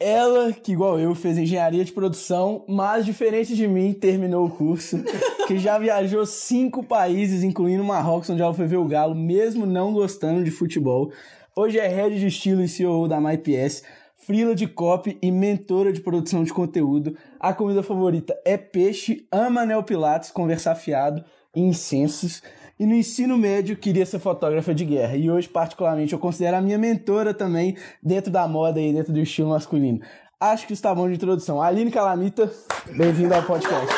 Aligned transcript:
Ela, 0.00 0.52
que 0.52 0.70
igual 0.70 0.96
eu, 1.00 1.12
fez 1.12 1.36
engenharia 1.36 1.84
de 1.84 1.90
produção, 1.90 2.64
mas 2.68 3.04
diferente 3.04 3.56
de 3.56 3.66
mim, 3.66 3.92
terminou 3.92 4.46
o 4.46 4.50
curso, 4.50 5.02
que 5.48 5.58
já 5.58 5.76
viajou 5.76 6.24
cinco 6.24 6.84
países, 6.84 7.42
incluindo 7.42 7.82
Marrocos, 7.82 8.30
onde 8.30 8.40
ela 8.40 8.54
foi 8.54 8.68
ver 8.68 8.76
o 8.76 8.86
Galo, 8.86 9.14
mesmo 9.14 9.66
não 9.66 9.92
gostando 9.92 10.44
de 10.44 10.52
futebol. 10.52 11.10
Hoje 11.56 11.80
é 11.80 11.88
head 11.88 12.16
de 12.16 12.28
estilo 12.28 12.62
e 12.62 12.68
CEO 12.68 13.08
da 13.08 13.20
MyPS, 13.20 13.82
frila 14.14 14.54
de 14.54 14.68
copy 14.68 15.18
e 15.20 15.32
mentora 15.32 15.92
de 15.92 16.00
produção 16.00 16.44
de 16.44 16.52
conteúdo. 16.52 17.16
A 17.40 17.52
comida 17.52 17.82
favorita 17.82 18.38
é 18.44 18.56
peixe, 18.56 19.26
ama 19.32 19.66
Neo 19.66 19.82
Pilates, 19.82 20.30
conversar 20.30 20.76
fiado 20.76 21.24
e 21.56 21.60
incensos. 21.60 22.40
E 22.78 22.86
no 22.86 22.94
ensino 22.94 23.36
médio 23.36 23.76
queria 23.76 24.06
ser 24.06 24.20
fotógrafa 24.20 24.72
de 24.72 24.84
guerra. 24.84 25.16
E 25.16 25.28
hoje, 25.28 25.48
particularmente, 25.48 26.12
eu 26.12 26.18
considero 26.18 26.58
a 26.58 26.60
minha 26.60 26.78
mentora 26.78 27.34
também 27.34 27.76
dentro 28.00 28.30
da 28.30 28.46
moda 28.46 28.80
e 28.80 28.92
dentro 28.92 29.12
do 29.12 29.18
estilo 29.18 29.48
masculino. 29.48 30.00
Acho 30.38 30.64
que 30.64 30.72
está 30.74 30.94
bom 30.94 31.08
de 31.08 31.14
introdução. 31.16 31.60
Aline 31.60 31.90
Calamita, 31.90 32.48
bem-vinda 32.96 33.36
ao 33.36 33.42
podcast. 33.42 33.88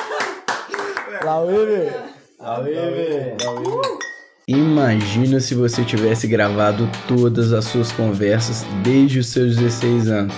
Lauíbe! 1.23 1.93
Lauíbe! 2.38 3.37
Imagina 4.48 5.41
se 5.41 5.55
você 5.55 5.85
tivesse 5.85 6.27
gravado 6.27 6.88
todas 7.07 7.52
as 7.52 7.66
suas 7.66 7.93
conversas 7.93 8.65
desde 8.83 9.19
os 9.19 9.27
seus 9.27 9.57
16 9.57 10.09
anos. 10.09 10.35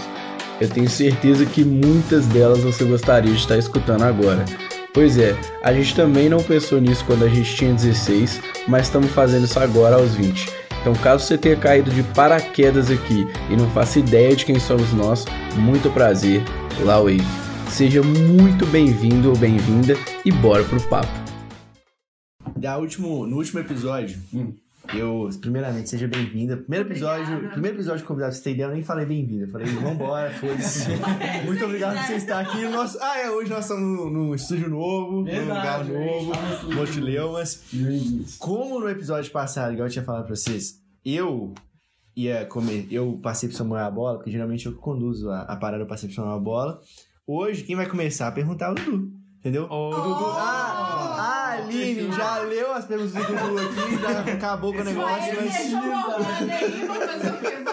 Eu 0.60 0.68
tenho 0.68 0.90
certeza 0.90 1.46
que 1.46 1.64
muitas 1.64 2.26
delas 2.26 2.60
você 2.60 2.84
gostaria 2.84 3.32
de 3.32 3.38
estar 3.38 3.56
escutando 3.56 4.02
agora. 4.02 4.44
Pois 4.94 5.16
é, 5.16 5.34
a 5.62 5.72
gente 5.72 5.96
também 5.96 6.28
não 6.28 6.42
pensou 6.42 6.78
nisso 6.78 7.02
quando 7.06 7.24
a 7.24 7.28
gente 7.28 7.56
tinha 7.56 7.72
16, 7.72 8.42
mas 8.68 8.82
estamos 8.86 9.10
fazendo 9.10 9.46
isso 9.46 9.58
agora 9.58 9.96
aos 9.96 10.14
20. 10.14 10.46
Então, 10.82 10.92
caso 10.96 11.24
você 11.24 11.38
tenha 11.38 11.56
caído 11.56 11.90
de 11.90 12.02
paraquedas 12.02 12.90
aqui 12.90 13.26
e 13.48 13.56
não 13.56 13.70
faça 13.70 14.00
ideia 14.00 14.36
de 14.36 14.44
quem 14.44 14.58
somos 14.60 14.92
nós, 14.92 15.24
muito 15.56 15.90
prazer, 15.90 16.42
Lauei. 16.84 17.20
Seja 17.70 18.02
muito 18.02 18.66
bem-vindo 18.66 19.30
ou 19.30 19.36
bem-vinda 19.36 19.94
e 20.26 20.30
bora 20.30 20.62
pro 20.62 20.80
papo. 20.88 21.08
Da 22.54 22.76
último, 22.76 23.26
no 23.26 23.38
último 23.38 23.60
episódio, 23.60 24.20
hum. 24.34 24.52
Eu, 24.94 25.30
primeiramente, 25.40 25.88
seja 25.88 26.08
bem-vinda. 26.08 26.56
Primeiro 26.56 26.88
episódio, 26.88 27.24
Obrigada. 27.24 27.52
primeiro 27.52 27.76
episódio 27.76 28.04
convidado, 28.04 28.34
você 28.34 28.42
ter 28.42 28.50
ideia, 28.52 28.66
eu 28.66 28.72
nem 28.72 28.82
falei 28.82 29.06
bem-vinda. 29.06 29.44
Eu 29.44 29.48
falei, 29.48 29.66
vambora, 29.68 30.30
foi-se. 30.32 30.88
Muito 31.46 31.64
obrigado 31.64 31.96
por 31.96 32.06
você 32.06 32.14
estar 32.16 32.40
aqui. 32.40 32.62
Nosso... 32.68 32.98
Ah, 33.00 33.18
é, 33.18 33.30
hoje 33.30 33.48
nós 33.48 33.64
estamos 33.64 33.82
no, 33.82 34.10
no 34.10 34.34
estúdio 34.34 34.68
novo, 34.68 35.24
Verdade, 35.24 35.90
num 35.90 35.98
lugar 35.98 36.08
novo, 36.08 36.32
estamos 36.32 36.74
Motileumas. 36.74 37.64
Como 38.38 38.80
no 38.80 38.88
episódio 38.88 39.30
passado, 39.30 39.72
igual 39.72 39.86
eu 39.86 39.92
tinha 39.92 40.04
falado 40.04 40.26
pra 40.26 40.34
vocês, 40.34 40.80
eu 41.04 41.54
ia 42.14 42.44
comer, 42.46 42.86
eu 42.90 43.18
passei 43.22 43.48
pro 43.48 43.56
Samuel 43.56 43.86
a 43.86 43.90
bola, 43.90 44.16
porque 44.18 44.30
geralmente 44.30 44.66
eu 44.66 44.72
que 44.72 44.78
conduzo 44.78 45.30
a, 45.30 45.42
a 45.42 45.56
parada, 45.56 45.84
eu 45.84 45.88
passei 45.88 46.08
pro 46.08 46.16
Samuel 46.16 46.36
a 46.36 46.40
bola. 46.40 46.80
Hoje, 47.26 47.62
quem 47.62 47.76
vai 47.76 47.88
começar 47.88 48.28
a 48.28 48.32
perguntar 48.32 48.66
é 48.66 48.70
o 48.72 48.74
Dudu. 48.74 49.12
Entendeu? 49.38 49.66
Oh. 49.70 49.88
O 49.88 50.02
Dudu. 50.02 50.24
Ah, 50.36 50.81
Aline 51.62 52.12
já 52.12 52.38
leu 52.38 52.72
as 52.74 52.84
perguntas 52.84 53.12
do 53.12 53.32
Dudu 53.32 53.58
aqui, 53.58 53.98
já 54.00 54.32
acabou 54.34 54.72
com 54.72 54.80
o 54.80 54.84
negócio, 54.84 55.16
Vai, 55.18 55.32
mas. 55.36 55.52
deixa 55.54 55.76
eu 55.76 55.78
aí, 56.52 56.86
vou 56.86 56.96
fazer 56.96 57.28
o 57.28 57.38
quê? 57.38 57.64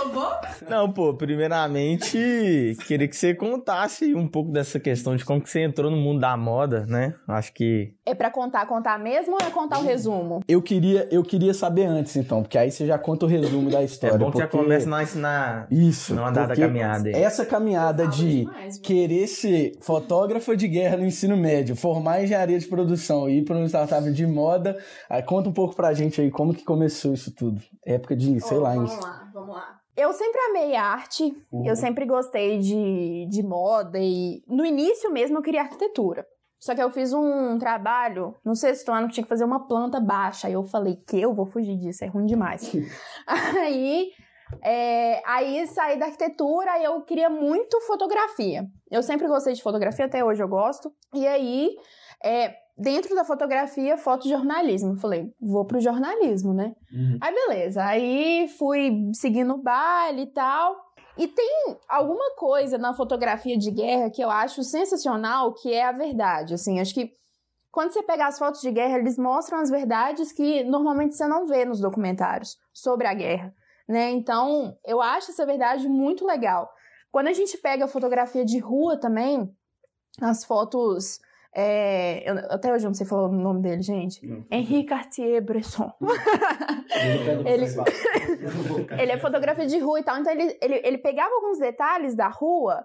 Sou? 0.00 0.68
Não, 0.68 0.92
pô, 0.92 1.14
primeiramente, 1.14 2.76
queria 2.86 3.08
que 3.08 3.16
você 3.16 3.34
contasse 3.34 4.14
um 4.14 4.26
pouco 4.28 4.50
dessa 4.50 4.78
questão 4.78 5.16
de 5.16 5.24
como 5.24 5.40
que 5.40 5.48
você 5.48 5.60
entrou 5.62 5.90
no 5.90 5.96
mundo 5.96 6.20
da 6.20 6.36
moda, 6.36 6.84
né? 6.86 7.14
Acho 7.28 7.52
que 7.52 7.94
É 8.04 8.14
pra 8.14 8.30
contar, 8.30 8.66
contar 8.66 8.98
mesmo 8.98 9.32
ou 9.34 9.38
é 9.46 9.50
contar 9.50 9.78
o 9.78 9.82
resumo? 9.82 10.40
Eu 10.48 10.60
queria, 10.62 11.08
eu 11.10 11.22
queria 11.22 11.54
saber 11.54 11.86
antes, 11.86 12.14
então, 12.16 12.42
porque 12.42 12.58
aí 12.58 12.70
você 12.70 12.86
já 12.86 12.98
conta 12.98 13.26
o 13.26 13.28
resumo 13.28 13.70
da 13.70 13.82
história. 13.82 14.14
é 14.14 14.18
bom 14.18 14.30
que 14.30 14.38
já 14.38 14.46
porque- 14.46 14.64
começa 14.64 14.88
na 14.88 15.02
ensinar 15.02 15.66
Isso. 15.70 16.14
não 16.14 16.26
andar 16.26 16.42
da 16.42 16.46
porque 16.48 16.62
caminhada 16.62 17.08
aí. 17.08 17.14
Essa 17.14 17.44
caminhada 17.46 18.06
de 18.06 18.40
demais, 18.44 18.78
querer 18.78 19.26
ser 19.26 19.72
fotógrafa 19.80 20.56
de 20.56 20.68
guerra 20.68 20.96
no 20.96 21.06
ensino 21.06 21.36
médio, 21.36 21.74
formar 21.76 22.22
engenharia 22.22 22.58
de 22.58 22.66
produção 22.66 23.28
e 23.28 23.38
ir 23.38 23.44
para 23.44 23.56
uma 23.56 23.66
startup 23.68 24.10
de 24.12 24.26
moda, 24.26 24.76
aí 25.08 25.22
conta 25.22 25.48
um 25.48 25.52
pouco 25.52 25.74
pra 25.74 25.92
gente 25.94 26.20
aí 26.20 26.30
como 26.30 26.54
que 26.54 26.64
começou 26.64 27.12
isso 27.14 27.30
tudo. 27.34 27.60
Época 27.84 28.14
de, 28.16 28.40
sei 28.40 28.58
Ó, 28.58 28.60
lá, 28.60 28.74
Vamos 28.74 28.92
isso. 28.92 29.02
lá, 29.02 29.28
vamos 29.32 29.54
lá. 29.54 29.76
Eu 29.96 30.12
sempre 30.12 30.38
amei 30.50 30.74
arte, 30.76 31.24
Uhum. 31.50 31.64
eu 31.66 31.74
sempre 31.74 32.04
gostei 32.04 32.58
de, 32.58 33.26
de 33.30 33.42
moda 33.42 33.98
e 33.98 34.42
no 34.46 34.64
início 34.64 35.10
mesmo 35.10 35.38
eu 35.38 35.42
queria 35.42 35.62
arquitetura. 35.62 36.26
Só 36.58 36.74
que 36.74 36.82
eu 36.82 36.90
fiz 36.90 37.12
um 37.12 37.58
trabalho 37.58 38.34
no 38.44 38.54
sexto 38.56 38.90
ano 38.90 39.08
que 39.08 39.14
tinha 39.14 39.24
que 39.24 39.28
fazer 39.28 39.44
uma 39.44 39.66
planta 39.66 40.00
baixa. 40.00 40.48
Aí 40.48 40.54
eu 40.54 40.64
falei 40.64 40.96
que 41.06 41.20
eu 41.20 41.32
vou 41.34 41.46
fugir 41.46 41.76
disso, 41.76 42.04
é 42.04 42.08
ruim 42.08 42.26
demais. 42.26 42.72
aí, 43.26 44.10
é, 44.62 45.22
aí 45.26 45.66
saí 45.66 45.98
da 45.98 46.06
arquitetura 46.06 46.78
e 46.78 46.84
eu 46.84 47.02
queria 47.02 47.28
muito 47.28 47.80
fotografia. 47.82 48.64
Eu 48.90 49.02
sempre 49.02 49.28
gostei 49.28 49.52
de 49.54 49.62
fotografia, 49.62 50.06
até 50.06 50.24
hoje 50.24 50.42
eu 50.42 50.48
gosto. 50.48 50.92
E 51.14 51.26
aí, 51.26 51.70
é, 52.24 52.54
dentro 52.76 53.14
da 53.14 53.24
fotografia, 53.24 53.96
fotojornalismo. 53.96 54.92
Eu 54.92 54.96
falei, 54.96 55.32
vou 55.40 55.64
pro 55.64 55.80
jornalismo, 55.80 56.52
né? 56.52 56.74
Uhum. 56.92 57.18
Aí 57.20 57.34
beleza, 57.34 57.84
aí 57.84 58.48
fui 58.58 59.10
seguindo 59.14 59.54
o 59.54 59.62
baile 59.62 60.22
e 60.22 60.32
tal. 60.32 60.84
E 61.16 61.26
tem 61.26 61.78
alguma 61.88 62.34
coisa 62.36 62.76
na 62.76 62.92
fotografia 62.92 63.56
de 63.56 63.70
guerra 63.70 64.10
que 64.10 64.22
eu 64.22 64.30
acho 64.30 64.62
sensacional, 64.62 65.54
que 65.54 65.72
é 65.72 65.86
a 65.86 65.92
verdade. 65.92 66.52
Assim, 66.52 66.78
acho 66.78 66.92
que 66.92 67.10
quando 67.72 67.90
você 67.90 68.02
pega 68.02 68.26
as 68.26 68.38
fotos 68.38 68.60
de 68.60 68.70
guerra, 68.70 68.98
eles 68.98 69.18
mostram 69.18 69.58
as 69.58 69.70
verdades 69.70 70.32
que 70.32 70.62
normalmente 70.64 71.14
você 71.14 71.26
não 71.26 71.46
vê 71.46 71.64
nos 71.64 71.80
documentários 71.80 72.58
sobre 72.72 73.06
a 73.06 73.14
guerra, 73.14 73.54
né? 73.88 74.10
Então, 74.10 74.76
eu 74.84 75.00
acho 75.00 75.30
essa 75.30 75.46
verdade 75.46 75.88
muito 75.88 76.26
legal. 76.26 76.70
Quando 77.10 77.28
a 77.28 77.32
gente 77.32 77.56
pega 77.56 77.86
a 77.86 77.88
fotografia 77.88 78.44
de 78.44 78.58
rua 78.58 78.98
também, 78.98 79.50
as 80.20 80.44
fotos. 80.44 81.18
É, 81.54 82.22
eu- 82.30 82.36
até 82.50 82.72
hoje 82.72 82.84
eu 82.84 82.88
não 82.90 82.94
sei 82.94 83.06
falar 83.06 83.28
o 83.28 83.32
nome 83.32 83.62
dele, 83.62 83.82
gente. 83.82 84.20
Henri 84.50 84.84
Cartier-Bresson. 84.84 85.92
Ele- 87.46 87.66
Ele 89.00 89.12
é 89.12 89.18
fotografia 89.18 89.66
de 89.66 89.78
rua 89.78 90.00
e 90.00 90.02
tal, 90.02 90.18
então 90.18 90.32
ele, 90.32 90.56
ele, 90.60 90.80
ele 90.84 90.98
pegava 90.98 91.34
alguns 91.34 91.58
detalhes 91.58 92.14
da 92.14 92.28
rua 92.28 92.84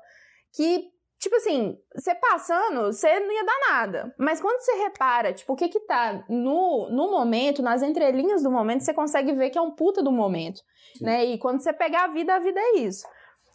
que, 0.54 0.86
tipo 1.20 1.36
assim, 1.36 1.78
você 1.96 2.14
passando, 2.16 2.86
você 2.92 3.20
não 3.20 3.32
ia 3.32 3.46
dar 3.46 3.60
nada. 3.70 4.14
Mas 4.18 4.42
quando 4.42 4.60
você 4.60 4.74
repara, 4.84 5.34
tipo, 5.34 5.54
o 5.54 5.56
que 5.56 5.70
que 5.70 5.80
tá 5.82 6.24
no, 6.30 6.90
no 6.90 7.12
momento, 7.12 7.62
nas 7.62 7.82
entrelinhas 7.84 8.44
do 8.44 8.52
momento, 8.52 8.82
você 8.84 8.94
consegue 8.94 9.32
ver 9.34 9.50
que 9.50 9.58
é 9.58 9.62
um 9.62 9.72
puta 9.72 10.02
do 10.04 10.12
momento, 10.12 10.62
né? 11.02 11.26
E 11.26 11.38
quando 11.38 11.62
você 11.62 11.72
pegar 11.74 12.06
a 12.06 12.08
vida, 12.10 12.36
a 12.36 12.40
vida 12.40 12.60
é 12.60 12.78
isso. 12.80 13.06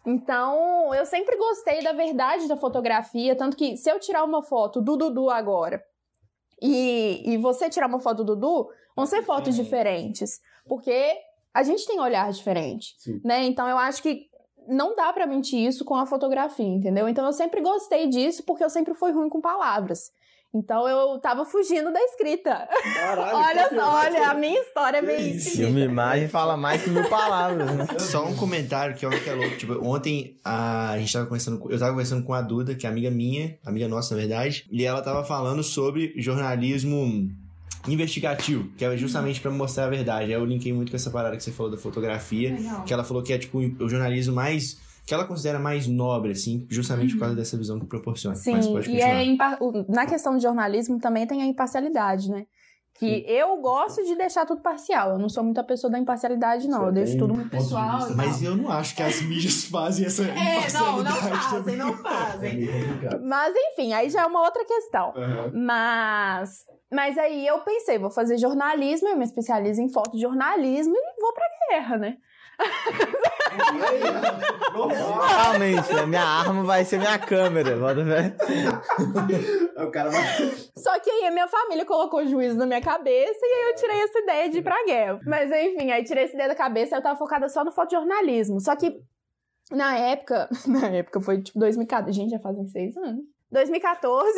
Então, 0.07 0.95
eu 0.95 1.05
sempre 1.05 1.35
gostei 1.35 1.83
da 1.83 1.91
verdade 1.91 2.47
da 2.47 2.55
fotografia, 2.55 3.35
tanto 3.35 3.57
que 3.57 3.75
se 3.75 3.91
eu 3.91 3.99
tirar 3.99 4.23
uma 4.23 4.41
foto 4.41 4.81
do 4.81 4.95
Dudu 4.95 5.29
agora 5.29 5.83
e, 6.61 7.21
e 7.25 7.37
você 7.37 7.69
tirar 7.69 7.87
uma 7.87 7.99
foto 7.99 8.23
do 8.23 8.33
Dudu, 8.33 8.69
vão 8.95 9.05
ser 9.05 9.21
fotos 9.23 9.53
diferentes, 9.53 10.41
porque 10.65 11.13
a 11.53 11.61
gente 11.61 11.85
tem 11.85 11.99
olhar 11.99 12.31
diferente, 12.31 12.95
Sim. 12.99 13.19
né? 13.21 13.43
Então 13.43 13.67
eu 13.67 13.77
acho 13.77 14.01
que 14.01 14.29
não 14.65 14.95
dá 14.95 15.11
pra 15.11 15.27
mentir 15.27 15.59
isso 15.59 15.83
com 15.83 15.95
a 15.95 16.05
fotografia, 16.05 16.65
entendeu? 16.65 17.09
Então 17.09 17.25
eu 17.25 17.33
sempre 17.33 17.59
gostei 17.59 18.07
disso 18.07 18.43
porque 18.43 18.63
eu 18.63 18.69
sempre 18.69 18.93
fui 18.93 19.11
ruim 19.11 19.27
com 19.27 19.41
palavras. 19.41 20.13
Então 20.57 20.87
eu 20.87 21.19
tava 21.19 21.45
fugindo 21.45 21.91
da 21.93 21.99
escrita. 22.01 22.67
olha 23.33 23.69
só, 23.69 23.95
olha, 23.95 24.29
a 24.29 24.33
minha 24.33 24.59
história 24.61 24.97
é 24.97 25.01
meio 25.01 25.19
E 25.19 25.35
esquisita. 25.37 25.69
uma 25.69 25.79
imagem 25.79 26.27
fala 26.27 26.57
mais 26.57 26.81
que 26.81 26.89
mil 26.89 27.07
palavras, 27.09 27.71
né? 27.71 27.87
Só 27.99 28.25
um 28.25 28.35
comentário 28.35 28.95
que 28.95 29.05
eu 29.05 29.09
acho 29.09 29.23
que 29.23 29.29
é 29.29 29.33
louco. 29.33 29.55
Tipo, 29.57 29.73
ontem 29.87 30.35
a, 30.43 30.91
a 30.91 30.97
gente 30.99 31.11
tava 31.13 31.25
conversando, 31.25 31.59
com- 31.59 31.69
eu 31.69 31.77
tava 31.77 31.91
conversando 31.91 32.23
com 32.23 32.33
a 32.33 32.41
Duda, 32.41 32.75
que 32.75 32.85
é 32.85 32.89
amiga 32.89 33.11
minha, 33.11 33.57
amiga 33.65 33.87
nossa, 33.87 34.15
na 34.15 34.21
verdade, 34.21 34.65
e 34.71 34.83
ela 34.85 35.01
tava 35.01 35.23
falando 35.23 35.61
sobre 35.63 36.13
jornalismo 36.17 37.29
investigativo, 37.87 38.69
que 38.77 38.83
é 38.83 38.97
justamente 38.97 39.39
pra 39.39 39.49
mostrar 39.51 39.85
a 39.85 39.89
verdade. 39.89 40.25
Aí 40.25 40.31
eu 40.33 40.45
linkei 40.45 40.73
muito 40.73 40.89
com 40.89 40.95
essa 40.95 41.09
parada 41.09 41.37
que 41.37 41.43
você 41.43 41.51
falou 41.51 41.71
da 41.71 41.77
fotografia, 41.77 42.53
Legal. 42.53 42.83
que 42.83 42.93
ela 42.93 43.03
falou 43.03 43.23
que 43.23 43.31
é 43.31 43.37
tipo 43.37 43.59
o 43.59 43.87
jornalismo 43.89 44.33
mais 44.35 44.77
que 45.07 45.13
ela 45.13 45.23
considera 45.23 45.57
mais 45.57 45.87
nobre, 45.87 46.33
assim, 46.33 46.67
justamente 46.69 47.13
por 47.13 47.21
causa 47.21 47.35
dessa 47.35 47.57
visão 47.57 47.79
que 47.79 47.85
proporciona. 47.85 48.35
Sim, 48.35 48.51
Mas 48.51 48.67
pode 48.67 48.91
e 48.91 48.99
é 48.99 49.23
na 49.87 50.05
questão 50.05 50.35
de 50.35 50.43
jornalismo 50.43 50.99
também 50.99 51.25
tem 51.25 51.41
a 51.41 51.45
imparcialidade, 51.45 52.29
né? 52.29 52.45
Que 52.99 53.23
eu 53.25 53.55
gosto 53.61 54.03
de 54.03 54.15
deixar 54.15 54.45
tudo 54.45 54.59
parcial. 54.61 55.11
Eu 55.11 55.19
não 55.19 55.29
sou 55.29 55.43
muito 55.45 55.59
a 55.59 55.63
pessoa 55.63 55.89
da 55.89 55.97
imparcialidade, 55.97 56.67
não. 56.67 56.79
Você 56.79 56.87
Eu 56.87 56.91
deixo 56.91 57.17
tudo 57.19 57.33
muito 57.35 57.49
pessoal. 57.49 57.99
vista. 57.99 58.15
Mas 58.15 58.41
eu 58.43 58.57
não 58.57 58.69
acho 58.69 58.95
que 58.95 59.03
as 59.03 59.21
mídias 59.21 59.63
fazem 59.71 60.05
essa 60.07 60.23
É, 60.23 60.33
não, 60.73 60.91
não 60.97 61.01
imparcialidade 61.01 61.43
fazem, 61.43 61.59
também. 61.59 61.75
não 61.77 61.93
fazem. 61.99 62.67
É. 62.67 63.19
Mas 63.19 63.53
enfim, 63.55 63.93
aí 63.93 64.09
já 64.09 64.23
é 64.23 64.25
uma 64.25 64.41
outra 64.41 64.65
questão. 64.65 65.13
Aham. 65.15 65.51
Mas, 65.53 66.65
mas 66.91 67.17
aí 67.17 67.47
eu 67.47 67.59
pensei, 67.59 67.97
vou 67.97 68.09
fazer 68.11 68.37
jornalismo, 68.39 69.07
eu 69.07 69.15
me 69.17 69.23
especializo 69.23 69.79
em 69.81 69.87
fotojornalismo 69.89 70.93
e 70.95 71.21
vou 71.21 71.33
pra 71.33 71.45
guerra, 71.69 71.97
né? 71.97 72.17
Realmente, 75.27 75.93
né? 75.93 76.05
Minha 76.05 76.23
arma 76.23 76.63
vai 76.63 76.85
ser 76.85 76.97
minha 76.99 77.17
câmera, 77.19 77.75
bota 77.77 78.05
fé. 78.05 78.35
O 79.83 79.91
cara 79.91 80.09
vai. 80.09 80.23
Só 80.77 80.99
que 80.99 81.09
aí 81.09 81.25
a 81.25 81.31
minha 81.31 81.47
família 81.47 81.85
colocou 81.85 82.25
juízo 82.25 82.57
na 82.57 82.65
minha 82.65 82.81
cabeça 82.81 83.39
e 83.41 83.45
aí 83.45 83.69
eu 83.69 83.75
tirei 83.75 84.01
essa 84.01 84.19
ideia 84.19 84.49
de 84.49 84.57
ir 84.59 84.63
pra 84.63 84.85
guerra. 84.85 85.19
Mas 85.25 85.51
enfim, 85.51 85.91
aí 85.91 86.03
tirei 86.03 86.25
essa 86.25 86.33
ideia 86.33 86.49
da 86.49 86.55
cabeça 86.55 86.95
e 86.95 86.97
eu 86.97 87.03
tava 87.03 87.17
focada 87.17 87.49
só 87.49 87.63
no 87.63 87.71
fotojornalismo. 87.71 88.59
Só 88.59 88.75
que 88.75 88.99
Na 89.71 89.97
época, 89.97 90.49
na 90.67 90.87
época 90.89 91.19
foi 91.21 91.41
tipo 91.41 91.59
2014. 91.59 92.15
Gente, 92.15 92.31
já 92.31 92.39
fazem 92.39 92.67
seis 92.67 92.95
anos. 92.97 93.23
2014. 93.51 94.31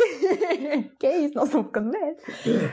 que 1.00 1.08
isso, 1.08 1.36
nós 1.36 1.46
estamos 1.46 1.68
ficando 1.68 1.92
velhos. 1.92 2.22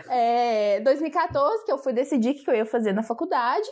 É, 0.09 0.81
2014, 0.81 1.65
que 1.65 1.73
eu 1.73 1.79
fui 1.79 1.93
decidir 1.93 2.31
o 2.31 2.35
que 2.35 2.51
eu 2.51 2.55
ia 2.55 2.67
fazer 2.67 2.93
na 2.93 3.03
faculdade. 3.03 3.67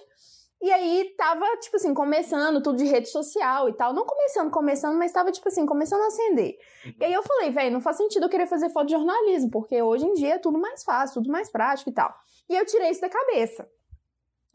E 0.64 0.72
aí 0.72 1.14
tava, 1.14 1.44
tipo 1.58 1.76
assim, 1.76 1.93
começando 1.93 2.62
tudo 2.62 2.78
de 2.78 2.87
rede 2.87 3.11
social 3.11 3.69
e 3.69 3.75
tal. 3.75 3.93
Não 3.93 4.06
começando, 4.06 4.50
começando, 4.50 4.96
mas 4.96 5.12
tava, 5.12 5.31
tipo 5.31 5.46
assim, 5.46 5.66
começando 5.66 6.00
a 6.00 6.06
acender. 6.06 6.56
E 6.99 7.05
aí 7.05 7.12
eu 7.12 7.22
falei, 7.22 7.50
velho, 7.50 7.70
não 7.70 7.82
faz 7.82 7.99
sentido 7.99 8.25
eu 8.25 8.31
querer 8.31 8.46
fazer 8.46 8.70
fotojornalismo, 8.70 9.50
porque 9.50 9.82
hoje 9.82 10.06
em 10.06 10.14
dia 10.14 10.37
é 10.37 10.38
tudo 10.38 10.58
mais 10.58 10.82
fácil, 10.82 11.20
tudo 11.20 11.31
mais 11.31 11.52
prático 11.52 11.90
e 11.90 11.93
tal. 11.93 12.14
E 12.49 12.56
eu 12.56 12.64
tirei 12.64 12.88
isso 12.88 13.02
da 13.02 13.11
cabeça. 13.11 13.69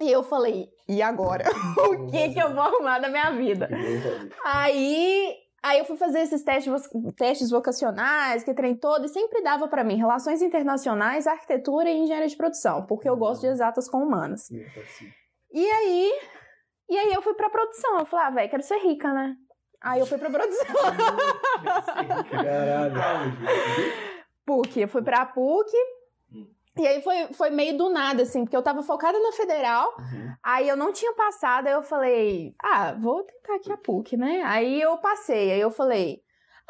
E 0.02 0.12
eu 0.12 0.24
falei, 0.24 0.72
e 0.88 1.00
agora? 1.00 1.46
o 1.78 2.08
que 2.10 2.30
que 2.30 2.40
eu 2.40 2.56
vou 2.56 2.64
arrumar 2.64 2.98
da 2.98 3.10
minha 3.10 3.30
vida? 3.30 3.70
Aí 4.44 5.38
Aí 5.62 5.78
eu 5.78 5.86
fui 5.86 5.98
fazer 5.98 6.22
esses 6.22 6.42
testes, 6.42 6.90
testes 7.18 7.50
vocacionais, 7.50 8.44
que 8.44 8.54
trem 8.54 8.76
todo, 8.76 9.06
e 9.06 9.10
sempre 9.10 9.44
dava 9.44 9.68
para 9.68 9.84
mim 9.84 9.98
relações 9.98 10.42
internacionais, 10.42 11.28
arquitetura 11.28 11.90
e 11.90 11.98
engenharia 11.98 12.30
de 12.30 12.36
produção, 12.38 12.86
porque 12.86 13.10
eu 13.10 13.18
gosto 13.18 13.42
de 13.42 13.48
exatas 13.48 13.90
com 13.90 13.98
humanas. 13.98 14.50
E 15.52 15.66
aí, 15.66 16.12
e 16.90 16.98
aí 16.98 17.14
eu 17.14 17.22
fui 17.22 17.34
pra 17.34 17.50
produção. 17.50 18.00
Eu 18.00 18.06
falei, 18.06 18.26
ah, 18.26 18.30
velho, 18.30 18.50
quero 18.50 18.64
ser 18.64 18.80
rica, 18.80 19.12
né? 19.14 19.36
Aí 19.82 20.00
eu 20.00 20.06
fui 20.06 20.18
pra 20.18 20.30
produção. 20.30 20.66
Caralho. 22.30 22.96
PUC, 24.46 24.82
eu 24.82 24.88
fui 24.88 25.02
pra 25.02 25.26
PUC. 25.26 25.72
E 26.78 26.88
aí 26.88 27.02
foi, 27.02 27.28
foi 27.34 27.50
meio 27.50 27.78
do 27.78 27.90
nada, 27.90 28.24
assim, 28.24 28.44
porque 28.44 28.56
eu 28.56 28.62
tava 28.62 28.82
focada 28.82 29.20
na 29.20 29.34
federal, 29.34 29.94
uhum. 30.00 30.34
aí 30.42 30.70
eu 30.70 30.78
não 30.78 30.94
tinha 30.94 31.14
passado, 31.14 31.68
aí 31.68 31.74
eu 31.74 31.84
falei, 31.84 32.56
ah, 32.58 32.94
vou 32.94 33.24
tentar 33.24 33.56
aqui 33.56 33.70
a 33.70 33.76
PUC, 33.76 34.16
né? 34.16 34.44
Aí 34.46 34.80
eu 34.80 34.98
passei, 34.98 35.52
aí 35.52 35.60
eu 35.60 35.72
falei, 35.72 36.22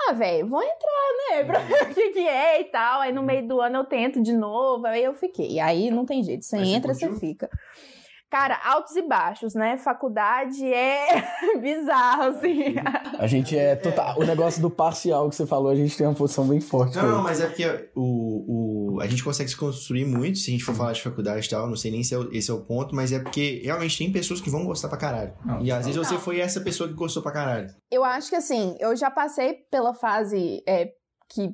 ah, 0.07 0.13
velho, 0.13 0.47
vou 0.47 0.63
entrar, 0.63 1.09
né? 1.29 1.43
Pra 1.43 1.59
ver 1.59 1.83
o 1.83 1.93
que, 1.93 2.09
que 2.09 2.27
é 2.27 2.61
e 2.61 2.65
tal. 2.65 3.01
Aí 3.01 3.11
no 3.11 3.21
meio 3.21 3.47
do 3.47 3.59
ano 3.59 3.77
eu 3.77 3.83
tento 3.83 4.21
de 4.21 4.33
novo, 4.33 4.87
aí 4.87 5.03
eu 5.03 5.13
fiquei. 5.13 5.51
E 5.53 5.59
aí 5.59 5.91
não 5.91 6.05
tem 6.05 6.23
jeito, 6.23 6.45
você 6.45 6.57
Mas 6.57 6.67
entra, 6.69 6.93
você, 6.93 7.07
você 7.07 7.19
fica. 7.19 7.49
Cara, 8.29 8.59
altos 8.63 8.95
e 8.95 9.01
baixos, 9.01 9.55
né? 9.55 9.75
Faculdade 9.77 10.63
é 10.71 11.23
bizarro, 11.59 12.23
assim. 12.23 12.75
A 13.17 13.25
gente 13.25 13.57
é 13.57 13.75
total. 13.75 14.19
O 14.19 14.23
negócio 14.23 14.61
do 14.61 14.69
parcial 14.69 15.27
que 15.29 15.35
você 15.35 15.47
falou, 15.47 15.71
a 15.71 15.75
gente 15.75 15.97
tem 15.97 16.05
uma 16.05 16.13
posição 16.13 16.47
bem 16.47 16.61
forte. 16.61 16.95
Não, 16.95 17.07
não, 17.07 17.23
mas 17.23 17.41
é 17.41 17.47
porque 17.47 17.89
o, 17.95 18.97
o, 18.97 19.01
a 19.01 19.07
gente 19.07 19.23
consegue 19.23 19.49
se 19.49 19.57
construir 19.57 20.05
muito 20.05 20.37
se 20.37 20.51
a 20.51 20.53
gente 20.53 20.63
for 20.63 20.75
falar 20.75 20.93
de 20.93 21.01
faculdade 21.01 21.47
e 21.47 21.49
tal. 21.49 21.67
Não 21.67 21.75
sei 21.75 21.89
nem 21.89 22.03
se 22.03 22.13
é, 22.13 22.19
esse 22.31 22.51
é 22.51 22.53
o 22.53 22.61
ponto, 22.61 22.93
mas 22.93 23.11
é 23.11 23.17
porque 23.17 23.61
realmente 23.63 23.97
tem 23.97 24.11
pessoas 24.11 24.39
que 24.39 24.49
vão 24.49 24.63
gostar 24.63 24.89
pra 24.89 24.97
caralho. 24.97 25.33
Não, 25.43 25.61
e 25.61 25.71
às 25.71 25.87
vezes 25.87 25.97
você 25.97 26.17
foi 26.19 26.39
essa 26.39 26.61
pessoa 26.61 26.87
que 26.87 26.93
gostou 26.93 27.23
pra 27.23 27.31
caralho. 27.31 27.69
Eu 27.89 28.03
acho 28.03 28.29
que 28.29 28.35
assim, 28.35 28.75
eu 28.79 28.95
já 28.95 29.09
passei 29.09 29.55
pela 29.71 29.95
fase 29.95 30.61
é, 30.67 30.91
que 31.27 31.49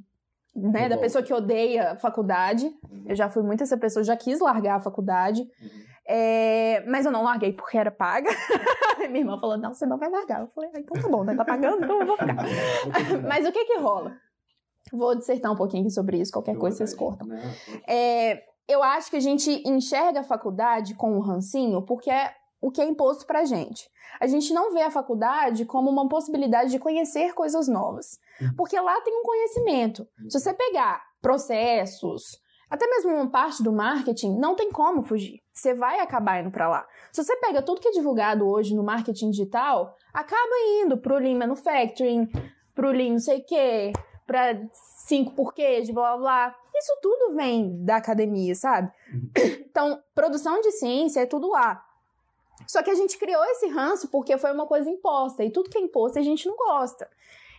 né, 0.55 0.87
da 0.87 0.97
pessoa 0.97 1.21
que 1.21 1.33
odeia 1.33 1.91
a 1.91 1.95
faculdade. 1.97 2.65
Uhum. 2.65 3.05
Eu 3.07 3.15
já 3.15 3.29
fui 3.29 3.43
muito 3.43 3.63
essa 3.63 3.77
pessoa, 3.77 4.03
já 4.03 4.15
quis 4.15 4.39
largar 4.39 4.75
a 4.75 4.79
faculdade. 4.79 5.45
É, 6.07 6.83
mas 6.87 7.05
eu 7.05 7.11
não 7.11 7.23
larguei 7.23 7.51
porque 7.51 7.77
era 7.77 7.89
paga. 7.89 8.29
Minha 9.09 9.19
irmã 9.19 9.37
falou: 9.39 9.57
não, 9.57 9.73
você 9.73 9.85
não 9.85 9.97
vai 9.97 10.09
largar. 10.09 10.41
Eu 10.41 10.47
falei: 10.47 10.69
ah, 10.73 10.79
então 10.79 11.01
tá 11.01 11.07
bom, 11.09 11.23
né? 11.23 11.35
Tá 11.35 11.43
pagando, 11.43 11.83
então 11.83 11.99
eu 11.99 12.05
vou 12.05 12.17
ficar. 12.17 12.35
mas 13.27 13.47
o 13.47 13.51
que 13.51 13.65
que 13.65 13.77
rola? 13.79 14.15
Vou 14.93 15.15
dissertar 15.15 15.51
um 15.51 15.55
pouquinho 15.55 15.89
sobre 15.89 16.17
isso, 16.17 16.31
qualquer 16.31 16.57
coisa 16.57 16.77
vocês 16.77 16.93
cortam. 16.93 17.27
É, 17.87 18.43
eu 18.67 18.83
acho 18.83 19.09
que 19.09 19.17
a 19.17 19.21
gente 19.21 19.67
enxerga 19.67 20.19
a 20.19 20.23
faculdade 20.23 20.93
com 20.93 21.11
um 21.11 21.19
rancinho 21.19 21.81
porque 21.81 22.11
é 22.11 22.33
o 22.61 22.71
que 22.71 22.81
é 22.81 22.85
imposto 22.85 23.25
pra 23.25 23.45
gente. 23.45 23.89
A 24.19 24.27
gente 24.27 24.53
não 24.53 24.73
vê 24.73 24.81
a 24.81 24.91
faculdade 24.91 25.65
como 25.65 25.89
uma 25.89 26.07
possibilidade 26.07 26.71
de 26.71 26.79
conhecer 26.79 27.33
coisas 27.33 27.67
novas. 27.67 28.19
Uhum. 28.39 28.55
Porque 28.55 28.79
lá 28.79 29.01
tem 29.01 29.13
um 29.19 29.23
conhecimento. 29.23 30.07
Se 30.29 30.39
você 30.39 30.53
pegar 30.53 31.03
processos, 31.21 32.39
até 32.69 32.87
mesmo 32.87 33.13
uma 33.13 33.29
parte 33.29 33.63
do 33.63 33.71
marketing, 33.71 34.37
não 34.37 34.55
tem 34.55 34.71
como 34.71 35.03
fugir. 35.03 35.41
Você 35.53 35.73
vai 35.73 35.99
acabar 35.99 36.41
indo 36.41 36.51
para 36.51 36.67
lá. 36.67 36.87
Se 37.11 37.23
você 37.23 37.35
pega 37.37 37.61
tudo 37.61 37.79
que 37.79 37.87
é 37.87 37.91
divulgado 37.91 38.47
hoje 38.47 38.75
no 38.75 38.83
marketing 38.83 39.31
digital, 39.31 39.95
acaba 40.13 40.55
indo 40.81 40.97
pro 40.97 41.17
Lean 41.17 41.37
Manufacturing, 41.37 42.29
pro 42.73 42.91
Lean 42.91 43.11
não 43.11 43.19
sei 43.19 43.39
o 43.39 43.45
quê, 43.45 43.93
pra 44.25 44.59
cinco 45.07 45.33
porquês, 45.33 45.89
blá 45.89 46.17
blá 46.17 46.17
blá. 46.17 46.55
Isso 46.75 46.97
tudo 47.01 47.35
vem 47.35 47.83
da 47.85 47.97
academia, 47.97 48.55
sabe? 48.55 48.91
Uhum. 49.13 49.55
Então, 49.75 50.01
produção 50.13 50.61
de 50.61 50.71
ciência 50.71 51.19
é 51.19 51.25
tudo 51.25 51.49
lá. 51.49 51.83
Só 52.65 52.81
que 52.81 52.89
a 52.89 52.95
gente 52.95 53.17
criou 53.17 53.43
esse 53.43 53.67
ranço 53.67 54.07
porque 54.07 54.37
foi 54.37 54.53
uma 54.53 54.65
coisa 54.65 54.89
imposta, 54.89 55.43
e 55.43 55.51
tudo 55.51 55.69
que 55.69 55.77
é 55.77 55.81
imposto 55.81 56.17
a 56.17 56.21
gente 56.21 56.47
não 56.47 56.55
gosta. 56.55 57.09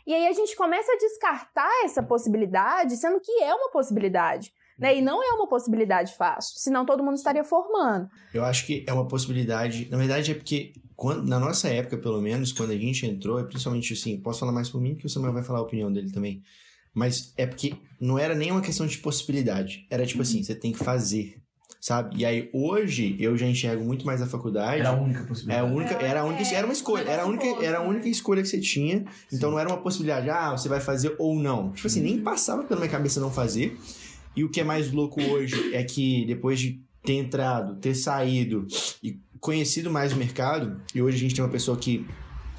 E 0.06 0.14
aí 0.14 0.26
a 0.26 0.32
gente 0.32 0.56
começa 0.56 0.90
a 0.90 0.96
descartar 0.96 1.84
essa 1.84 2.02
possibilidade, 2.02 2.96
sendo 2.96 3.20
que 3.20 3.42
é 3.42 3.54
uma 3.54 3.70
possibilidade. 3.70 4.54
Né? 4.78 4.98
E 4.98 5.02
não 5.02 5.22
é 5.22 5.32
uma 5.32 5.48
possibilidade 5.48 6.14
fácil, 6.16 6.58
senão 6.58 6.84
todo 6.84 7.02
mundo 7.02 7.16
estaria 7.16 7.42
formando. 7.44 8.08
Eu 8.34 8.44
acho 8.44 8.66
que 8.66 8.84
é 8.86 8.92
uma 8.92 9.08
possibilidade. 9.08 9.88
Na 9.90 9.96
verdade, 9.96 10.30
é 10.30 10.34
porque 10.34 10.74
quando, 10.94 11.26
na 11.26 11.38
nossa 11.38 11.68
época, 11.68 11.96
pelo 11.96 12.20
menos, 12.20 12.52
quando 12.52 12.72
a 12.72 12.76
gente 12.76 13.06
entrou, 13.06 13.38
é 13.38 13.44
principalmente 13.44 13.92
assim, 13.92 14.20
posso 14.20 14.40
falar 14.40 14.52
mais 14.52 14.68
por 14.68 14.80
mim, 14.80 14.94
que 14.94 15.06
o 15.06 15.08
Samuel 15.08 15.32
vai 15.32 15.42
falar 15.42 15.60
a 15.60 15.62
opinião 15.62 15.92
dele 15.92 16.10
também. 16.10 16.42
Mas 16.94 17.32
é 17.36 17.46
porque 17.46 17.74
não 18.00 18.18
era 18.18 18.34
nem 18.34 18.50
uma 18.50 18.62
questão 18.62 18.86
de 18.86 18.98
possibilidade. 18.98 19.86
Era 19.90 20.06
tipo 20.06 20.22
assim, 20.22 20.42
você 20.42 20.54
tem 20.54 20.72
que 20.72 20.78
fazer. 20.78 21.36
Sabe? 21.78 22.16
E 22.16 22.24
aí 22.24 22.50
hoje 22.52 23.16
eu 23.20 23.36
já 23.36 23.46
enxergo 23.46 23.84
muito 23.84 24.04
mais 24.04 24.20
a 24.20 24.26
faculdade. 24.26 24.80
Era 24.80 24.88
a 24.88 25.00
única 25.00 25.24
possibilidade. 25.24 25.66
Era 25.66 25.70
a 25.70 25.76
única, 25.76 25.94
era 25.94 26.20
a 26.20 26.24
única, 26.24 26.42
é, 26.42 26.54
era 26.54 26.66
uma 26.66 26.72
escolha, 26.72 27.08
era 27.08 27.22
a 27.22 27.26
única, 27.26 27.64
era 27.64 27.78
a 27.78 27.82
única 27.82 28.08
escolha 28.08 28.42
que 28.42 28.48
você 28.48 28.58
tinha. 28.58 29.04
Então 29.32 29.50
não 29.50 29.58
era 29.58 29.68
uma 29.68 29.80
possibilidade, 29.80 30.28
ah, 30.28 30.52
você 30.52 30.68
vai 30.68 30.80
fazer 30.80 31.14
ou 31.18 31.36
não. 31.38 31.70
Tipo 31.72 31.86
assim, 31.86 32.00
nem 32.00 32.18
passava 32.20 32.64
pela 32.64 32.80
minha 32.80 32.90
cabeça 32.90 33.20
não 33.20 33.30
fazer. 33.30 33.78
E 34.36 34.44
o 34.44 34.50
que 34.50 34.60
é 34.60 34.64
mais 34.64 34.92
louco 34.92 35.22
hoje 35.22 35.74
é 35.74 35.82
que 35.82 36.24
depois 36.26 36.60
de 36.60 36.80
ter 37.02 37.14
entrado, 37.14 37.80
ter 37.80 37.94
saído 37.94 38.66
e 39.02 39.18
conhecido 39.40 39.90
mais 39.90 40.12
o 40.12 40.16
mercado, 40.16 40.80
e 40.94 41.00
hoje 41.00 41.16
a 41.16 41.20
gente 41.20 41.34
tem 41.34 41.44
uma 41.44 41.50
pessoa 41.50 41.76
que 41.76 42.06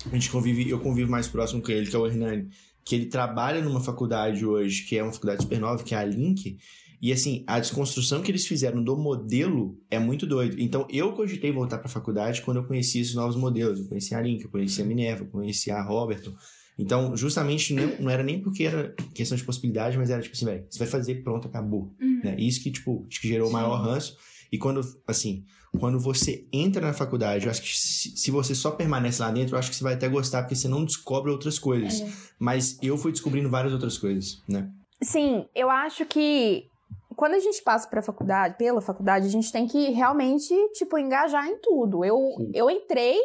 a 0.05 0.13
gente 0.13 0.29
convive, 0.31 0.69
eu 0.69 0.79
convivo 0.79 1.11
mais 1.11 1.27
próximo 1.27 1.61
com 1.61 1.71
ele, 1.71 1.87
que 1.87 1.95
é 1.95 1.99
o 1.99 2.07
Hernani, 2.07 2.47
que 2.83 2.95
ele 2.95 3.05
trabalha 3.07 3.61
numa 3.61 3.81
faculdade 3.81 4.45
hoje, 4.45 4.83
que 4.83 4.97
é 4.97 5.03
uma 5.03 5.11
faculdade 5.11 5.43
super 5.43 5.59
nova, 5.59 5.83
que 5.83 5.93
é 5.93 5.97
a 5.97 6.05
Link, 6.05 6.57
e 6.99 7.13
assim, 7.13 7.43
a 7.45 7.59
desconstrução 7.59 8.23
que 8.23 8.31
eles 8.31 8.47
fizeram 8.47 8.83
do 8.83 8.97
modelo 8.97 9.79
é 9.89 9.99
muito 9.99 10.25
doido. 10.25 10.59
Então, 10.59 10.87
eu 10.89 11.13
cogitei 11.13 11.51
voltar 11.51 11.77
para 11.77 11.87
a 11.87 11.91
faculdade 11.91 12.41
quando 12.41 12.57
eu 12.57 12.63
conheci 12.63 12.99
esses 12.99 13.13
novos 13.13 13.35
modelos. 13.35 13.79
Eu 13.79 13.87
conheci 13.87 14.15
a 14.15 14.21
Link, 14.21 14.43
eu 14.43 14.49
conheci 14.49 14.81
a 14.81 14.85
Minerva, 14.85 15.23
eu 15.23 15.27
conheci 15.27 15.69
a 15.69 15.81
Roberton. 15.81 16.33
Então, 16.77 17.17
justamente, 17.17 17.73
não, 17.73 17.87
não 17.99 18.09
era 18.09 18.21
nem 18.21 18.39
porque 18.39 18.63
era 18.63 18.93
questão 19.13 19.35
de 19.35 19.43
possibilidade, 19.43 19.97
mas 19.97 20.09
era 20.09 20.21
tipo 20.21 20.35
assim, 20.35 20.45
velho, 20.45 20.65
você 20.69 20.77
vai 20.77 20.87
fazer, 20.87 21.23
pronto, 21.23 21.47
acabou. 21.47 21.95
Uhum. 21.99 22.21
Né? 22.23 22.35
Isso 22.37 22.61
que, 22.61 22.71
tipo, 22.71 23.05
acho 23.09 23.19
que 23.19 23.27
gerou 23.27 23.49
o 23.49 23.51
maior 23.51 23.77
ranço. 23.77 24.15
E 24.51 24.57
quando, 24.57 24.81
assim, 25.07 25.43
quando 25.79 25.99
você 25.99 26.47
entra 26.53 26.81
na 26.81 26.93
faculdade, 26.93 27.45
eu 27.45 27.51
acho 27.51 27.61
que 27.61 27.69
se, 27.69 28.15
se, 28.15 28.31
você 28.31 28.53
só 28.53 28.71
permanece 28.71 29.21
lá 29.21 29.31
dentro, 29.31 29.55
eu 29.55 29.59
acho 29.59 29.69
que 29.69 29.75
você 29.75 29.83
vai 29.83 29.95
até 29.95 30.07
gostar, 30.07 30.43
porque 30.43 30.55
você 30.55 30.67
não 30.67 30.85
descobre 30.85 31.31
outras 31.31 31.57
coisas. 31.59 32.01
É. 32.01 32.11
Mas 32.39 32.77
eu 32.81 32.97
fui 32.97 33.11
descobrindo 33.11 33.49
várias 33.49 33.73
outras 33.73 33.97
coisas, 33.97 34.41
né? 34.47 34.69
Sim, 35.01 35.45
eu 35.55 35.69
acho 35.69 36.05
que 36.05 36.69
quando 37.17 37.33
a 37.33 37.39
gente 37.39 37.63
passa 37.63 37.89
para 37.89 37.99
a 37.99 38.03
faculdade, 38.03 38.55
pela 38.59 38.79
faculdade, 38.79 39.25
a 39.25 39.29
gente 39.29 39.51
tem 39.51 39.67
que 39.67 39.89
realmente, 39.89 40.53
tipo, 40.73 40.99
engajar 40.99 41.47
em 41.47 41.57
tudo. 41.57 42.05
Eu, 42.05 42.19
eu 42.53 42.69
entrei 42.69 43.17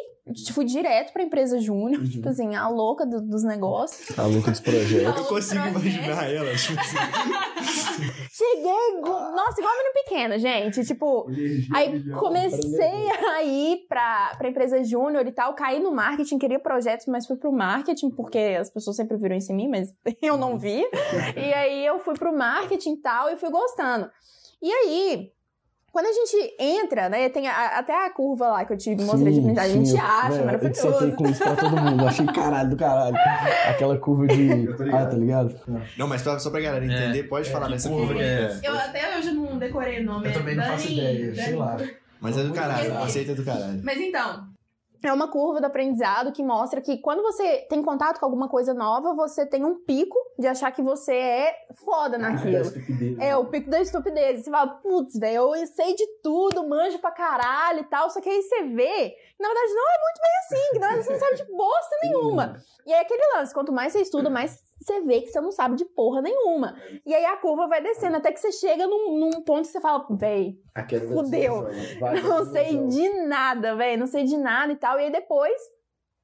fui 0.51 0.65
direto 0.65 1.13
pra 1.13 1.21
empresa 1.21 1.59
júnior, 1.59 2.01
uhum. 2.01 2.09
tipo 2.09 2.27
assim, 2.27 2.55
a 2.55 2.67
louca 2.67 3.05
do, 3.05 3.21
dos 3.21 3.43
negócios. 3.43 4.17
A 4.17 4.25
louca 4.25 4.49
dos 4.49 4.61
projetos. 4.61 5.21
Eu 5.21 5.25
consigo 5.25 5.67
imaginar 5.67 6.31
ela, 6.31 6.55
tipo 6.55 6.79
assim. 6.79 6.97
Cheguei, 8.31 9.01
nossa, 9.01 9.59
igual 9.59 9.73
a 9.73 9.77
menina 9.77 9.93
pequena, 10.03 10.39
gente. 10.39 10.85
Tipo, 10.85 11.27
aí 11.73 12.03
comecei 12.13 13.09
a 13.29 13.43
ir 13.43 13.85
pra, 13.87 14.35
pra 14.37 14.49
empresa 14.49 14.83
júnior 14.83 15.25
e 15.27 15.31
tal, 15.31 15.53
caí 15.53 15.79
no 15.79 15.91
marketing, 15.91 16.37
queria 16.37 16.59
projetos, 16.59 17.05
mas 17.07 17.25
fui 17.27 17.37
pro 17.37 17.51
marketing, 17.51 18.09
porque 18.11 18.57
as 18.59 18.69
pessoas 18.69 18.95
sempre 18.95 19.17
viram 19.17 19.35
isso 19.35 19.51
em 19.51 19.55
mim, 19.55 19.67
mas 19.67 19.93
eu 20.21 20.37
não 20.37 20.57
vi. 20.57 20.83
E 21.35 21.53
aí 21.53 21.85
eu 21.85 21.99
fui 21.99 22.13
pro 22.15 22.35
marketing 22.35 22.93
e 22.93 23.01
tal, 23.01 23.29
e 23.29 23.37
fui 23.37 23.49
gostando. 23.49 24.09
E 24.61 24.71
aí, 24.71 25.31
quando 25.93 26.07
a 26.07 26.11
gente 26.11 26.55
entra, 26.57 27.07
né, 27.07 27.29
tem 27.29 27.47
a, 27.47 27.77
até 27.77 28.07
a 28.07 28.09
curva 28.09 28.47
lá 28.47 28.65
que 28.65 28.73
eu 28.73 28.77
te 28.77 28.95
mostrei 28.95 29.31
sim, 29.31 29.39
de 29.39 29.45
blindagem, 29.45 29.79
a 29.79 29.85
gente 29.85 29.95
acha 29.95 30.39
é, 30.39 30.43
maravilhoso. 30.43 30.87
Eu 30.87 31.15
com 31.15 31.27
isso 31.27 31.43
pra 31.43 31.55
todo 31.55 31.77
mundo, 31.77 32.07
achei 32.07 32.25
caralho 32.25 32.69
do 32.71 32.75
caralho. 32.75 33.15
Aquela 33.69 33.95
curva 33.99 34.25
de... 34.25 34.73
Ah, 34.91 35.05
tá 35.05 35.15
ligado? 35.15 35.55
Não, 35.95 36.07
mas 36.07 36.21
só 36.23 36.49
pra 36.49 36.59
galera 36.59 36.83
entender, 36.83 37.19
é, 37.19 37.23
pode 37.23 37.47
é, 37.47 37.51
falar 37.51 37.69
nessa 37.69 37.89
curva. 37.89 38.07
curva 38.07 38.23
é. 38.23 38.59
Eu 38.63 38.75
até 38.75 39.17
hoje 39.17 39.31
não 39.33 39.59
decorei 39.59 40.01
o 40.01 40.03
nome. 40.03 40.27
Eu 40.27 40.33
também 40.33 40.55
não 40.55 40.63
faço 40.63 40.91
ideia, 40.91 41.35
sei 41.35 41.55
lá. 41.55 41.77
Mas 42.19 42.37
é 42.39 42.43
do 42.43 42.53
caralho, 42.53 42.97
aceita 42.97 43.35
do 43.35 43.45
caralho. 43.45 43.79
Mas 43.83 43.99
então, 43.99 44.47
é 45.03 45.13
uma 45.13 45.27
curva 45.27 45.59
do 45.59 45.65
aprendizado 45.65 46.31
que 46.31 46.41
mostra 46.43 46.81
que 46.81 46.97
quando 46.97 47.21
você 47.21 47.65
tem 47.69 47.83
contato 47.83 48.19
com 48.19 48.25
alguma 48.25 48.47
coisa 48.47 48.73
nova, 48.73 49.13
você 49.13 49.45
tem 49.45 49.65
um 49.65 49.75
pico 49.83 50.17
de 50.39 50.47
achar 50.47 50.71
que 50.71 50.81
você 50.81 51.13
é 51.13 51.55
foda 51.83 52.17
naquilo. 52.17 52.71
É, 53.19 53.35
o 53.35 53.45
pico 53.45 53.69
da 53.69 53.81
estupidez. 53.81 54.43
Você 54.43 54.51
fala, 54.51 54.67
putz, 54.67 55.19
velho, 55.19 55.55
eu 55.55 55.67
sei 55.67 55.93
de 55.95 56.07
tudo, 56.21 56.67
manjo 56.67 56.99
pra 56.99 57.11
caralho 57.11 57.81
e 57.81 57.83
tal. 57.83 58.09
Só 58.09 58.21
que 58.21 58.29
aí 58.29 58.41
você 58.41 58.63
vê, 58.63 59.09
que 59.09 59.41
na 59.41 59.49
verdade 59.49 59.73
não 59.73 59.89
é 59.89 59.99
muito 60.01 60.21
bem 60.21 60.31
assim, 60.39 60.71
que 60.71 60.79
na 60.79 60.87
verdade 60.87 61.05
você 61.05 61.13
não 61.13 61.19
sabe 61.19 61.35
de 61.35 61.51
bosta 61.51 61.95
nenhuma. 62.03 62.63
E 62.85 62.93
é 62.93 63.01
aquele 63.01 63.37
lance, 63.37 63.53
quanto 63.53 63.71
mais 63.71 63.91
você 63.91 64.01
estuda, 64.01 64.29
mais 64.29 64.59
você 64.83 65.01
vê 65.01 65.21
que 65.21 65.27
você 65.27 65.41
não 65.41 65.51
sabe 65.51 65.75
de 65.75 65.85
porra 65.85 66.21
nenhuma. 66.21 66.75
E 67.05 67.13
aí 67.13 67.25
a 67.25 67.37
curva 67.37 67.67
vai 67.67 67.81
descendo, 67.81 68.17
até 68.17 68.31
que 68.31 68.39
você 68.39 68.51
chega 68.51 68.85
num, 68.85 69.19
num 69.19 69.41
ponto 69.41 69.61
que 69.61 69.67
você 69.67 69.81
fala, 69.81 70.05
véi, 70.11 70.55
fudeu. 71.13 71.67
Não 72.23 72.45
sei 72.45 72.85
de 72.87 73.09
nada, 73.27 73.75
véi, 73.75 73.97
não 73.97 74.07
sei 74.07 74.23
de 74.23 74.37
nada 74.37 74.73
e 74.73 74.75
tal. 74.75 74.99
E 74.99 75.03
aí 75.03 75.11
depois, 75.11 75.59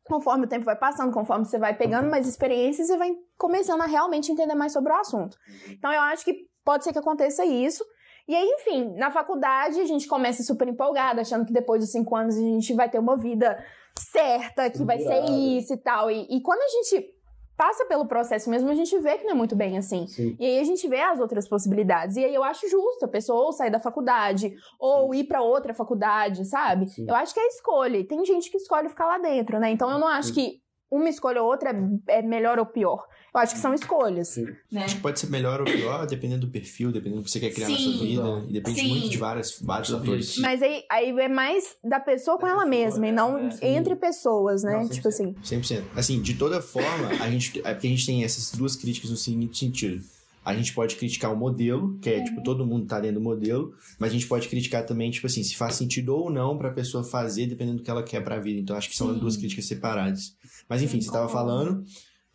conforme 0.06 0.46
o 0.46 0.50
tempo 0.50 0.66
vai 0.66 0.76
passando, 0.76 1.14
conforme 1.14 1.46
você 1.46 1.58
vai 1.58 1.76
pegando 1.76 2.10
mais 2.10 2.28
experiências, 2.28 2.88
você 2.88 2.98
vai 2.98 3.12
começando 3.38 3.82
a 3.82 3.86
realmente 3.86 4.32
entender 4.32 4.56
mais 4.56 4.74
sobre 4.74 4.92
o 4.92 4.96
assunto. 4.96 5.38
Então 5.70 5.92
eu 5.92 6.02
acho 6.02 6.26
que 6.26 6.34
pode 6.64 6.84
ser 6.84 6.92
que 6.92 7.00
aconteça 7.00 7.46
isso. 7.46 7.84
E 8.28 8.36
aí, 8.36 8.48
enfim, 8.60 8.94
na 8.96 9.10
faculdade 9.10 9.80
a 9.80 9.86
gente 9.86 10.08
começa 10.08 10.44
super 10.44 10.68
empolgada, 10.68 11.22
achando 11.22 11.46
que 11.46 11.54
depois 11.54 11.82
dos 11.82 11.92
cinco 11.92 12.16
anos 12.16 12.36
a 12.36 12.40
gente 12.40 12.74
vai 12.74 12.90
ter 12.90 13.00
uma 13.00 13.18
vida 13.18 13.58
certa, 13.98 14.70
que 14.70 14.84
vai 14.84 15.00
ser 15.00 15.26
isso 15.26 15.74
e 15.74 15.78
tal. 15.78 16.12
E, 16.12 16.28
e 16.30 16.42
quando 16.42 16.62
a 16.62 16.68
gente 16.68 17.19
passa 17.60 17.86
pelo 17.88 18.08
processo 18.08 18.50
mesmo, 18.50 18.70
a 18.70 18.74
gente 18.74 18.98
vê 19.00 19.18
que 19.18 19.26
não 19.26 19.32
é 19.32 19.36
muito 19.36 19.54
bem 19.54 19.78
assim. 19.78 20.08
Sim. 20.08 20.34
E 20.40 20.46
aí 20.46 20.60
a 20.60 20.64
gente 20.64 20.88
vê 20.88 21.02
as 21.02 21.20
outras 21.20 21.46
possibilidades. 21.46 22.16
E 22.16 22.24
aí 22.24 22.34
eu 22.34 22.42
acho 22.42 22.70
justo 22.70 23.04
a 23.04 23.08
pessoa 23.08 23.48
ou 23.48 23.52
sair 23.52 23.70
da 23.70 23.80
faculdade, 23.80 24.56
ou 24.80 25.14
ir 25.14 25.26
pra 25.26 25.42
outra 25.42 25.74
faculdade, 25.74 26.46
sabe? 26.46 26.88
Sim. 26.88 27.06
Eu 27.06 27.14
acho 27.16 27.34
que 27.34 27.40
é 27.42 27.48
escolha. 27.48 28.02
Tem 28.08 28.24
gente 28.24 28.50
que 28.50 28.56
escolhe 28.56 28.88
ficar 28.88 29.08
lá 29.08 29.18
dentro, 29.18 29.60
né? 29.60 29.70
Então 29.72 29.92
eu 29.92 30.00
não 30.00 30.08
acho 30.08 30.34
que 30.34 30.62
uma 30.92 31.10
escolha 31.10 31.42
ou 31.42 31.50
outra 31.50 31.72
é, 32.08 32.20
é 32.20 32.22
melhor 32.22 32.60
ou 32.60 32.66
pior. 32.66 33.08
Eu 33.34 33.40
acho 33.40 33.54
que 33.54 33.60
são 33.60 33.74
escolhas. 33.74 34.30
Sim. 34.30 34.48
Né? 34.72 34.84
Acho 34.84 34.96
que 34.96 35.02
pode 35.02 35.20
ser 35.20 35.30
melhor 35.30 35.60
ou 35.60 35.66
pior, 35.66 36.06
dependendo 36.08 36.48
do 36.48 36.52
perfil, 36.52 36.92
dependendo 36.92 37.22
do 37.22 37.26
que 37.26 37.32
você 37.32 37.40
quer 37.40 37.52
criar 37.52 37.70
na 37.70 37.78
sua 37.78 37.92
Sim. 37.92 38.00
vida. 38.00 38.46
E 38.48 38.54
depende 38.54 38.82
Sim. 38.82 38.90
muito 38.90 39.10
de 39.10 39.18
várias, 39.18 39.60
vários 39.62 39.90
fatores. 39.90 40.38
Mas 40.40 40.62
aí, 40.64 40.84
aí 40.90 41.10
é 41.12 41.28
mais 41.28 41.78
da 41.84 42.00
pessoa 42.00 42.40
com 42.40 42.48
ela 42.48 42.66
mesma 42.66 43.08
e 43.08 43.12
não 43.12 43.38
é, 43.38 43.52
sim. 43.52 43.66
entre 43.68 43.96
pessoas, 43.96 44.64
né? 44.64 44.78
Não, 44.78 44.90
tipo 44.90 45.08
assim. 45.08 45.36
100%. 45.44 45.84
Assim, 45.96 46.22
de 46.22 46.34
toda 46.34 46.60
forma, 46.62 47.10
a 47.24 47.30
gente, 47.30 47.60
é 47.64 47.74
porque 47.74 47.88
a 47.88 47.90
gente 47.90 48.06
tem 48.06 48.24
essas 48.24 48.52
duas 48.52 48.76
críticas 48.76 49.12
no 49.12 49.18
seguinte 49.18 49.60
sentido. 49.60 50.04
A 50.44 50.56
gente 50.56 50.74
pode 50.74 50.96
criticar 50.96 51.34
o 51.34 51.38
modelo, 51.38 51.98
que 52.00 52.10
é, 52.10 52.24
tipo, 52.24 52.42
todo 52.44 52.66
mundo 52.66 52.86
tá 52.88 53.00
dentro 53.00 53.20
do 53.20 53.24
modelo, 53.24 53.74
mas 54.00 54.10
a 54.10 54.14
gente 54.14 54.28
pode 54.28 54.48
criticar 54.48 54.86
também, 54.86 55.12
tipo 55.12 55.28
assim, 55.28 55.44
se 55.44 55.56
faz 55.56 55.76
sentido 55.76 56.16
ou 56.16 56.30
não 56.30 56.58
pra 56.58 56.72
pessoa 56.72 57.04
fazer, 57.04 57.46
dependendo 57.48 57.78
do 57.78 57.84
que 57.84 57.92
ela 57.92 58.04
quer 58.04 58.24
pra 58.24 58.40
vida. 58.40 58.60
Então, 58.60 58.76
acho 58.76 58.90
que 58.90 58.96
são 58.98 59.14
Sim. 59.14 59.20
duas 59.20 59.38
críticas 59.38 59.66
separadas. 59.66 60.36
Mas, 60.68 60.82
enfim, 60.82 61.02
você 61.02 61.12
tava 61.12 61.28
concordo. 61.28 61.50
falando, 61.50 61.84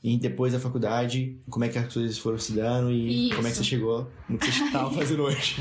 e 0.04 0.18
depois 0.18 0.52
da 0.52 0.60
faculdade, 0.60 1.40
como 1.48 1.64
é 1.64 1.68
que 1.70 1.78
as 1.78 1.92
coisas 1.92 2.18
foram 2.18 2.36
se 2.38 2.52
dando 2.52 2.90
e 2.90 3.28
Isso. 3.28 3.36
como 3.36 3.48
é 3.48 3.50
que 3.50 3.56
você 3.56 3.64
chegou 3.64 4.06
no 4.28 4.36
que 4.38 4.52
você 4.52 4.60
tava 4.70 4.90
fazendo 4.90 5.22
hoje. 5.22 5.56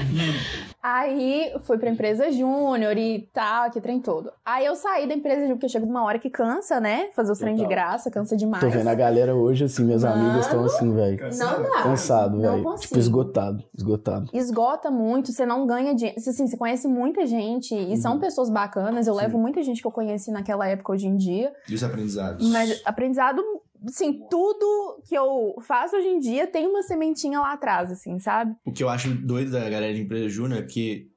Aí 0.82 1.54
fui 1.62 1.78
pra 1.78 1.90
empresa 1.90 2.30
júnior 2.30 2.98
e 2.98 3.30
tal, 3.34 3.72
que 3.72 3.80
trem 3.80 4.02
todo. 4.02 4.30
Aí 4.46 4.66
eu 4.66 4.76
saí 4.76 5.08
da 5.08 5.14
empresa 5.14 5.40
júnior, 5.40 5.56
porque 5.56 5.70
chega 5.70 5.86
uma 5.86 6.04
hora 6.04 6.20
que 6.20 6.30
cansa, 6.30 6.80
né? 6.82 7.08
Fazer 7.16 7.32
os 7.32 7.40
trem 7.40 7.56
de 7.56 7.66
graça, 7.66 8.12
cansa 8.12 8.36
demais. 8.36 8.62
Tô 8.62 8.70
vendo 8.70 8.88
a 8.90 8.94
galera 8.94 9.34
hoje, 9.34 9.64
assim, 9.64 9.86
minhas 9.86 10.04
Mano. 10.04 10.22
amigas 10.26 10.46
estão 10.46 10.66
assim, 10.66 10.94
velho. 10.94 11.20
Não 11.38 11.64
dá. 11.64 11.84
Cansado, 11.84 12.42
velho. 12.42 12.76
Tipo, 12.76 13.00
esgotado, 13.00 13.64
esgotado. 13.78 14.30
Esgota 14.34 14.92
muito, 14.92 15.32
você 15.32 15.46
não 15.46 15.66
ganha 15.66 15.96
dinheiro. 15.96 16.20
Assim, 16.20 16.46
você 16.48 16.58
conhece 16.58 16.86
muita 16.88 17.26
gente 17.26 17.74
e 17.74 17.92
Uhum. 17.92 17.96
são 17.96 18.20
pessoas 18.20 18.50
bacanas. 18.50 19.08
Eu 19.08 19.14
Sim. 19.14 19.22
levo 19.22 19.38
muita 19.38 19.64
gente 19.64 19.82
que 19.82 19.88
eu 19.88 19.92
conheci 19.92 20.32
naquela 20.32 20.68
época 20.68 20.92
hoje 20.92 21.08
em 21.08 21.16
dia. 21.16 21.54
E 21.70 21.74
os 21.74 21.82
aprendizados. 21.84 22.46
Mas 22.52 22.82
aprendizado, 22.84 23.42
assim, 23.88 24.20
tudo 24.30 25.02
que 25.08 25.16
eu 25.16 25.56
faço 25.66 25.96
hoje 25.96 26.08
em 26.08 26.20
dia 26.20 26.48
tem 26.48 26.68
uma 26.68 26.82
sementinha 26.84 27.40
lá 27.40 27.54
atrás, 27.54 27.92
assim, 27.92 28.20
sabe? 28.20 28.56
O 28.66 28.72
que 28.72 28.84
eu 28.84 28.90
acho 28.90 29.10
doido 29.14 29.52
da 29.52 29.70
galera 29.70 29.94
de 29.94 30.02
empresa 30.02 30.30
júnior 30.30 30.60
é 30.62 30.66
que 30.66 31.08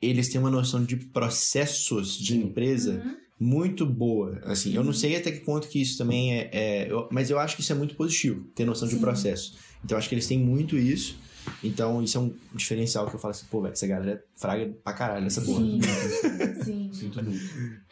eles 0.00 0.28
têm 0.28 0.40
uma 0.40 0.50
noção 0.50 0.82
de 0.84 0.96
processos 0.96 2.16
de 2.18 2.36
empresa 2.36 3.00
Uhum. 3.04 3.16
muito 3.38 3.86
boa. 3.86 4.40
Assim, 4.44 4.74
eu 4.74 4.82
não 4.84 4.92
sei 4.92 5.16
até 5.16 5.30
que 5.32 5.40
ponto 5.44 5.68
que 5.68 5.80
isso 5.80 5.96
também 5.98 6.34
é. 6.38 6.50
é- 6.52 6.90
eu- 6.92 7.08
mas 7.12 7.30
eu 7.30 7.38
acho 7.38 7.54
que 7.56 7.62
isso 7.62 7.72
é 7.72 7.76
muito 7.76 7.94
positivo, 7.94 8.44
ter 8.54 8.64
noção 8.64 8.86
de 8.88 8.94
Sim. 8.94 9.00
processo. 9.00 9.56
Então 9.84 9.94
eu 9.94 9.98
acho 9.98 10.08
que 10.08 10.14
eles 10.14 10.26
têm 10.26 10.38
muito 10.38 10.76
isso. 10.76 11.16
Então 11.62 12.00
isso 12.02 12.16
é 12.18 12.20
um 12.20 12.32
diferencial 12.54 13.08
que 13.08 13.14
eu 13.16 13.18
falo 13.18 13.32
assim, 13.32 13.46
pô, 13.50 13.60
velho, 13.60 13.72
essa 13.72 13.86
galera 13.86 14.12
é 14.12 14.40
fraga 14.40 14.72
pra 14.84 14.92
caralho 14.92 15.24
nessa 15.24 15.40
porra. 15.42 15.60
Sim. 15.60 15.80
Sim. 16.62 16.90
Sinto 16.92 17.22
muito. 17.24 17.40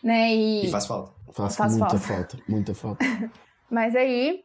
Né? 0.04 0.34
E 0.37 0.66
E... 0.66 0.70
faz 0.70 0.87
falta. 0.87 1.12
Faz, 1.32 1.56
Faz 1.56 1.72
muita 1.76 1.99
falta. 1.99 2.37
falta. 2.37 2.38
muita 2.49 2.75
falta. 2.75 3.04
Mas 3.70 3.94
aí, 3.94 4.42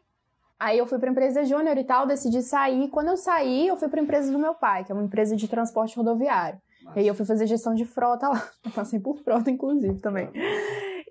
aí 0.59 0.77
eu 0.77 0.85
fui 0.85 0.99
pra 0.99 1.09
empresa 1.09 1.43
júnior 1.43 1.77
e 1.77 1.83
tal, 1.83 2.05
decidi 2.05 2.41
sair. 2.41 2.89
Quando 2.89 3.09
eu 3.09 3.17
saí, 3.17 3.67
eu 3.67 3.75
fui 3.75 3.89
pra 3.89 4.01
empresa 4.01 4.31
do 4.31 4.39
meu 4.39 4.53
pai, 4.53 4.83
que 4.83 4.91
é 4.91 4.95
uma 4.95 5.03
empresa 5.03 5.35
de 5.35 5.47
transporte 5.47 5.97
rodoviário. 5.97 6.59
E 6.95 6.99
aí 6.99 7.07
eu 7.07 7.15
fui 7.15 7.25
fazer 7.25 7.47
gestão 7.47 7.73
de 7.73 7.83
frota 7.85 8.29
lá. 8.29 8.47
Eu 8.63 8.71
passei 8.71 8.99
por 8.99 9.17
frota, 9.17 9.49
inclusive, 9.49 9.99
também. 9.99 10.29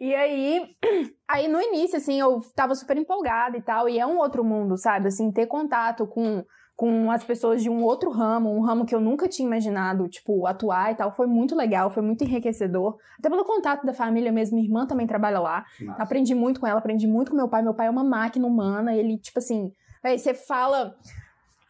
E 0.00 0.14
aí, 0.14 0.76
aí 1.26 1.48
no 1.48 1.60
início, 1.60 1.96
assim, 1.96 2.20
eu 2.20 2.40
tava 2.54 2.74
super 2.74 2.96
empolgada 2.96 3.56
e 3.56 3.62
tal, 3.62 3.88
e 3.88 3.98
é 3.98 4.06
um 4.06 4.18
outro 4.18 4.44
mundo, 4.44 4.76
sabe? 4.76 5.08
Assim, 5.08 5.32
ter 5.32 5.46
contato 5.46 6.06
com, 6.06 6.44
com 6.76 7.10
as 7.10 7.22
pessoas 7.22 7.62
de 7.62 7.70
um 7.70 7.82
outro 7.82 8.10
ramo, 8.10 8.50
um 8.50 8.60
ramo 8.60 8.84
que 8.84 8.94
eu 8.94 9.00
nunca 9.00 9.28
tinha 9.28 9.46
imaginado, 9.46 10.08
tipo, 10.08 10.46
atuar 10.46 10.92
e 10.92 10.96
tal, 10.96 11.12
foi 11.12 11.26
muito 11.26 11.54
legal, 11.54 11.90
foi 11.90 12.02
muito 12.02 12.24
enriquecedor. 12.24 12.96
Até 13.18 13.30
pelo 13.30 13.44
contato 13.44 13.86
da 13.86 13.92
família 13.92 14.32
mesmo, 14.32 14.56
minha 14.56 14.66
irmã 14.66 14.86
também 14.86 15.06
trabalha 15.06 15.38
lá. 15.38 15.64
Aprendi 15.98 16.34
muito 16.34 16.60
com 16.60 16.66
ela, 16.66 16.78
aprendi 16.78 17.06
muito 17.06 17.30
com 17.30 17.36
meu 17.36 17.48
pai. 17.48 17.62
Meu 17.62 17.74
pai 17.74 17.86
é 17.86 17.90
uma 17.90 18.02
máquina 18.02 18.46
humana, 18.46 18.94
ele, 18.94 19.18
tipo 19.18 19.38
assim, 19.38 19.72
véi, 20.02 20.18
você 20.18 20.34
fala. 20.34 20.96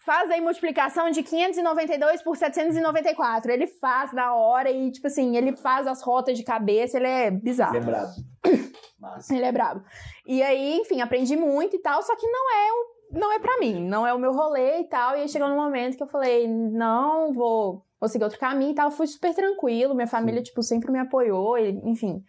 Faz 0.07 0.31
aí 0.31 0.39
multiplicação 0.39 1.11
de 1.11 1.23
592 1.23 2.23
por 2.23 2.37
794. 2.37 3.51
Ele 3.51 3.67
faz 3.67 4.13
na 4.13 4.35
hora 4.35 4.71
e, 4.71 4.91
tipo 4.91 5.07
assim, 5.07 5.35
ele 5.35 5.57
faz 5.57 5.87
as 5.87 6.03
rotas 6.03 6.37
de 6.37 6.45
cabeça, 6.45 6.99
ele 6.99 7.07
é 7.07 7.31
bizarro. 7.31 7.73
Lembrado. 7.73 8.13
Massa. 9.01 9.35
Ele 9.35 9.45
é 9.45 9.53
brabo. 9.53 9.83
E 10.27 10.43
aí, 10.43 10.79
enfim, 10.79 11.01
aprendi 11.01 11.37
muito 11.37 11.77
e 11.77 11.79
tal, 11.79 12.03
só 12.03 12.15
que 12.17 12.27
não 12.27 12.53
é 12.53 12.73
o, 12.73 12.94
não 13.15 13.33
é 13.33 13.39
para 13.39 13.59
mim, 13.59 13.81
não 13.81 14.07
é 14.07 14.13
o 14.13 14.19
meu 14.19 14.33
rolê 14.33 14.81
e 14.81 14.85
tal. 14.85 15.17
E 15.17 15.23
aí 15.23 15.29
chegou 15.29 15.49
num 15.49 15.57
momento 15.57 15.97
que 15.97 16.03
eu 16.03 16.07
falei, 16.07 16.49
não, 16.49 17.33
vou, 17.33 17.85
vou 18.01 18.09
seguir 18.09 18.25
outro 18.25 18.39
caminho 18.39 18.73
e 18.73 18.75
tal. 18.75 18.91
Fui 18.91 19.07
super 19.07 19.35
tranquilo, 19.35 19.95
minha 19.95 20.07
família, 20.07 20.43
tipo, 20.43 20.63
sempre 20.63 20.91
me 20.91 20.99
apoiou, 20.99 21.59
e, 21.59 21.71
enfim. 21.85 22.23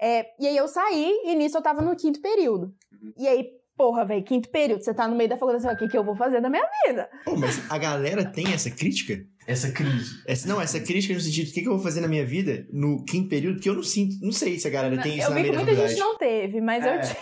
É, 0.00 0.26
e 0.38 0.46
aí 0.46 0.56
eu 0.56 0.68
saí 0.68 1.22
e 1.24 1.34
nisso 1.34 1.58
eu 1.58 1.62
tava 1.62 1.82
no 1.82 1.96
quinto 1.96 2.20
período. 2.20 2.72
E 3.16 3.26
aí, 3.26 3.50
porra, 3.76 4.04
velho, 4.04 4.24
quinto 4.24 4.48
período, 4.48 4.82
você 4.82 4.94
tá 4.94 5.08
no 5.08 5.16
meio 5.16 5.28
da 5.28 5.36
faculdade, 5.36 5.66
o 5.66 5.76
que, 5.76 5.88
que 5.88 5.98
eu 5.98 6.04
vou 6.04 6.14
fazer 6.14 6.40
da 6.40 6.48
minha 6.48 6.66
vida? 6.86 7.10
Pô, 7.24 7.36
mas 7.36 7.70
a 7.70 7.78
galera 7.78 8.24
tem 8.24 8.52
essa 8.52 8.70
crítica? 8.70 9.24
Essa 9.48 9.70
crise. 9.72 10.20
Essa, 10.26 10.46
não, 10.46 10.60
essa 10.60 10.78
crítica 10.78 11.14
no 11.14 11.20
sentido, 11.20 11.48
o 11.48 11.52
que, 11.52 11.62
que 11.62 11.66
eu 11.68 11.72
vou 11.72 11.82
fazer 11.82 12.02
na 12.02 12.06
minha 12.08 12.24
vida 12.26 12.66
no 12.70 13.02
quinto 13.04 13.28
período, 13.30 13.58
que 13.60 13.68
eu 13.68 13.74
não 13.74 13.82
sinto, 13.82 14.14
não 14.20 14.30
sei 14.30 14.58
se 14.58 14.68
a 14.68 14.70
galera 14.70 15.00
tem 15.02 15.16
isso 15.18 15.26
eu 15.26 15.30
na 15.30 15.36
vi 15.36 15.50
que 15.50 15.56
muita 15.56 15.74
gente 15.88 15.98
não 15.98 16.18
teve, 16.18 16.60
mas 16.60 16.84
É. 16.84 16.96
eu 16.96 17.00
tive. 17.00 17.18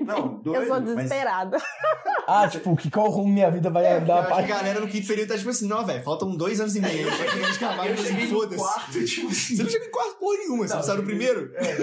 Não, 0.10 0.40
eu 0.44 0.66
sou 0.66 0.80
desesperada. 0.80 1.56
Ah, 2.32 2.46
tipo, 2.46 2.76
que 2.76 2.88
qual 2.90 3.10
rumo 3.10 3.32
minha 3.32 3.50
vida 3.50 3.68
vai 3.70 3.84
Eu 3.92 3.98
andar 4.02 4.18
acho 4.20 4.26
que 4.28 4.32
a 4.34 4.36
pra... 4.36 4.46
galera 4.46 4.78
no 4.80 4.86
quinto 4.86 5.04
período 5.04 5.28
tá 5.30 5.36
tipo 5.36 5.50
assim, 5.50 5.66
não, 5.66 5.84
velho, 5.84 6.00
faltam 6.04 6.36
dois 6.36 6.60
anos 6.60 6.76
e 6.76 6.80
meio. 6.80 7.08
Eu 7.08 7.52
de 7.52 7.58
cavalo, 7.58 7.88
tipo 7.88 8.02
assim, 8.02 8.26
foda-se. 8.28 9.04
tipo 9.04 9.28
assim. 9.28 9.56
Você 9.56 9.62
não 9.64 9.70
chega 9.70 9.86
em 9.86 9.90
quarto 9.90 10.16
porra 10.20 10.36
nenhuma, 10.38 10.68
você 10.68 10.74
não 10.74 10.82
sabe 10.82 10.98
no 11.00 11.06
primeiro? 11.06 11.50
É, 11.56 11.76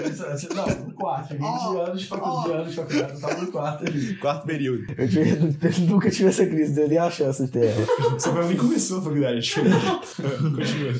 não, 0.54 0.86
no 0.86 0.94
quarto. 0.94 1.34
20 1.34 1.42
Ó, 1.42 1.82
anos 1.84 2.00
de 2.00 2.06
faculdade, 2.06 2.50
ó. 2.50 2.54
anos 2.54 2.70
de 2.70 2.76
faculdade, 2.76 3.12
eu 3.12 3.20
tava 3.20 3.34
no 3.42 3.52
quarto 3.52 3.86
ali. 3.86 4.14
Quarto 4.16 4.46
período. 4.46 4.86
Eu, 4.96 5.08
tive- 5.08 5.30
eu 5.30 5.80
nunca 5.86 6.10
tive 6.10 6.28
essa 6.30 6.46
crise, 6.46 6.80
não 6.80 6.88
nem 6.88 6.98
a 6.98 7.10
chance 7.10 7.44
de 7.44 7.50
ter 7.52 7.66
ela. 7.66 7.86
Você 8.18 8.30
nem 8.32 8.56
começou 8.56 8.98
a 9.00 9.02
faculdade, 9.02 9.40
tipo. 9.42 9.60
Continua. 10.56 10.94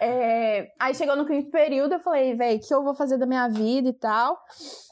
É, 0.00 0.72
aí 0.78 0.94
chegou 0.94 1.16
no 1.16 1.26
quinto 1.26 1.50
período, 1.50 1.94
eu 1.94 2.00
falei, 2.00 2.34
velho, 2.34 2.58
o 2.58 2.60
que 2.60 2.74
eu 2.74 2.82
vou 2.82 2.94
fazer 2.94 3.16
da 3.16 3.26
minha 3.26 3.48
vida 3.48 3.88
e 3.88 3.92
tal. 3.94 4.38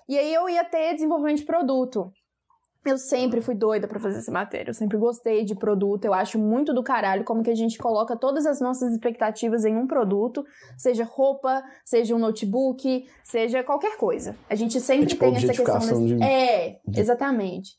E 0.09 0.19
aí 0.19 0.33
eu 0.33 0.49
ia 0.49 0.65
ter 0.65 0.95
desenvolvimento 0.95 1.39
de 1.39 1.45
produto. 1.45 2.11
Eu 2.87 2.99
sempre 2.99 3.41
fui 3.41 3.55
doida 3.55 3.89
pra 3.89 3.99
fazer 3.99 4.19
essa 4.19 4.31
matéria. 4.31 4.69
Eu 4.71 4.75
sempre 4.75 4.99
gostei 4.99 5.43
de 5.43 5.55
produto. 5.55 6.05
Eu 6.05 6.13
acho 6.13 6.39
muito 6.39 6.75
do 6.75 6.83
caralho 6.83 7.25
como 7.25 7.43
que 7.43 7.49
a 7.51 7.55
gente 7.55 7.79
coloca 7.79 8.15
todas 8.15 8.45
as 8.45 8.61
nossas 8.61 8.93
expectativas 8.93 9.65
em 9.65 9.75
um 9.75 9.87
produto, 9.87 10.45
seja 10.77 11.03
roupa, 11.05 11.63
seja 11.83 12.15
um 12.15 12.19
notebook, 12.19 13.07
seja 13.23 13.63
qualquer 13.65 13.97
coisa. 13.97 14.37
A 14.51 14.55
gente 14.55 14.79
sempre 14.83 15.05
É 15.05 15.09
tipo 15.09 15.21
tem 15.25 15.35
essa 15.37 15.47
questão. 15.49 15.79
desse- 15.79 16.15
de- 16.17 16.23
É, 16.23 16.79
de- 16.87 17.01
exatamente. 17.01 17.71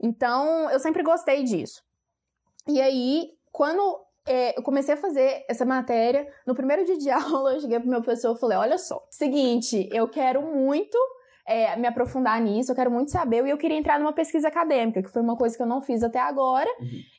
Então, 0.00 0.70
eu 0.70 0.78
sempre 0.78 1.02
gostei 1.02 1.42
disso. 1.42 1.82
E 2.66 2.80
aí, 2.82 3.30
quando 3.50 3.80
é, 4.28 4.58
eu 4.58 4.62
comecei 4.62 4.94
a 4.94 4.96
fazer 4.96 5.44
essa 5.48 5.64
matéria, 5.64 6.26
no 6.46 6.54
primeiro 6.54 6.84
dia 6.84 6.98
de 6.98 7.10
aula, 7.10 7.54
eu 7.54 7.60
cheguei 7.60 7.80
pro 7.80 7.88
meu 7.88 8.02
professor 8.02 8.36
e 8.36 8.38
falei: 8.40 8.58
olha 8.58 8.78
só, 8.78 9.02
seguinte, 9.10 9.88
eu 9.92 10.08
quero 10.08 10.42
muito 10.42 10.96
é, 11.46 11.74
me 11.76 11.88
aprofundar 11.88 12.38
nisso, 12.40 12.70
eu 12.70 12.76
quero 12.76 12.90
muito 12.90 13.10
saber, 13.10 13.44
e 13.46 13.50
eu 13.50 13.56
queria 13.56 13.78
entrar 13.78 13.98
numa 13.98 14.12
pesquisa 14.12 14.48
acadêmica, 14.48 15.02
que 15.02 15.08
foi 15.08 15.22
uma 15.22 15.34
coisa 15.36 15.56
que 15.56 15.62
eu 15.62 15.66
não 15.66 15.80
fiz 15.80 16.02
até 16.02 16.20
agora. 16.20 16.68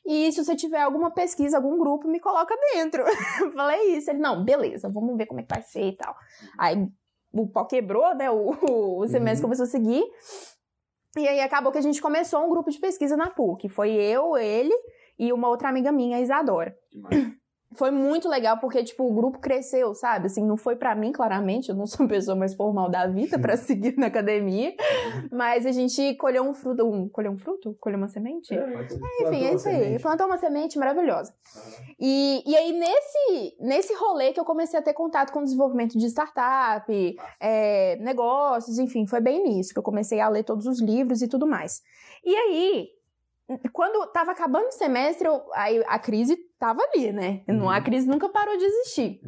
E 0.06 0.30
se 0.32 0.44
você 0.44 0.54
tiver 0.54 0.80
alguma 0.80 1.10
pesquisa, 1.10 1.56
algum 1.56 1.76
grupo, 1.76 2.06
me 2.06 2.20
coloca 2.20 2.54
dentro. 2.72 3.02
eu 3.42 3.50
falei 3.52 3.96
isso. 3.96 4.08
Ele, 4.08 4.20
não, 4.20 4.44
beleza, 4.44 4.88
vamos 4.88 5.16
ver 5.16 5.26
como 5.26 5.40
é 5.40 5.42
que 5.42 5.52
vai 5.52 5.62
ser 5.62 5.82
e 5.82 5.96
tal. 5.96 6.14
Aí 6.56 6.86
o 7.32 7.48
pau 7.48 7.66
quebrou, 7.66 8.14
né? 8.14 8.30
O, 8.30 9.00
o 9.00 9.06
semestre 9.08 9.38
Uhum. 9.38 9.48
começou 9.48 9.64
a 9.64 9.68
seguir. 9.68 10.04
E 11.16 11.26
aí 11.26 11.40
acabou 11.40 11.72
que 11.72 11.78
a 11.78 11.82
gente 11.82 12.00
começou 12.00 12.44
um 12.44 12.48
grupo 12.48 12.70
de 12.70 12.78
pesquisa 12.78 13.16
na 13.16 13.30
PUC. 13.30 13.68
Foi 13.68 13.90
eu, 13.90 14.36
ele 14.36 14.74
e 15.20 15.34
uma 15.34 15.48
outra 15.48 15.68
amiga 15.68 15.92
minha, 15.92 16.16
a 16.16 16.20
Isadora. 16.20 16.74
Foi 17.76 17.92
muito 17.92 18.28
legal 18.28 18.58
porque, 18.58 18.82
tipo, 18.82 19.04
o 19.04 19.14
grupo 19.14 19.38
cresceu, 19.38 19.94
sabe? 19.94 20.26
Assim, 20.26 20.44
não 20.44 20.56
foi 20.56 20.74
pra 20.74 20.92
mim, 20.96 21.12
claramente, 21.12 21.68
eu 21.68 21.76
não 21.76 21.86
sou 21.86 22.04
a 22.04 22.08
pessoa 22.08 22.36
mais 22.36 22.52
formal 22.52 22.90
da 22.90 23.06
vida 23.06 23.38
pra 23.38 23.54
seguir 23.56 23.96
na 23.96 24.08
academia, 24.08 24.74
mas 25.30 25.64
a 25.64 25.70
gente 25.70 26.16
colheu 26.16 26.42
um 26.42 26.52
fruto, 26.52 26.84
um, 26.84 27.08
colheu 27.08 27.30
um 27.30 27.38
fruto? 27.38 27.76
Colheu 27.78 27.96
uma 27.96 28.08
semente? 28.08 28.52
Enfim, 29.20 29.44
é 29.44 29.54
isso 29.54 29.68
aí. 29.68 30.00
Plantou 30.00 30.26
uma 30.26 30.36
semente 30.36 30.76
maravilhosa. 30.80 31.32
E, 31.96 32.42
e 32.44 32.56
aí, 32.56 32.72
nesse, 32.72 33.56
nesse 33.60 33.94
rolê 33.94 34.32
que 34.32 34.40
eu 34.40 34.44
comecei 34.44 34.76
a 34.76 34.82
ter 34.82 34.92
contato 34.92 35.32
com 35.32 35.38
o 35.38 35.44
desenvolvimento 35.44 35.96
de 35.96 36.06
startup, 36.06 36.92
é, 37.40 37.94
negócios, 38.00 38.80
enfim, 38.80 39.06
foi 39.06 39.20
bem 39.20 39.44
nisso 39.44 39.72
que 39.72 39.78
eu 39.78 39.84
comecei 39.84 40.18
a 40.18 40.28
ler 40.28 40.42
todos 40.42 40.66
os 40.66 40.82
livros 40.82 41.22
e 41.22 41.28
tudo 41.28 41.46
mais. 41.46 41.82
E 42.24 42.34
aí, 42.34 42.88
quando 43.72 44.06
tava 44.12 44.32
acabando 44.32 44.66
o 44.68 44.72
semestre, 44.72 45.26
eu- 45.26 45.42
aí 45.54 45.82
a 45.86 45.98
crise 45.98 46.36
tava 46.58 46.80
ali, 46.82 47.12
né? 47.12 47.42
Não- 47.48 47.70
A 47.70 47.80
crise 47.80 48.06
nunca 48.08 48.28
parou 48.28 48.56
de 48.56 48.64
existir. 48.64 49.20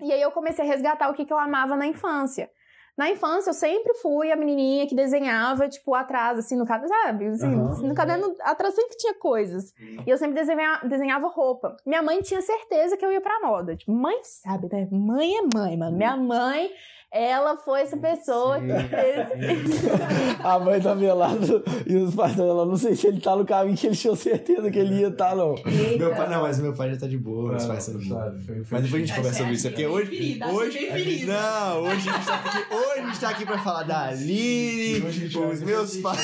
E 0.00 0.12
aí 0.12 0.20
eu 0.20 0.30
comecei 0.30 0.64
a 0.64 0.68
resgatar 0.68 1.08
o 1.10 1.14
que, 1.14 1.24
que 1.24 1.32
eu 1.32 1.38
amava 1.38 1.76
na 1.76 1.86
infância. 1.86 2.50
Na 2.96 3.10
infância, 3.10 3.50
eu 3.50 3.54
sempre 3.54 3.92
fui 3.94 4.30
a 4.30 4.36
menininha 4.36 4.86
que 4.86 4.94
desenhava, 4.94 5.68
tipo, 5.68 5.92
atrás, 5.96 6.38
assim, 6.38 6.56
no 6.56 6.64
caderno, 6.64 6.88
sabe? 6.94 7.26
Assim, 7.26 7.52
Aham. 7.52 7.82
No 7.88 7.92
caderno, 7.94 8.32
atrás 8.42 8.72
sempre 8.72 8.96
tinha 8.96 9.14
coisas. 9.14 9.72
E 10.06 10.08
eu 10.08 10.16
sempre 10.16 10.36
desenha- 10.36 10.80
desenhava 10.84 11.26
roupa. 11.26 11.76
Minha 11.84 12.02
mãe 12.04 12.22
tinha 12.22 12.40
certeza 12.40 12.96
que 12.96 13.04
eu 13.04 13.10
ia 13.10 13.20
pra 13.20 13.40
moda. 13.40 13.74
Tipo, 13.74 13.90
mãe 13.90 14.20
sabe, 14.22 14.68
né? 14.72 14.86
Mãe 14.92 15.34
é 15.38 15.42
mãe, 15.52 15.76
mano. 15.76 15.96
Minha 15.96 16.16
mãe, 16.16 16.70
ela 17.14 17.56
foi 17.56 17.82
essa 17.82 17.96
pessoa 17.96 18.58
que 18.58 18.66
fez... 18.66 19.84
A 20.42 20.58
mãe 20.58 20.80
tá 20.80 20.94
velado 20.94 21.62
e 21.86 21.94
os 21.94 22.12
pais 22.12 22.34
velado. 22.34 22.68
Não 22.68 22.76
sei 22.76 22.96
se 22.96 23.06
ele 23.06 23.20
tá 23.20 23.36
no 23.36 23.46
caminho 23.46 23.76
que 23.76 23.86
ele 23.86 23.94
tinha 23.94 24.16
certeza 24.16 24.68
que 24.68 24.80
ele 24.80 24.96
ia 24.96 25.08
estar, 25.08 25.36
não. 25.36 25.54
Meu 25.96 26.12
pai, 26.12 26.28
não, 26.28 26.42
mas 26.42 26.58
meu 26.58 26.74
pai 26.74 26.90
já 26.90 26.98
tá 26.98 27.06
de 27.06 27.16
boa, 27.16 27.54
os 27.54 27.66
pais 27.66 27.84
são 27.84 27.96
de 27.96 28.08
boa. 28.08 28.36
Mas 28.68 28.82
depois 28.82 28.94
a 28.94 28.98
gente 29.06 29.14
conversa 29.14 29.38
sobre 29.38 29.54
isso, 29.54 29.68
é 29.68 29.70
porque 29.70 29.86
hoje. 29.86 30.10
ferida, 30.10 30.48
hoje 30.48 30.78
ferida. 30.78 31.32
Não, 31.32 31.82
hoje 31.82 32.08
a, 32.08 32.12
gente 32.12 32.26
tá 32.26 32.34
aqui, 32.34 32.74
hoje 32.74 32.98
a 32.98 33.06
gente 33.06 33.20
tá 33.20 33.28
aqui 33.28 33.46
pra 33.46 33.58
falar 33.58 33.82
da 33.84 34.00
Aline, 34.08 35.06
os 35.06 35.62
meus 35.62 35.96
pais. 35.98 36.18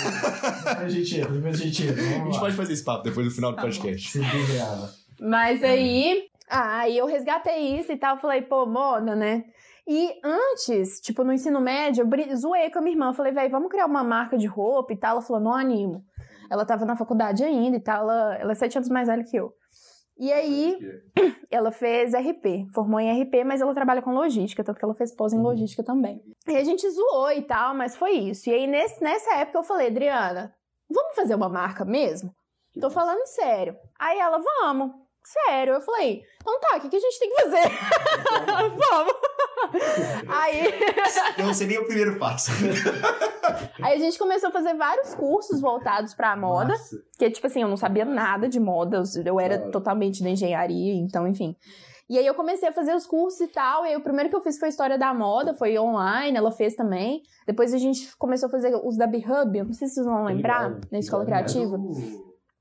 A 0.67 0.89
gente 0.89 1.21
entra, 1.21 1.33
depois 1.33 1.55
a 1.55 1.65
gente 1.65 1.87
entra. 1.87 2.03
A 2.03 2.25
gente 2.25 2.41
pode 2.41 2.57
fazer 2.57 2.73
esse 2.73 2.83
papo 2.83 3.05
depois 3.05 3.29
do 3.29 3.33
final 3.33 3.53
do 3.53 3.63
podcast. 3.63 4.11
Se 4.11 4.19
desenhava. 4.19 4.91
Mas 5.21 5.63
aí, 5.63 6.25
ah, 6.49 6.79
aí 6.79 6.99
eu 6.99 7.07
resgatei 7.07 7.79
isso 7.79 7.93
e 7.93 7.97
tal. 7.97 8.19
Falei, 8.19 8.43
pô, 8.43 8.67
moda, 8.67 9.15
né? 9.15 9.45
E 9.93 10.21
antes, 10.23 11.01
tipo, 11.01 11.25
no 11.25 11.33
ensino 11.33 11.61
médio, 11.61 12.09
eu 12.09 12.37
zoei 12.37 12.71
com 12.71 12.79
a 12.79 12.81
minha 12.81 12.95
irmã. 12.95 13.13
Falei, 13.13 13.33
velho, 13.33 13.51
vamos 13.51 13.69
criar 13.69 13.87
uma 13.87 14.05
marca 14.05 14.39
de 14.39 14.47
roupa 14.47 14.93
e 14.93 14.97
tal. 14.97 15.17
Ela 15.17 15.21
falou, 15.21 15.43
não 15.43 15.53
animo. 15.53 16.05
Ela 16.49 16.65
tava 16.65 16.85
na 16.85 16.95
faculdade 16.95 17.43
ainda 17.43 17.77
e 17.77 17.81
tal. 17.81 18.05
Ela, 18.05 18.37
ela 18.37 18.53
é 18.53 18.55
sete 18.55 18.79
anos 18.79 18.89
mais 18.89 19.09
velha 19.09 19.25
que 19.25 19.37
eu. 19.37 19.53
E 20.17 20.33
aí, 20.33 20.79
ela 21.51 21.73
fez 21.73 22.15
RP, 22.15 22.71
formou 22.73 23.01
em 23.01 23.21
RP, 23.21 23.43
mas 23.45 23.61
ela 23.61 23.75
trabalha 23.75 24.01
com 24.01 24.13
logística, 24.13 24.63
tanto 24.63 24.79
que 24.79 24.85
ela 24.85 24.95
fez 24.95 25.13
pós 25.13 25.33
em 25.33 25.41
logística 25.41 25.83
também. 25.83 26.23
E 26.47 26.57
a 26.57 26.63
gente 26.63 26.89
zoou 26.89 27.33
e 27.33 27.43
tal, 27.43 27.75
mas 27.75 27.97
foi 27.97 28.13
isso. 28.13 28.49
E 28.49 28.55
aí, 28.55 28.69
nesse, 28.69 29.03
nessa 29.03 29.39
época, 29.39 29.59
eu 29.59 29.65
falei, 29.65 29.89
Adriana, 29.89 30.55
vamos 30.89 31.17
fazer 31.17 31.35
uma 31.35 31.49
marca 31.49 31.85
mesmo? 31.85 32.31
Tô 32.81 32.91
falando 32.91 33.27
sério. 33.27 33.75
Aí 33.99 34.21
ela, 34.21 34.39
vamos. 34.39 34.93
Sério. 35.23 35.75
Eu 35.75 35.81
falei, 35.81 36.23
então 36.41 36.59
tá, 36.61 36.77
o 36.77 36.81
que, 36.81 36.89
que 36.89 36.97
a 36.97 37.01
gente 37.01 37.19
tem 37.19 37.31
que 37.31 37.43
fazer? 37.43 37.69
vamos. 38.91 39.15
Aí, 40.29 40.63
Eu 41.39 41.47
não 41.47 41.55
sei 41.55 41.67
nem 41.67 41.79
o 41.79 41.87
primeiro 41.87 42.19
passo. 42.19 42.51
aí 43.83 43.95
a 43.95 43.99
gente 43.99 44.19
começou 44.19 44.49
a 44.49 44.53
fazer 44.53 44.75
vários 44.75 45.15
cursos 45.15 45.61
voltados 45.61 46.15
pra 46.15 46.35
moda. 46.37 46.75
Porque, 47.13 47.31
tipo 47.31 47.47
assim, 47.47 47.63
eu 47.63 47.69
não 47.69 47.77
sabia 47.77 48.05
nada 48.05 48.49
de 48.49 48.59
moda, 48.59 49.03
eu- 49.25 49.39
era 49.41 49.57
Claro. 49.59 49.73
totalmente 49.73 50.23
da 50.23 50.31
engenharia, 50.31 50.95
então, 50.95 51.27
enfim. 51.29 51.55
E 52.09 52.19
aí 52.19 52.27
eu 52.27 52.35
comecei 52.35 52.69
a 52.69 52.73
fazer 52.73 52.93
os 52.95 53.07
cursos 53.07 53.41
e 53.41 53.47
tal, 53.47 53.85
e 53.87 53.91
aí 53.91 53.97
o 53.97 54.01
primeiro 54.03 54.29
que 54.29 54.35
eu 54.35 54.41
fiz 54.41 54.59
foi 54.59 54.69
História 54.69 54.99
da 54.99 55.15
Moda, 55.15 55.55
foi 55.55 55.79
online, 55.79 56.37
ela 56.37 56.51
fez 56.51 56.75
também. 56.75 57.23
Depois 57.47 57.73
a 57.73 57.79
gente 57.79 58.17
começou 58.17 58.49
a 58.49 58.51
fazer 58.51 58.75
os 58.83 58.97
da 58.97 59.07
B-Hub, 59.07 59.57
eu 59.57 59.65
não 59.65 59.73
sei 59.73 59.87
se 59.87 59.95
vocês 59.95 60.07
vão 60.07 60.25
lembrar, 60.25 60.77
na 60.91 60.99
Escola 60.99 61.25
Criativa. 61.25 61.79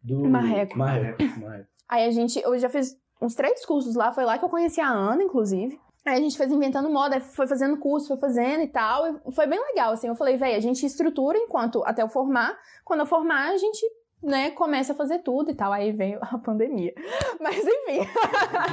Do... 0.03 0.29
Marreco. 0.29 0.77
Marreco. 0.77 1.23
Marreco. 1.39 1.67
Aí 1.89 2.05
a 2.05 2.11
gente, 2.11 2.39
eu 2.39 2.57
já 2.57 2.69
fiz 2.69 2.95
uns 3.21 3.35
três 3.35 3.65
cursos 3.65 3.95
lá, 3.95 4.11
foi 4.11 4.23
lá 4.23 4.37
que 4.37 4.45
eu 4.45 4.49
conheci 4.49 4.79
a 4.79 4.89
Ana, 4.89 5.23
inclusive. 5.23 5.79
Aí 6.05 6.17
a 6.17 6.21
gente 6.21 6.37
fez 6.37 6.51
inventando 6.51 6.89
moda, 6.89 7.19
foi 7.19 7.45
fazendo 7.45 7.77
curso, 7.77 8.07
foi 8.07 8.17
fazendo 8.17 8.63
e 8.63 8.67
tal, 8.67 9.05
e 9.07 9.31
foi 9.33 9.45
bem 9.47 9.59
legal, 9.59 9.91
assim. 9.91 10.07
Eu 10.07 10.15
falei, 10.15 10.37
véi, 10.37 10.55
a 10.55 10.59
gente 10.59 10.85
estrutura 10.85 11.37
enquanto, 11.37 11.83
até 11.83 12.01
eu 12.01 12.07
formar, 12.07 12.57
quando 12.85 13.01
eu 13.01 13.05
formar, 13.05 13.49
a 13.49 13.57
gente, 13.57 13.85
né, 14.23 14.51
começa 14.51 14.93
a 14.93 14.95
fazer 14.95 15.19
tudo 15.19 15.51
e 15.51 15.55
tal. 15.55 15.73
Aí 15.73 15.91
veio 15.91 16.19
a 16.21 16.37
pandemia. 16.37 16.93
Mas 17.41 17.57
enfim. 17.57 18.07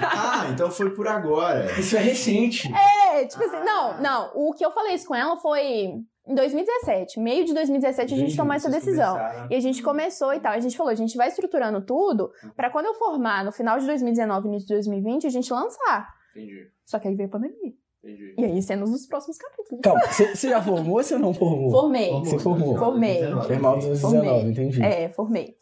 Ah, 0.02 0.48
então 0.52 0.70
foi 0.70 0.94
por 0.94 1.08
agora. 1.08 1.66
Isso 1.78 1.96
é 1.96 2.00
recente. 2.00 2.70
É, 2.72 3.24
tipo 3.26 3.42
assim, 3.42 3.64
não, 3.64 4.00
não. 4.00 4.30
O 4.34 4.52
que 4.52 4.64
eu 4.64 4.70
falei 4.70 4.94
isso 4.94 5.08
com 5.08 5.14
ela 5.14 5.36
foi 5.36 5.94
em 6.26 6.34
2017. 6.34 7.20
Meio 7.20 7.44
de 7.44 7.54
2017 7.54 8.14
a 8.14 8.16
gente 8.16 8.36
tomou 8.36 8.54
essa 8.54 8.68
decisão. 8.70 9.16
começaram. 9.16 9.48
E 9.50 9.54
a 9.54 9.60
gente 9.60 9.82
começou 9.82 10.34
e 10.34 10.40
tal. 10.40 10.52
A 10.52 10.60
gente 10.60 10.76
falou, 10.76 10.90
a 10.90 10.94
gente 10.96 11.16
vai 11.16 11.28
estruturando 11.28 11.80
tudo 11.84 12.30
pra 12.56 12.70
quando 12.70 12.86
eu 12.86 12.94
formar 12.94 13.44
no 13.44 13.52
final 13.52 13.78
de 13.78 13.86
2019, 13.86 14.48
início 14.48 14.68
de 14.68 14.74
2020, 14.74 15.26
a 15.26 15.30
gente 15.30 15.52
lançar. 15.52 16.08
Entendi, 16.32 16.68
Só 16.84 16.98
que 16.98 17.08
aí 17.08 17.14
veio 17.14 17.28
a 17.28 17.32
pandemia. 17.32 17.72
entendi. 18.04 18.34
E 18.38 18.44
aí 18.44 18.60
cenas 18.62 18.90
nos 18.90 19.06
próximos 19.06 19.38
capítulos. 19.38 19.80
Calma, 19.82 20.00
você 20.06 20.48
já 20.48 20.62
formou 20.62 20.96
ou 20.98 21.02
você 21.02 21.16
não 21.18 21.32
formou? 21.32 21.70
Formei. 21.70 22.10
Você 22.20 22.38
formou. 22.38 22.76
Formei. 22.76 23.20
Formal 23.22 23.78
2019, 23.78 24.00
Formei. 24.00 24.50
entendi. 24.50 24.82
É, 24.82 25.08
formei. 25.08 25.56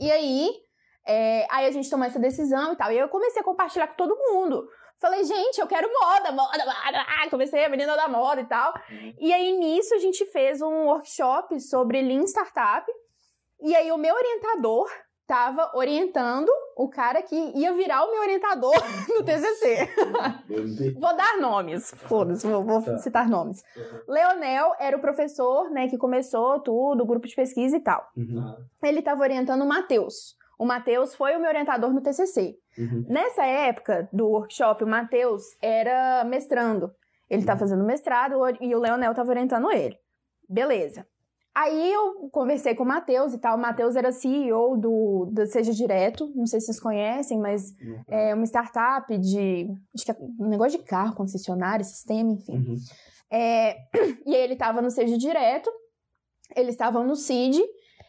E 0.00 0.10
aí, 0.10 0.50
é, 1.06 1.46
aí 1.50 1.66
a 1.66 1.70
gente 1.70 1.90
tomou 1.90 2.06
essa 2.06 2.18
decisão 2.18 2.72
e 2.72 2.76
tal. 2.76 2.92
E 2.92 2.98
eu 2.98 3.08
comecei 3.08 3.40
a 3.42 3.44
compartilhar 3.44 3.88
com 3.88 3.96
todo 3.96 4.16
mundo. 4.16 4.66
Falei, 5.00 5.24
gente, 5.24 5.60
eu 5.60 5.66
quero 5.66 5.88
moda, 5.92 6.32
moda, 6.32 6.58
moda. 6.64 7.06
Ah, 7.06 7.28
Comecei 7.30 7.64
a 7.64 7.68
menina 7.68 7.94
da 7.96 8.08
moda 8.08 8.40
e 8.40 8.46
tal. 8.46 8.74
E 9.18 9.32
aí, 9.32 9.56
nisso, 9.56 9.94
a 9.94 9.98
gente 9.98 10.26
fez 10.26 10.60
um 10.60 10.86
workshop 10.86 11.60
sobre 11.60 12.02
Lean 12.02 12.24
Startup. 12.26 12.84
E 13.60 13.74
aí, 13.76 13.90
o 13.92 13.96
meu 13.98 14.14
orientador 14.14 14.88
tava 15.26 15.70
orientando 15.74 16.48
o 16.74 16.88
cara 16.88 17.20
que 17.22 17.36
ia 17.54 17.72
virar 17.74 18.02
o 18.04 18.10
meu 18.10 18.20
orientador 18.22 18.72
no 19.10 19.22
TCC. 19.22 19.88
Vou 20.98 21.14
dar 21.16 21.36
nomes, 21.38 21.92
foda-se, 22.08 22.46
vou, 22.46 22.62
vou 22.62 22.82
Tá. 22.82 22.96
citar 22.98 23.28
nomes. 23.28 23.62
Leonel 24.08 24.74
era 24.80 24.96
o 24.96 25.00
professor, 25.00 25.70
né, 25.70 25.86
que 25.88 25.98
começou 25.98 26.60
tudo, 26.60 27.02
o 27.02 27.06
grupo 27.06 27.26
de 27.28 27.34
pesquisa 27.36 27.76
e 27.76 27.80
tal. 27.80 28.04
Uhum. 28.16 28.56
Ele 28.82 29.00
estava 29.00 29.20
orientando 29.20 29.62
o 29.62 29.68
Matheus. 29.68 30.34
O 30.58 30.66
Matheus 30.66 31.14
foi 31.14 31.36
o 31.36 31.40
meu 31.40 31.48
orientador 31.48 31.92
no 31.92 32.00
TCC. 32.00 32.56
Uhum. 32.76 33.06
Nessa 33.08 33.44
época 33.44 34.08
do 34.12 34.26
workshop, 34.26 34.82
o 34.82 34.86
Matheus 34.86 35.44
era 35.62 36.24
mestrando. 36.24 36.90
Ele 37.30 37.42
estava 37.42 37.60
fazendo 37.60 37.84
mestrado 37.84 38.34
e 38.60 38.74
o 38.74 38.80
Leonel 38.80 39.12
estava 39.12 39.30
orientando 39.30 39.70
ele. 39.70 39.96
Beleza. 40.48 41.06
Aí 41.54 41.92
eu 41.92 42.28
conversei 42.30 42.74
com 42.74 42.84
o 42.84 42.86
Matheus 42.86 43.34
e 43.34 43.38
tal. 43.38 43.56
O 43.56 43.60
Matheus 43.60 43.96
era 43.96 44.12
CEO 44.12 44.76
do, 44.76 45.28
do 45.32 45.46
Seja 45.46 45.72
Direto. 45.72 46.30
Não 46.34 46.46
sei 46.46 46.60
se 46.60 46.66
vocês 46.66 46.80
conhecem, 46.80 47.38
mas 47.38 47.74
é 48.06 48.32
uma 48.32 48.44
startup 48.44 49.16
de. 49.18 49.68
Acho 49.92 50.04
que 50.04 50.12
é 50.12 50.16
um 50.38 50.48
negócio 50.48 50.78
de 50.78 50.84
carro, 50.84 51.16
concessionário, 51.16 51.84
sistema, 51.84 52.30
enfim. 52.30 52.58
Uhum. 52.58 52.76
É, 53.30 53.76
e 54.24 54.36
aí 54.36 54.42
ele 54.42 54.54
tava 54.54 54.80
no 54.80 54.90
Seja 54.90 55.18
Direto, 55.18 55.68
eles 56.54 56.74
estavam 56.74 57.04
no 57.04 57.16
CID, 57.16 57.60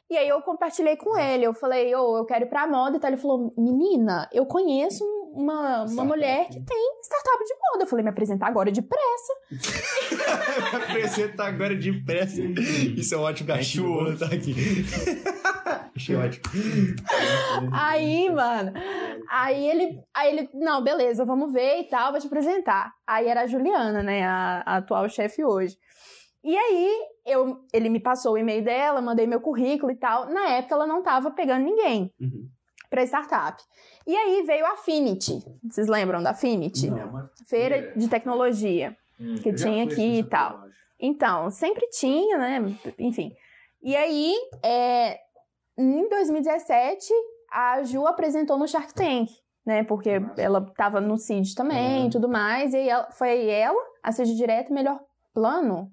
e 0.09 0.17
aí 0.17 0.27
eu 0.27 0.41
compartilhei 0.41 0.97
com 0.97 1.15
ele. 1.15 1.43
Eu 1.43 1.53
falei, 1.53 1.93
ô, 1.93 2.17
eu 2.17 2.25
quero 2.25 2.45
ir 2.45 2.49
pra 2.49 2.67
moda 2.67 2.97
e 2.97 2.99
tal. 2.99 3.11
Ele 3.11 3.21
falou, 3.21 3.53
menina, 3.55 4.27
eu 4.33 4.43
conheço 4.43 5.05
uma, 5.33 5.85
uma 5.85 6.03
mulher 6.03 6.47
que 6.47 6.59
tem 6.59 6.99
startup 7.03 7.43
de 7.45 7.53
moda. 7.53 7.83
Eu 7.83 7.87
falei, 7.87 8.03
me 8.03 8.09
apresentar 8.09 8.47
agora 8.47 8.71
depressa. 8.71 9.33
Apresenta 10.75 11.43
agora 11.43 11.75
depressa. 11.75 12.41
Isso 12.41 13.13
é 13.13 13.17
um 13.19 13.21
ótimo. 13.21 13.53
Vou 13.83 14.07
anotar 14.07 14.33
aqui. 14.33 14.55
Achei 15.95 16.15
ótimo. 16.15 16.43
Aí, 17.71 18.29
mano, 18.31 18.73
aí 19.29 19.67
ele, 19.69 19.99
aí 20.15 20.31
ele, 20.31 20.49
não, 20.53 20.83
beleza, 20.83 21.25
vamos 21.25 21.51
ver 21.51 21.81
e 21.81 21.83
tal, 21.89 22.11
vou 22.11 22.21
te 22.21 22.27
apresentar. 22.27 22.93
Aí 23.05 23.27
era 23.27 23.41
a 23.41 23.47
Juliana, 23.47 24.01
né, 24.01 24.23
a, 24.23 24.63
a 24.65 24.77
atual 24.77 25.09
chefe 25.09 25.43
hoje. 25.43 25.77
E 26.41 26.55
aí, 26.57 26.99
eu, 27.29 27.59
ele 27.73 27.89
me 27.89 27.99
passou 27.99 28.33
o 28.33 28.37
e-mail 28.37 28.63
dela, 28.63 29.01
mandei 29.01 29.25
meu 29.27 29.39
currículo 29.41 29.91
e 29.91 29.95
tal. 29.95 30.25
Na 30.29 30.49
época, 30.49 30.75
ela 30.75 30.87
não 30.87 31.01
tava 31.03 31.31
pegando 31.31 31.63
ninguém 31.63 32.11
Uhum. 32.19 32.47
pra 32.89 33.03
startup. 33.03 33.61
E 34.07 34.15
aí 34.15 34.43
veio 34.43 34.65
a 34.65 34.71
Affinity. 34.73 35.39
Vocês 35.69 35.87
lembram 35.87 36.21
da 36.23 36.31
Affinity? 36.31 36.89
Feira 37.47 37.93
de 37.95 38.07
tecnologia 38.07 38.95
que 39.43 39.53
tinha 39.53 39.83
aqui 39.83 40.19
e 40.19 40.23
tal. 40.23 40.61
Então, 40.99 41.49
sempre 41.51 41.87
tinha, 41.89 42.37
né? 42.37 42.75
Enfim. 42.97 43.31
E 43.81 43.95
aí, 43.95 44.33
é, 44.63 45.17
em 45.77 46.09
2017, 46.09 47.13
a 47.51 47.83
Ju 47.83 48.05
apresentou 48.05 48.57
no 48.57 48.67
Shark 48.67 48.93
Tank, 48.93 49.29
né? 49.65 49.83
Porque 49.83 50.09
ela 50.37 50.61
tava 50.75 50.99
no 50.99 51.17
CID 51.17 51.55
também 51.55 52.07
e 52.07 52.09
tudo 52.09 52.27
mais. 52.27 52.73
E 52.73 52.77
aí 52.77 52.89
ela, 52.89 53.09
foi 53.11 53.47
ela, 53.47 53.81
a 54.03 54.11
seja 54.11 54.33
direto, 54.35 54.73
melhor 54.73 54.99
plano. 55.33 55.91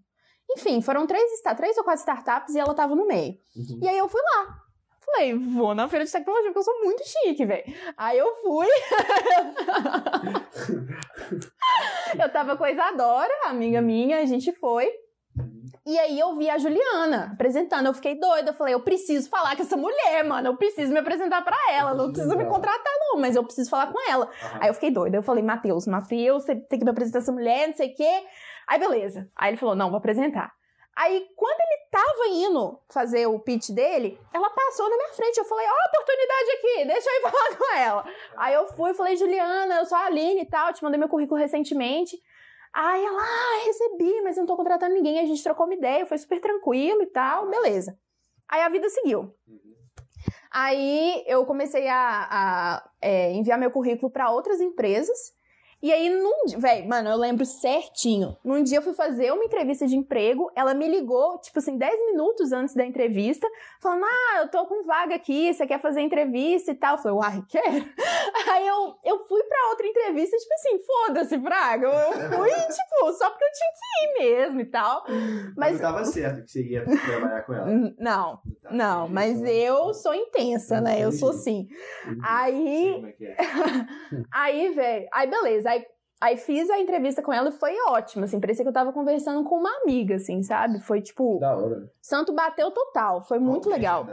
Enfim, 0.50 0.80
foram 0.80 1.06
três, 1.06 1.30
três 1.56 1.76
ou 1.76 1.84
quatro 1.84 2.00
startups 2.00 2.54
e 2.54 2.58
ela 2.58 2.74
tava 2.74 2.94
no 2.94 3.06
meio. 3.06 3.34
E 3.82 3.88
aí 3.88 3.98
eu 3.98 4.08
fui 4.08 4.20
lá. 4.20 4.66
Falei, 5.06 5.34
vou 5.34 5.74
na 5.74 5.88
feira 5.88 6.04
de 6.04 6.10
tecnologia, 6.10 6.48
porque 6.48 6.58
eu 6.58 6.64
sou 6.64 6.82
muito 6.82 7.02
chique, 7.04 7.46
velho. 7.46 7.62
Aí 7.96 8.18
eu 8.18 8.34
fui. 8.42 8.66
eu 12.20 12.28
tava 12.32 12.56
com 12.56 12.64
a 12.64 12.72
Isadora, 12.72 13.32
amiga 13.44 13.80
minha, 13.80 14.18
a 14.18 14.26
gente 14.26 14.52
foi. 14.52 14.90
E 15.86 15.96
aí 16.00 16.18
eu 16.18 16.34
vi 16.34 16.50
a 16.50 16.58
Juliana 16.58 17.30
apresentando, 17.32 17.86
eu 17.86 17.94
fiquei 17.94 18.18
doida, 18.18 18.50
eu 18.50 18.54
falei, 18.54 18.74
eu 18.74 18.80
preciso 18.80 19.30
falar 19.30 19.54
com 19.54 19.62
essa 19.62 19.76
mulher, 19.76 20.24
mano, 20.24 20.48
eu 20.48 20.56
preciso 20.56 20.92
me 20.92 20.98
apresentar 20.98 21.44
pra 21.44 21.56
ela, 21.72 21.94
não 21.94 22.10
precisa 22.10 22.34
me 22.34 22.44
contratar 22.44 22.92
não, 22.98 23.20
mas 23.20 23.36
eu 23.36 23.44
preciso 23.44 23.70
falar 23.70 23.92
com 23.92 24.10
ela. 24.10 24.28
Aí 24.58 24.68
eu 24.68 24.74
fiquei 24.74 24.90
doida, 24.90 25.16
eu 25.16 25.22
falei, 25.22 25.44
Matheus, 25.44 25.86
Matheus, 25.86 26.42
você 26.42 26.56
tem 26.56 26.80
que 26.80 26.84
me 26.84 26.90
apresentar 26.90 27.20
essa 27.20 27.30
mulher, 27.30 27.68
não 27.68 27.76
sei 27.76 27.92
o 27.92 27.94
quê. 27.94 28.24
Aí 28.66 28.78
beleza. 28.78 29.30
Aí 29.36 29.50
ele 29.50 29.56
falou, 29.56 29.74
não, 29.74 29.90
vou 29.90 29.98
apresentar. 29.98 30.52
Aí 30.96 31.26
quando 31.36 31.60
ele 31.60 31.86
tava 31.90 32.28
indo 32.28 32.80
fazer 32.90 33.26
o 33.26 33.38
pitch 33.38 33.70
dele, 33.70 34.18
ela 34.32 34.48
passou 34.50 34.88
na 34.88 34.96
minha 34.96 35.12
frente, 35.12 35.36
eu 35.36 35.44
falei, 35.44 35.66
ó, 35.66 35.88
oportunidade 35.88 36.50
aqui, 36.50 36.84
deixa 36.86 37.10
eu 37.10 37.14
ir 37.14 37.22
falar 37.30 37.56
com 37.56 37.76
ela. 37.76 38.04
Aí 38.36 38.54
eu 38.54 38.66
fui, 38.68 38.94
falei, 38.94 39.16
Juliana, 39.16 39.76
eu 39.76 39.86
sou 39.86 39.96
a 39.96 40.06
Aline 40.06 40.42
e 40.42 40.46
tal, 40.46 40.72
te 40.72 40.82
mandei 40.82 40.98
meu 40.98 41.08
currículo 41.08 41.38
recentemente. 41.38 42.16
Aí 42.72 43.04
ela, 43.04 43.22
ah, 43.22 43.64
recebi, 43.64 44.20
mas 44.22 44.36
não 44.36 44.44
tô 44.44 44.54
contratando 44.54 44.94
ninguém. 44.94 45.18
A 45.18 45.24
gente 45.24 45.42
trocou 45.42 45.64
uma 45.64 45.74
ideia, 45.74 46.04
foi 46.04 46.18
super 46.18 46.40
tranquilo 46.40 47.02
e 47.02 47.06
tal, 47.06 47.48
beleza. 47.48 47.98
Aí 48.48 48.60
a 48.60 48.68
vida 48.68 48.88
seguiu. 48.90 49.34
Aí 50.50 51.24
eu 51.26 51.44
comecei 51.44 51.88
a, 51.88 52.28
a, 52.30 52.90
é, 53.00 53.32
enviar 53.32 53.58
meu 53.58 53.70
currículo 53.70 54.10
para 54.10 54.30
outras 54.30 54.60
empresas. 54.60 55.34
E 55.82 55.92
aí, 55.92 56.08
num 56.08 56.46
dia, 56.46 56.58
velho, 56.58 56.88
mano, 56.88 57.10
eu 57.10 57.16
lembro 57.16 57.44
certinho. 57.44 58.36
Num 58.42 58.62
dia 58.62 58.78
eu 58.78 58.82
fui 58.82 58.94
fazer 58.94 59.30
uma 59.30 59.44
entrevista 59.44 59.86
de 59.86 59.94
emprego, 59.94 60.50
ela 60.54 60.72
me 60.72 60.88
ligou, 60.88 61.38
tipo 61.38 61.58
assim, 61.58 61.76
10 61.76 62.12
minutos 62.12 62.50
antes 62.50 62.74
da 62.74 62.84
entrevista, 62.84 63.46
falando: 63.80 64.04
Ah, 64.04 64.40
eu 64.40 64.48
tô 64.48 64.64
com 64.66 64.84
vaga 64.84 65.14
aqui, 65.14 65.52
você 65.52 65.66
quer 65.66 65.80
fazer 65.80 66.00
entrevista 66.00 66.70
e 66.72 66.74
tal? 66.74 66.96
Eu 66.96 67.02
falei, 67.02 67.18
uai, 67.18 67.44
quero. 67.48 67.86
Aí 68.52 68.66
eu, 68.66 68.94
eu 69.04 69.26
fui 69.26 69.42
pra 69.44 69.68
outra 69.70 69.86
entrevista, 69.86 70.36
tipo 70.36 70.54
assim, 70.54 70.78
foda-se, 70.84 71.36
Braga. 71.38 71.86
Eu, 71.86 72.12
fui, 72.36 72.50
tipo, 72.70 73.12
só 73.12 73.30
porque 73.30 73.44
eu 73.44 73.52
tinha 73.52 73.70
que 73.72 74.04
ir 74.04 74.30
mesmo 74.38 74.60
e 74.60 74.66
tal. 74.66 75.04
Mas 75.56 75.72
não 75.74 75.80
tava 75.80 76.04
certo 76.04 76.42
que 76.44 76.50
você 76.50 76.62
ia 76.62 76.84
trabalhar 76.84 77.42
com 77.42 77.54
ela. 77.54 77.66
Não, 77.98 78.40
não, 78.70 79.08
mas 79.08 79.42
eu 79.42 79.92
sou 79.94 80.14
intensa, 80.14 80.80
né? 80.80 81.00
Eu 81.04 81.12
sou 81.12 81.30
assim. 81.30 81.66
Aí- 82.22 82.92
Como 82.94 83.06
é 83.08 83.12
que 83.12 83.24
é. 83.26 83.36
Aí, 84.32 84.72
velho, 84.74 85.08
aí 85.12 85.28
beleza. 85.28 85.70
Aí, 85.70 85.84
aí 86.20 86.36
fiz 86.36 86.68
a 86.70 86.78
entrevista 86.78 87.22
com 87.22 87.32
ela 87.32 87.48
e 87.48 87.52
foi 87.52 87.74
ótimo, 87.88 88.24
assim. 88.24 88.40
Parecia 88.40 88.64
que 88.64 88.68
eu 88.68 88.72
tava 88.72 88.92
conversando 88.92 89.42
com 89.48 89.56
uma 89.56 89.70
amiga, 89.82 90.16
assim, 90.16 90.42
sabe? 90.42 90.80
Foi 90.80 91.00
tipo, 91.00 91.38
Da 91.38 91.56
hora. 91.56 91.90
santo 92.00 92.32
bateu 92.32 92.70
total. 92.70 93.24
Foi 93.24 93.38
muito 93.38 93.68
é 93.70 93.72
legal. 93.74 94.06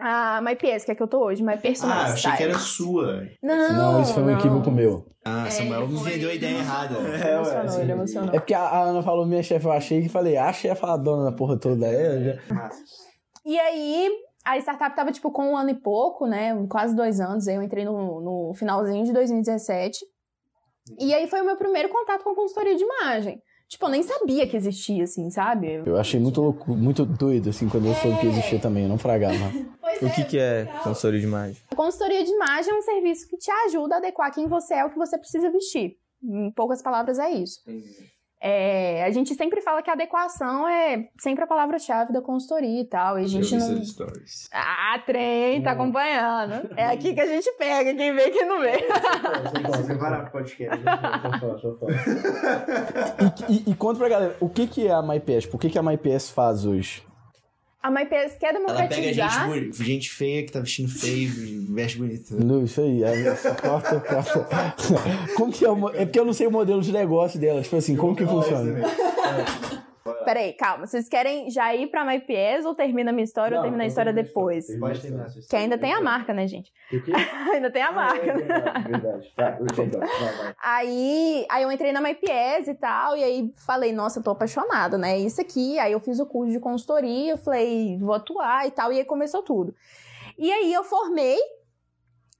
A 0.00 0.04
dela? 0.04 0.36
A 0.38 0.40
MyPS, 0.42 0.84
que 0.84 0.92
é 0.92 0.94
que 0.94 1.02
eu 1.02 1.08
tô 1.08 1.24
hoje, 1.24 1.42
My 1.42 1.56
Personal 1.56 1.96
Ah, 1.98 2.04
achei 2.12 2.32
que 2.32 2.42
era 2.42 2.58
sua. 2.58 3.26
Não, 3.42 3.72
Não, 3.72 4.02
isso 4.02 4.14
foi 4.14 4.22
um 4.22 4.26
não. 4.26 4.38
equívoco 4.38 4.70
meu. 4.70 5.06
Ah, 5.24 5.46
É, 5.46 5.50
Samuel 5.50 5.86
me 5.88 5.98
foi- 5.98 6.12
vendeu 6.12 6.30
a 6.30 6.34
ideia 6.34 6.58
errada. 6.58 6.94
É, 7.22 7.34
Emocionou, 7.34 7.64
assim, 7.64 7.80
ele 7.82 7.92
emocionou. 7.92 8.34
É 8.34 8.38
porque 8.40 8.54
a, 8.54 8.60
a 8.62 8.82
Ana 8.84 9.02
falou 9.02 9.26
minha 9.26 9.42
chefe, 9.42 9.66
eu 9.66 9.72
achei 9.72 10.02
que 10.02 10.08
falei, 10.08 10.36
a 10.36 10.52
chefe 10.52 10.84
a 10.84 10.96
dona 10.96 11.24
da 11.30 11.32
porra 11.36 11.58
toda. 11.58 11.86
É, 11.86 12.16
eu 12.16 12.24
já... 12.24 12.54
Massa. 12.54 12.82
E 13.44 13.58
aí, 13.58 14.08
a 14.44 14.56
startup 14.58 14.94
tava, 14.96 15.12
tipo, 15.12 15.30
com 15.30 15.50
um 15.52 15.56
ano 15.56 15.70
e 15.70 15.74
pouco, 15.74 16.26
né? 16.26 16.54
Quase 16.70 16.94
dois 16.96 17.20
anos. 17.20 17.46
Aí 17.48 17.54
eu 17.56 17.62
entrei 17.62 17.84
no, 17.84 18.20
no 18.20 18.54
finalzinho 18.54 19.04
de 19.04 19.12
2017. 19.12 19.98
E 20.98 21.12
aí 21.14 21.26
foi 21.28 21.40
o 21.40 21.44
meu 21.44 21.56
primeiro 21.56 21.88
contato 21.88 22.22
com 22.24 22.30
a 22.30 22.34
consultoria 22.34 22.74
de 22.76 22.82
imagem. 22.82 23.40
Tipo, 23.70 23.86
eu 23.86 23.90
nem 23.90 24.02
sabia 24.02 24.48
que 24.48 24.56
existia, 24.56 25.04
assim, 25.04 25.30
sabe? 25.30 25.80
Eu 25.86 25.96
achei 25.96 26.18
muito 26.18 26.40
louco, 26.40 26.74
muito 26.74 27.06
doido, 27.06 27.50
assim, 27.50 27.68
quando 27.68 27.86
eu 27.86 27.94
soube 27.94 28.18
que 28.18 28.26
existia 28.26 28.58
também. 28.58 28.82
Eu 28.82 28.88
não 28.88 28.98
fragava. 28.98 29.36
O 30.02 30.10
que, 30.14 30.24
que 30.24 30.38
é 30.38 30.64
consultoria 30.82 31.20
de 31.20 31.26
imagem? 31.26 31.56
A 31.70 31.76
consultoria 31.76 32.24
de 32.24 32.30
imagem 32.30 32.72
é 32.72 32.74
um 32.74 32.80
serviço 32.80 33.28
que 33.28 33.36
te 33.36 33.50
ajuda 33.66 33.96
a 33.96 33.98
adequar 33.98 34.32
quem 34.32 34.46
você 34.46 34.72
é 34.74 34.80
ao 34.80 34.88
que 34.88 34.96
você 34.96 35.18
precisa 35.18 35.50
vestir. 35.50 35.98
Em 36.22 36.50
poucas 36.52 36.80
palavras, 36.80 37.18
é 37.18 37.30
isso. 37.30 37.60
É, 38.42 39.04
a 39.04 39.10
gente 39.10 39.34
sempre 39.34 39.60
fala 39.60 39.82
que 39.82 39.90
a 39.90 39.92
adequação 39.92 40.66
é 40.66 41.08
sempre 41.18 41.44
a 41.44 41.46
palavra-chave 41.46 42.10
da 42.10 42.22
consultoria 42.22 42.80
e 42.80 42.84
tal. 42.86 43.18
E 43.18 43.24
a 43.24 43.28
gente 43.28 43.52
Eu 43.52 43.60
não. 43.60 43.84
stories. 43.84 44.48
Ah, 44.52 44.98
trem, 45.04 45.62
tá 45.62 45.72
acompanhando. 45.72 46.70
É 46.76 46.86
aqui 46.86 47.12
que 47.12 47.20
a 47.20 47.26
gente 47.26 47.52
pega, 47.58 47.94
quem 47.94 48.14
vê, 48.14 48.30
quem 48.30 48.46
não 48.46 48.60
vê. 48.60 48.78
Você 49.76 49.94
para 49.94 50.20
pro 50.22 50.32
podcast. 50.32 50.80
E 53.66 53.74
conta 53.74 53.98
pra 53.98 54.08
galera, 54.08 54.36
o 54.40 54.48
que, 54.48 54.66
que 54.66 54.86
é 54.86 54.92
a 54.92 55.02
MyPS? 55.02 55.46
Por 55.46 55.60
que, 55.60 55.68
que 55.68 55.78
a 55.78 55.82
MyPS 55.82 56.30
faz 56.30 56.64
hoje? 56.64 57.09
A 57.82 57.90
MyPS 57.90 58.36
quer 58.38 58.54
Ela 58.54 58.74
pega 58.74 58.94
gente, 58.94 59.16
democratizar. 59.16 59.84
gente 59.86 60.10
feia 60.10 60.44
que 60.44 60.52
tá 60.52 60.60
vestindo 60.60 60.90
feio, 60.90 61.32
veste 61.72 61.96
bonito. 61.98 62.34
Não, 62.44 62.62
isso 62.62 62.80
aí, 62.82 63.00
corta, 63.62 64.00
corta. 64.00 64.74
Como 65.34 65.50
que 65.50 65.64
é 65.64 65.70
o, 65.70 65.88
É 65.90 66.04
porque 66.04 66.20
eu 66.20 66.24
não 66.26 66.34
sei 66.34 66.46
o 66.46 66.50
modelo 66.50 66.82
de 66.82 66.92
negócio 66.92 67.40
dela, 67.40 67.62
tipo 67.62 67.76
assim, 67.76 67.96
como 67.96 68.14
que 68.14 68.26
funciona? 68.26 68.80
Peraí, 70.24 70.52
calma. 70.52 70.86
Vocês 70.86 71.08
querem 71.08 71.50
já 71.50 71.74
ir 71.74 71.88
pra 71.88 72.04
MyPS 72.04 72.64
ou 72.64 72.74
termina 72.74 73.10
a 73.10 73.12
minha 73.12 73.24
história 73.24 73.56
ou 73.56 73.62
termina 73.62 73.84
a 73.84 73.86
história 73.86 74.12
depois? 74.12 74.66
Pode 74.78 75.00
terminar 75.00 75.24
a 75.24 75.28
sua 75.28 75.42
Que 75.48 75.56
ainda 75.56 75.78
tem 75.78 75.90
a 75.90 75.94
história. 75.94 76.10
marca, 76.10 76.32
né, 76.34 76.46
gente? 76.46 76.72
O 76.92 77.02
quê? 77.02 77.12
ainda 77.52 77.70
tem 77.70 77.82
a 77.82 77.92
marca, 77.92 78.34
né? 78.34 78.46
Verdade. 78.88 79.32
Tá, 79.36 79.58
então, 79.60 80.00
vai, 80.00 80.32
vai. 80.36 80.54
Aí, 80.62 81.46
aí 81.50 81.62
eu 81.62 81.72
entrei 81.72 81.92
na 81.92 82.00
MyPS 82.00 82.68
e 82.68 82.74
tal, 82.74 83.16
e 83.16 83.24
aí 83.24 83.50
falei, 83.66 83.92
nossa, 83.92 84.18
eu 84.18 84.22
tô 84.22 84.30
apaixonada, 84.30 84.96
né? 84.98 85.18
Isso 85.18 85.40
aqui. 85.40 85.78
Aí 85.78 85.92
eu 85.92 86.00
fiz 86.00 86.20
o 86.20 86.26
curso 86.26 86.52
de 86.52 86.60
consultoria, 86.60 87.32
eu 87.32 87.38
falei, 87.38 87.98
vou 87.98 88.14
atuar 88.14 88.66
e 88.66 88.70
tal, 88.70 88.92
e 88.92 88.98
aí 88.98 89.04
começou 89.04 89.42
tudo. 89.42 89.74
E 90.38 90.50
aí 90.50 90.72
eu 90.72 90.82
formei, 90.84 91.38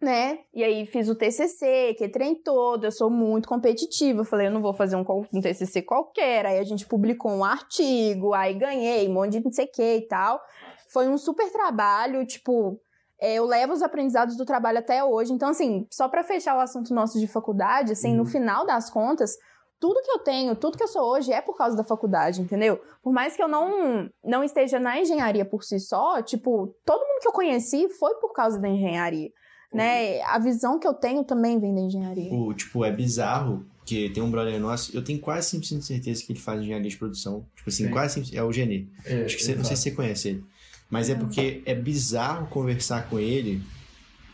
né? 0.00 0.38
E 0.54 0.64
aí 0.64 0.86
fiz 0.86 1.08
o 1.08 1.14
TCC, 1.14 1.94
que 1.98 2.04
é 2.04 2.08
trem 2.08 2.34
todo, 2.34 2.84
eu 2.84 2.92
sou 2.92 3.10
muito 3.10 3.48
competitiva. 3.48 4.20
Eu 4.20 4.24
falei, 4.24 4.46
eu 4.46 4.50
não 4.50 4.62
vou 4.62 4.72
fazer 4.72 4.96
um, 4.96 5.04
um 5.32 5.40
TCC 5.40 5.82
qualquer. 5.82 6.46
Aí 6.46 6.58
a 6.58 6.64
gente 6.64 6.86
publicou 6.86 7.30
um 7.30 7.44
artigo, 7.44 8.32
aí 8.32 8.54
ganhei 8.54 9.08
um 9.08 9.12
monte 9.12 9.32
de 9.32 9.44
não 9.44 9.52
sei 9.52 9.66
o 9.66 9.70
que 9.70 9.96
e 9.96 10.08
tal. 10.08 10.40
Foi 10.88 11.08
um 11.08 11.18
super 11.18 11.52
trabalho, 11.52 12.26
tipo, 12.26 12.80
é, 13.20 13.34
eu 13.34 13.44
levo 13.44 13.74
os 13.74 13.82
aprendizados 13.82 14.36
do 14.36 14.46
trabalho 14.46 14.78
até 14.78 15.04
hoje. 15.04 15.32
Então, 15.32 15.50
assim, 15.50 15.86
só 15.90 16.08
pra 16.08 16.24
fechar 16.24 16.56
o 16.56 16.60
assunto 16.60 16.94
nosso 16.94 17.20
de 17.20 17.26
faculdade, 17.26 17.92
assim, 17.92 18.14
no 18.14 18.24
final 18.24 18.64
das 18.64 18.88
contas, 18.88 19.36
tudo 19.78 20.02
que 20.02 20.10
eu 20.10 20.18
tenho, 20.18 20.56
tudo 20.56 20.76
que 20.76 20.82
eu 20.82 20.88
sou 20.88 21.02
hoje 21.10 21.32
é 21.32 21.40
por 21.40 21.56
causa 21.56 21.76
da 21.76 21.84
faculdade, 21.84 22.40
entendeu? 22.40 22.80
Por 23.02 23.12
mais 23.12 23.36
que 23.36 23.42
eu 23.42 23.48
não, 23.48 24.10
não 24.24 24.42
esteja 24.42 24.80
na 24.80 24.98
engenharia 24.98 25.44
por 25.44 25.62
si 25.62 25.78
só, 25.78 26.22
tipo, 26.22 26.74
todo 26.84 27.06
mundo 27.06 27.20
que 27.20 27.28
eu 27.28 27.32
conheci 27.32 27.88
foi 27.88 28.14
por 28.16 28.32
causa 28.32 28.58
da 28.58 28.68
engenharia, 28.68 29.30
né? 29.72 30.20
A 30.22 30.38
visão 30.38 30.78
que 30.78 30.87
eu 30.87 30.94
tenho 30.94 31.24
também 31.24 31.59
vem 31.59 31.74
da 31.74 31.80
engenharia. 31.80 32.33
O, 32.33 32.52
tipo, 32.52 32.85
é 32.85 32.92
bizarro 32.92 33.64
que 33.85 34.09
tem 34.11 34.22
um 34.22 34.30
brother 34.30 34.61
nosso, 34.61 34.94
eu 34.96 35.02
tenho 35.02 35.18
quase 35.18 35.59
100% 35.59 35.78
de 35.78 35.85
certeza 35.85 36.22
que 36.24 36.33
ele 36.33 36.38
faz 36.38 36.61
engenharia 36.61 36.88
de 36.88 36.96
produção. 36.96 37.46
Tipo 37.56 37.70
assim, 37.70 37.85
Sim. 37.87 37.90
quase 37.90 38.20
100%, 38.20 38.35
é 38.35 38.42
o 38.42 38.52
Genê. 38.52 38.87
Acho 39.24 39.37
que 39.37 39.42
você, 39.42 39.54
não 39.54 39.64
sei 39.64 39.76
se 39.76 39.83
você 39.83 39.90
conhece 39.90 40.28
ele. 40.28 40.44
Mas 40.88 41.09
é 41.09 41.14
porque 41.14 41.62
é 41.64 41.74
bizarro 41.74 42.48
conversar 42.48 43.09
com 43.09 43.18
ele, 43.18 43.62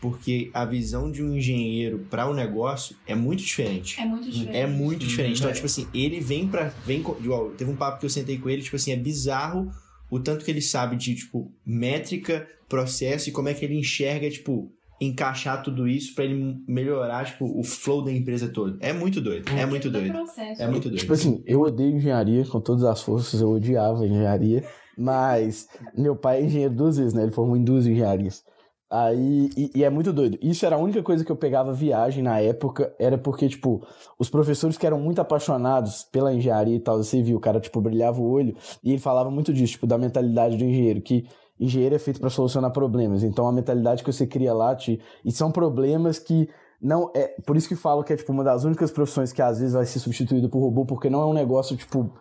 porque 0.01 0.49
a 0.53 0.65
visão 0.65 1.11
de 1.11 1.23
um 1.23 1.35
engenheiro 1.35 2.05
para 2.09 2.29
o 2.29 2.33
negócio 2.33 2.95
é 3.05 3.15
muito 3.15 3.43
diferente. 3.43 3.99
É 3.99 4.05
muito 4.05 4.29
diferente. 4.29 4.57
É 4.57 4.67
muito 4.67 5.05
diferente. 5.05 5.37
Então, 5.39 5.49
é. 5.49 5.53
tipo 5.53 5.65
assim, 5.65 5.87
ele 5.93 6.19
vem 6.19 6.47
pra. 6.47 6.69
Vem, 6.85 6.99
igual, 6.99 7.51
teve 7.51 7.69
um 7.69 7.75
papo 7.75 7.99
que 7.99 8.05
eu 8.05 8.09
sentei 8.09 8.37
com 8.37 8.49
ele, 8.49 8.61
tipo 8.61 8.75
assim, 8.75 8.91
é 8.91 8.95
bizarro 8.95 9.71
o 10.09 10.19
tanto 10.19 10.45
que 10.45 10.51
ele 10.51 10.61
sabe 10.61 10.95
de, 10.95 11.15
tipo, 11.15 11.51
métrica, 11.65 12.47
processo 12.69 13.29
e 13.29 13.31
como 13.31 13.49
é 13.49 13.53
que 13.53 13.65
ele 13.65 13.77
enxerga, 13.77 14.29
tipo, 14.29 14.71
encaixar 14.99 15.61
tudo 15.63 15.87
isso 15.87 16.15
pra 16.15 16.23
ele 16.23 16.57
melhorar, 16.67 17.25
tipo, 17.25 17.45
o 17.45 17.63
flow 17.63 18.03
da 18.03 18.11
empresa 18.11 18.49
toda. 18.49 18.77
É 18.79 18.91
muito 18.91 19.21
doido. 19.21 19.49
É 19.51 19.65
muito 19.65 19.89
doido. 19.89 20.11
processo. 20.11 20.61
É 20.61 20.67
muito 20.67 20.89
doido. 20.89 20.99
Tipo 20.99 21.13
assim, 21.13 21.43
eu 21.45 21.61
odeio 21.61 21.95
engenharia 21.95 22.45
com 22.45 22.59
todas 22.59 22.83
as 22.83 23.01
forças, 23.01 23.39
eu 23.39 23.49
odiava 23.49 24.05
engenharia, 24.05 24.63
mas 24.97 25.67
meu 25.95 26.15
pai 26.15 26.41
é 26.41 26.45
engenheiro 26.45 26.73
duas 26.73 26.97
vezes, 26.97 27.13
né? 27.13 27.23
Ele 27.23 27.31
formou 27.31 27.55
em 27.55 27.63
duas 27.63 27.85
engenharias. 27.85 28.43
Aí, 28.89 29.49
e, 29.57 29.71
e 29.75 29.83
é 29.83 29.89
muito 29.89 30.13
doido. 30.13 30.37
Isso 30.41 30.65
era 30.65 30.77
a 30.77 30.79
única 30.79 31.03
coisa 31.03 31.23
que 31.23 31.31
eu 31.31 31.35
pegava 31.35 31.73
viagem 31.73 32.23
na 32.23 32.39
época, 32.39 32.95
era 32.97 33.17
porque, 33.17 33.49
tipo, 33.49 33.85
os 34.17 34.29
professores 34.29 34.77
que 34.77 34.87
eram 34.87 34.97
muito 34.99 35.19
apaixonados 35.19 36.05
pela 36.05 36.33
engenharia 36.33 36.75
e 36.75 36.79
tal, 36.79 36.97
você 36.97 37.21
viu, 37.21 37.37
o 37.37 37.39
cara, 37.39 37.59
tipo, 37.59 37.81
brilhava 37.81 38.21
o 38.21 38.29
olho, 38.29 38.55
e 38.81 38.91
ele 38.91 38.99
falava 38.99 39.29
muito 39.29 39.53
disso, 39.53 39.73
tipo, 39.73 39.85
da 39.85 39.97
mentalidade 39.97 40.55
do 40.55 40.63
engenheiro, 40.63 41.01
que 41.01 41.27
engenheiro 41.59 41.95
é 41.95 41.99
feito 41.99 42.19
para 42.19 42.29
solucionar 42.29 42.71
problemas. 42.71 43.23
Então, 43.23 43.47
a 43.47 43.51
mentalidade 43.51 44.03
que 44.03 44.11
você 44.11 44.27
cria 44.27 44.53
lá, 44.53 44.75
te, 44.75 44.99
e 45.23 45.31
são 45.31 45.51
problemas 45.51 46.19
que 46.19 46.49
não 46.81 47.11
é 47.15 47.35
por 47.45 47.57
isso 47.57 47.67
que 47.67 47.75
falo 47.75 48.03
que 48.03 48.13
é 48.13 48.15
tipo 48.15 48.31
uma 48.31 48.43
das 48.43 48.63
únicas 48.63 48.91
profissões 48.91 49.33
que 49.33 49.41
às 49.41 49.59
vezes 49.59 49.73
vai 49.73 49.85
ser 49.85 49.99
substituída 49.99 50.47
por 50.47 50.59
robô 50.59 50.85
porque 50.85 51.09
não 51.09 51.21
é 51.21 51.25
um 51.25 51.33
negócio 51.33 51.75
tipo 51.75 52.13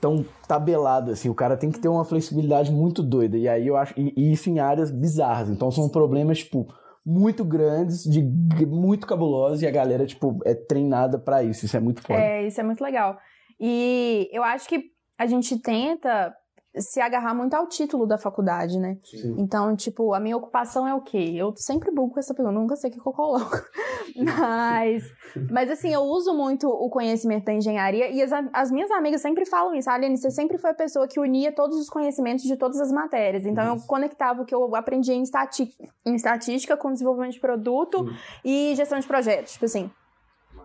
tão 0.00 0.24
tabelado 0.46 1.10
assim. 1.10 1.28
O 1.28 1.34
cara 1.34 1.56
tem 1.56 1.70
que 1.70 1.78
ter 1.78 1.88
uma 1.88 2.04
flexibilidade 2.04 2.72
muito 2.72 3.02
doida. 3.02 3.36
E 3.36 3.48
aí 3.48 3.66
eu 3.66 3.76
acho 3.76 3.92
e, 3.96 4.32
isso 4.32 4.48
em 4.48 4.60
áreas 4.60 4.90
bizarras. 4.90 5.48
Então 5.48 5.70
são 5.70 5.88
problemas 5.88 6.38
tipo 6.38 6.66
muito 7.04 7.44
grandes 7.44 8.04
de 8.04 8.22
muito 8.66 9.06
cabulosos 9.06 9.62
e 9.62 9.66
a 9.66 9.70
galera 9.70 10.06
tipo 10.06 10.38
é 10.44 10.54
treinada 10.54 11.18
pra 11.18 11.42
isso. 11.42 11.66
Isso 11.66 11.76
é 11.76 11.80
muito 11.80 12.00
foda. 12.02 12.20
É, 12.20 12.46
isso 12.46 12.60
é 12.60 12.64
muito 12.64 12.82
legal. 12.82 13.18
E 13.58 14.28
eu 14.32 14.42
acho 14.42 14.68
que 14.68 14.84
a 15.18 15.26
gente 15.26 15.58
tenta 15.58 16.32
se 16.76 17.00
agarrar 17.00 17.34
muito 17.34 17.54
ao 17.54 17.66
título 17.66 18.06
da 18.06 18.16
faculdade, 18.16 18.78
né? 18.78 18.96
Sim. 19.02 19.34
Então, 19.38 19.74
tipo, 19.74 20.14
a 20.14 20.20
minha 20.20 20.36
ocupação 20.36 20.86
é 20.86 20.94
o 20.94 21.00
quê? 21.00 21.32
Eu 21.34 21.52
sempre 21.56 21.90
bugo 21.90 22.14
com 22.14 22.20
essa 22.20 22.32
pergunta, 22.32 22.58
nunca 22.58 22.76
sei 22.76 22.90
o 22.90 22.92
que 22.92 23.00
eu 23.00 23.12
coloco. 23.12 23.56
Mas, 24.16 25.04
mas 25.50 25.70
assim, 25.70 25.94
eu 25.94 26.00
uso 26.00 26.34
muito 26.34 26.68
o 26.68 26.90
conhecimento 26.90 27.44
da 27.44 27.52
engenharia 27.52 28.10
e 28.10 28.20
as, 28.20 28.32
as 28.52 28.70
minhas 28.70 28.90
amigas 28.90 29.22
sempre 29.22 29.46
falam 29.46 29.72
isso. 29.74 29.88
A 29.88 29.94
Aline, 29.94 30.16
você 30.16 30.30
sempre 30.30 30.58
foi 30.58 30.70
a 30.70 30.74
pessoa 30.74 31.06
que 31.06 31.20
unia 31.20 31.52
todos 31.52 31.78
os 31.78 31.88
conhecimentos 31.88 32.44
de 32.44 32.56
todas 32.56 32.80
as 32.80 32.90
matérias. 32.90 33.46
Então, 33.46 33.64
eu 33.64 33.80
conectava 33.86 34.42
o 34.42 34.44
que 34.44 34.54
eu 34.54 34.74
aprendi 34.74 35.12
em, 35.12 35.22
estati 35.22 35.72
em 36.04 36.14
estatística 36.16 36.76
com 36.76 36.92
desenvolvimento 36.92 37.34
de 37.34 37.40
produto 37.40 38.04
e 38.44 38.74
gestão 38.74 38.98
de 38.98 39.06
projetos, 39.06 39.52
tipo 39.52 39.64
assim. 39.64 39.88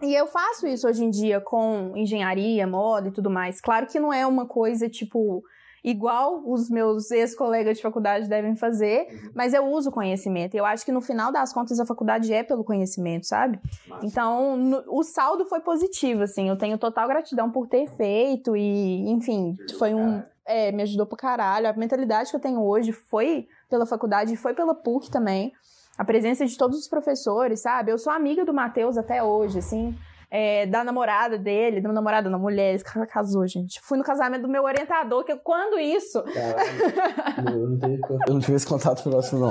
E 0.02 0.14
eu 0.14 0.28
faço 0.28 0.68
isso 0.68 0.88
hoje 0.88 1.04
em 1.04 1.10
dia 1.10 1.40
com 1.40 1.94
engenharia, 1.96 2.68
moda 2.68 3.10
e 3.10 3.12
tudo 3.12 3.30
mais. 3.30 3.62
Claro 3.62 3.86
que 3.86 4.00
não 4.00 4.12
é 4.12 4.26
uma 4.26 4.46
coisa, 4.48 4.90
tipo, 4.90 5.44
igual 5.90 6.42
os 6.46 6.70
meus 6.70 7.12
ex-colegas 7.12 7.78
de 7.78 7.84
faculdade 7.84 8.28
devem 8.28 8.56
fazer, 8.56 9.08
mas 9.36 9.54
eu 9.54 9.66
uso 9.66 9.92
conhecimento. 9.92 10.56
Eu 10.56 10.66
acho 10.66 10.84
que 10.84 10.92
no 10.92 11.00
final 11.00 11.32
das 11.32 11.54
contas 11.54 11.80
a 11.80 11.86
faculdade 11.86 12.34
é 12.34 12.44
pelo 12.44 12.64
conhecimento, 12.64 13.28
sabe? 13.28 13.60
Então, 14.02 14.58
no- 14.58 14.84
o 14.88 15.04
saldo 15.04 15.46
foi 15.46 15.60
positivo, 15.62 16.24
assim. 16.24 16.50
Eu 16.50 16.58
tenho 16.58 16.78
total 16.78 17.08
gratidão 17.08 17.52
por 17.52 17.68
ter 17.68 17.88
feito 17.96 18.56
e, 18.58 19.10
enfim, 19.10 19.58
foi 19.78 19.94
um. 19.94 20.24
É, 20.48 20.72
me 20.72 20.84
ajudou 20.84 21.06
pra 21.06 21.18
caralho. 21.18 21.68
A 21.68 21.74
mentalidade 21.74 22.30
que 22.30 22.36
eu 22.36 22.40
tenho 22.42 22.62
hoje 22.62 22.92
foi 22.92 23.48
pela 23.70 23.86
faculdade 23.86 24.34
e 24.34 24.38
foi 24.38 24.54
pela 24.54 24.76
PUC 24.76 25.10
também. 25.10 25.52
A 25.98 26.04
presença 26.04 26.46
de 26.46 26.58
todos 26.58 26.78
os 26.80 26.88
professores, 26.88 27.62
sabe? 27.62 27.92
Eu 27.92 27.98
sou 27.98 28.12
amiga 28.12 28.44
do 28.44 28.54
Matheus 28.54 28.98
até 28.98 29.24
hoje, 29.24 29.60
assim. 29.60 29.96
É, 30.36 30.66
da 30.66 30.84
namorada 30.84 31.38
dele, 31.38 31.80
da 31.82 31.92
namorada, 31.94 32.30
não, 32.30 32.38
mulher, 32.40 32.76
esse 32.76 32.84
cara 32.84 33.06
casou, 33.08 33.48
gente. 33.48 33.80
Fui 33.82 33.98
no 33.98 34.04
casamento 34.04 34.42
do 34.42 34.50
meu 34.50 34.64
orientador, 34.64 35.24
que 35.24 35.36
quando 35.38 35.80
isso? 35.80 36.22
Caralho. 36.24 37.48
eu, 37.62 37.70
não 37.70 37.80
tenho, 37.80 38.00
eu 38.28 38.34
não 38.34 38.40
tive 38.42 38.56
esse 38.56 38.68
contato 38.68 39.02
próximo, 39.04 39.40
não. 39.40 39.50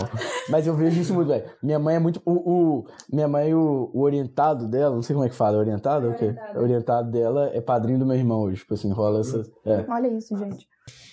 Mas 0.51 0.67
eu 0.67 0.75
vejo 0.75 1.01
isso 1.01 1.15
muito, 1.15 1.29
velho. 1.29 1.45
Minha 1.63 1.79
mãe 1.79 1.97
é 1.97 1.99
muito. 1.99 2.21
O, 2.25 2.33
o- 2.33 2.87
minha 3.13 3.27
mãe, 3.29 3.55
o, 3.55 3.91
o 3.95 4.01
orientado 4.03 4.69
dela, 4.69 4.95
não 4.95 5.03
sei 5.03 5.15
como 5.15 5.25
é 5.27 5.29
que 5.29 5.35
fala, 5.35 5.57
orientado? 5.59 6.07
ou 6.07 6.13
O 6.13 6.17
quê? 6.17 6.35
O 6.55 6.59
orientado 6.61 7.11
dela 7.11 7.51
é 7.55 7.61
padrinho 7.61 7.99
do 7.99 8.07
meu 8.07 8.17
irmão 8.17 8.41
hoje. 8.43 8.59
Tipo 8.59 8.75
assim, 8.75 8.93
rola 8.93 9.21
essa. 9.21 9.43
É. 9.65 9.85
Olha 9.89 10.09
isso, 10.09 10.37
gente. 10.37 10.67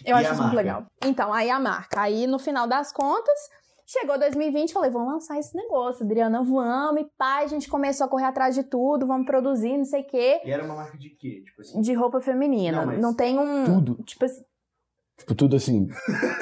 Eu 0.05 0.17
E 0.17 0.19
acho 0.19 0.33
isso 0.33 0.41
muito 0.41 0.55
marca? 0.55 0.55
legal. 0.57 0.83
Então, 1.05 1.31
aí 1.33 1.49
a 1.49 1.59
marca. 1.59 2.01
Aí, 2.01 2.27
no 2.27 2.37
final 2.39 2.67
das 2.67 2.91
contas, 2.91 3.39
chegou 3.91 4.17
2020, 4.17 4.71
falei, 4.71 4.89
vamos 4.89 5.13
lançar 5.13 5.37
esse 5.37 5.55
negócio, 5.55 6.05
Adriana, 6.05 6.43
vamos. 6.43 7.01
E 7.01 7.05
pai, 7.17 7.43
a 7.43 7.47
gente 7.47 7.67
começou 7.67 8.05
a 8.05 8.09
correr 8.09 8.25
atrás 8.25 8.55
de 8.55 8.63
tudo, 8.63 9.05
vamos 9.05 9.25
produzir, 9.25 9.77
não 9.77 9.85
sei 9.85 10.01
o 10.01 10.07
quê. 10.07 10.41
E 10.45 10.51
era 10.51 10.63
uma 10.63 10.75
marca 10.75 10.97
de 10.97 11.09
quê? 11.09 11.43
Tipo 11.45 11.61
assim. 11.61 11.81
De 11.81 11.93
roupa 11.93 12.21
feminina. 12.21 12.85
Não, 12.85 12.97
Não, 12.97 13.13
tem 13.13 13.37
um. 13.37 13.65
Tudo. 13.65 14.01
Tipo 14.03 14.25
assim. 14.25 14.43
Tipo, 15.21 15.35
tudo 15.35 15.55
assim. 15.55 15.87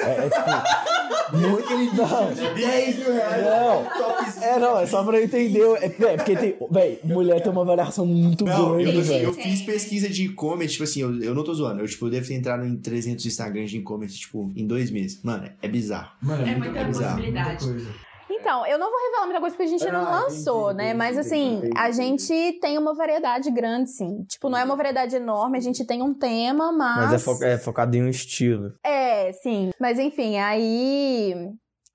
É, 0.00 0.26
é 0.26 0.30
tipo. 0.30 1.38
muito. 1.38 1.70
Não. 1.96 2.54
10 2.54 2.96
mil 2.98 3.12
reais. 3.12 3.44
Não. 3.44 4.42
É, 4.42 4.58
não, 4.58 4.78
é 4.78 4.86
só 4.86 5.04
pra 5.04 5.18
eu 5.18 5.24
entender. 5.24 5.62
É, 5.80 5.84
é, 5.86 6.16
porque 6.16 6.34
tem. 6.36 6.56
Véi, 6.70 6.98
mulher 7.04 7.40
tem 7.40 7.52
uma 7.52 7.64
variação 7.64 8.04
muito 8.06 8.44
Não, 8.44 8.72
grande, 8.76 8.94
eu, 8.94 9.00
assim, 9.00 9.08
velho. 9.10 9.24
eu 9.26 9.32
fiz 9.32 9.62
pesquisa 9.62 10.08
de 10.08 10.24
e-commerce, 10.24 10.72
tipo 10.72 10.84
assim, 10.84 11.00
eu, 11.02 11.22
eu 11.22 11.34
não 11.34 11.44
tô 11.44 11.54
zoando. 11.54 11.80
Eu, 11.80 11.86
tipo, 11.86 12.06
eu 12.06 12.10
devo 12.10 12.26
ter 12.26 12.34
entrado 12.34 12.64
em 12.66 12.76
300 12.76 13.24
Instagrams 13.26 13.70
de 13.70 13.78
e-commerce, 13.78 14.16
tipo, 14.18 14.50
em 14.56 14.66
dois 14.66 14.90
meses. 14.90 15.20
Mano, 15.22 15.48
é 15.62 15.68
bizarro. 15.68 16.10
Mano, 16.22 16.42
É 16.42 16.46
muita 16.56 16.64
muita 16.70 16.84
coisa, 16.84 17.02
possibilidade. 17.04 17.64
muita 17.66 17.84
coisa. 17.84 18.09
Então, 18.30 18.66
eu 18.66 18.78
não 18.78 18.90
vou 18.90 19.00
revelar 19.00 19.24
muita 19.26 19.40
coisa 19.40 19.56
porque 19.56 19.68
a 19.68 19.78
gente 19.78 19.88
Ah, 19.88 19.92
não 19.92 20.04
lançou, 20.04 20.70
entendi, 20.72 20.76
né? 20.84 20.94
Mas 20.94 21.16
entendi, 21.16 21.26
assim, 21.26 21.56
entendi, 21.58 21.78
a 21.78 21.90
gente 21.90 22.58
tem 22.60 22.78
uma 22.78 22.94
variedade 22.94 23.50
grande, 23.50 23.90
sim. 23.90 24.24
Tipo, 24.24 24.48
não 24.48 24.58
é 24.58 24.64
uma 24.64 24.76
variedade 24.76 25.16
enorme, 25.16 25.58
a 25.58 25.60
gente 25.60 25.84
tem 25.86 26.02
um 26.02 26.14
tema, 26.14 26.70
mas. 26.72 26.96
Mas 26.96 27.12
é, 27.14 27.18
fo- 27.18 27.44
é 27.44 27.58
focado 27.58 27.96
em 27.96 28.02
um 28.04 28.08
estilo. 28.08 28.72
É, 28.84 29.32
sim. 29.32 29.70
Mas 29.80 29.98
enfim, 29.98 30.38
aí. 30.38 31.34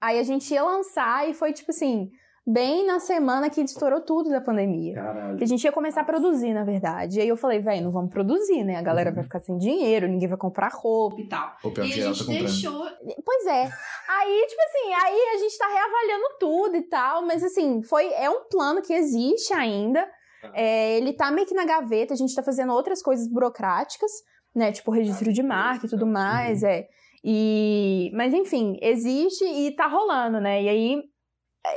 Aí 0.01 0.19
a 0.19 0.23
gente 0.23 0.53
ia 0.53 0.61
lançar 0.63 1.27
e 1.29 1.33
foi 1.33 1.51
tipo 1.53 1.71
assim, 1.71 2.09
bem 2.45 2.85
na 2.85 2.99
semana 2.99 3.49
que 3.49 3.61
estourou 3.61 4.01
tudo 4.01 4.29
da 4.29 4.39
pandemia. 4.39 4.93
Caralho. 4.93 5.37
Que 5.37 5.43
a 5.43 5.47
gente 5.47 5.63
ia 5.63 5.71
começar 5.71 6.01
a 6.01 6.03
produzir, 6.03 6.53
na 6.53 6.63
verdade. 6.63 7.17
E 7.17 7.21
aí 7.21 7.27
eu 7.27 7.37
falei, 7.37 7.59
velho, 7.59 7.83
não 7.83 7.91
vamos 7.91 8.11
produzir, 8.11 8.63
né? 8.63 8.75
A 8.75 8.81
galera 8.81 9.11
vai 9.11 9.23
ficar 9.23 9.39
sem 9.39 9.57
dinheiro, 9.57 10.07
ninguém 10.07 10.27
vai 10.27 10.37
comprar 10.37 10.71
roupa 10.71 11.19
e 11.19 11.27
tal. 11.27 11.55
O 11.63 11.71
pior 11.71 11.85
E 11.85 11.91
que 11.91 12.01
a 12.01 12.13
gente 12.13 12.27
deixou. 12.27 12.85
Pois 13.25 13.47
é. 13.47 13.63
Aí, 14.07 14.45
tipo 14.47 14.61
assim, 14.61 14.93
aí 14.93 15.35
a 15.35 15.37
gente 15.39 15.57
tá 15.57 15.67
reavaliando 15.67 16.25
tudo 16.39 16.75
e 16.75 16.83
tal, 16.83 17.25
mas 17.25 17.43
assim, 17.43 17.81
foi, 17.81 18.07
é 18.13 18.29
um 18.29 18.43
plano 18.49 18.81
que 18.81 18.93
existe 18.93 19.53
ainda. 19.53 20.07
É, 20.53 20.97
ele 20.97 21.13
tá 21.13 21.31
meio 21.31 21.47
que 21.47 21.55
na 21.55 21.65
gaveta, 21.65 22.13
a 22.13 22.17
gente 22.17 22.35
tá 22.35 22.43
fazendo 22.43 22.71
outras 22.71 23.01
coisas 23.01 23.27
burocráticas, 23.27 24.11
né? 24.53 24.71
Tipo 24.71 24.91
registro 24.91 25.33
de 25.33 25.41
marca 25.41 25.87
e 25.87 25.89
tudo 25.89 26.05
mais, 26.05 26.61
é. 26.61 26.87
E, 27.23 28.11
mas 28.13 28.35
enfim, 28.35 28.77
existe 28.79 29.43
e 29.43 29.75
tá 29.75 29.87
rolando, 29.87 30.39
né? 30.39 30.61
E 30.61 30.69
aí, 30.69 31.03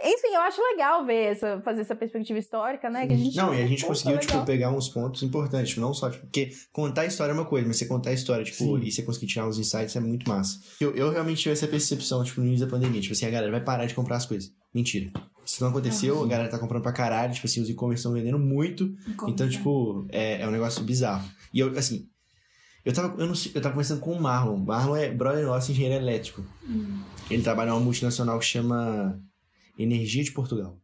enfim, 0.04 0.28
eu 0.34 0.40
acho 0.40 0.60
legal 0.60 1.04
ver 1.04 1.32
essa, 1.32 1.60
fazer 1.62 1.82
essa 1.82 1.94
perspectiva 1.94 2.38
histórica, 2.38 2.90
né? 2.90 3.06
Que 3.06 3.14
a 3.14 3.16
gente 3.16 3.36
Não, 3.36 3.54
e 3.54 3.62
a 3.62 3.66
gente 3.66 3.82
Pô, 3.82 3.88
conseguiu, 3.88 4.14
tá 4.14 4.20
tipo, 4.20 4.32
legal. 4.32 4.46
pegar 4.46 4.70
uns 4.70 4.88
pontos 4.88 5.22
importantes, 5.22 5.70
tipo, 5.70 5.80
não 5.80 5.94
só, 5.94 6.10
tipo, 6.10 6.24
porque 6.24 6.50
contar 6.72 7.02
a 7.02 7.06
história 7.06 7.32
é 7.32 7.34
uma 7.34 7.44
coisa, 7.44 7.66
mas 7.66 7.76
você 7.76 7.86
contar 7.86 8.10
a 8.10 8.12
história, 8.12 8.44
tipo, 8.44 8.56
Sim. 8.56 8.80
e 8.82 8.90
você 8.90 9.02
conseguir 9.02 9.26
tirar 9.26 9.46
uns 9.48 9.58
insights 9.58 9.94
é 9.96 10.00
muito 10.00 10.28
massa. 10.28 10.58
Eu, 10.80 10.94
eu 10.94 11.10
realmente 11.10 11.42
tive 11.42 11.52
essa 11.52 11.66
percepção, 11.66 12.22
tipo, 12.24 12.40
no 12.40 12.46
início 12.46 12.66
da 12.66 12.70
pandemia, 12.70 13.00
tipo 13.00 13.12
assim, 13.14 13.26
a 13.26 13.30
galera 13.30 13.52
vai 13.52 13.62
parar 13.62 13.86
de 13.86 13.94
comprar 13.94 14.16
as 14.16 14.26
coisas. 14.26 14.50
Mentira. 14.74 15.10
Isso 15.44 15.62
não 15.62 15.70
aconteceu, 15.70 16.22
a 16.22 16.26
galera 16.26 16.50
tá 16.50 16.58
comprando 16.58 16.82
pra 16.82 16.92
caralho, 16.92 17.32
tipo 17.32 17.46
assim, 17.46 17.62
os 17.62 17.70
e-commerce 17.70 18.00
estão 18.00 18.12
vendendo 18.12 18.38
muito, 18.38 18.92
então, 19.26 19.48
tipo, 19.48 20.06
é, 20.10 20.42
é 20.42 20.46
um 20.46 20.50
negócio 20.50 20.82
bizarro. 20.84 21.26
E 21.54 21.60
eu, 21.60 21.70
assim, 21.78 22.06
eu 22.84 22.92
tava, 22.92 23.20
eu 23.20 23.26
não 23.26 23.34
sei, 23.34 23.52
eu 23.54 23.60
tava 23.60 23.74
conversando 23.74 24.00
com 24.00 24.12
o 24.12 24.20
Marlon. 24.20 24.56
O 24.56 24.66
Marlon 24.66 24.96
é 24.96 25.10
brother 25.10 25.46
nosso, 25.46 25.70
engenheiro 25.72 26.02
elétrico. 26.02 26.44
Ele 27.30 27.42
trabalha 27.42 27.70
numa 27.70 27.80
multinacional 27.80 28.38
que 28.38 28.44
chama 28.44 29.20
Energia 29.78 30.24
de 30.24 30.32
Portugal. 30.32 30.78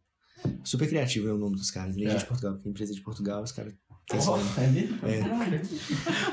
Super 0.63 0.87
criativo 0.87 1.27
é 1.27 1.33
o 1.33 1.37
nome 1.37 1.55
dos 1.55 1.69
caras. 1.71 1.95
Energia 1.95 2.15
É. 2.15 2.19
de 2.19 2.25
Portugal. 2.25 2.57
Tem 2.57 2.71
empresa 2.71 2.93
de 2.93 3.01
Portugal, 3.01 3.43
os 3.43 3.51
caras 3.51 3.73
têm 4.07 4.19
esse 4.19 4.29
Ó, 4.29 4.37
nome. 4.37 4.49
é 4.57 4.67
mesmo? 4.67 4.99
É. 5.07 5.21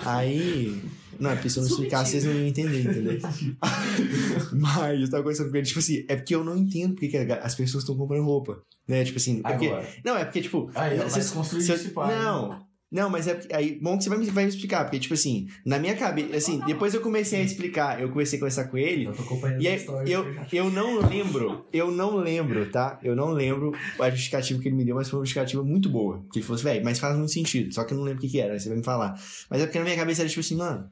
Aí. 0.05 0.83
Não, 1.19 1.31
é 1.31 1.35
porque 1.35 1.49
se 1.51 1.59
eu 1.59 1.63
não 1.65 1.71
explicar, 1.71 2.05
vocês 2.05 2.25
não 2.25 2.33
iam 2.33 2.47
entender, 2.47 2.81
entendeu? 2.83 3.19
Mas 4.53 5.01
eu 5.01 5.11
tava 5.11 5.23
conversando 5.23 5.51
com 5.51 5.57
ele, 5.57 5.67
tipo 5.67 5.79
assim, 5.79 6.05
é 6.09 6.17
porque 6.17 6.35
eu 6.35 6.45
não 6.45 6.57
entendo 6.57 6.95
porque 6.95 7.09
que 7.09 7.17
as 7.17 7.55
pessoas 7.55 7.83
estão 7.85 7.97
comprando 7.97 8.25
roupa. 8.25 8.63
Né? 8.89 9.05
Tipo 9.05 9.19
assim, 9.19 9.41
é 9.45 9.51
porque. 9.53 9.69
Não, 10.05 10.17
é 10.17 10.25
porque, 10.25 10.43
tipo. 10.43 10.71
Aí, 10.75 10.99
se 11.11 11.19
eu- 11.35 11.75
esse 11.77 11.89
pai. 11.91 12.15
Não. 12.23 12.67
Não, 12.93 13.09
mas 13.09 13.27
é 13.27 13.41
aí, 13.55 13.79
bom 13.81 13.97
que 13.97 14.05
você 14.05 14.11
vai 14.11 14.19
me, 14.19 14.27
vai 14.27 14.45
me 14.45 14.51
explicar, 14.51 14.85
porque, 14.85 14.99
tipo 14.99 15.15
assim, 15.15 15.49
na 15.65 15.79
minha 15.79 15.97
cabeça, 15.97 16.37
assim, 16.37 16.61
depois 16.67 16.93
eu 16.93 17.01
comecei 17.01 17.41
a 17.41 17.43
explicar, 17.43 17.99
eu 17.99 18.11
comecei 18.11 18.37
a 18.37 18.41
conversar 18.41 18.65
com 18.65 18.77
ele, 18.77 19.07
Eu 19.07 19.15
tô 19.15 19.23
acompanhando 19.23 19.63
e 19.63 19.67
aí, 19.67 19.83
eu, 20.07 20.35
já. 20.35 20.47
eu 20.53 20.71
não 20.71 21.01
lembro, 21.01 21.65
eu 21.73 21.91
não 21.91 22.17
lembro, 22.17 22.71
tá? 22.71 23.01
Eu 23.03 23.17
não 23.17 23.31
lembro 23.31 23.73
a 23.99 24.11
justificativa 24.11 24.61
que 24.61 24.69
ele 24.69 24.77
me 24.77 24.85
deu, 24.85 24.95
mas 24.95 25.09
foi 25.09 25.19
uma 25.19 25.25
justificativa 25.25 25.65
muito 25.65 25.89
boa. 25.89 26.23
Que 26.31 26.41
ele 26.41 26.45
falou 26.45 26.57
assim, 26.57 26.65
velho, 26.65 26.85
mas 26.85 26.99
faz 26.99 27.17
muito 27.17 27.33
sentido, 27.33 27.73
só 27.73 27.83
que 27.83 27.95
eu 27.95 27.97
não 27.97 28.05
lembro 28.05 28.19
o 28.19 28.21
que 28.23 28.29
que 28.29 28.39
era, 28.39 28.53
aí 28.53 28.61
você 28.61 28.69
vai 28.69 28.77
me 28.77 28.85
falar. 28.85 29.19
Mas 29.49 29.63
é 29.63 29.65
porque 29.65 29.79
na 29.79 29.85
minha 29.87 29.97
cabeça 29.97 30.21
era 30.21 30.29
tipo 30.29 30.41
assim, 30.41 30.57
mano, 30.57 30.83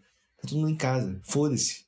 tá 0.41 0.49
todo 0.49 0.59
mundo 0.59 0.71
em 0.71 0.77
casa, 0.77 1.21
foda-se. 1.23 1.85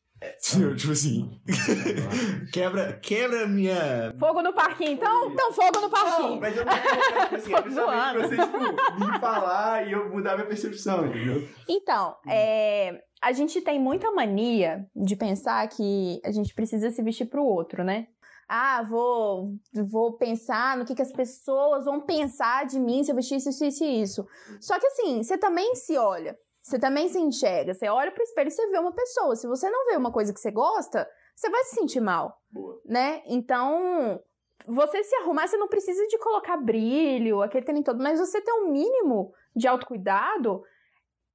Tipo 0.76 0.92
assim, 0.92 1.40
quebra, 2.52 2.98
quebra 3.00 3.44
a 3.44 3.46
minha... 3.46 4.14
Fogo 4.18 4.42
no 4.42 4.52
parquinho, 4.52 4.92
então, 4.92 5.30
então 5.30 5.52
fogo 5.52 5.80
no 5.80 5.82
Não, 5.82 5.90
parquinho. 5.90 6.40
mas 6.40 6.56
eu 6.56 6.64
não 6.64 6.72
tipo 6.72 7.35
assim, 7.37 7.54
é 7.54 7.62
pra 7.62 8.28
você, 8.28 8.37
tipo, 8.37 9.04
me 9.04 9.18
falar 9.20 9.87
e 9.87 9.92
eu 9.92 10.08
mudar 10.11 10.35
minha 10.35 10.46
percepção, 10.46 11.06
entendeu? 11.06 11.48
Então, 11.68 12.16
é, 12.28 13.02
a 13.22 13.32
gente 13.32 13.61
tem 13.61 13.78
muita 13.80 14.11
mania 14.11 14.87
de 14.94 15.16
pensar 15.16 15.66
que 15.68 16.20
a 16.24 16.32
gente 16.32 16.54
precisa 16.54 16.90
se 16.90 17.02
vestir 17.02 17.26
pro 17.26 17.44
outro, 17.44 17.85
né? 17.85 18.08
Ah, 18.48 18.82
vou, 18.82 19.54
vou 19.90 20.12
pensar 20.18 20.76
no 20.76 20.85
que, 20.85 20.94
que 20.94 21.00
as 21.00 21.12
pessoas 21.12 21.85
vão 21.87 22.00
pensar 22.00 22.66
de 22.66 22.78
mim 22.78 23.02
se 23.02 23.11
eu 23.11 23.16
vestir 23.16 23.37
isso, 23.37 23.48
isso, 23.48 23.64
isso 23.64 23.85
e 23.85 24.02
isso. 24.02 24.26
Só 24.61 24.78
que 24.78 24.87
assim, 24.87 25.22
você 25.22 25.38
também 25.38 25.74
se 25.74 25.96
olha, 25.96 26.37
você 26.62 26.79
também 26.79 27.09
se 27.09 27.18
enxerga, 27.18 27.75
você 27.75 27.88
olha 27.88 28.12
pro 28.12 28.22
espelho 28.22 28.48
e 28.48 28.51
você 28.51 28.66
vê 28.68 28.79
uma 28.79 28.92
pessoa. 28.92 29.35
Se 29.37 29.46
você 29.46 29.68
não 29.68 29.87
vê 29.87 29.96
uma 29.96 30.12
coisa 30.12 30.33
que 30.33 30.38
você 30.40 30.51
gosta, 30.51 31.09
você 31.35 31.51
vai 31.51 31.64
se 31.64 31.75
sentir 31.75 32.01
mal, 32.01 32.38
Boa. 32.51 32.81
né? 32.87 33.22
Então, 33.27 34.20
você 34.66 35.03
se 35.03 35.14
arrumar, 35.16 35.48
você 35.48 35.57
não 35.57 35.66
precisa 35.68 36.07
de 36.07 36.18
colocar 36.18 36.57
brilho, 36.57 37.42
aquele 37.42 37.64
trem 37.66 37.83
todo, 37.83 38.03
mas 38.03 38.20
você 38.20 38.40
ter 38.40 38.53
um 38.53 38.70
mínimo 38.70 39.33
de 39.57 39.66
autocuidado 39.66 40.62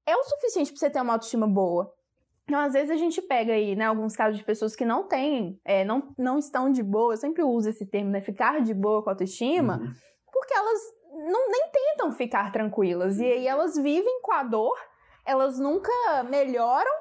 é 0.06 0.16
o 0.16 0.24
suficiente 0.24 0.72
pra 0.72 0.80
você 0.80 0.90
ter 0.90 1.02
uma 1.02 1.13
autoestima 1.13 1.46
boa. 1.46 1.94
Então, 2.46 2.62
às 2.62 2.72
vezes 2.72 2.90
a 2.90 2.96
gente 2.96 3.22
pega 3.22 3.52
aí, 3.52 3.76
né, 3.76 3.84
alguns 3.84 4.16
casos 4.16 4.38
de 4.38 4.46
pessoas 4.46 4.74
que 4.74 4.86
não 4.86 5.06
têm, 5.06 5.60
é, 5.66 5.84
não, 5.84 6.13
não 6.18 6.38
estão 6.38 6.72
de 6.72 6.82
boa, 6.82 7.12
eu 7.13 7.18
sempre 7.18 7.44
uso 7.44 7.68
esse 7.70 7.86
termo, 7.86 8.10
né, 8.12 8.22
ficar 8.22 8.62
de 8.62 8.74
boa 8.74 9.04
com 9.04 9.10
a 9.10 9.13
autoestima, 9.13 9.78
Uhum. 9.82 9.92
porque 10.32 10.54
elas 10.54 10.80
não, 11.30 11.50
nem 11.52 11.70
tentam 11.70 12.13
ficar 12.13 12.50
tranquilas, 12.54 13.20
e 13.20 13.26
aí 13.26 13.46
elas 13.46 13.76
vivem 13.76 14.22
com 14.22 14.32
a 14.32 14.44
dor, 14.44 14.78
elas 15.28 15.60
nunca 15.60 15.92
melhoram, 16.30 16.92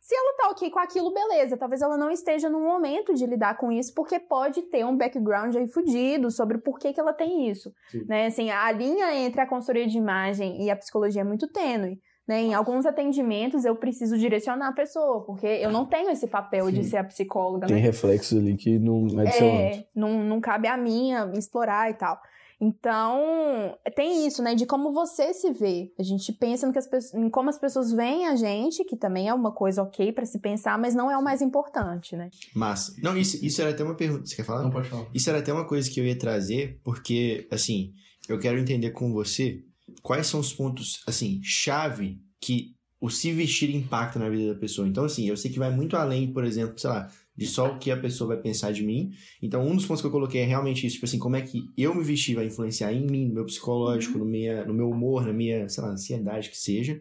se 0.00 0.14
ela 0.14 0.36
tá 0.36 0.48
ok 0.50 0.70
com 0.70 0.78
aquilo, 0.78 1.12
beleza. 1.12 1.56
Talvez 1.56 1.82
ela 1.82 1.98
não 1.98 2.10
esteja 2.10 2.48
no 2.48 2.60
momento 2.60 3.12
de 3.12 3.26
lidar 3.26 3.56
com 3.56 3.70
isso, 3.70 3.92
porque 3.94 4.18
pode 4.18 4.62
ter 4.62 4.84
um 4.84 4.96
background 4.96 5.54
aí 5.56 5.68
fudido 5.68 6.30
sobre 6.30 6.58
por 6.58 6.78
que, 6.78 6.92
que 6.92 7.00
ela 7.00 7.12
tem 7.12 7.50
isso. 7.50 7.72
Sim. 7.90 8.04
Né? 8.06 8.26
Assim, 8.26 8.50
a 8.50 8.70
linha 8.72 9.14
entre 9.14 9.40
a 9.40 9.46
consultoria 9.46 9.86
de 9.86 9.98
imagem 9.98 10.62
e 10.62 10.70
a 10.70 10.76
psicologia 10.76 11.20
é 11.22 11.24
muito 11.24 11.46
tênue. 11.48 12.00
Né? 12.26 12.42
Em 12.42 12.54
alguns 12.54 12.84
atendimentos 12.86 13.64
eu 13.64 13.74
preciso 13.74 14.16
direcionar 14.18 14.68
a 14.68 14.72
pessoa, 14.72 15.24
porque 15.24 15.46
eu 15.46 15.70
não 15.70 15.86
tenho 15.86 16.10
esse 16.10 16.26
papel 16.26 16.70
de 16.70 16.84
Sim. 16.84 16.90
ser 16.90 16.96
a 16.98 17.04
psicóloga, 17.04 17.66
Tem 17.66 17.76
né? 17.76 17.82
reflexos 17.82 18.38
ali 18.38 18.56
que 18.56 18.78
não 18.78 19.06
é. 19.20 19.78
É, 19.78 19.86
não, 19.94 20.22
não 20.22 20.40
cabe 20.40 20.68
a 20.68 20.76
mim 20.76 21.12
explorar 21.34 21.90
e 21.90 21.94
tal. 21.94 22.20
Então, 22.60 23.78
tem 23.94 24.26
isso, 24.26 24.42
né? 24.42 24.54
De 24.54 24.66
como 24.66 24.92
você 24.92 25.32
se 25.32 25.52
vê. 25.52 25.92
A 25.98 26.02
gente 26.02 26.32
pensa 26.32 26.66
no 26.66 26.72
que 26.72 26.78
as 26.78 26.88
pessoas, 26.88 27.14
em 27.14 27.30
como 27.30 27.48
as 27.48 27.58
pessoas 27.58 27.92
veem 27.92 28.26
a 28.26 28.34
gente, 28.34 28.84
que 28.84 28.96
também 28.96 29.28
é 29.28 29.34
uma 29.34 29.52
coisa 29.52 29.82
ok 29.82 30.12
pra 30.12 30.26
se 30.26 30.40
pensar, 30.40 30.76
mas 30.78 30.94
não 30.94 31.10
é 31.10 31.16
o 31.16 31.22
mais 31.22 31.40
importante, 31.40 32.16
né? 32.16 32.30
Massa. 32.54 32.94
Não, 33.00 33.16
isso, 33.16 33.44
isso 33.44 33.60
era 33.60 33.70
até 33.70 33.84
uma 33.84 33.94
pergunta. 33.94 34.26
Você 34.26 34.34
quer 34.34 34.44
falar? 34.44 34.62
Não 34.62 34.70
pode 34.70 34.88
falar. 34.88 35.06
Isso 35.14 35.30
era 35.30 35.38
até 35.38 35.52
uma 35.52 35.66
coisa 35.66 35.88
que 35.88 36.00
eu 36.00 36.04
ia 36.04 36.18
trazer, 36.18 36.80
porque, 36.82 37.46
assim, 37.50 37.92
eu 38.28 38.38
quero 38.38 38.58
entender 38.58 38.90
com 38.90 39.12
você 39.12 39.62
quais 40.02 40.26
são 40.26 40.40
os 40.40 40.52
pontos, 40.52 41.02
assim, 41.06 41.40
chave 41.42 42.20
que 42.40 42.74
o 43.00 43.08
se 43.08 43.32
vestir 43.32 43.74
impacta 43.74 44.18
na 44.18 44.28
vida 44.28 44.52
da 44.52 44.58
pessoa. 44.58 44.88
Então, 44.88 45.04
assim, 45.04 45.28
eu 45.28 45.36
sei 45.36 45.50
que 45.50 45.58
vai 45.58 45.70
muito 45.70 45.96
além, 45.96 46.32
por 46.32 46.44
exemplo, 46.44 46.78
sei 46.78 46.90
lá, 46.90 47.08
de 47.38 47.46
só 47.46 47.72
o 47.72 47.78
que 47.78 47.88
a 47.88 47.96
pessoa 47.96 48.34
vai 48.34 48.36
pensar 48.36 48.72
de 48.72 48.84
mim. 48.84 49.12
Então, 49.40 49.64
um 49.64 49.76
dos 49.76 49.86
pontos 49.86 50.00
que 50.00 50.08
eu 50.08 50.10
coloquei 50.10 50.40
é 50.40 50.44
realmente 50.44 50.84
isso, 50.84 50.94
tipo 50.96 51.06
assim, 51.06 51.20
como 51.20 51.36
é 51.36 51.40
que 51.40 51.62
eu 51.78 51.94
me 51.94 52.02
vestir 52.02 52.34
vai 52.34 52.46
influenciar 52.46 52.92
em 52.92 53.06
mim, 53.06 53.28
no 53.28 53.34
meu 53.34 53.46
psicológico, 53.46 54.18
no, 54.18 54.24
minha, 54.24 54.64
no 54.64 54.74
meu 54.74 54.90
humor, 54.90 55.24
na 55.24 55.32
minha, 55.32 55.68
sei 55.68 55.84
lá, 55.84 55.90
ansiedade 55.90 56.50
que 56.50 56.58
seja. 56.58 57.00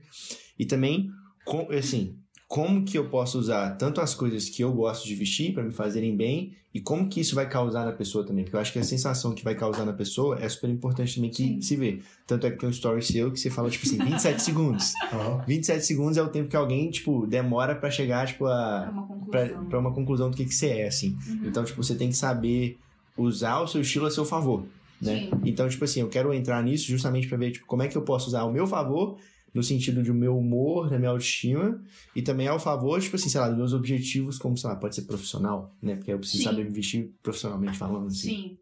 E 0.59 0.63
também, 0.63 1.07
com, 1.43 1.67
assim, 1.71 2.15
como 2.47 2.85
que 2.85 2.97
eu 2.97 3.09
posso 3.09 3.37
usar 3.37 3.71
tanto 3.71 3.99
as 3.99 4.15
coisas 4.15 4.47
que 4.49 4.63
eu 4.63 4.71
gosto 4.71 5.05
de 5.05 5.13
vestir 5.15 5.53
para 5.53 5.63
me 5.63 5.71
fazerem 5.71 6.15
bem 6.15 6.53
e 6.73 6.79
como 6.79 7.09
que 7.09 7.19
isso 7.19 7.35
vai 7.35 7.49
causar 7.49 7.83
na 7.83 7.91
pessoa 7.91 8.25
também. 8.25 8.45
Porque 8.45 8.55
eu 8.55 8.59
acho 8.61 8.71
que 8.71 8.79
a 8.79 8.83
sensação 8.83 9.33
que 9.33 9.43
vai 9.43 9.53
causar 9.53 9.83
na 9.85 9.91
pessoa 9.91 10.39
é 10.39 10.47
super 10.47 10.69
importante 10.69 11.15
também 11.15 11.29
que 11.29 11.61
se 11.61 11.75
vê. 11.75 11.99
Tanto 12.25 12.47
é 12.47 12.51
que 12.51 12.57
tem 12.57 12.69
um 12.69 12.71
story 12.71 13.03
seu 13.03 13.31
que 13.31 13.39
você 13.39 13.49
fala, 13.49 13.69
tipo 13.69 13.85
assim, 13.85 13.97
27 13.97 14.41
segundos. 14.41 14.93
27 15.45 15.85
segundos 15.85 16.17
é 16.17 16.21
o 16.21 16.29
tempo 16.29 16.49
que 16.49 16.55
alguém, 16.55 16.89
tipo, 16.89 17.27
demora 17.27 17.75
pra 17.75 17.91
chegar, 17.91 18.27
tipo, 18.27 18.45
a... 18.45 18.93
Pra, 19.29 19.49
pra 19.49 19.79
uma 19.79 19.93
conclusão 19.93 20.29
do 20.29 20.37
que, 20.37 20.45
que 20.45 20.53
você 20.53 20.67
é, 20.67 20.87
assim. 20.87 21.17
Então, 21.43 21.65
tipo, 21.65 21.83
você 21.83 21.95
tem 21.95 22.07
que 22.09 22.15
saber 22.15 22.77
usar 23.17 23.59
o 23.59 23.67
seu 23.67 23.81
estilo 23.81 24.05
a 24.05 24.11
seu 24.11 24.23
favor, 24.23 24.63
né? 25.01 25.29
Então, 25.43 25.67
tipo 25.67 25.83
assim, 25.83 25.99
eu 25.99 26.07
quero 26.07 26.33
entrar 26.33 26.63
nisso 26.63 26.85
justamente 26.85 27.27
pra 27.27 27.37
ver, 27.37 27.51
tipo, 27.51 27.65
como 27.65 27.83
é 27.83 27.89
que 27.89 27.97
eu 27.97 28.03
posso 28.03 28.27
usar 28.27 28.41
ao 28.41 28.53
meu 28.53 28.65
favor 28.65 29.17
no 29.53 29.63
sentido 29.63 30.03
de 30.03 30.11
meu 30.13 30.37
humor, 30.37 30.89
da 30.89 30.97
minha 30.99 31.09
autoestima, 31.09 31.81
e 32.15 32.21
também 32.21 32.47
ao 32.47 32.59
favor, 32.59 32.99
tipo 33.01 33.15
assim, 33.15 33.29
sei 33.29 33.41
lá, 33.41 33.47
dos 33.49 33.57
meus 33.57 33.73
objetivos, 33.73 34.37
como, 34.37 34.57
sei 34.57 34.69
lá, 34.69 34.75
pode 34.75 34.95
ser 34.95 35.03
profissional, 35.03 35.75
né? 35.81 35.95
Porque 35.95 36.11
eu 36.13 36.19
preciso 36.19 36.43
Sim. 36.43 36.49
saber 36.49 36.63
me 36.65 36.71
vestir 36.71 37.11
profissionalmente 37.23 37.77
falando, 37.77 38.07
assim. 38.07 38.29
Sim. 38.29 38.57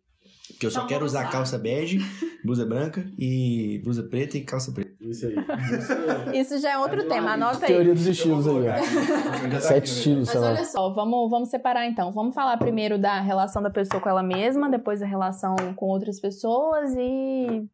Porque 0.48 0.67
eu 0.67 0.71
só 0.71 0.80
Então 0.80 0.88
quero 0.89 1.06
usar 1.06 1.24
lá. 1.24 1.30
calça 1.30 1.58
bege, 1.58 2.00
blusa 2.43 2.65
branca 2.67 3.06
e 3.17 3.82
blusa 3.84 4.04
preta 4.04 4.38
e 4.38 4.41
calça 4.41 4.71
preta. 4.71 4.93
Isso 5.02 5.26
aí. 5.26 5.36
Isso 6.39 6.60
já 6.60 6.74
é 6.74 6.78
outro 6.78 7.02
É 7.02 7.06
tema, 7.06 7.32
anota 7.34 7.65
aí. 7.65 7.74
Teoria 7.74 7.93
dos 7.95 8.06
estilos 8.06 8.48
aí, 8.48 8.54
ó. 8.54 9.50
tá 9.50 9.60
Sete 9.60 9.86
estilos, 9.91 10.30
sei 10.30 10.39
Mas 10.39 10.50
olha 10.50 10.65
só, 10.65 10.93
vamos, 10.93 11.30
vamos 11.32 11.50
separar 11.50 11.88
então. 11.88 12.12
Vamos 12.13 12.36
falar 12.36 12.58
primeiro 12.58 13.00
da 13.00 13.19
relação 13.21 13.62
da 13.62 13.71
pessoa 13.71 14.00
com 14.00 14.08
ela 14.08 14.21
mesma, 14.21 14.69
depois 14.69 15.00
da 15.00 15.08
relação 15.08 15.56
com 15.76 15.88
outras 15.88 16.19
pessoas 16.19 16.93
e. 16.95 17.65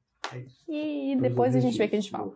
E 0.70 1.18
depois 1.20 1.54
a 1.56 1.60
gente 1.60 1.78
vê 1.78 1.86
o 1.86 1.90
que 1.90 1.96
a 1.98 2.00
gente 2.00 2.12
fala. 2.12 2.32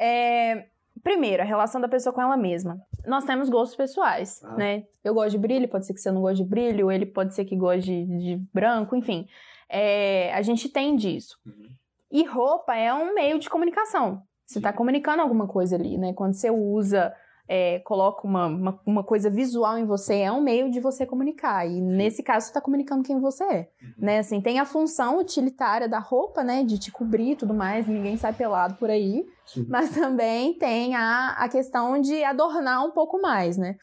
É, 0.00 0.66
primeiro, 1.02 1.42
a 1.42 1.46
relação 1.46 1.80
da 1.80 1.88
pessoa 1.88 2.12
com 2.12 2.22
ela 2.22 2.36
mesma. 2.36 2.80
Nós 3.06 3.24
temos 3.24 3.48
gostos 3.48 3.76
pessoais, 3.76 4.42
Ah. 4.42 4.56
né? 4.56 4.84
Eu 5.04 5.12
gosto 5.14 5.32
de 5.32 5.38
brilho, 5.38 5.68
pode 5.68 5.86
ser 5.86 5.92
que 5.94 6.00
você 6.00 6.10
não 6.10 6.22
goste 6.22 6.42
de 6.42 6.48
brilho, 6.48 6.90
ele 6.90 7.04
pode 7.06 7.34
ser 7.34 7.44
que 7.44 7.54
goste 7.56 7.82
de, 7.82 8.06
de 8.06 8.36
branco, 8.52 8.96
enfim. 8.96 9.26
É, 9.68 10.32
a 10.34 10.42
gente 10.42 10.68
tem 10.68 10.96
disso. 10.96 11.36
E 12.10 12.24
roupa 12.24 12.74
é 12.74 12.92
um 12.92 13.14
meio 13.14 13.38
de 13.38 13.48
comunicação. 13.48 14.22
Você 14.44 14.58
está 14.58 14.72
comunicando 14.72 15.22
alguma 15.22 15.46
coisa 15.46 15.76
ali, 15.76 15.96
né? 15.96 16.12
Quando 16.12 16.34
você 16.34 16.50
usa, 16.50 17.14
é, 17.48 17.78
coloca 17.80 18.26
uma, 18.26 18.46
uma, 18.46 18.80
uma 18.84 19.04
coisa 19.04 19.30
visual 19.30 19.78
em 19.78 19.84
você, 19.84 20.16
é 20.18 20.32
um 20.32 20.40
meio 20.40 20.70
de 20.72 20.80
você 20.80 21.06
comunicar. 21.06 21.64
E 21.68 21.80
nesse 21.80 22.20
caso, 22.22 22.46
você 22.46 22.50
está 22.50 22.60
comunicando 22.60 23.04
quem 23.04 23.20
você 23.20 23.44
é. 23.44 23.68
Né? 23.96 24.18
Assim, 24.18 24.40
tem 24.40 24.58
a 24.58 24.64
função 24.64 25.18
utilitária 25.20 25.88
da 25.88 26.00
roupa, 26.00 26.42
né? 26.42 26.64
De 26.64 26.78
te 26.78 26.90
cobrir 26.90 27.32
e 27.32 27.36
tudo 27.36 27.54
mais, 27.54 27.86
ninguém 27.86 28.16
sai 28.16 28.32
pelado 28.32 28.74
por 28.74 28.90
aí. 28.90 29.24
Mas 29.68 29.90
também 29.90 30.56
tem 30.58 30.94
a, 30.94 31.30
a 31.38 31.48
questão 31.48 32.00
de 32.00 32.22
adornar 32.24 32.84
um 32.84 32.90
pouco 32.90 33.20
mais, 33.20 33.56
né? 33.56 33.76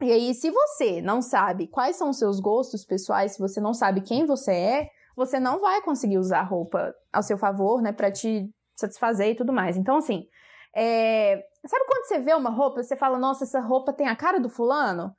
E 0.00 0.10
aí, 0.10 0.34
se 0.34 0.50
você 0.50 1.00
não 1.00 1.22
sabe 1.22 1.68
quais 1.68 1.96
são 1.96 2.10
os 2.10 2.18
seus 2.18 2.40
gostos 2.40 2.84
pessoais, 2.84 3.32
se 3.32 3.38
você 3.38 3.60
não 3.60 3.72
sabe 3.72 4.00
quem 4.00 4.26
você 4.26 4.52
é, 4.52 4.88
você 5.16 5.38
não 5.38 5.60
vai 5.60 5.80
conseguir 5.82 6.18
usar 6.18 6.42
roupa 6.42 6.92
ao 7.12 7.22
seu 7.22 7.38
favor, 7.38 7.80
né, 7.80 7.92
Pra 7.92 8.10
te 8.10 8.50
satisfazer 8.74 9.28
e 9.28 9.36
tudo 9.36 9.52
mais. 9.52 9.76
Então, 9.76 9.96
assim, 9.96 10.26
é, 10.74 11.36
sabe 11.66 11.84
quando 11.86 12.06
você 12.06 12.18
vê 12.18 12.34
uma 12.34 12.50
roupa, 12.50 12.82
você 12.82 12.96
fala, 12.96 13.18
nossa, 13.18 13.44
essa 13.44 13.60
roupa 13.60 13.92
tem 13.92 14.08
a 14.08 14.16
cara 14.16 14.40
do 14.40 14.48
fulano? 14.48 15.14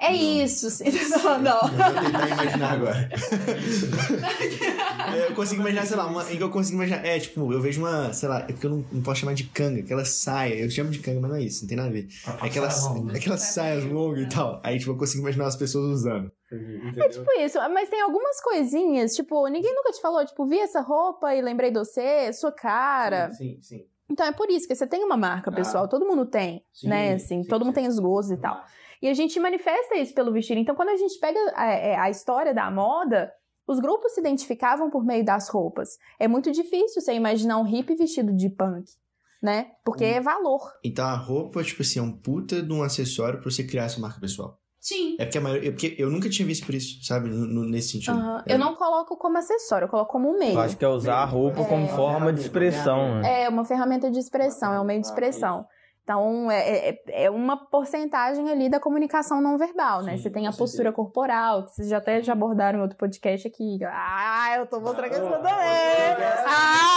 É 0.00 0.08
Não. 0.10 0.16
isso. 0.16 0.66
assim. 0.68 0.84
Não, 1.10 1.38
não. 1.42 1.60
Eu 1.60 1.68
vou 1.92 2.02
tentar 2.02 2.28
imaginar 2.28 2.72
agora. 2.72 3.08
É, 5.14 5.26
eu 5.30 5.34
consigo 5.34 5.60
imaginar, 5.60 5.86
sei 5.86 5.96
lá, 5.96 6.06
uma, 6.06 6.22
é 6.22 6.36
que 6.36 6.42
eu 6.42 6.50
consigo 6.50 6.76
imaginar. 6.76 7.04
É, 7.04 7.18
tipo, 7.18 7.52
eu 7.52 7.60
vejo 7.60 7.80
uma, 7.80 8.12
sei 8.12 8.28
lá, 8.28 8.40
é 8.40 8.46
porque 8.52 8.66
eu 8.66 8.70
não, 8.70 8.84
não 8.90 9.02
posso 9.02 9.20
chamar 9.20 9.34
de 9.34 9.44
canga, 9.44 9.80
aquela 9.80 10.04
saia. 10.04 10.54
Eu 10.54 10.70
chamo 10.70 10.90
de 10.90 10.98
canga, 11.00 11.20
mas 11.20 11.30
não 11.30 11.36
é 11.36 11.42
isso, 11.42 11.62
não 11.62 11.68
tem 11.68 11.76
nada 11.76 11.88
a 11.90 11.92
ver. 11.92 12.08
Aquelas, 12.40 12.86
aquelas 13.14 13.42
saias 13.42 13.84
longas 13.84 14.22
e 14.24 14.28
tal. 14.28 14.60
Aí, 14.62 14.78
tipo, 14.78 14.90
eu 14.92 14.96
consigo 14.96 15.20
imaginar 15.22 15.46
as 15.46 15.56
pessoas 15.56 15.84
usando. 16.00 16.30
É 16.96 17.08
tipo 17.08 17.30
isso, 17.38 17.58
mas 17.72 17.88
tem 17.88 18.00
algumas 18.00 18.40
coisinhas, 18.40 19.14
tipo, 19.14 19.46
ninguém 19.48 19.72
nunca 19.74 19.92
te 19.92 20.00
falou, 20.00 20.24
tipo, 20.26 20.44
vi 20.46 20.58
essa 20.58 20.80
roupa 20.80 21.32
e 21.34 21.40
lembrei 21.42 21.70
de 21.70 21.78
você, 21.78 22.32
sua 22.32 22.50
cara. 22.50 23.30
Sim, 23.32 23.58
sim. 23.60 23.84
Então 24.10 24.26
é 24.26 24.32
por 24.32 24.50
isso 24.50 24.66
que 24.66 24.74
você 24.74 24.84
tem 24.88 25.04
uma 25.04 25.16
marca, 25.16 25.50
Ah. 25.50 25.54
pessoal, 25.54 25.86
todo 25.86 26.04
mundo 26.04 26.26
tem, 26.26 26.64
Sim, 26.72 26.88
né, 26.88 27.14
assim, 27.14 27.44
sim, 27.44 27.48
todo 27.48 27.64
mundo 27.64 27.74
sim. 27.74 27.80
tem 27.82 27.88
os 27.88 28.00
gostos 28.00 28.36
e 28.36 28.40
tal. 28.40 28.64
E 29.02 29.08
a 29.08 29.14
gente 29.14 29.38
manifesta 29.40 29.96
isso 29.96 30.14
pelo 30.14 30.32
vestir. 30.32 30.56
Então, 30.58 30.74
quando 30.74 30.90
a 30.90 30.96
gente 30.96 31.18
pega 31.18 31.38
é, 31.56 31.92
é, 31.92 31.96
a 31.98 32.10
história 32.10 32.52
da 32.52 32.70
moda, 32.70 33.32
os 33.66 33.80
grupos 33.80 34.12
se 34.12 34.20
identificavam 34.20 34.90
por 34.90 35.04
meio 35.04 35.24
das 35.24 35.48
roupas. 35.48 35.96
É 36.18 36.28
muito 36.28 36.50
difícil 36.52 37.00
você 37.00 37.12
imaginar 37.14 37.58
um 37.58 37.62
hippie 37.64 37.94
vestido 37.94 38.32
de 38.34 38.50
punk, 38.50 38.84
né? 39.42 39.68
Porque 39.84 40.04
Hum. 40.04 40.08
é 40.08 40.20
valor. 40.20 40.60
Então 40.84 41.06
a 41.06 41.14
roupa, 41.16 41.62
tipo 41.62 41.82
assim, 41.82 41.98
é 41.98 42.02
um 42.02 42.12
puta 42.12 42.62
de 42.62 42.72
um 42.72 42.82
acessório 42.82 43.40
pra 43.40 43.50
você 43.50 43.64
criar 43.64 43.88
sua 43.88 44.02
marca 44.02 44.20
pessoal. 44.20 44.58
Sim. 44.78 45.14
É 45.18 45.24
porque 45.26 45.36
a 45.36 45.40
maioria. 45.42 45.68
É 45.68 45.72
porque 45.72 45.94
eu 45.98 46.10
nunca 46.10 46.28
tinha 46.30 46.46
visto 46.46 46.64
por 46.64 46.74
isso, 46.74 47.04
sabe? 47.04 47.28
No- 47.28 47.46
no- 47.46 47.68
nesse 47.68 47.90
sentido. 47.92 48.16
Aham. 48.18 48.42
Eu 48.46 48.58
não 48.58 48.74
coloco 48.74 49.14
como 49.18 49.36
acessório, 49.36 49.84
eu 49.84 49.90
coloco 49.90 50.10
como 50.10 50.30
um 50.30 50.38
meio. 50.38 50.54
Eu 50.54 50.60
acho 50.60 50.76
que 50.76 50.84
é 50.84 50.88
usar 50.88 51.16
a 51.16 51.24
roupa 51.26 51.62
como 51.66 51.86
forma 51.88 52.32
de 52.32 52.40
expressão. 52.40 53.20
né? 53.20 53.42
É 53.44 53.48
uma 53.50 53.64
ferramenta 53.64 54.10
de 54.10 54.18
expressão, 54.18 54.72
é 54.72 54.80
um 54.80 54.84
meio 54.84 55.00
de 55.02 55.06
expressão. 55.06 55.66
Então, 56.10 56.50
é, 56.50 56.88
é, 56.88 57.24
é 57.26 57.30
uma 57.30 57.56
porcentagem 57.56 58.50
ali 58.50 58.68
da 58.68 58.80
comunicação 58.80 59.40
não 59.40 59.56
verbal, 59.56 60.02
né? 60.02 60.16
Sim, 60.16 60.22
você 60.24 60.30
tem 60.30 60.48
a 60.48 60.52
postura 60.52 60.90
corporal, 60.90 61.66
que 61.66 61.70
vocês 61.70 61.88
já 61.88 61.98
até 61.98 62.20
já 62.20 62.32
abordaram 62.32 62.80
em 62.80 62.82
outro 62.82 62.98
podcast 62.98 63.46
aqui. 63.46 63.78
Ah, 63.84 64.56
eu 64.56 64.66
tô 64.66 64.80
mostrando 64.80 65.12
essa 65.12 65.20
também! 65.20 65.54
Ah! 66.48 66.90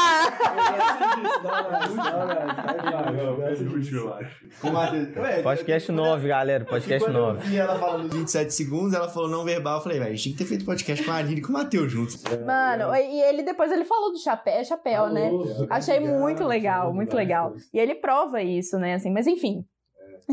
Podcast 5.44 5.92
9, 5.92 6.28
galera. 6.28 6.66
Podcast 6.66 7.08
Quando 7.08 7.18
eu 7.18 7.34
9. 7.34 7.48
vi 7.48 7.58
ela 7.58 7.78
falando 7.78 8.10
27 8.12 8.52
segundos, 8.52 8.94
ela 8.94 9.10
falou 9.10 9.30
não 9.30 9.44
verbal. 9.44 9.78
Eu 9.78 9.84
falei, 9.84 10.00
velho, 10.00 10.12
a 10.12 10.16
gente 10.16 10.24
tinha 10.24 10.34
que 10.34 10.44
ter 10.44 10.50
feito 10.50 10.66
podcast 10.66 11.06
com 11.06 11.12
a 11.12 11.16
Aline 11.18 11.40
e 11.40 11.42
com 11.42 11.50
o 11.50 11.54
Matheus 11.54 11.92
juntos. 11.92 12.24
Mano, 12.24 12.96
e 12.96 13.22
ele 13.22 13.44
depois 13.44 13.72
ele 13.72 13.86
falou 13.86 14.12
do 14.12 14.18
chapéu, 14.18 14.54
é 14.56 14.64
chapéu, 14.64 15.10
né? 15.10 15.30
Achei 15.70 16.00
muito 16.00 16.46
legal, 16.46 16.92
muito 16.92 17.16
legal. 17.16 17.54
E 17.72 17.80
ele 17.80 17.94
prova 17.94 18.42
isso, 18.42 18.80
né? 18.80 19.03
Assim, 19.04 19.12
mas 19.12 19.28
enfim, 19.28 19.66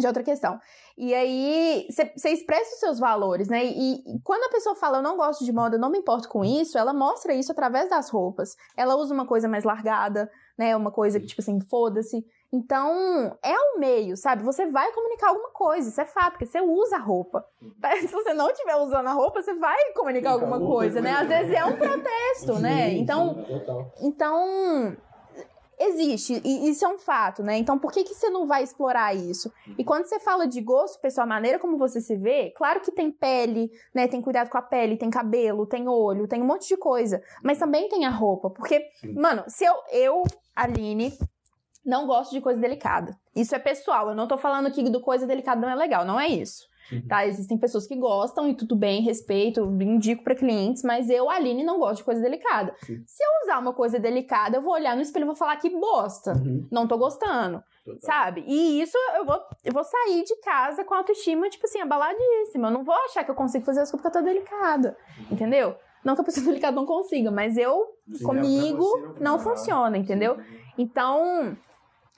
é 0.02 0.06
outra 0.06 0.22
questão. 0.22 0.58
E 0.96 1.14
aí, 1.14 1.86
você 1.88 2.30
expressa 2.30 2.74
os 2.74 2.80
seus 2.80 2.98
valores, 2.98 3.48
né? 3.48 3.64
E, 3.64 3.94
e 3.94 4.20
quando 4.22 4.44
a 4.44 4.50
pessoa 4.50 4.76
fala, 4.76 4.98
eu 4.98 5.02
não 5.02 5.16
gosto 5.16 5.44
de 5.44 5.52
moda, 5.52 5.76
eu 5.76 5.80
não 5.80 5.90
me 5.90 5.98
importo 5.98 6.28
com 6.28 6.44
isso, 6.44 6.78
ela 6.78 6.92
mostra 6.92 7.34
isso 7.34 7.50
através 7.50 7.88
das 7.90 8.10
roupas. 8.10 8.54
Ela 8.76 8.96
usa 8.96 9.12
uma 9.12 9.26
coisa 9.26 9.48
mais 9.48 9.64
largada, 9.64 10.30
né? 10.56 10.76
Uma 10.76 10.92
coisa 10.92 11.18
que, 11.18 11.26
tipo 11.26 11.40
assim, 11.40 11.58
foda-se. 11.60 12.24
Então, 12.52 13.36
é 13.42 13.54
o 13.54 13.78
meio, 13.78 14.16
sabe? 14.16 14.42
Você 14.42 14.66
vai 14.66 14.92
comunicar 14.92 15.28
alguma 15.28 15.50
coisa, 15.50 15.88
isso 15.88 16.00
é 16.00 16.04
fato, 16.04 16.32
porque 16.32 16.46
você 16.46 16.60
usa 16.60 16.96
a 16.96 17.00
roupa. 17.00 17.44
Se 18.00 18.08
você 18.08 18.34
não 18.34 18.50
estiver 18.50 18.76
usando 18.76 19.06
a 19.06 19.12
roupa, 19.12 19.40
você 19.40 19.54
vai 19.54 19.76
comunicar 19.94 20.32
alguma 20.32 20.58
coisa, 20.58 21.00
né? 21.00 21.12
Às 21.12 21.28
vezes 21.28 21.54
é 21.54 21.64
um 21.64 21.76
protesto, 21.76 22.58
né? 22.58 22.92
Então, 22.94 23.36
então, 24.00 24.96
existe, 25.80 26.42
e 26.44 26.68
isso 26.68 26.84
é 26.84 26.88
um 26.88 26.98
fato, 26.98 27.42
né? 27.42 27.56
Então, 27.56 27.78
por 27.78 27.90
que, 27.90 28.04
que 28.04 28.14
você 28.14 28.28
não 28.28 28.46
vai 28.46 28.62
explorar 28.62 29.14
isso? 29.14 29.50
E 29.78 29.82
quando 29.82 30.04
você 30.04 30.20
fala 30.20 30.46
de 30.46 30.60
gosto, 30.60 31.00
pessoal, 31.00 31.24
a 31.24 31.28
maneira 31.28 31.58
como 31.58 31.78
você 31.78 32.00
se 32.00 32.16
vê, 32.16 32.50
claro 32.50 32.80
que 32.80 32.92
tem 32.92 33.10
pele, 33.10 33.70
né? 33.94 34.06
Tem 34.06 34.20
cuidado 34.20 34.50
com 34.50 34.58
a 34.58 34.62
pele, 34.62 34.98
tem 34.98 35.08
cabelo, 35.08 35.66
tem 35.66 35.88
olho, 35.88 36.28
tem 36.28 36.42
um 36.42 36.46
monte 36.46 36.68
de 36.68 36.76
coisa. 36.76 37.22
Mas 37.42 37.58
também 37.58 37.88
tem 37.88 38.04
a 38.04 38.10
roupa, 38.10 38.50
porque, 38.50 38.86
mano, 39.16 39.42
se 39.48 39.64
eu, 39.64 39.74
eu, 39.90 40.22
Aline, 40.54 41.16
não 41.84 42.06
gosto 42.06 42.32
de 42.32 42.40
coisa 42.40 42.60
delicada. 42.60 43.18
Isso 43.34 43.54
é 43.54 43.58
pessoal, 43.58 44.10
eu 44.10 44.14
não 44.14 44.28
tô 44.28 44.36
falando 44.36 44.70
que 44.70 44.82
do 44.82 45.00
coisa 45.00 45.26
delicada 45.26 45.60
não 45.60 45.70
é 45.70 45.74
legal, 45.74 46.04
não 46.04 46.20
é 46.20 46.28
isso. 46.28 46.69
Tá? 47.08 47.26
Existem 47.26 47.56
pessoas 47.58 47.86
que 47.86 47.96
gostam 47.96 48.48
e 48.48 48.54
tudo 48.54 48.74
bem, 48.76 49.02
respeito, 49.02 49.60
indico 49.80 50.24
pra 50.24 50.34
clientes, 50.34 50.82
mas 50.82 51.08
eu, 51.08 51.28
Aline, 51.30 51.62
não 51.64 51.78
gosto 51.78 51.98
de 51.98 52.04
coisa 52.04 52.20
delicada. 52.20 52.74
Sim. 52.80 53.02
Se 53.06 53.22
eu 53.22 53.28
usar 53.44 53.58
uma 53.58 53.72
coisa 53.72 53.98
delicada, 53.98 54.56
eu 54.56 54.62
vou 54.62 54.72
olhar 54.72 54.96
no 54.96 55.02
espelho 55.02 55.24
e 55.24 55.26
vou 55.26 55.34
falar 55.34 55.56
que 55.56 55.70
bosta. 55.70 56.32
Uhum. 56.32 56.66
Não 56.70 56.86
tô 56.86 56.98
gostando. 56.98 57.62
Sabe? 58.00 58.44
E 58.46 58.80
isso 58.80 58.96
eu 59.16 59.24
vou, 59.24 59.40
eu 59.64 59.72
vou 59.72 59.82
sair 59.82 60.22
de 60.22 60.36
casa 60.42 60.84
com 60.84 60.94
a 60.94 60.98
autoestima, 60.98 61.48
tipo 61.48 61.66
assim, 61.66 61.80
abaladíssima. 61.80 62.68
Eu 62.68 62.72
não 62.72 62.84
vou 62.84 62.94
achar 63.06 63.24
que 63.24 63.30
eu 63.30 63.34
consigo 63.34 63.64
fazer 63.64 63.80
as 63.80 63.90
coisas 63.90 64.02
porque 64.02 64.16
eu 64.18 64.22
tô 64.22 64.28
delicada. 64.28 64.96
Entendeu? 65.30 65.74
Não 66.04 66.14
que 66.14 66.20
a 66.20 66.24
pessoa 66.24 66.44
delicada 66.46 66.76
não 66.76 66.86
consiga, 66.86 67.30
mas 67.30 67.56
eu, 67.56 67.86
Sim, 68.12 68.24
comigo, 68.24 68.84
pra 68.90 69.08
você 69.12 69.20
não 69.24 69.38
funcionar. 69.38 69.56
funciona, 69.56 69.98
entendeu? 69.98 70.38
Então, 70.78 71.56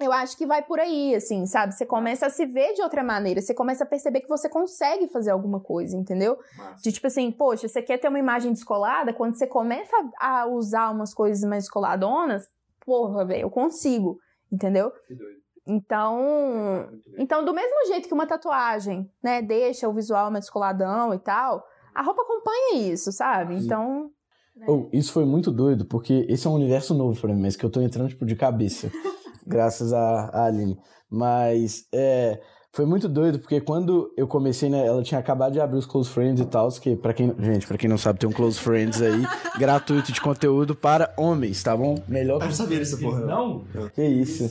eu 0.02 0.12
acho 0.12 0.36
que 0.36 0.46
vai 0.46 0.62
por 0.62 0.78
aí, 0.78 1.14
assim, 1.14 1.46
sabe? 1.46 1.74
Você 1.74 1.86
começa 1.86 2.26
a 2.26 2.30
se 2.30 2.44
ver 2.46 2.74
de 2.74 2.82
outra 2.82 3.02
maneira, 3.02 3.40
você 3.40 3.54
começa 3.54 3.84
a 3.84 3.86
perceber 3.86 4.20
que 4.20 4.28
você 4.28 4.48
consegue 4.48 5.08
fazer 5.08 5.30
alguma 5.30 5.60
coisa, 5.60 5.96
entendeu? 5.96 6.38
Massa. 6.56 6.82
De 6.82 6.92
tipo 6.92 7.06
assim, 7.06 7.30
poxa, 7.30 7.68
você 7.68 7.82
quer 7.82 7.98
ter 7.98 8.08
uma 8.08 8.18
imagem 8.18 8.52
descolada? 8.52 9.12
Quando 9.12 9.34
você 9.36 9.46
começa 9.46 9.94
a 10.18 10.46
usar 10.46 10.90
umas 10.90 11.14
coisas 11.14 11.48
mais 11.48 11.64
descoladonas, 11.64 12.48
porra, 12.84 13.24
velho, 13.24 13.42
eu 13.42 13.50
consigo, 13.50 14.18
entendeu? 14.50 14.90
Que 15.06 15.14
doido. 15.14 15.42
Então, 15.66 16.88
então, 17.18 17.44
do 17.44 17.54
mesmo 17.54 17.86
jeito 17.86 18.08
que 18.08 18.14
uma 18.14 18.26
tatuagem, 18.26 19.08
né, 19.22 19.40
deixa 19.40 19.88
o 19.88 19.92
visual 19.94 20.30
mais 20.30 20.44
descoladão 20.44 21.14
e 21.14 21.18
tal, 21.18 21.64
a 21.94 22.02
roupa 22.02 22.22
acompanha 22.22 22.92
isso, 22.92 23.12
sabe? 23.12 23.58
Sim. 23.58 23.64
Então, 23.64 24.10
Oh, 24.68 24.88
isso 24.92 25.12
foi 25.12 25.24
muito 25.24 25.50
doido, 25.50 25.86
porque 25.86 26.26
esse 26.28 26.46
é 26.46 26.50
um 26.50 26.54
universo 26.54 26.92
novo 26.94 27.18
pra 27.18 27.32
mim, 27.32 27.40
mas 27.40 27.56
que 27.56 27.64
eu 27.64 27.70
tô 27.70 27.80
entrando, 27.80 28.10
tipo, 28.10 28.26
de 28.26 28.36
cabeça. 28.36 28.90
graças 29.46 29.92
a, 29.92 30.30
a 30.32 30.46
Aline. 30.46 30.78
Mas, 31.10 31.86
é... 31.92 32.40
Foi 32.74 32.86
muito 32.86 33.06
doido, 33.06 33.38
porque 33.38 33.60
quando 33.60 34.10
eu 34.16 34.26
comecei, 34.26 34.70
né, 34.70 34.86
ela 34.86 35.02
tinha 35.02 35.20
acabado 35.20 35.52
de 35.52 35.60
abrir 35.60 35.76
os 35.76 35.84
Close 35.84 36.08
Friends 36.08 36.40
e 36.40 36.46
tal, 36.46 36.70
que 36.70 36.96
para 36.96 37.12
quem, 37.12 37.30
gente, 37.38 37.66
pra 37.66 37.76
quem 37.76 37.86
não 37.86 37.98
sabe, 37.98 38.18
tem 38.18 38.26
um 38.26 38.32
Close 38.32 38.58
Friends 38.58 39.02
aí, 39.02 39.26
gratuito 39.60 40.10
de 40.10 40.18
conteúdo 40.22 40.74
para 40.74 41.12
homens, 41.18 41.62
tá 41.62 41.76
bom? 41.76 41.96
Melhor 42.08 42.40
Eu 42.40 42.46
não 42.46 42.54
sabia 42.54 42.80
porra. 42.98 43.26
Não? 43.26 43.64
Que 43.94 44.02
isso? 44.02 44.48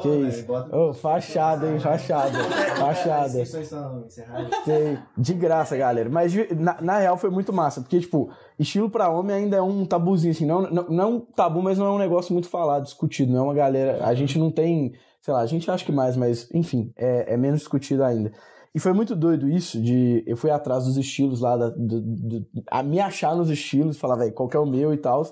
Que 0.00 0.08
isso? 0.08 0.46
Ô, 0.72 0.94
fachada, 0.94 1.70
hein? 1.70 1.78
Fachada. 1.78 2.38
Fachada. 2.78 3.44
De 5.14 5.34
graça, 5.34 5.76
galera. 5.76 6.08
Mas 6.08 6.32
na, 6.56 6.80
na 6.80 6.98
real 7.00 7.18
foi 7.18 7.28
muito 7.28 7.52
massa. 7.52 7.82
Porque, 7.82 8.00
tipo, 8.00 8.30
estilo 8.62 8.90
pra 8.90 9.08
homem 9.10 9.34
ainda 9.36 9.56
é 9.56 9.62
um 9.62 9.84
tabuzinho, 9.84 10.32
assim. 10.32 10.46
Não, 10.46 10.62
não, 10.62 10.88
não 10.88 11.04
é 11.04 11.06
um 11.06 11.20
tabu, 11.20 11.62
mas 11.62 11.78
não 11.78 11.86
é 11.86 11.90
um 11.90 11.98
negócio 11.98 12.32
muito 12.32 12.48
falado, 12.48 12.84
discutido. 12.84 13.32
Não 13.32 13.40
é 13.40 13.42
uma 13.42 13.54
galera. 13.54 14.04
A 14.06 14.14
gente 14.14 14.38
não 14.38 14.50
tem. 14.50 14.92
Sei 15.20 15.34
lá, 15.34 15.40
a 15.40 15.46
gente 15.46 15.70
acha 15.70 15.84
que 15.84 15.92
mais, 15.92 16.16
mas, 16.16 16.48
enfim, 16.54 16.92
é, 16.96 17.34
é 17.34 17.36
menos 17.36 17.60
discutido 17.60 18.02
ainda. 18.04 18.32
E 18.74 18.78
foi 18.80 18.92
muito 18.92 19.16
doido 19.16 19.48
isso 19.48 19.80
de. 19.80 20.22
Eu 20.26 20.36
fui 20.36 20.50
atrás 20.50 20.84
dos 20.84 20.96
estilos 20.96 21.40
lá, 21.40 21.56
da, 21.56 21.70
do, 21.70 22.00
do- 22.00 22.46
a 22.70 22.82
me 22.82 23.00
achar 23.00 23.34
nos 23.34 23.50
estilos, 23.50 23.98
falar, 23.98 24.16
velho, 24.16 24.32
qual 24.32 24.48
que 24.48 24.56
é 24.56 24.60
o 24.60 24.66
meu 24.66 24.92
e 24.92 24.96
tal. 24.96 25.22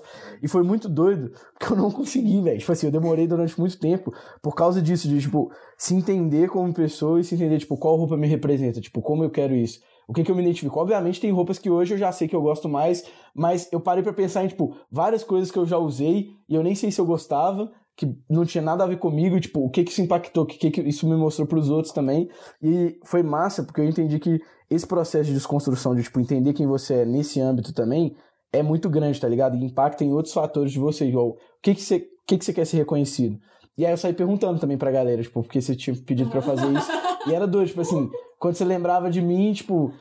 E 0.41 0.47
foi 0.47 0.63
muito 0.63 0.89
doido, 0.89 1.31
porque 1.57 1.71
eu 1.71 1.77
não 1.77 1.91
consegui, 1.91 2.41
velho. 2.41 2.57
Tipo 2.59 2.71
assim, 2.71 2.87
eu 2.87 2.91
demorei 2.91 3.27
durante 3.27 3.57
muito 3.59 3.79
tempo 3.79 4.11
por 4.41 4.55
causa 4.55 4.81
disso, 4.81 5.07
de, 5.07 5.21
tipo, 5.21 5.51
se 5.77 5.95
entender 5.95 6.49
como 6.49 6.73
pessoa 6.73 7.19
e 7.21 7.23
se 7.23 7.35
entender, 7.35 7.59
tipo, 7.59 7.77
qual 7.77 7.95
roupa 7.95 8.17
me 8.17 8.27
representa, 8.27 8.81
tipo, 8.81 9.01
como 9.01 9.23
eu 9.23 9.29
quero 9.29 9.55
isso. 9.55 9.79
O 10.07 10.13
que 10.13 10.23
que 10.23 10.31
eu 10.31 10.35
me 10.35 10.41
identifico? 10.41 10.79
Obviamente 10.79 11.19
tem 11.19 11.31
roupas 11.31 11.59
que 11.59 11.69
hoje 11.69 11.93
eu 11.93 11.97
já 11.97 12.11
sei 12.13 12.29
que 12.29 12.35
eu 12.35 12.41
gosto 12.41 12.69
mais, 12.69 13.03
mas 13.35 13.67
eu 13.73 13.79
parei 13.81 14.01
pra 14.01 14.13
pensar 14.13 14.45
em, 14.45 14.47
tipo, 14.47 14.75
várias 14.89 15.23
coisas 15.23 15.51
que 15.51 15.59
eu 15.59 15.65
já 15.65 15.77
usei 15.77 16.29
e 16.47 16.55
eu 16.55 16.63
nem 16.63 16.73
sei 16.73 16.91
se 16.91 17.01
eu 17.01 17.05
gostava, 17.05 17.69
que 17.97 18.15
não 18.29 18.45
tinha 18.45 18.61
nada 18.61 18.83
a 18.83 18.87
ver 18.87 18.99
comigo, 18.99 19.39
tipo, 19.39 19.59
o 19.59 19.69
que 19.69 19.83
que 19.83 19.91
isso 19.91 20.01
impactou, 20.01 20.43
o 20.43 20.47
que 20.47 20.71
que 20.71 20.81
isso 20.81 21.09
me 21.09 21.17
mostrou 21.17 21.45
pros 21.45 21.69
outros 21.69 21.93
também. 21.93 22.29
E 22.61 22.97
foi 23.03 23.21
massa, 23.21 23.63
porque 23.63 23.81
eu 23.81 23.85
entendi 23.85 24.17
que 24.17 24.39
esse 24.69 24.87
processo 24.87 25.25
de 25.25 25.33
desconstrução, 25.33 25.93
de, 25.93 26.03
tipo, 26.03 26.19
entender 26.19 26.53
quem 26.53 26.67
você 26.67 27.01
é 27.01 27.05
nesse 27.05 27.41
âmbito 27.41 27.73
também, 27.73 28.15
é 28.53 28.63
muito 28.63 28.89
grande, 28.89 29.19
tá 29.19 29.27
ligado? 29.27 29.57
E 29.57 29.65
impacta 29.65 30.05
em 30.05 30.13
outros 30.13 30.33
fatores 30.33 30.71
de 30.71 30.79
você, 30.79 31.05
igual, 31.05 31.31
o 31.31 31.37
que 31.61 31.75
que 31.75 31.81
você, 31.81 31.97
o 31.97 32.25
que 32.25 32.37
que 32.37 32.45
você 32.45 32.53
quer 32.53 32.65
ser 32.65 32.77
reconhecido? 32.77 33.37
E 33.77 33.85
aí 33.85 33.91
eu 33.91 33.97
saí 33.97 34.13
perguntando 34.13 34.59
também 34.59 34.77
pra 34.77 34.89
galera, 34.89 35.21
tipo, 35.21 35.43
porque 35.43 35.61
você 35.61 35.75
tinha 35.75 35.95
pedido 35.95 36.29
pra 36.29 36.41
fazer 36.41 36.67
isso. 36.71 36.91
E 37.27 37.33
era 37.33 37.45
doido, 37.45 37.67
tipo 37.67 37.81
assim, 37.81 38.09
quando 38.39 38.55
você 38.55 38.65
lembrava 38.65 39.09
de 39.09 39.21
mim, 39.21 39.53
tipo, 39.53 39.93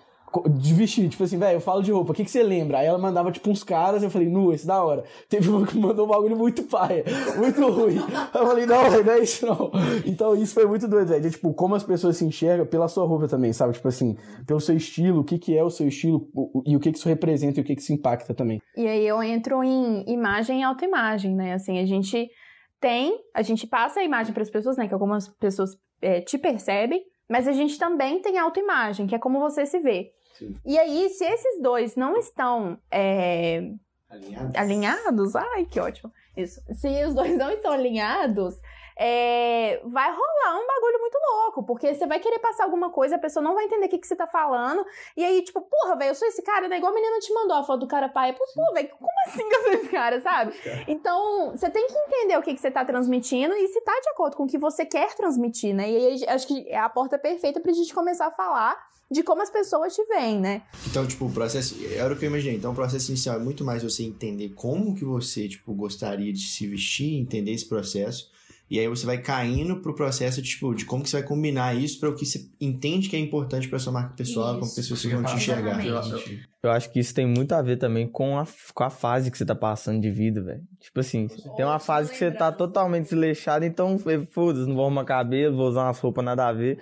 de 0.49 0.75
vestir, 0.75 1.09
tipo 1.09 1.23
assim, 1.23 1.39
velho, 1.39 1.57
eu 1.57 1.61
falo 1.61 1.83
de 1.83 1.93
roupa, 1.93 2.13
o 2.13 2.15
que, 2.15 2.25
que 2.25 2.31
você 2.31 2.43
lembra? 2.43 2.79
Aí 2.79 2.87
ela 2.87 2.99
mandava, 2.99 3.31
tipo, 3.31 3.51
uns 3.51 3.63
caras, 3.63 4.03
eu 4.03 4.11
falei, 4.11 4.29
nu, 4.29 4.53
esse 4.53 4.67
da 4.67 4.83
hora. 4.83 5.05
Teve 5.29 5.49
uma 5.49 5.67
que 5.67 5.79
mandou 5.79 6.07
um 6.07 6.09
bagulho 6.09 6.37
muito 6.37 6.63
paia, 6.65 7.05
muito 7.37 7.67
ruim. 7.71 7.97
Eu 8.35 8.47
falei, 8.47 8.67
não, 8.67 8.91
não 8.91 9.13
é 9.13 9.19
isso 9.21 9.47
não. 9.47 9.71
Então 10.05 10.35
isso 10.35 10.55
foi 10.55 10.67
muito 10.67 10.87
doido, 10.89 11.09
velho. 11.09 11.31
Tipo, 11.31 11.55
como 11.55 11.75
as 11.75 11.83
pessoas 11.83 12.17
se 12.17 12.25
enxergam 12.25 12.67
pela 12.67 12.89
sua 12.89 13.07
roupa 13.07 13.29
também, 13.29 13.53
sabe? 13.53 13.75
Tipo 13.75 13.89
assim, 13.89 14.17
pelo 14.47 14.61
seu 14.61 14.77
estilo, 14.77 15.21
o 15.21 15.25
que, 15.25 15.39
que 15.39 15.57
é 15.57 15.63
o 15.63 15.71
seu 15.71 15.89
estilo 15.89 16.29
e 16.67 16.77
o 16.77 16.81
que, 16.81 16.93
que 16.93 16.99
isso 16.99 17.09
representa 17.09 17.61
e 17.61 17.63
o 17.63 17.65
que, 17.65 17.75
que 17.75 17.83
isso 17.83 17.93
impacta 17.93 18.35
também. 18.35 18.61
E 18.77 18.87
aí 18.87 19.07
eu 19.07 19.23
entro 19.23 19.63
em 19.63 20.05
imagem 20.07 20.61
e 20.61 20.63
autoimagem, 20.63 21.35
né? 21.35 21.55
Assim, 21.55 21.79
a 21.79 21.87
gente 21.87 22.29
tem, 22.81 23.19
a 23.35 23.43
gente 23.43 23.67
passa 23.67 24.01
a 24.01 24.05
imagem 24.05 24.33
para 24.33 24.43
as 24.43 24.51
pessoas, 24.51 24.77
né? 24.77 24.87
Que 24.87 24.95
algumas 24.95 25.29
pessoas 25.29 25.77
é, 26.01 26.21
te 26.21 26.39
percebem, 26.39 27.05
mas 27.29 27.49
a 27.49 27.53
gente 27.53 27.79
também 27.79 28.21
tem 28.21 28.39
autoimagem, 28.39 29.07
que 29.07 29.15
é 29.15 29.19
como 29.19 29.41
você 29.41 29.67
se 29.67 29.79
vê. 29.81 30.13
Sim. 30.35 30.55
E 30.65 30.79
aí, 30.79 31.09
se 31.09 31.25
esses 31.25 31.63
dois 31.63 31.97
não 31.97 32.17
estão 32.17 32.79
é, 32.91 33.73
alinhados, 34.55 35.35
ai, 35.35 35.65
que 35.65 35.81
ótimo. 35.81 36.13
Isso. 36.37 36.61
Se 36.75 37.05
os 37.05 37.15
dois 37.15 37.37
não 37.37 37.51
estão 37.51 37.73
alinhados, 37.73 38.55
é, 38.99 39.81
vai 39.85 40.11
rolar 40.11 40.59
um 40.59 40.67
bagulho 40.67 41.01
muito 41.01 41.19
louco, 41.33 41.63
porque 41.65 41.95
você 41.95 42.07
vai 42.07 42.19
querer 42.19 42.39
passar 42.39 42.65
alguma 42.65 42.91
coisa, 42.91 43.17
a 43.17 43.19
pessoa 43.19 43.43
não 43.43 43.55
vai 43.55 43.65
entender 43.65 43.87
o 43.87 43.89
que, 43.89 43.99
que 43.99 44.07
você 44.07 44.17
tá 44.17 44.27
falando, 44.27 44.85
e 45.17 45.25
aí, 45.25 45.43
tipo, 45.43 45.61
porra, 45.61 45.97
velho, 45.97 46.11
eu 46.11 46.15
sou 46.15 46.27
esse 46.27 46.43
cara, 46.43 46.67
né? 46.67 46.79
Igual 46.79 46.93
a 46.93 46.95
menina 46.95 47.19
te 47.19 47.33
mandou 47.33 47.57
a 47.57 47.65
foto 47.65 47.81
do 47.81 47.87
cara 47.87 48.09
pai. 48.09 48.33
Pô, 48.33 48.73
velho, 48.73 48.89
como 48.89 49.11
assim 49.27 49.49
que 49.49 49.57
eu 49.57 49.63
sou 49.63 49.73
esse 49.73 49.89
cara, 49.89 50.21
sabe? 50.21 50.55
Então, 50.89 51.51
você 51.51 51.69
tem 51.69 51.87
que 51.87 51.95
entender 51.95 52.39
o 52.39 52.43
que, 52.43 52.55
que 52.55 52.61
você 52.61 52.71
tá 52.71 52.85
transmitindo 52.85 53.55
e 53.55 53.69
se 53.69 53.81
tá 53.83 53.93
de 54.01 54.09
acordo 54.11 54.37
com 54.37 54.45
o 54.45 54.47
que 54.47 54.59
você 54.59 54.85
quer 54.87 55.15
transmitir, 55.15 55.75
né? 55.75 55.91
E 55.91 55.97
aí, 55.97 56.29
acho 56.29 56.47
que 56.47 56.69
é 56.69 56.79
a 56.79 56.89
porta 56.89 57.19
perfeita 57.19 57.61
pra 57.61 57.73
gente 57.73 57.95
começar 57.95 58.27
a 58.27 58.31
falar 58.31 58.87
de 59.11 59.23
como 59.23 59.43
as 59.43 59.51
pessoas 59.51 59.95
te 59.95 60.03
veem, 60.05 60.41
né? 60.41 60.63
Então, 60.89 61.07
tipo, 61.07 61.27
o 61.27 61.33
processo. 61.33 61.77
Era 61.95 62.13
o 62.13 62.17
que 62.17 62.25
eu 62.25 62.31
imaginei. 62.31 62.57
Então, 62.57 62.73
o 62.73 62.75
processo 62.75 63.11
inicial 63.11 63.37
é 63.37 63.39
muito 63.39 63.65
mais 63.65 63.83
você 63.83 64.03
entender 64.03 64.51
como 64.55 64.95
que 64.95 65.05
você, 65.05 65.49
tipo, 65.49 65.73
gostaria 65.75 66.33
de 66.33 66.41
se 66.41 66.67
vestir, 66.67 67.15
entender 67.15 67.53
esse 67.53 67.67
processo. 67.67 68.31
E 68.69 68.81
aí 68.81 68.89
você 68.89 69.07
vai 69.07 69.19
caindo 69.19 69.81
pro 69.81 69.95
processo, 69.95 70.43
tipo, 70.43 70.75
de 70.75 70.85
como 70.85 71.03
que 71.05 71.09
você 71.11 71.19
vai 71.21 71.27
combinar 71.29 71.75
isso 71.75 72.01
para 72.01 72.09
o 72.09 72.15
que 72.17 72.27
você 72.27 72.41
entende 72.61 73.09
que 73.09 73.15
é 73.17 73.19
importante 73.19 73.69
pra 73.69 73.79
sua 73.79 73.93
marca 73.93 74.15
pessoal, 74.17 74.59
como 74.59 74.73
que 74.75 74.81
as 74.81 74.89
pessoas 74.89 75.13
vão 75.13 75.23
te 75.25 75.37
enxergar. 75.37 75.79
Eu 76.63 76.71
acho 76.73 76.91
que 76.91 76.99
isso 76.99 77.15
tem 77.15 77.27
muito 77.27 77.53
a 77.53 77.63
ver 77.63 77.77
também 77.77 78.09
com 78.09 78.37
a, 78.39 78.45
com 78.75 78.83
a 78.83 78.91
fase 78.91 79.31
que 79.31 79.39
você 79.39 79.45
tá 79.47 79.55
passando 79.55 80.01
de 80.01 80.11
vida, 80.11 80.43
velho. 80.43 80.63
Tipo 80.81 80.99
assim, 80.99 81.29
tem 81.55 81.65
uma 81.65 81.79
fase 81.79 82.11
que 82.11 82.17
você 82.17 82.33
tá 82.33 82.51
totalmente 82.51 83.05
desleixado, 83.05 83.65
então, 83.65 83.97
foda-se, 84.33 84.67
não 84.67 84.75
vou 84.75 84.85
arrumar 84.85 85.05
cabelo, 85.05 85.57
vou 85.57 85.69
usar 85.69 85.85
umas 85.85 85.99
roupas 86.01 86.25
nada 86.25 86.49
a 86.49 86.53
ver. 86.53 86.81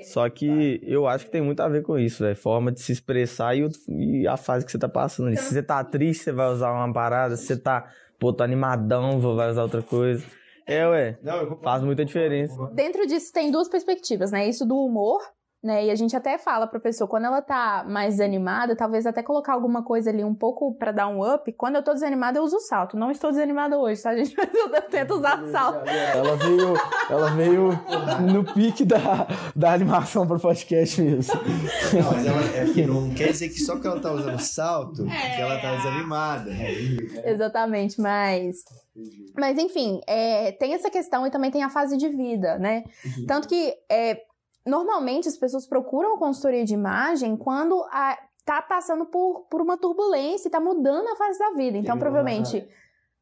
Só 0.00 0.28
que 0.30 0.80
eu 0.82 1.06
acho 1.06 1.26
que 1.26 1.30
tem 1.32 1.42
muito 1.42 1.60
a 1.60 1.68
ver 1.68 1.82
com 1.82 1.98
isso, 1.98 2.22
velho. 2.22 2.36
Forma 2.36 2.72
de 2.72 2.80
se 2.80 2.92
expressar 2.92 3.54
e, 3.54 3.64
o- 3.64 3.70
e 3.88 4.26
a 4.26 4.36
fase 4.36 4.64
que 4.64 4.72
você 4.72 4.78
tá 4.78 4.88
passando. 4.88 5.26
ali. 5.28 5.36
Se 5.36 5.52
você 5.54 5.62
tá 5.62 5.84
triste, 5.84 6.24
você 6.24 6.32
vai 6.32 6.48
usar 6.50 6.72
uma 6.72 6.90
parada. 6.92 7.36
Se 7.36 7.44
você 7.46 7.56
tá, 7.58 7.86
pô, 8.18 8.32
tô 8.32 8.42
animadão, 8.42 9.20
vou- 9.20 9.36
vai 9.36 9.50
usar 9.50 9.62
outra 9.62 9.82
coisa. 9.82 10.24
É, 10.68 10.86
ué. 10.86 11.18
Não. 11.22 11.56
Faz 11.58 11.82
muita 11.82 12.04
diferença. 12.04 12.54
Dentro 12.74 13.06
disso 13.06 13.32
tem 13.32 13.50
duas 13.50 13.68
perspectivas, 13.68 14.30
né? 14.30 14.46
Isso 14.48 14.66
do 14.66 14.76
humor, 14.76 15.20
né? 15.62 15.86
E 15.86 15.90
a 15.90 15.94
gente 15.94 16.14
até 16.14 16.38
fala 16.38 16.66
pra 16.66 16.78
pessoa, 16.78 17.08
quando 17.08 17.24
ela 17.24 17.42
tá 17.42 17.84
mais 17.88 18.14
desanimada, 18.14 18.76
talvez 18.76 19.06
até 19.06 19.22
colocar 19.22 19.54
alguma 19.54 19.82
coisa 19.82 20.10
ali 20.10 20.22
um 20.22 20.34
pouco 20.34 20.74
pra 20.74 20.92
dar 20.92 21.08
um 21.08 21.20
up. 21.20 21.52
Quando 21.52 21.76
eu 21.76 21.82
tô 21.82 21.92
desanimada, 21.92 22.38
eu 22.38 22.44
uso 22.44 22.60
salto. 22.60 22.96
Não 22.96 23.10
estou 23.10 23.30
desanimada 23.30 23.76
hoje, 23.76 24.00
tá, 24.00 24.16
gente? 24.16 24.34
Mas 24.38 24.54
eu 24.54 24.82
tento 24.82 25.14
usar 25.14 25.44
salto. 25.48 25.88
Ela 25.88 26.36
veio, 26.36 26.74
ela 27.10 27.30
veio 27.30 27.70
no 28.32 28.44
pique 28.54 28.84
da, 28.84 29.26
da 29.54 29.72
animação 29.72 30.26
pro 30.26 30.38
podcast 30.38 31.02
mesmo. 31.02 31.34
Não, 31.34 32.12
mas 32.12 32.26
ela, 32.26 32.40
é 32.56 32.64
que 32.72 32.86
não 32.86 33.10
quer 33.10 33.32
dizer 33.32 33.48
que 33.48 33.60
só 33.60 33.74
porque 33.74 33.88
ela 33.88 34.00
tá 34.00 34.12
usando 34.12 34.38
salto, 34.40 35.04
que 35.04 35.40
ela 35.40 35.58
tá 35.60 35.76
desanimada. 35.76 36.50
Exatamente, 37.24 38.00
mas. 38.00 38.64
Mas 39.36 39.58
enfim, 39.58 40.00
é, 40.06 40.52
tem 40.52 40.74
essa 40.74 40.90
questão 40.90 41.26
e 41.26 41.30
também 41.30 41.50
tem 41.50 41.62
a 41.62 41.70
fase 41.70 41.96
de 41.96 42.08
vida, 42.08 42.58
né? 42.58 42.84
Tanto 43.26 43.48
que 43.48 43.74
é, 43.88 44.20
normalmente 44.68 45.28
as 45.28 45.36
pessoas 45.36 45.66
procuram 45.66 46.18
consultoria 46.18 46.64
de 46.64 46.74
imagem 46.74 47.36
quando 47.36 47.82
a, 47.90 48.18
tá 48.44 48.62
passando 48.62 49.06
por, 49.06 49.46
por 49.50 49.60
uma 49.60 49.76
turbulência 49.76 50.48
e 50.48 50.50
tá 50.50 50.60
mudando 50.60 51.08
a 51.08 51.16
fase 51.16 51.38
da 51.38 51.50
vida. 51.50 51.76
Então, 51.76 51.98
provavelmente. 51.98 52.68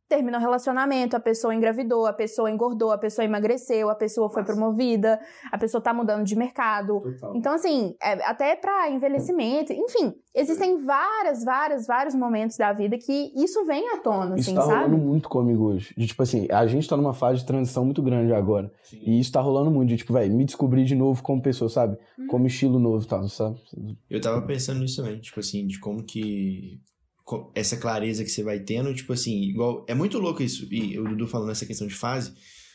Terminou 0.09 0.38
o 0.38 0.42
relacionamento, 0.42 1.16
a 1.16 1.20
pessoa 1.20 1.54
engravidou, 1.54 2.07
a 2.07 2.12
pessoa 2.12 2.50
engordou, 2.50 2.92
a 2.92 2.98
pessoa 2.98 3.24
emagreceu, 3.24 3.90
a 3.90 3.94
pessoa 3.94 4.30
foi 4.30 4.44
promovida, 4.44 5.18
a 5.50 5.59
pessoa 5.59 5.80
tá 5.80 5.92
mudando 5.92 6.24
de 6.24 6.36
mercado. 6.36 7.02
Então, 7.34 7.54
assim, 7.54 7.94
é, 8.00 8.12
até 8.24 8.54
pra 8.54 8.88
envelhecimento, 8.90 9.72
enfim, 9.72 10.14
existem 10.34 10.84
várias, 10.84 11.44
várias, 11.44 11.86
vários 11.86 12.14
momentos 12.14 12.57
da 12.57 12.72
vida 12.72 12.96
que 12.98 13.32
isso 13.34 13.64
vem 13.64 13.88
à 13.90 13.96
tona, 13.98 14.36
Isso 14.36 14.50
assim, 14.50 14.54
tá 14.54 14.62
sabe? 14.62 14.74
rolando 14.74 14.98
muito 14.98 15.28
comigo 15.28 15.64
hoje. 15.64 15.92
De, 15.96 16.07
tipo 16.07 16.22
assim, 16.22 16.46
a 16.50 16.66
gente 16.66 16.88
tá 16.88 16.96
numa 16.96 17.14
fase 17.14 17.40
de 17.40 17.46
transição 17.46 17.84
muito 17.84 18.02
grande 18.02 18.32
agora. 18.32 18.70
E 18.92 19.18
isso 19.18 19.32
tá 19.32 19.40
rolando 19.40 19.70
muito, 19.70 19.88
de 19.88 19.96
tipo, 19.96 20.12
velho, 20.12 20.34
me 20.34 20.44
descobrir 20.44 20.84
de 20.84 20.94
novo 20.94 21.22
como 21.22 21.42
pessoa, 21.42 21.68
sabe? 21.68 21.96
Uhum. 22.18 22.26
Como 22.28 22.46
estilo 22.46 22.78
novo 22.78 23.04
e 23.04 23.09
tal, 23.09 23.28
sabe? 23.28 23.59
Eu 24.09 24.20
tava 24.20 24.40
pensando 24.42 24.80
nisso 24.80 25.02
também, 25.02 25.18
tipo 25.18 25.40
assim, 25.40 25.66
de 25.66 25.80
como 25.80 26.04
que. 26.04 26.80
Essa 27.55 27.77
clareza 27.77 28.22
que 28.22 28.31
você 28.31 28.43
vai 28.43 28.61
tendo, 28.61 28.95
tipo 28.95 29.12
assim, 29.12 29.43
igual. 29.43 29.85
É 29.89 29.95
muito 29.95 30.18
louco 30.18 30.43
isso, 30.43 30.66
e 30.72 30.99
o 30.99 31.05
Dudu 31.05 31.27
falando 31.27 31.51
essa 31.51 31.66
questão 31.66 31.87
de 31.87 31.95
fase, 31.95 32.33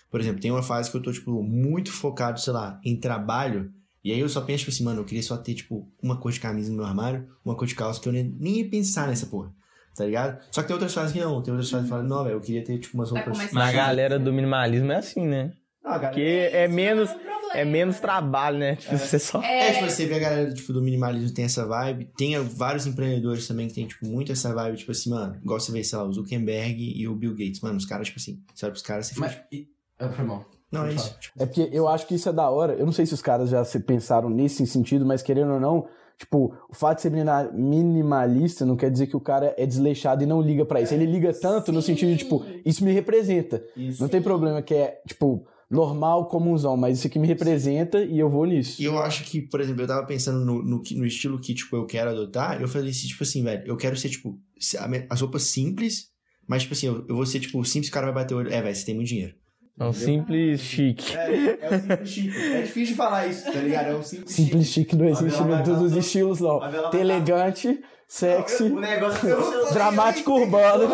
Por 0.09 0.19
exemplo, 0.19 0.41
tem 0.41 0.51
uma 0.51 0.61
fase 0.61 0.91
que 0.91 0.97
eu 0.97 1.01
tô, 1.01 1.11
tipo, 1.11 1.41
muito 1.41 1.89
focado, 1.91 2.39
sei 2.39 2.51
lá, 2.51 2.79
em 2.83 2.99
trabalho. 2.99 3.71
E 4.03 4.11
aí 4.11 4.19
eu 4.19 4.27
só 4.27 4.41
penso, 4.41 4.59
tipo 4.59 4.71
assim, 4.71 4.83
mano, 4.83 4.99
eu 4.99 5.05
queria 5.05 5.23
só 5.23 5.37
ter, 5.37 5.53
tipo, 5.53 5.87
uma 6.03 6.17
cor 6.19 6.31
de 6.33 6.39
camisa 6.39 6.69
no 6.69 6.75
meu 6.75 6.85
armário, 6.85 7.27
uma 7.45 7.55
cor 7.55 7.65
de 7.65 7.75
calça, 7.75 8.01
que 8.01 8.09
eu 8.09 8.13
nem, 8.13 8.35
nem 8.39 8.57
ia 8.57 8.69
pensar 8.69 9.07
nessa 9.07 9.27
porra. 9.27 9.53
Tá 9.95 10.05
ligado? 10.05 10.41
Só 10.51 10.61
que 10.61 10.67
tem 10.67 10.73
outras 10.73 10.93
fases 10.93 11.13
que 11.13 11.19
não. 11.19 11.41
Tem 11.41 11.53
outras 11.53 11.69
fases 11.69 11.85
que 11.85 11.89
falam, 11.89 12.07
não, 12.07 12.23
velho, 12.23 12.35
eu 12.35 12.41
queria 12.41 12.63
ter, 12.63 12.77
tipo, 12.77 12.97
umas 12.97 13.09
roupas. 13.09 13.37
Mas 13.53 13.69
a 13.69 13.71
galera 13.71 14.19
do 14.19 14.33
minimalismo 14.33 14.91
é 14.91 14.97
assim, 14.97 15.25
né? 15.25 15.53
Ah, 15.83 15.99
cara, 15.99 16.07
Porque 16.07 16.21
é 16.21 16.67
menos, 16.67 17.09
é 17.09 17.40
menos 17.65 17.99
trabalho, 17.99 18.57
né? 18.57 18.75
Tipo, 18.75 18.97
você 18.97 19.19
só. 19.19 19.41
É, 19.41 19.73
tipo, 19.73 19.89
você 19.89 20.05
vê 20.05 20.15
a 20.15 20.19
galera 20.19 20.53
tipo, 20.53 20.71
do 20.73 20.81
minimalismo 20.81 21.33
tem 21.33 21.45
essa 21.45 21.65
vibe. 21.65 22.09
Tem 22.17 22.37
vários 22.39 22.85
empreendedores 22.87 23.47
também 23.47 23.67
que 23.67 23.73
tem, 23.73 23.87
tipo, 23.87 24.05
muito 24.05 24.31
essa 24.31 24.53
vibe, 24.53 24.77
tipo 24.77 24.91
assim, 24.91 25.09
mano, 25.09 25.35
igual 25.43 25.59
você 25.59 25.71
vê, 25.71 25.83
sei 25.83 25.97
lá, 25.97 26.05
o 26.05 26.13
Zuckerberg 26.13 26.93
e 26.95 27.07
o 27.07 27.15
Bill 27.15 27.31
Gates. 27.31 27.59
Mano, 27.61 27.77
os 27.77 27.85
caras, 27.85 28.07
tipo 28.07 28.19
assim, 28.19 28.39
você 28.53 28.65
olha 28.65 28.71
pros 28.71 28.83
caras 28.83 29.11
e 29.11 29.13
fica, 29.15 29.25
Mas. 29.27 29.37
e- 29.51 29.67
ah, 29.99 30.09
foi 30.09 30.25
mal. 30.25 30.45
Não, 30.71 30.85
é 30.85 30.93
isso. 30.93 31.05
falar. 31.09 31.19
É 31.39 31.45
porque 31.45 31.69
eu 31.73 31.87
acho 31.87 32.07
que 32.07 32.15
isso 32.15 32.29
é 32.29 32.33
da 32.33 32.49
hora. 32.49 32.73
Eu 32.73 32.85
não 32.85 32.93
sei 32.93 33.05
se 33.05 33.13
os 33.13 33.21
caras 33.21 33.49
já 33.49 33.63
se 33.65 33.79
pensaram 33.81 34.29
nesse 34.29 34.65
sentido, 34.65 35.05
mas 35.05 35.21
querendo 35.21 35.51
ou 35.53 35.59
não, 35.59 35.85
tipo, 36.17 36.55
o 36.69 36.73
fato 36.73 36.95
de 36.97 37.01
ser 37.01 37.11
minimalista 37.53 38.65
não 38.65 38.75
quer 38.77 38.89
dizer 38.89 39.07
que 39.07 39.15
o 39.17 39.19
cara 39.19 39.53
é 39.57 39.65
desleixado 39.65 40.23
e 40.23 40.25
não 40.25 40.41
liga 40.41 40.65
pra 40.65 40.81
isso. 40.81 40.93
Ele 40.93 41.05
liga 41.05 41.33
tanto 41.33 41.71
no 41.71 41.81
sentido 41.81 42.11
de, 42.11 42.17
tipo, 42.19 42.45
isso 42.65 42.83
me 42.85 42.91
representa. 42.91 43.61
Não 43.99 44.07
tem 44.07 44.21
problema 44.21 44.61
que 44.61 44.73
é, 44.73 45.01
tipo, 45.07 45.45
normal, 45.71 46.27
comunzão, 46.27 46.75
mas 46.75 46.97
isso 46.97 47.07
aqui 47.07 47.17
me 47.17 47.25
representa 47.25 48.03
e 48.03 48.19
eu 48.19 48.29
vou 48.29 48.45
nisso. 48.45 48.81
E 48.81 48.85
eu 48.85 48.99
acho 48.99 49.23
que, 49.23 49.41
por 49.41 49.61
exemplo, 49.61 49.81
eu 49.81 49.87
tava 49.87 50.05
pensando 50.05 50.43
no, 50.45 50.61
no, 50.61 50.83
no 50.83 51.05
estilo 51.05 51.39
que, 51.39 51.53
tipo, 51.53 51.75
eu 51.77 51.85
quero 51.85 52.09
adotar. 52.09 52.61
Eu 52.61 52.67
falei 52.67 52.91
assim, 52.91 53.07
tipo 53.07 53.23
assim, 53.23 53.41
velho, 53.41 53.63
eu 53.65 53.77
quero 53.77 53.95
ser, 53.95 54.09
tipo, 54.09 54.37
as 55.09 55.21
roupas 55.21 55.43
simples, 55.43 56.09
mas, 56.45 56.63
tipo 56.63 56.73
assim, 56.73 56.87
eu, 56.87 57.05
eu 57.07 57.15
vou 57.15 57.25
ser, 57.25 57.39
tipo, 57.39 57.63
simples, 57.63 57.89
o 57.89 57.93
cara 57.93 58.07
vai 58.07 58.15
bater 58.15 58.33
o 58.33 58.37
olho. 58.39 58.51
É, 58.51 58.61
velho, 58.61 58.75
você 58.75 58.85
tem 58.85 58.95
muito 58.95 59.07
dinheiro. 59.07 59.33
É 59.79 59.85
um 59.85 59.93
simples 59.93 60.59
chique. 60.59 61.15
É, 61.15 61.57
é 61.61 61.69
o 61.69 61.79
simples 61.79 62.09
chique. 62.09 62.37
É 62.37 62.61
difícil 62.61 62.85
de 62.87 62.95
falar 62.95 63.27
isso, 63.27 63.45
tá 63.45 63.61
ligado? 63.61 63.87
É 63.87 63.95
um 63.95 64.03
simples, 64.03 64.31
Simples 64.31 64.67
chique 64.67 64.95
não 64.95 65.07
existe 65.07 65.41
em 65.41 65.63
todos 65.63 65.81
os 65.81 65.95
estilos, 65.95 66.39
não. 66.41 66.61
Abela 66.61 66.91
vai 66.91 67.21
Tem 68.19 68.29
dar- 68.29 68.35
elegante, 68.35 68.51
sexy, 68.51 68.69
negócio 68.69 69.29
é 69.29 69.35
você 69.35 69.73
dramático 69.73 70.31
urbano, 70.39 70.89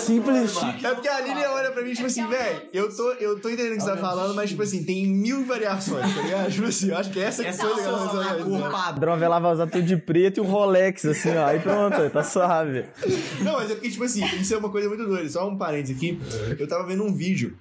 simples 0.00 0.52
chique. 0.58 0.86
É 0.86 0.94
porque 0.94 1.08
a 1.08 1.20
Lilian 1.20 1.50
olha 1.50 1.70
pra 1.70 1.82
mim, 1.82 1.92
tipo 1.92 2.06
assim, 2.06 2.26
velho, 2.26 2.62
eu 2.72 2.94
tô, 2.94 3.12
eu 3.12 3.40
tô 3.40 3.50
entendendo 3.50 3.74
o 3.74 3.76
que 3.76 3.82
você 3.82 3.90
tá 3.90 3.96
falando, 3.96 4.34
mas, 4.34 4.50
tipo 4.50 4.62
assim, 4.62 4.82
tem 4.84 5.06
mil 5.06 5.44
variações, 5.44 6.14
tá 6.14 6.22
ligado? 6.22 6.50
Tipo 6.50 6.66
assim, 6.66 6.88
eu 6.90 6.96
acho 6.96 7.10
que 7.10 7.20
essa, 7.20 7.44
Essa 7.44 7.66
é 7.66 7.74
que 7.74 7.80
a 7.80 7.82
ela 7.84 8.08
sua 8.08 8.22
vai 8.22 8.42
cor 8.42 8.70
Padrão, 8.70 9.18
vai 9.18 9.28
lá, 9.28 9.38
vai 9.38 9.52
usar 9.52 9.66
tudo 9.66 9.82
de 9.82 9.96
preto 9.96 10.38
e 10.38 10.40
um 10.40 10.44
Rolex, 10.46 11.04
assim, 11.04 11.36
ó. 11.36 11.46
Aí 11.46 11.58
pronto, 11.60 12.10
tá 12.10 12.22
suave. 12.24 12.86
Não, 13.42 13.52
mas 13.54 13.70
é 13.70 13.74
porque, 13.74 13.90
tipo 13.90 14.04
assim, 14.04 14.24
isso 14.40 14.54
é 14.54 14.56
uma 14.56 14.70
coisa 14.70 14.88
muito 14.88 15.04
doida. 15.06 15.28
Só 15.28 15.48
um 15.48 15.56
parênteses 15.56 15.96
aqui. 15.96 16.18
Eu 16.58 16.66
tava 16.66 16.86
vendo 16.86 17.04
um 17.04 17.14
vídeo 17.14 17.56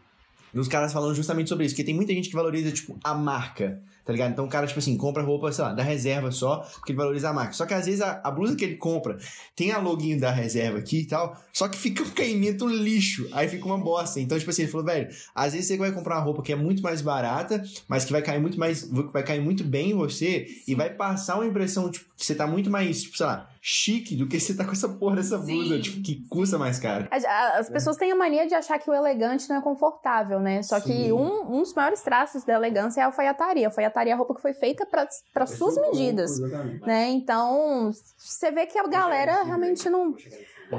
dos 0.53 0.67
caras 0.67 0.93
falando 0.93 1.15
justamente 1.15 1.49
sobre 1.49 1.65
isso. 1.65 1.75
Porque 1.75 1.83
tem 1.83 1.93
muita 1.95 2.13
gente 2.13 2.29
que 2.29 2.35
valoriza, 2.35 2.71
tipo, 2.71 2.97
a 3.03 3.13
marca. 3.13 3.81
Tá 4.09 4.13
ligado? 4.13 4.31
Então 4.31 4.45
o 4.45 4.49
cara, 4.49 4.65
tipo 4.65 4.79
assim, 4.79 4.97
compra 4.97 5.21
roupa, 5.21 5.51
sei 5.51 5.63
lá, 5.63 5.71
da 5.71 5.83
reserva 5.83 6.31
só, 6.31 6.67
porque 6.73 6.93
ele 6.93 6.97
valoriza 6.97 7.29
a 7.29 7.33
marca. 7.33 7.53
Só 7.53 7.67
que 7.67 7.75
às 7.75 7.85
vezes 7.85 8.01
a, 8.01 8.19
a 8.23 8.31
blusa 8.31 8.55
que 8.55 8.65
ele 8.65 8.75
compra 8.75 9.19
tem 9.55 9.71
a 9.71 9.77
login 9.77 10.17
da 10.17 10.31
reserva 10.31 10.79
aqui 10.79 11.01
e 11.01 11.05
tal, 11.05 11.39
só 11.53 11.67
que 11.67 11.77
fica 11.77 12.01
um 12.01 12.09
caimento 12.09 12.67
lixo. 12.67 13.29
Aí 13.31 13.47
fica 13.47 13.63
uma 13.67 13.77
bosta. 13.77 14.19
Então, 14.19 14.35
tipo 14.39 14.49
assim, 14.49 14.63
ele 14.63 14.71
falou, 14.71 14.87
velho, 14.87 15.09
às 15.35 15.53
vezes 15.53 15.67
você 15.67 15.77
vai 15.77 15.91
comprar 15.91 16.15
uma 16.15 16.23
roupa 16.23 16.41
que 16.41 16.51
é 16.51 16.55
muito 16.55 16.81
mais 16.81 17.03
barata, 17.03 17.63
mas 17.87 18.03
que 18.03 18.11
vai 18.11 18.23
cair 18.23 18.41
muito 18.41 18.57
mais. 18.59 18.89
vai 19.13 19.21
cair 19.21 19.41
muito 19.41 19.63
bem 19.63 19.91
em 19.91 19.95
você 19.95 20.47
e 20.67 20.73
vai 20.73 20.89
passar 20.89 21.35
uma 21.35 21.45
impressão, 21.45 21.91
tipo, 21.91 22.09
que 22.17 22.25
você 22.25 22.33
tá 22.33 22.47
muito 22.47 22.71
mais, 22.71 23.03
tipo, 23.03 23.15
sei 23.15 23.27
lá, 23.27 23.47
chique 23.61 24.15
do 24.15 24.27
que 24.27 24.39
você 24.39 24.55
tá 24.55 24.65
com 24.65 24.71
essa 24.71 24.89
porra 24.89 25.17
dessa 25.17 25.37
blusa, 25.37 25.75
Sim. 25.75 25.81
tipo, 25.81 26.01
que 26.01 26.27
custa 26.29 26.57
mais 26.57 26.79
caro. 26.79 27.07
As, 27.11 27.25
as 27.25 27.69
pessoas 27.69 27.97
têm 27.97 28.11
a 28.11 28.15
mania 28.15 28.47
de 28.47 28.55
achar 28.55 28.79
que 28.79 28.89
o 28.89 28.93
elegante 28.93 29.49
não 29.49 29.57
é 29.57 29.61
confortável, 29.61 30.39
né? 30.39 30.61
Só 30.61 30.79
que 30.79 30.87
Sim. 30.87 31.11
um, 31.11 31.57
um 31.57 31.61
dos 31.61 31.73
maiores 31.73 32.01
traços 32.01 32.43
da 32.43 32.53
elegância 32.53 33.01
é 33.01 33.03
a 33.03 33.07
alfaiataria. 33.07 33.67
A 33.67 33.69
alfaiataria 33.69 34.13
é 34.13 34.15
a 34.15 34.17
roupa 34.17 34.35
que 34.35 34.41
foi 34.41 34.53
feita 34.53 34.85
para 34.85 35.45
suas 35.45 35.75
medidas, 35.77 36.39
né? 36.85 37.09
Então, 37.09 37.91
você 38.17 38.51
vê 38.51 38.65
que 38.65 38.77
a 38.77 38.87
galera 38.87 39.43
realmente 39.43 39.89
não... 39.89 40.15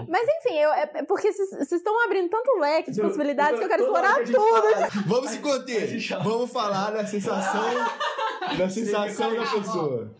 Mas 0.08 0.26
enfim, 0.38 0.56
eu, 0.56 0.72
é 0.72 0.90
é 0.94 1.02
porque 1.02 1.32
vocês 1.32 1.72
estão 1.72 2.04
abrindo 2.04 2.28
tanto 2.28 2.58
leque 2.58 2.90
de 2.90 3.00
possibilidades 3.00 3.58
que 3.58 3.64
eu 3.64 3.68
quero 3.68 3.82
explorar 3.82 4.24
tudo. 4.24 5.06
Vamos 5.06 5.30
se 5.30 5.38
conter. 5.38 5.98
Vamos 6.22 6.52
falar 6.52 6.90
da 6.90 7.06
sensação. 7.06 7.60
Da 8.56 8.68
sensação 8.68 9.34
da 9.34 9.42
pessoa. 9.42 10.10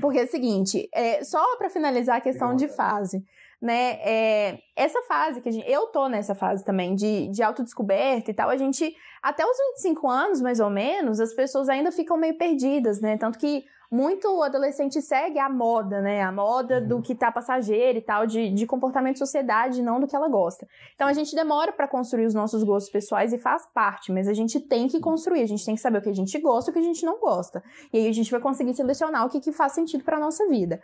Porque 0.00 0.20
é 0.20 0.24
o 0.24 0.28
seguinte, 0.28 0.88
é, 0.92 1.24
só 1.24 1.56
pra 1.56 1.70
finalizar 1.70 2.16
a 2.16 2.20
questão 2.20 2.54
de 2.54 2.68
fase, 2.68 3.24
né? 3.60 3.98
é, 4.02 4.58
essa 4.76 5.00
fase 5.02 5.40
que 5.40 5.48
a 5.48 5.52
gente, 5.52 5.68
eu 5.68 5.86
tô 5.86 6.06
nessa 6.06 6.34
fase 6.34 6.64
também 6.64 6.94
de, 6.94 7.28
de 7.28 7.42
autodescoberta 7.42 8.30
e 8.30 8.34
tal, 8.34 8.50
a 8.50 8.56
gente, 8.56 8.94
até 9.22 9.44
os 9.44 9.56
25 9.74 10.08
anos, 10.08 10.40
mais 10.42 10.60
ou 10.60 10.70
menos, 10.70 11.18
as 11.18 11.34
pessoas 11.34 11.68
ainda 11.68 11.90
ficam 11.90 12.16
meio 12.16 12.36
perdidas, 12.36 13.00
né? 13.00 13.16
Tanto 13.16 13.38
que 13.38 13.64
muito 13.90 14.42
adolescente 14.42 15.00
segue 15.00 15.38
a 15.38 15.48
moda, 15.48 16.00
né? 16.00 16.22
A 16.22 16.32
moda 16.32 16.80
do 16.80 17.00
que 17.00 17.14
tá 17.14 17.30
passageiro 17.30 17.98
e 17.98 18.02
tal, 18.02 18.26
de, 18.26 18.50
de 18.50 18.66
comportamento 18.66 19.14
de 19.14 19.18
sociedade, 19.20 19.82
não 19.82 20.00
do 20.00 20.06
que 20.06 20.16
ela 20.16 20.28
gosta. 20.28 20.66
Então 20.94 21.06
a 21.06 21.12
gente 21.12 21.34
demora 21.34 21.72
pra 21.72 21.86
construir 21.86 22.26
os 22.26 22.34
nossos 22.34 22.62
gostos 22.62 22.90
pessoais 22.90 23.32
e 23.32 23.38
faz 23.38 23.66
parte, 23.72 24.12
mas 24.12 24.28
a 24.28 24.34
gente 24.34 24.60
tem 24.60 24.88
que 24.88 25.00
construir, 25.00 25.42
a 25.42 25.46
gente 25.46 25.64
tem 25.64 25.74
que 25.74 25.80
saber 25.80 25.98
o 25.98 26.02
que 26.02 26.10
a 26.10 26.14
gente 26.14 26.38
gosta 26.38 26.70
e 26.70 26.72
o 26.72 26.74
que 26.74 26.80
a 26.80 26.82
gente 26.82 27.04
não 27.04 27.20
gosta. 27.20 27.62
E 27.92 27.98
aí 27.98 28.08
a 28.08 28.12
gente 28.12 28.30
vai 28.30 28.40
conseguir 28.40 28.74
selecionar 28.74 29.24
o 29.26 29.28
que, 29.28 29.40
que 29.40 29.52
faz 29.52 29.72
sentido 29.72 30.04
pra 30.04 30.18
nossa 30.18 30.46
vida. 30.48 30.80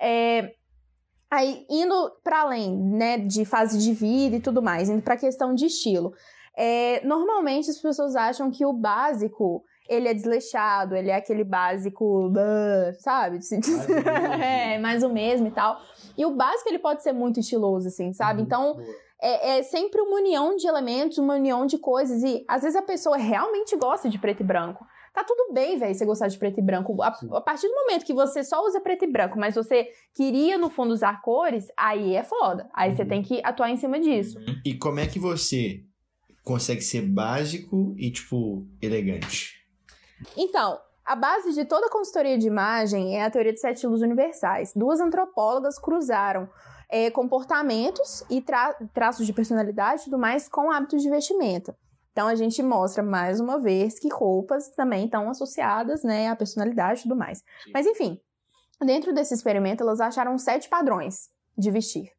É, 0.00 0.54
aí, 1.30 1.66
indo 1.68 2.10
para 2.22 2.40
além, 2.40 2.76
né, 2.76 3.18
de 3.18 3.44
fase 3.44 3.78
de 3.78 3.92
vida 3.92 4.36
e 4.36 4.40
tudo 4.40 4.62
mais, 4.62 4.88
indo 4.88 5.02
pra 5.02 5.16
questão 5.16 5.54
de 5.54 5.66
estilo. 5.66 6.12
É, 6.56 7.04
normalmente 7.06 7.70
as 7.70 7.80
pessoas 7.80 8.16
acham 8.16 8.50
que 8.50 8.66
o 8.66 8.72
básico 8.72 9.62
ele 9.88 10.08
é 10.08 10.14
desleixado, 10.14 10.94
ele 10.94 11.10
é 11.10 11.14
aquele 11.14 11.44
básico, 11.44 12.30
sabe? 12.98 13.38
é, 14.44 14.78
mais 14.78 15.02
o 15.02 15.08
mesmo 15.08 15.46
e 15.46 15.50
tal. 15.50 15.80
E 16.16 16.26
o 16.26 16.30
básico 16.30 16.68
ele 16.68 16.78
pode 16.78 17.02
ser 17.02 17.12
muito 17.12 17.40
estiloso, 17.40 17.88
assim, 17.88 18.12
sabe? 18.12 18.42
Então, 18.42 18.78
é, 19.20 19.58
é 19.58 19.62
sempre 19.62 20.00
uma 20.00 20.16
união 20.16 20.56
de 20.56 20.66
elementos, 20.66 21.18
uma 21.18 21.34
união 21.34 21.66
de 21.66 21.78
coisas. 21.78 22.22
E 22.22 22.44
às 22.46 22.62
vezes 22.62 22.76
a 22.76 22.82
pessoa 22.82 23.16
realmente 23.16 23.76
gosta 23.76 24.08
de 24.08 24.18
preto 24.18 24.42
e 24.42 24.46
branco. 24.46 24.86
Tá 25.12 25.24
tudo 25.24 25.52
bem, 25.52 25.78
velho, 25.78 25.94
você 25.94 26.04
gostar 26.04 26.28
de 26.28 26.38
preto 26.38 26.60
e 26.60 26.62
branco. 26.62 27.02
A, 27.02 27.08
a 27.08 27.40
partir 27.40 27.66
do 27.66 27.74
momento 27.74 28.04
que 28.04 28.14
você 28.14 28.44
só 28.44 28.64
usa 28.64 28.80
preto 28.80 29.04
e 29.04 29.10
branco, 29.10 29.38
mas 29.38 29.54
você 29.54 29.88
queria, 30.14 30.56
no 30.58 30.70
fundo, 30.70 30.92
usar 30.92 31.20
cores, 31.22 31.66
aí 31.76 32.14
é 32.14 32.22
foda. 32.22 32.68
Aí 32.74 32.94
você 32.94 33.04
tem 33.04 33.22
que 33.22 33.40
atuar 33.42 33.70
em 33.70 33.76
cima 33.76 33.98
disso. 33.98 34.38
E 34.64 34.74
como 34.74 35.00
é 35.00 35.06
que 35.06 35.18
você 35.18 35.82
consegue 36.44 36.82
ser 36.82 37.02
básico 37.02 37.94
e, 37.98 38.10
tipo, 38.12 38.64
elegante? 38.80 39.57
Então, 40.36 40.78
a 41.04 41.16
base 41.16 41.54
de 41.54 41.64
toda 41.64 41.88
consultoria 41.88 42.36
de 42.36 42.46
imagem 42.46 43.16
é 43.16 43.24
a 43.24 43.30
teoria 43.30 43.52
de 43.52 43.60
sete 43.60 43.76
estilos 43.76 44.02
universais. 44.02 44.72
Duas 44.74 45.00
antropólogas 45.00 45.78
cruzaram 45.78 46.48
é, 46.88 47.10
comportamentos 47.10 48.24
e 48.30 48.40
tra 48.40 48.74
traços 48.92 49.26
de 49.26 49.32
personalidade 49.32 50.02
e 50.02 50.04
tudo 50.04 50.18
mais 50.18 50.48
com 50.48 50.70
hábitos 50.70 51.02
de 51.02 51.10
vestimenta. 51.10 51.76
Então 52.12 52.26
a 52.26 52.34
gente 52.34 52.62
mostra 52.62 53.02
mais 53.02 53.38
uma 53.38 53.58
vez 53.58 53.98
que 53.98 54.12
roupas 54.12 54.70
também 54.70 55.04
estão 55.04 55.30
associadas 55.30 56.02
né, 56.02 56.28
à 56.28 56.34
personalidade 56.34 57.00
e 57.00 57.02
tudo 57.04 57.14
mais. 57.14 57.44
Mas 57.72 57.86
enfim, 57.86 58.20
dentro 58.84 59.14
desse 59.14 59.32
experimento 59.34 59.82
elas 59.82 60.00
acharam 60.00 60.36
sete 60.36 60.68
padrões 60.68 61.30
de 61.56 61.70
vestir. 61.70 62.10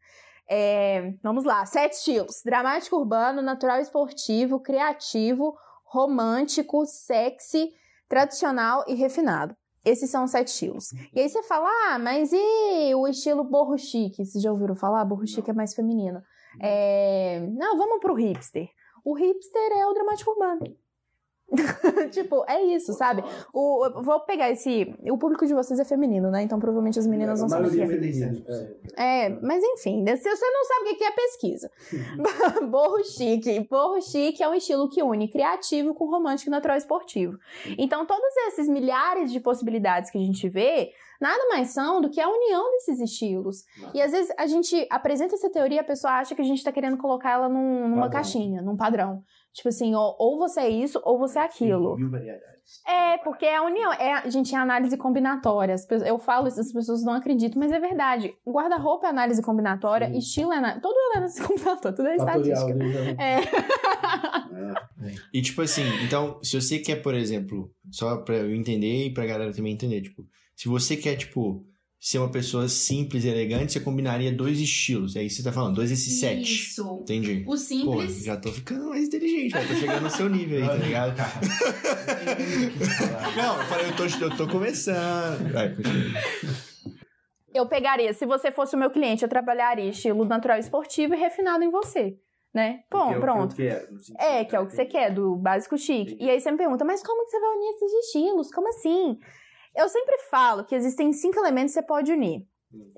É, 0.50 1.14
vamos 1.22 1.44
lá, 1.44 1.66
sete 1.66 1.94
estilos: 1.94 2.42
dramático 2.44 2.96
urbano, 2.96 3.42
natural 3.42 3.80
esportivo, 3.80 4.60
criativo, 4.60 5.56
romântico, 5.84 6.86
sexy, 6.86 7.74
tradicional 8.10 8.84
e 8.88 8.96
refinado. 8.96 9.56
Esses 9.86 10.10
são 10.10 10.26
os 10.26 10.32
sete 10.32 10.48
estilos. 10.48 10.92
E 11.14 11.22
aí 11.22 11.30
você 11.30 11.42
fala, 11.44 11.70
ah, 11.88 12.00
mas 12.00 12.34
e 12.34 12.94
o 12.96 13.08
estilo 13.08 13.46
borro 13.46 13.78
chique? 13.78 14.26
Vocês 14.26 14.44
já 14.44 14.52
ouviram 14.52 14.76
falar? 14.76 15.06
Borro 15.06 15.26
chique 15.26 15.50
é 15.50 15.54
mais 15.54 15.74
feminino. 15.74 16.22
É... 16.62 17.40
Não, 17.56 17.78
vamos 17.78 18.00
pro 18.02 18.14
hipster. 18.16 18.68
O 19.06 19.14
hipster 19.14 19.72
é 19.72 19.86
o 19.86 19.94
dramático 19.94 20.32
urbano. 20.32 20.60
tipo, 22.12 22.44
é 22.48 22.62
isso, 22.64 22.94
sabe? 22.94 23.24
O, 23.54 24.02
vou 24.04 24.20
pegar 24.22 24.50
esse. 24.52 24.94
O 25.10 25.18
público 25.18 25.46
de 25.46 25.54
vocês 25.54 25.80
é 25.80 25.86
feminino, 25.86 26.30
né? 26.30 26.42
Então 26.44 26.60
provavelmente 26.60 27.00
as 27.00 27.08
meninas 27.08 27.40
não 27.42 27.50
sabem 27.50 27.68
o 27.68 27.72
que 27.72 27.82
é. 27.82 29.26
É, 29.26 29.30
mas 29.42 29.64
enfim, 29.64 30.04
né? 30.04 30.16
se 30.16 30.30
você 30.30 30.46
não 30.46 30.66
sabe 30.66 30.90
o 30.92 30.98
que 30.98 31.04
é 31.04 31.12
pesquisa. 31.12 31.72
Borro 32.70 33.04
chique. 33.04 33.68
Borro 33.70 34.02
chique 34.02 34.44
é 34.44 34.50
um 34.50 34.54
estilo 34.54 34.90
que 34.90 35.02
une 35.04 35.28
criativo 35.28 35.94
com 35.94 36.06
romântico, 36.06 36.52
natural 36.52 36.76
e 36.78 36.80
esportivo. 36.80 37.38
Então, 37.78 38.06
todos 38.06 38.36
esses 38.48 38.68
milhares 38.68 39.32
de 39.32 39.40
possibilidades 39.40 40.10
que 40.12 40.18
a 40.18 40.22
gente 40.22 40.48
vê, 40.50 40.92
nada 41.20 41.48
mais 41.50 41.70
são 41.70 42.02
do 42.02 42.10
que 42.10 42.20
a 42.22 42.30
união 42.30 42.72
desses 42.72 43.00
estilos. 43.00 43.66
E 43.94 44.02
às 44.02 44.12
vezes 44.12 44.34
a 44.38 44.48
gente 44.48 44.88
apresenta 44.90 45.36
essa 45.36 45.50
teoria 45.50 45.78
e 45.78 45.80
a 45.80 45.84
pessoa 45.84 46.14
acha 46.14 46.36
que 46.36 46.42
a 46.42 46.46
gente 46.46 46.64
tá 46.64 46.72
querendo 46.72 46.98
colocar 46.98 47.32
ela 47.32 47.50
num- 47.50 47.82
numa 47.90 47.96
Padrão. 48.04 48.10
caixinha, 48.12 48.62
num 48.62 48.78
padrão. 48.78 49.24
Tipo 49.54 49.70
assim, 49.70 49.96
ou, 49.96 50.16
ou 50.20 50.38
você 50.38 50.62
é 50.62 50.70
isso, 50.70 51.02
ou 51.04 51.18
você 51.18 51.40
é 51.40 51.44
aquilo. 51.44 51.98
Mil 51.98 52.10
variedades. 52.10 52.50
É, 52.88 53.18
porque 53.18 53.46
é 53.46 53.56
a 53.58 53.64
união. 53.64 53.92
É, 53.94 54.14
a 54.14 54.30
gente, 54.30 54.54
é 54.54 54.58
análise 54.58 54.96
combinatória. 54.96 55.76
Eu 56.06 56.20
falo 56.20 56.48
isso, 56.48 56.60
as 56.62 56.72
pessoas 56.72 57.04
não 57.04 57.14
acreditam, 57.14 57.60
mas 57.60 57.72
é 57.72 57.80
verdade. 57.80 58.34
Guarda-roupa 58.48 59.08
é 59.08 59.10
análise 59.10 59.42
combinatória, 59.42 60.08
Sim. 60.08 60.18
estilo 60.20 60.54
é 60.54 60.58
análise. 60.58 60.82
Tudo 60.82 60.96
é 60.96 61.18
análise 61.18 61.42
combinatória, 61.48 61.96
tudo 61.98 62.08
é 62.08 62.18
Fatorial, 62.18 62.70
estatística. 62.70 62.76
né? 62.76 63.16
É. 65.02 65.14
E 65.34 65.42
tipo 65.42 65.62
assim, 65.62 65.84
então, 66.06 66.40
se 66.44 66.60
você 66.60 66.80
quer, 66.80 66.98
por 66.98 67.14
exemplo, 67.16 67.72
só 67.92 68.18
pra 68.18 68.36
eu 68.38 68.54
entender 68.54 69.08
e 69.08 69.14
pra 69.14 69.26
galera 69.26 69.54
também 69.54 69.74
entender, 69.74 70.02
tipo, 70.02 70.24
se 70.56 70.68
você 70.68 70.96
quer, 70.98 71.16
tipo, 71.16 71.66
ser 72.00 72.18
uma 72.20 72.32
pessoa 72.32 72.70
simples 72.70 73.26
e 73.26 73.28
elegante, 73.28 73.74
você 73.74 73.80
combinaria 73.82 74.32
dois 74.32 74.60
estilos. 74.60 75.16
É 75.16 75.24
isso 75.24 75.38
que 75.38 75.42
você 75.42 75.50
tá 75.50 75.54
falando, 75.54 75.76
dois 75.76 75.90
desses 75.90 76.20
sete. 76.20 76.54
Isso. 76.54 77.00
Entendi. 77.02 77.42
O 77.42 77.46
Pô, 77.46 77.58
simples. 77.58 78.24
já 78.24 78.38
tô 78.38 78.52
ficando 78.52 78.88
mais 78.88 79.08
inteligente, 79.08 79.50
já 79.50 79.68
tô 79.68 79.74
chegando 79.74 80.04
no 80.04 80.10
seu 80.10 80.30
nível 80.30 80.62
aí, 80.62 80.68
tá 80.68 80.76
ligado? 80.76 81.18
Não, 83.36 83.60
eu 83.60 83.68
falei, 83.68 83.88
eu 83.88 83.96
tô, 83.96 84.06
eu 84.06 84.38
tô 84.38 84.48
começando. 84.48 85.52
Vai, 85.52 85.76
continua. 85.76 86.22
Eu 87.54 87.68
pegaria, 87.68 88.14
se 88.14 88.26
você 88.26 88.52
fosse 88.52 88.76
o 88.76 88.80
meu 88.80 88.92
cliente, 88.92 89.24
eu 89.24 89.30
trabalharia 89.30 89.90
estilo 89.90 90.24
natural 90.24 90.58
esportivo 90.58 91.16
e 91.16 91.18
refinado 91.18 91.64
em 91.64 91.70
você. 91.70 92.16
Né? 92.54 92.80
Bom, 92.90 93.20
pronto. 93.20 93.56
É, 94.18 94.44
que 94.44 94.56
é 94.56 94.60
o 94.60 94.66
que 94.66 94.74
você 94.74 94.86
quer, 94.86 95.14
do 95.14 95.36
básico 95.36 95.78
chique. 95.78 96.18
E 96.20 96.30
aí 96.30 96.40
você 96.40 96.50
me 96.50 96.58
pergunta, 96.58 96.84
mas 96.84 97.04
como 97.04 97.24
que 97.26 97.32
você 97.32 97.40
vai 97.40 97.56
unir 97.56 97.70
esses 97.70 97.94
estilos? 98.06 98.52
Como 98.52 98.68
assim? 98.70 99.20
Eu 99.76 99.88
sempre 99.90 100.18
falo 100.30 100.64
que 100.66 100.76
existem 100.76 101.12
cinco 101.14 101.40
elementos 101.40 101.74
que 101.74 101.80
você 101.80 101.86
pode 101.86 102.12
unir. 102.12 102.46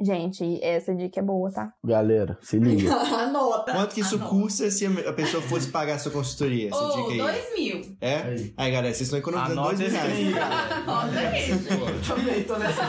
Gente, 0.01 0.61
essa 0.61 0.93
dica 0.93 1.21
é 1.21 1.23
boa, 1.23 1.49
tá? 1.49 1.71
Galera, 1.81 2.37
se 2.41 2.59
liga. 2.59 2.91
Anota. 2.93 3.71
Quanto 3.71 3.93
que 3.95 4.01
isso 4.01 4.15
Anota. 4.15 4.29
custa 4.29 4.69
se 4.69 4.85
a 4.85 5.13
pessoa 5.13 5.41
fosse 5.41 5.69
pagar 5.71 5.95
a 5.95 5.99
sua 5.99 6.11
consultoria? 6.11 6.67
Essa 6.67 6.77
Ô, 6.83 6.89
dica 6.97 7.11
aí. 7.11 7.17
dois 7.19 7.53
mil. 7.57 7.97
É? 8.01 8.15
Aí. 8.17 8.53
Aí, 8.57 8.71
galera, 8.71 8.93
vocês 8.93 9.01
estão 9.07 9.19
economizando 9.19 9.61
Anota 9.61 9.77
dois 9.77 9.91
mil 9.93 10.01
reais. 10.01 10.17
aí. 10.17 10.33
Anota 10.73 11.19
aí. 11.19 12.05
Também 12.05 12.43
tô 12.43 12.57
nessa 12.57 12.81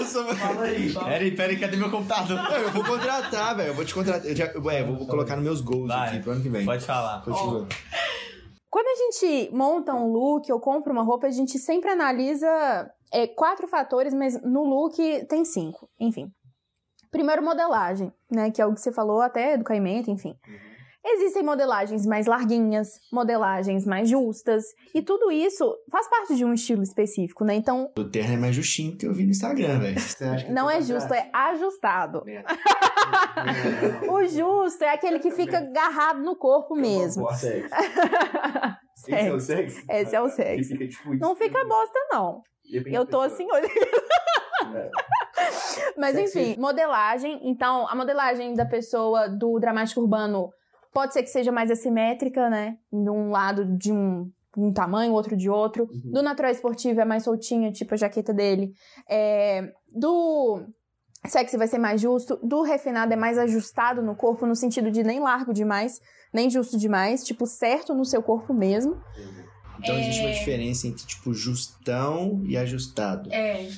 Eu 0.00 0.04
sou- 0.04 0.24
Fala 0.34 0.62
aí. 0.64 0.92
Peraí, 0.92 1.30
peraí, 1.36 1.60
cadê 1.60 1.76
meu 1.76 1.90
computador? 1.92 2.38
Eu 2.60 2.70
vou 2.72 2.84
contratar, 2.84 3.56
velho. 3.56 3.68
Eu 3.68 3.74
vou 3.74 3.84
te 3.84 3.94
contratar. 3.94 4.26
Eu 4.28 4.34
já, 4.34 4.46
é, 4.46 4.82
vou 4.82 5.06
colocar 5.06 5.36
nos 5.36 5.44
meus 5.44 5.60
gols 5.60 5.86
Vai. 5.86 6.08
aqui 6.08 6.20
pro 6.24 6.32
ano 6.32 6.42
que 6.42 6.48
vem. 6.48 6.64
Pode 6.64 6.84
falar. 6.84 7.22
Continua. 7.22 7.68
Quando 8.68 8.86
a 8.86 8.94
gente 8.96 9.50
monta 9.54 9.94
um 9.94 10.10
look 10.12 10.50
ou 10.50 10.58
compra 10.60 10.92
uma 10.92 11.02
roupa, 11.02 11.28
a 11.28 11.30
gente 11.30 11.56
sempre 11.58 11.90
analisa 11.90 12.90
é, 13.12 13.26
quatro 13.26 13.66
fatores, 13.68 14.14
mas 14.14 14.40
no 14.42 14.64
look 14.64 14.96
tem 15.26 15.44
cinco. 15.44 15.88
Enfim. 15.98 16.30
Primeiro, 17.10 17.42
modelagem, 17.42 18.12
né? 18.30 18.50
Que 18.50 18.62
é 18.62 18.66
o 18.66 18.72
que 18.72 18.80
você 18.80 18.92
falou, 18.92 19.20
até 19.20 19.56
do 19.56 19.64
caimento, 19.64 20.10
enfim. 20.10 20.34
Existem 21.02 21.42
modelagens 21.42 22.04
mais 22.04 22.26
larguinhas, 22.26 23.00
modelagens 23.10 23.86
mais 23.86 24.08
justas, 24.08 24.64
e 24.94 25.00
tudo 25.00 25.30
isso 25.32 25.74
faz 25.90 26.06
parte 26.08 26.36
de 26.36 26.44
um 26.44 26.52
estilo 26.52 26.82
específico, 26.82 27.42
né? 27.42 27.54
Então, 27.54 27.90
O 27.96 28.04
terno 28.04 28.34
é 28.34 28.36
mais 28.36 28.54
justinho 28.54 28.98
que 28.98 29.06
eu 29.06 29.14
vi 29.14 29.24
no 29.24 29.30
Instagram, 29.30 29.80
velho. 29.80 29.96
Não 30.52 30.70
eu 30.70 30.76
é 30.76 30.82
justo, 30.82 31.14
é 31.14 31.30
ajustado. 31.32 32.22
Merda. 32.26 32.50
O 34.10 34.22
justo 34.26 34.84
é 34.84 34.90
aquele 34.90 35.18
que 35.20 35.30
fica 35.30 35.58
agarrado 35.58 36.22
no 36.22 36.36
corpo 36.36 36.76
mesmo. 36.76 37.26
Sexo. 37.32 37.74
Esse 39.08 39.14
é 39.14 39.32
o 39.32 39.40
sexo? 39.40 39.82
Esse 39.88 40.14
é 40.14 40.20
o 40.20 40.28
sexo. 40.28 40.68
Fica, 40.68 40.86
tipo, 40.86 41.14
Não 41.16 41.34
fica 41.34 41.64
bosta, 41.64 41.98
não. 42.10 42.42
Eu 42.92 43.06
tô 43.06 43.20
assim 43.20 43.46
hoje. 43.50 43.68
Mas 45.96 46.16
enfim, 46.16 46.56
modelagem. 46.58 47.40
Então, 47.42 47.88
a 47.88 47.94
modelagem 47.94 48.54
da 48.54 48.64
pessoa 48.64 49.28
do 49.28 49.58
dramático 49.58 50.00
urbano 50.00 50.50
pode 50.92 51.12
ser 51.12 51.22
que 51.22 51.30
seja 51.30 51.52
mais 51.52 51.70
assimétrica, 51.70 52.48
né? 52.48 52.76
De 52.92 53.10
um 53.10 53.30
lado 53.30 53.64
de 53.76 53.92
um, 53.92 54.30
um 54.56 54.72
tamanho, 54.72 55.12
outro 55.12 55.36
de 55.36 55.48
outro. 55.48 55.84
Uhum. 55.84 56.12
Do 56.12 56.22
natural 56.22 56.50
esportivo 56.50 57.00
é 57.00 57.04
mais 57.04 57.24
soltinha, 57.24 57.70
tipo 57.70 57.94
a 57.94 57.96
jaqueta 57.96 58.32
dele. 58.32 58.72
É, 59.08 59.72
do 59.92 60.62
sexy 61.26 61.56
vai 61.56 61.68
ser 61.68 61.78
mais 61.78 62.00
justo. 62.00 62.38
Do 62.42 62.62
refinado 62.62 63.12
é 63.12 63.16
mais 63.16 63.38
ajustado 63.38 64.02
no 64.02 64.14
corpo, 64.14 64.46
no 64.46 64.56
sentido 64.56 64.90
de 64.90 65.02
nem 65.02 65.20
largo 65.20 65.52
demais, 65.52 66.00
nem 66.32 66.50
justo 66.50 66.78
demais. 66.78 67.24
Tipo, 67.24 67.46
certo 67.46 67.94
no 67.94 68.04
seu 68.04 68.22
corpo 68.22 68.52
mesmo. 68.52 69.00
Então 69.82 69.98
existe 69.98 70.20
uma 70.20 70.30
É. 70.30 70.32
diferença 70.38 70.86
entre, 70.86 71.06
tipo, 71.06 71.32
justão 71.34 72.42
e 72.46 72.56
ajustado. 72.56 73.32
É. 73.32 73.68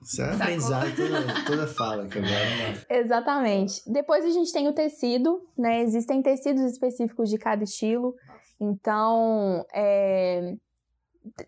Isso 0.00 0.20
é 0.22 0.30
um 0.30 0.34
aprendizado 0.34 0.96
toda, 0.96 1.44
toda 1.44 1.66
fala 1.66 2.06
que 2.06 2.18
agora. 2.18 2.32
né? 2.32 2.82
Exatamente. 2.88 3.82
Depois 3.86 4.24
a 4.24 4.30
gente 4.30 4.52
tem 4.52 4.68
o 4.68 4.72
tecido, 4.72 5.40
né? 5.58 5.80
Existem 5.82 6.22
tecidos 6.22 6.62
específicos 6.62 7.28
de 7.28 7.38
cada 7.38 7.64
estilo. 7.64 8.14
Então, 8.60 9.64
é... 9.74 10.54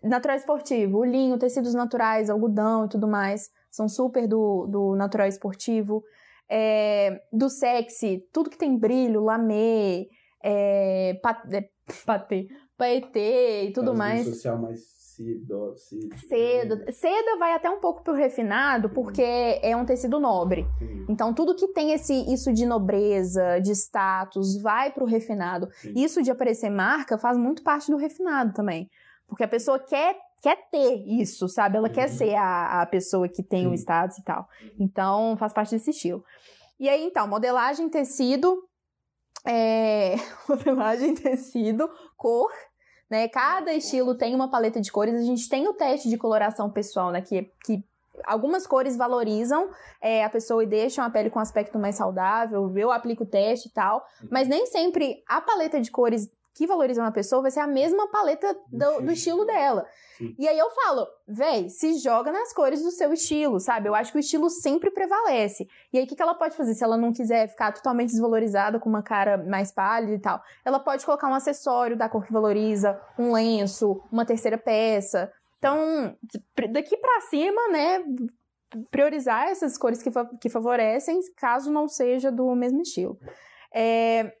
natural 0.03 0.35
esportivo, 0.37 0.99
o 0.99 1.05
linho, 1.05 1.37
tecidos 1.37 1.73
naturais, 1.73 2.29
algodão 2.29 2.85
e 2.85 2.89
tudo 2.89 3.07
mais, 3.07 3.49
são 3.71 3.87
super 3.87 4.27
do, 4.27 4.67
do 4.67 4.95
natural 4.95 5.27
esportivo. 5.27 6.03
É... 6.49 7.21
Do 7.31 7.49
sexy, 7.49 8.23
tudo 8.33 8.49
que 8.49 8.57
tem 8.57 8.77
brilho, 8.77 9.23
lamê, 9.23 10.07
é... 10.43 11.17
pat... 11.21 11.41
é, 11.53 11.69
patê, 12.05 12.47
paetê 12.77 13.65
e 13.67 13.73
tudo 13.73 13.93
mais. 13.93 14.25
social 14.27 14.57
mais 14.57 14.79
cedo, 14.97 15.73
cedo. 16.27 16.91
Seda 16.91 17.37
vai 17.39 17.53
até 17.53 17.69
um 17.69 17.79
pouco 17.79 18.03
pro 18.03 18.13
refinado, 18.13 18.89
porque 18.89 19.21
é 19.61 19.75
um 19.75 19.85
tecido 19.85 20.19
nobre. 20.19 20.67
Então, 21.07 21.33
tudo 21.33 21.55
que 21.55 21.69
tem 21.69 21.93
esse, 21.93 22.13
isso 22.33 22.51
de 22.51 22.65
nobreza, 22.65 23.59
de 23.61 23.71
status, 23.71 24.61
vai 24.61 24.91
pro 24.91 25.05
refinado. 25.05 25.69
Isso 25.95 26.21
de 26.21 26.31
aparecer 26.31 26.69
marca 26.69 27.17
faz 27.17 27.37
muito 27.37 27.63
parte 27.63 27.89
do 27.89 27.97
refinado 27.97 28.53
também. 28.53 28.89
Porque 29.27 29.43
a 29.43 29.47
pessoa 29.47 29.79
quer, 29.79 30.17
quer 30.41 30.57
ter 30.69 30.95
isso, 31.07 31.47
sabe? 31.47 31.77
Ela 31.77 31.89
quer 31.89 32.09
Uhum. 32.09 32.15
ser 32.17 32.35
a, 32.35 32.81
a 32.81 32.85
pessoa 32.85 33.27
que 33.29 33.41
tem 33.41 33.67
o 33.67 33.73
status 33.73 34.17
e 34.17 34.23
tal. 34.23 34.47
Então, 34.77 35.35
faz 35.37 35.53
parte 35.53 35.71
desse 35.71 35.91
estilo. 35.91 36.23
E 36.77 36.89
aí, 36.89 37.03
então, 37.05 37.25
modelagem, 37.25 37.87
tecido, 37.89 38.57
é... 39.45 40.15
modelagem, 40.47 41.15
tecido, 41.15 41.89
cor, 42.17 42.51
né? 43.09 43.27
Cada 43.27 43.73
estilo 43.73 44.15
tem 44.15 44.33
uma 44.33 44.49
paleta 44.49 44.81
de 44.81 44.91
cores. 44.91 45.15
A 45.15 45.23
gente 45.23 45.47
tem 45.47 45.67
o 45.67 45.73
teste 45.73 46.09
de 46.09 46.17
coloração 46.17 46.69
pessoal, 46.69 47.11
né? 47.11 47.21
Que, 47.21 47.51
que 47.63 47.83
algumas 48.23 48.65
cores 48.65 48.95
valorizam 48.95 49.69
é, 50.01 50.23
a 50.23 50.29
pessoa 50.29 50.63
e 50.63 50.67
deixam 50.67 51.03
a 51.03 51.09
pele 51.09 51.29
com 51.29 51.39
um 51.39 51.41
aspecto 51.41 51.77
mais 51.77 51.95
saudável. 51.95 52.71
Eu 52.75 52.91
aplico 52.91 53.23
o 53.23 53.27
teste 53.27 53.69
e 53.69 53.71
tal. 53.71 54.05
Mas 54.29 54.47
nem 54.47 54.65
sempre 54.65 55.23
a 55.27 55.39
paleta 55.41 55.79
de 55.79 55.91
cores 55.91 56.29
que 56.55 56.65
valorizam 56.65 57.05
a 57.05 57.11
pessoa 57.11 57.41
vai 57.41 57.51
ser 57.51 57.59
a 57.59 57.67
mesma 57.67 58.09
paleta 58.09 58.57
do, 58.71 59.01
do 59.01 59.11
estilo 59.11 59.43
dela. 59.45 59.85
Sim. 60.17 60.33
E 60.39 60.47
aí 60.47 60.57
eu 60.57 60.69
falo, 60.71 61.05
véi, 61.27 61.67
se 61.67 61.99
joga 61.99 62.31
nas 62.31 62.53
cores 62.53 62.81
do 62.81 62.91
seu 62.91 63.11
estilo, 63.11 63.59
sabe? 63.59 63.89
Eu 63.89 63.93
acho 63.93 64.11
que 64.13 64.17
o 64.17 64.19
estilo 64.19 64.49
sempre 64.49 64.89
prevalece. 64.89 65.67
E 65.91 65.97
aí 65.97 66.05
o 66.05 66.07
que, 66.07 66.15
que 66.15 66.21
ela 66.21 66.33
pode 66.33 66.55
fazer 66.55 66.73
se 66.73 66.81
ela 66.83 66.95
não 66.95 67.11
quiser 67.11 67.49
ficar 67.49 67.73
totalmente 67.73 68.11
desvalorizada 68.11 68.79
com 68.79 68.87
uma 68.87 69.03
cara 69.03 69.37
mais 69.37 69.71
pálida 69.73 70.13
e 70.13 70.19
tal? 70.19 70.41
Ela 70.63 70.79
pode 70.79 71.05
colocar 71.05 71.27
um 71.27 71.33
acessório 71.35 71.97
da 71.97 72.07
cor 72.07 72.25
que 72.25 72.31
valoriza, 72.31 72.97
um 73.19 73.33
lenço, 73.33 74.01
uma 74.09 74.25
terceira 74.25 74.57
peça. 74.57 75.29
Então, 75.59 76.15
daqui 76.71 76.95
pra 76.95 77.21
cima, 77.21 77.67
né, 77.69 78.01
priorizar 78.89 79.47
essas 79.49 79.77
cores 79.77 80.01
que, 80.01 80.11
fa- 80.11 80.29
que 80.39 80.49
favorecem, 80.49 81.19
caso 81.35 81.71
não 81.71 81.87
seja 81.87 82.31
do 82.31 82.53
mesmo 82.55 82.81
estilo. 82.81 83.17
É, 83.73 84.33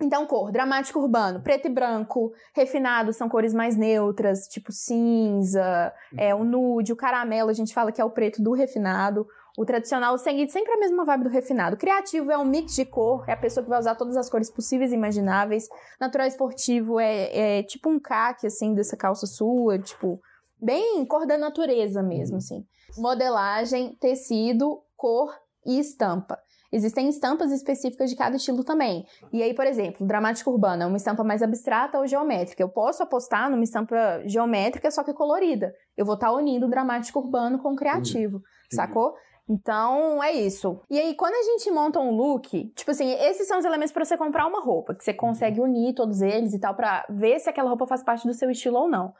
Então, 0.00 0.26
cor, 0.26 0.52
dramático 0.52 0.98
urbano, 1.00 1.40
preto 1.40 1.66
e 1.66 1.70
branco, 1.70 2.32
refinado 2.54 3.12
são 3.14 3.28
cores 3.28 3.54
mais 3.54 3.76
neutras, 3.76 4.46
tipo 4.46 4.70
cinza, 4.70 5.92
é, 6.18 6.34
o 6.34 6.44
nude, 6.44 6.92
o 6.92 6.96
caramelo, 6.96 7.48
a 7.48 7.54
gente 7.54 7.72
fala 7.72 7.90
que 7.90 8.00
é 8.00 8.04
o 8.04 8.10
preto 8.10 8.42
do 8.42 8.52
refinado. 8.52 9.26
O 9.56 9.64
tradicional, 9.64 10.14
o 10.14 10.18
sangue, 10.18 10.50
sempre 10.50 10.70
a 10.74 10.78
mesma 10.78 11.02
vibe 11.02 11.24
do 11.24 11.30
refinado. 11.30 11.78
Criativo 11.78 12.30
é 12.30 12.36
um 12.36 12.44
mix 12.44 12.74
de 12.74 12.84
cor, 12.84 13.24
é 13.26 13.32
a 13.32 13.36
pessoa 13.38 13.64
que 13.64 13.70
vai 13.70 13.78
usar 13.78 13.94
todas 13.94 14.14
as 14.18 14.28
cores 14.28 14.50
possíveis 14.50 14.92
e 14.92 14.94
imagináveis. 14.94 15.66
Natural 15.98 16.26
esportivo 16.26 17.00
é, 17.00 17.58
é 17.58 17.62
tipo 17.62 17.88
um 17.88 17.98
caque, 17.98 18.46
assim, 18.46 18.74
dessa 18.74 18.98
calça 18.98 19.26
sua, 19.26 19.78
tipo, 19.78 20.20
bem 20.60 21.06
cor 21.06 21.26
da 21.26 21.38
natureza 21.38 22.02
mesmo, 22.02 22.36
assim. 22.36 22.66
Modelagem, 22.98 23.96
tecido, 23.98 24.82
cor 24.94 25.34
e 25.64 25.80
estampa. 25.80 26.38
Existem 26.76 27.08
estampas 27.08 27.50
específicas 27.50 28.10
de 28.10 28.16
cada 28.16 28.36
estilo 28.36 28.62
também. 28.62 29.06
E 29.32 29.42
aí, 29.42 29.54
por 29.54 29.66
exemplo, 29.66 30.06
dramático 30.06 30.50
urbano 30.50 30.82
é 30.82 30.86
uma 30.86 30.98
estampa 30.98 31.24
mais 31.24 31.42
abstrata 31.42 31.98
ou 31.98 32.06
geométrica. 32.06 32.62
Eu 32.62 32.68
posso 32.68 33.02
apostar 33.02 33.50
numa 33.50 33.64
estampa 33.64 33.96
geométrica, 34.26 34.90
só 34.90 35.02
que 35.02 35.14
colorida. 35.14 35.74
Eu 35.96 36.04
vou 36.04 36.16
estar 36.16 36.30
unindo 36.32 36.66
o 36.66 36.68
dramático 36.68 37.18
urbano 37.18 37.58
com 37.58 37.72
o 37.72 37.76
criativo, 37.76 38.42
sacou? 38.70 39.14
Então, 39.48 40.22
é 40.22 40.32
isso. 40.32 40.78
E 40.90 40.98
aí, 40.98 41.14
quando 41.14 41.34
a 41.34 41.42
gente 41.42 41.70
monta 41.70 41.98
um 41.98 42.10
look, 42.10 42.72
tipo 42.74 42.90
assim, 42.90 43.10
esses 43.12 43.48
são 43.48 43.58
os 43.58 43.64
elementos 43.64 43.92
para 43.92 44.04
você 44.04 44.18
comprar 44.18 44.46
uma 44.46 44.60
roupa, 44.60 44.94
que 44.94 45.02
você 45.02 45.14
consegue 45.14 45.60
unir 45.60 45.94
todos 45.94 46.20
eles 46.20 46.52
e 46.52 46.58
tal, 46.58 46.74
pra 46.74 47.06
ver 47.08 47.38
se 47.38 47.48
aquela 47.48 47.70
roupa 47.70 47.86
faz 47.86 48.02
parte 48.02 48.26
do 48.26 48.34
seu 48.34 48.50
estilo 48.50 48.76
ou 48.76 48.88
não. 48.90 49.14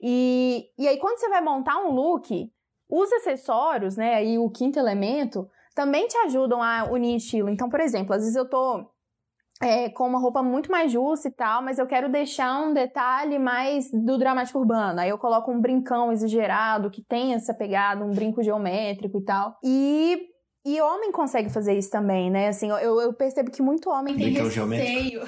E, 0.00 0.66
e 0.78 0.86
aí, 0.86 0.98
quando 0.98 1.18
você 1.18 1.28
vai 1.28 1.40
montar 1.40 1.78
um 1.78 1.90
look, 1.90 2.52
os 2.88 3.12
acessórios, 3.14 3.96
né, 3.96 4.24
e 4.24 4.38
o 4.38 4.50
quinto 4.50 4.78
elemento, 4.78 5.48
também 5.74 6.06
te 6.06 6.16
ajudam 6.18 6.62
a 6.62 6.84
unir 6.90 7.16
estilo. 7.16 7.48
Então, 7.48 7.68
por 7.68 7.80
exemplo, 7.80 8.14
às 8.14 8.22
vezes 8.22 8.36
eu 8.36 8.48
tô 8.48 8.86
é, 9.62 9.88
com 9.90 10.06
uma 10.06 10.18
roupa 10.18 10.42
muito 10.42 10.70
mais 10.70 10.92
justa 10.92 11.28
e 11.28 11.30
tal, 11.32 11.62
mas 11.62 11.78
eu 11.78 11.86
quero 11.86 12.10
deixar 12.10 12.60
um 12.60 12.72
detalhe 12.72 13.38
mais 13.38 13.90
do 13.90 14.18
dramático 14.18 14.58
urbano. 14.58 15.00
Aí 15.00 15.08
eu 15.08 15.18
coloco 15.18 15.50
um 15.50 15.60
brincão 15.60 16.12
exagerado, 16.12 16.90
que 16.90 17.02
tem 17.02 17.34
essa 17.34 17.54
pegada, 17.54 18.04
um 18.04 18.10
brinco 18.10 18.42
geométrico 18.42 19.18
e 19.18 19.24
tal. 19.24 19.56
E 19.62 20.28
e 20.66 20.80
homem 20.80 21.12
consegue 21.12 21.50
fazer 21.50 21.76
isso 21.76 21.90
também, 21.90 22.30
né? 22.30 22.48
Assim, 22.48 22.70
eu, 22.70 22.98
eu 22.98 23.12
percebo 23.12 23.50
que 23.50 23.60
muito 23.60 23.90
homem 23.90 24.16
tem 24.16 24.32
receio. 24.32 25.20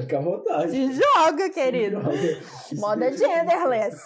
Fica 0.00 0.16
à 0.16 0.22
vontade. 0.22 0.70
Se 0.70 0.92
joga, 0.92 1.50
querido. 1.50 2.00
Moda 2.78 3.12
genderless. 3.12 4.02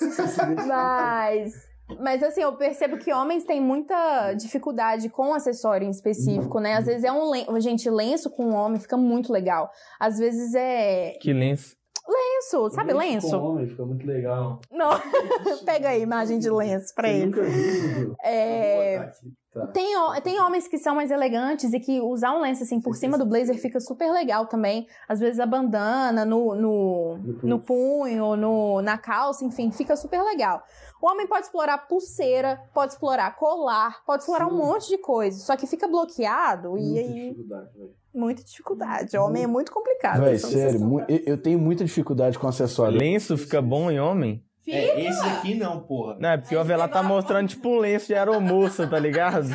Mas... 0.66 1.66
Mas 2.01 2.22
assim, 2.22 2.43
eu 2.43 2.57
percebo 2.57 2.99
que 2.99 3.12
homens 3.12 3.45
têm 3.45 3.61
muita 3.61 4.32
dificuldade 4.34 5.09
com 5.09 5.32
acessório 5.32 5.87
em 5.87 5.91
específico, 5.91 6.59
né? 6.59 6.74
Às 6.74 6.87
vezes 6.87 7.05
é 7.05 7.12
um 7.12 7.30
lenço. 7.30 7.61
Gente, 7.61 7.89
lenço 7.89 8.30
com 8.30 8.55
homem 8.55 8.80
fica 8.80 8.97
muito 8.97 9.32
legal. 9.32 9.70
Às 9.99 10.18
vezes 10.18 10.55
é. 10.55 11.12
Que 11.20 11.32
lenço. 11.32 11.76
Lenço, 12.09 12.70
sabe 12.70 12.92
lenço? 12.92 13.30
Com 13.30 13.46
homem, 13.46 13.66
fica 13.66 13.84
muito 13.84 14.07
legal. 14.07 14.61
Não. 14.70 14.90
Pega 15.64 15.88
aí 15.88 16.00
a 16.00 16.02
imagem 16.02 16.38
de 16.38 16.48
lenço 16.50 16.94
pra 16.94 17.09
Você 17.09 17.14
ele. 17.14 17.26
nunca 17.26 17.42
viu? 17.42 18.14
É. 18.22 19.11
Tá. 19.52 19.66
Tem, 19.68 19.94
tem 20.22 20.38
homens 20.38 20.68
que 20.68 20.76
são 20.76 20.94
mais 20.94 21.11
elegantes 21.11 21.72
e 21.72 21.80
que 21.80 21.98
usar 21.98 22.32
um 22.36 22.42
lenço 22.42 22.62
assim 22.62 22.78
por 22.78 22.94
cima 22.94 23.16
do 23.16 23.24
blazer 23.24 23.59
fica 23.59 23.80
super 23.80 24.12
legal 24.12 24.46
também. 24.46 24.86
Às 25.09 25.18
vezes 25.18 25.40
a 25.40 25.46
bandana 25.46 26.26
no, 26.26 26.54
no, 26.54 27.16
No 27.18 27.48
no 27.48 27.59
punho, 27.59 28.36
no, 28.36 28.82
na 28.82 28.98
calça, 28.98 29.44
enfim, 29.46 29.72
fica 29.72 29.96
super 29.96 30.22
legal. 30.22 30.62
O 31.00 31.11
homem 31.11 31.26
pode 31.26 31.46
explorar 31.46 31.78
pulseira, 31.88 32.61
pode 32.74 32.92
explorar 32.92 33.34
colar, 33.36 34.04
pode 34.04 34.22
explorar 34.24 34.46
um 34.46 34.50
Sim. 34.50 34.57
monte 34.59 34.88
de 34.88 34.98
coisa. 34.98 35.38
Só 35.40 35.57
que 35.57 35.66
fica 35.66 35.88
bloqueado 35.88 36.76
e 36.76 36.82
Muita 36.82 37.00
aí 37.00 37.14
dificuldade, 37.30 37.78
velho. 37.78 37.94
Muita 38.17 38.43
dificuldade. 38.43 39.17
O 39.17 39.23
homem 39.25 39.45
é 39.45 39.47
muito 39.47 39.71
complicado. 39.71 40.23
Véi, 40.23 40.39
sério, 40.39 40.81
mu- 40.81 41.05
eu, 41.09 41.21
eu 41.27 41.39
tenho 41.39 41.59
muita 41.59 41.85
dificuldade 41.85 42.39
com 42.39 42.49
acessório. 42.49 42.99
Lenço 42.99 43.37
fica 43.37 43.61
bom 43.61 43.91
em 43.91 44.01
homem? 44.01 44.43
É, 44.69 45.07
esse 45.09 45.25
aqui 45.25 45.55
não, 45.55 45.81
porra. 45.81 46.17
Não, 46.19 46.31
é 46.31 46.37
porque 46.39 46.57
o 46.57 46.61
ela 46.73 46.89
tá 46.89 47.01
mostrando 47.03 47.49
tipo 47.49 47.69
um 47.69 47.79
lenço 47.79 48.09
de 48.09 48.14
aeromoça, 48.14 48.87
tá 48.87 48.99
ligado? 48.99 49.49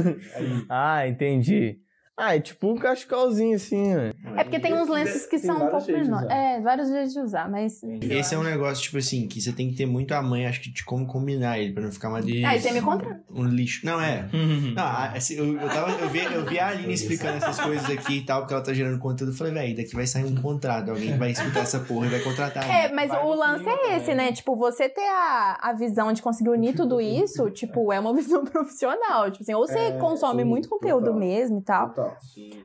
ah, 0.68 1.06
entendi. 1.06 1.78
Ah, 2.22 2.36
é 2.36 2.40
tipo 2.40 2.68
um 2.70 2.76
cachecolzinho 2.76 3.56
assim, 3.56 3.94
né? 3.94 4.12
É 4.36 4.44
porque 4.44 4.60
tem 4.60 4.74
uns 4.74 4.88
lenços 4.88 5.22
que 5.24 5.38
Tem 5.38 5.40
são 5.40 5.56
um 5.56 5.58
vários 5.70 5.84
pouco 5.86 6.00
de 6.02 6.04
menores. 6.04 6.26
usar. 6.26 6.34
É, 6.36 6.60
vários 6.60 6.88
jeitos 6.90 7.12
de 7.14 7.20
usar, 7.20 7.50
mas. 7.50 7.82
Esse 8.02 8.34
é 8.34 8.38
um 8.38 8.42
negócio, 8.42 8.82
tipo 8.82 8.98
assim, 8.98 9.26
que 9.26 9.40
você 9.40 9.52
tem 9.52 9.70
que 9.70 9.76
ter 9.76 9.86
muito 9.86 10.12
a 10.12 10.22
mãe, 10.22 10.46
acho 10.46 10.60
que, 10.60 10.70
de 10.70 10.84
como 10.84 11.06
combinar 11.06 11.58
ele, 11.58 11.72
pra 11.72 11.82
não 11.82 11.90
ficar 11.90 12.08
uma 12.10 12.20
delícia. 12.20 12.48
Aí 12.48 12.60
você 12.60 12.72
me 12.72 12.82
contrata. 12.82 13.20
Um 13.30 13.44
lixo. 13.46 13.84
Não, 13.86 14.00
é. 14.00 14.28
Não, 14.74 14.82
a- 14.82 15.12
assim, 15.16 15.34
eu, 15.34 15.58
eu, 15.58 15.68
tava, 15.68 15.90
eu, 15.92 16.08
vi, 16.10 16.18
eu 16.24 16.44
vi 16.44 16.58
a 16.58 16.68
Aline 16.68 16.92
explicando 16.92 17.38
essas 17.38 17.58
coisas 17.58 17.88
aqui 17.88 18.18
e 18.18 18.24
tal, 18.24 18.40
porque 18.42 18.54
ela 18.54 18.62
tá 18.62 18.72
gerando 18.74 18.98
conteúdo. 18.98 19.32
Eu 19.32 19.36
falei, 19.36 19.52
velho, 19.54 19.76
daqui 19.76 19.94
vai 19.94 20.06
sair 20.06 20.24
um 20.24 20.34
contrato. 20.36 20.90
Alguém 20.90 21.16
vai 21.16 21.30
escutar 21.30 21.60
essa 21.60 21.80
porra 21.80 22.06
e 22.06 22.10
vai 22.10 22.20
contratar. 22.20 22.68
É, 22.68 22.92
mas 22.92 23.08
Vai 23.10 23.24
o 23.24 23.34
lance 23.34 23.66
é 23.68 23.96
esse, 23.96 24.14
né? 24.14 24.30
Tipo, 24.32 24.54
você 24.56 24.88
ter 24.88 25.00
a, 25.08 25.58
a 25.62 25.72
visão 25.72 26.12
de 26.12 26.20
conseguir 26.20 26.50
unir 26.50 26.74
tudo 26.74 27.00
isso, 27.00 27.50
tipo, 27.50 27.92
é 27.92 27.98
uma 27.98 28.12
visão 28.14 28.44
profissional. 28.44 29.30
Tipo 29.30 29.42
assim, 29.42 29.54
ou 29.54 29.66
você 29.66 29.78
É, 29.78 29.92
consome 29.92 30.44
muito 30.44 30.68
conteúdo 30.68 31.06
total. 31.06 31.18
mesmo 31.18 31.58
e 31.58 31.62
tal. 31.62 31.88
Total. 31.88 32.09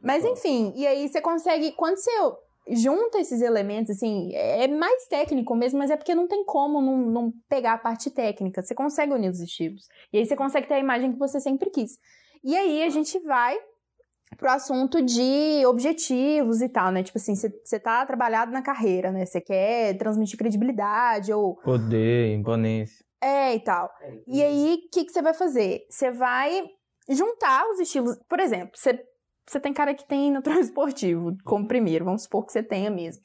Mas 0.01 0.23
total. 0.23 0.33
enfim, 0.37 0.73
e 0.75 0.85
aí 0.85 1.07
você 1.07 1.21
consegue. 1.21 1.71
Quando 1.73 1.97
você 1.97 2.11
junta 2.69 3.19
esses 3.19 3.41
elementos, 3.41 3.95
assim, 3.95 4.31
é 4.33 4.67
mais 4.67 5.07
técnico 5.07 5.55
mesmo, 5.55 5.79
mas 5.79 5.91
é 5.91 5.97
porque 5.97 6.15
não 6.15 6.27
tem 6.27 6.43
como 6.45 6.81
não, 6.81 6.97
não 6.97 7.33
pegar 7.47 7.73
a 7.73 7.77
parte 7.77 8.09
técnica. 8.09 8.61
Você 8.61 8.73
consegue 8.73 9.13
unir 9.13 9.29
os 9.29 9.39
estilos. 9.39 9.83
E 10.11 10.17
aí 10.17 10.25
você 10.25 10.35
consegue 10.35 10.67
ter 10.67 10.75
a 10.75 10.79
imagem 10.79 11.11
que 11.13 11.19
você 11.19 11.39
sempre 11.39 11.69
quis. 11.69 11.97
E 12.43 12.55
aí 12.55 12.83
a 12.83 12.89
gente 12.89 13.19
vai 13.19 13.57
pro 14.37 14.49
assunto 14.49 15.01
de 15.01 15.63
objetivos 15.65 16.61
e 16.61 16.67
tal, 16.67 16.91
né? 16.91 17.03
Tipo 17.03 17.17
assim, 17.17 17.35
você, 17.35 17.79
tá 17.79 18.05
trabalhado 18.05 18.51
na 18.51 18.61
carreira, 18.61 19.11
né? 19.11 19.25
Você 19.25 19.39
quer 19.39 19.97
transmitir 19.97 20.37
credibilidade 20.37 21.31
ou 21.31 21.55
Poder, 21.57 22.33
imponência. 22.33 23.05
é 23.21 23.55
e 23.55 23.59
tal. 23.59 23.89
E 24.27 24.43
aí, 24.43 24.73
o 24.73 24.89
que, 24.91 25.05
que 25.05 25.11
você 25.11 25.21
vai 25.21 25.33
fazer? 25.33 25.85
Você 25.89 26.11
vai 26.11 26.63
juntar 27.09 27.67
os 27.69 27.79
estilos. 27.79 28.17
Por 28.27 28.39
exemplo, 28.39 28.71
você, 28.73 28.99
você 29.47 29.59
tem 29.59 29.73
cara 29.73 29.93
que 29.93 30.07
tem 30.07 30.31
natural 30.31 30.59
esportivo, 30.63 31.35
como 31.43 31.67
primeiro, 31.67 32.05
vamos 32.05 32.23
supor 32.23 32.45
que 32.45 32.51
você 32.51 32.63
tenha 32.63 32.89
mesmo. 32.89 33.23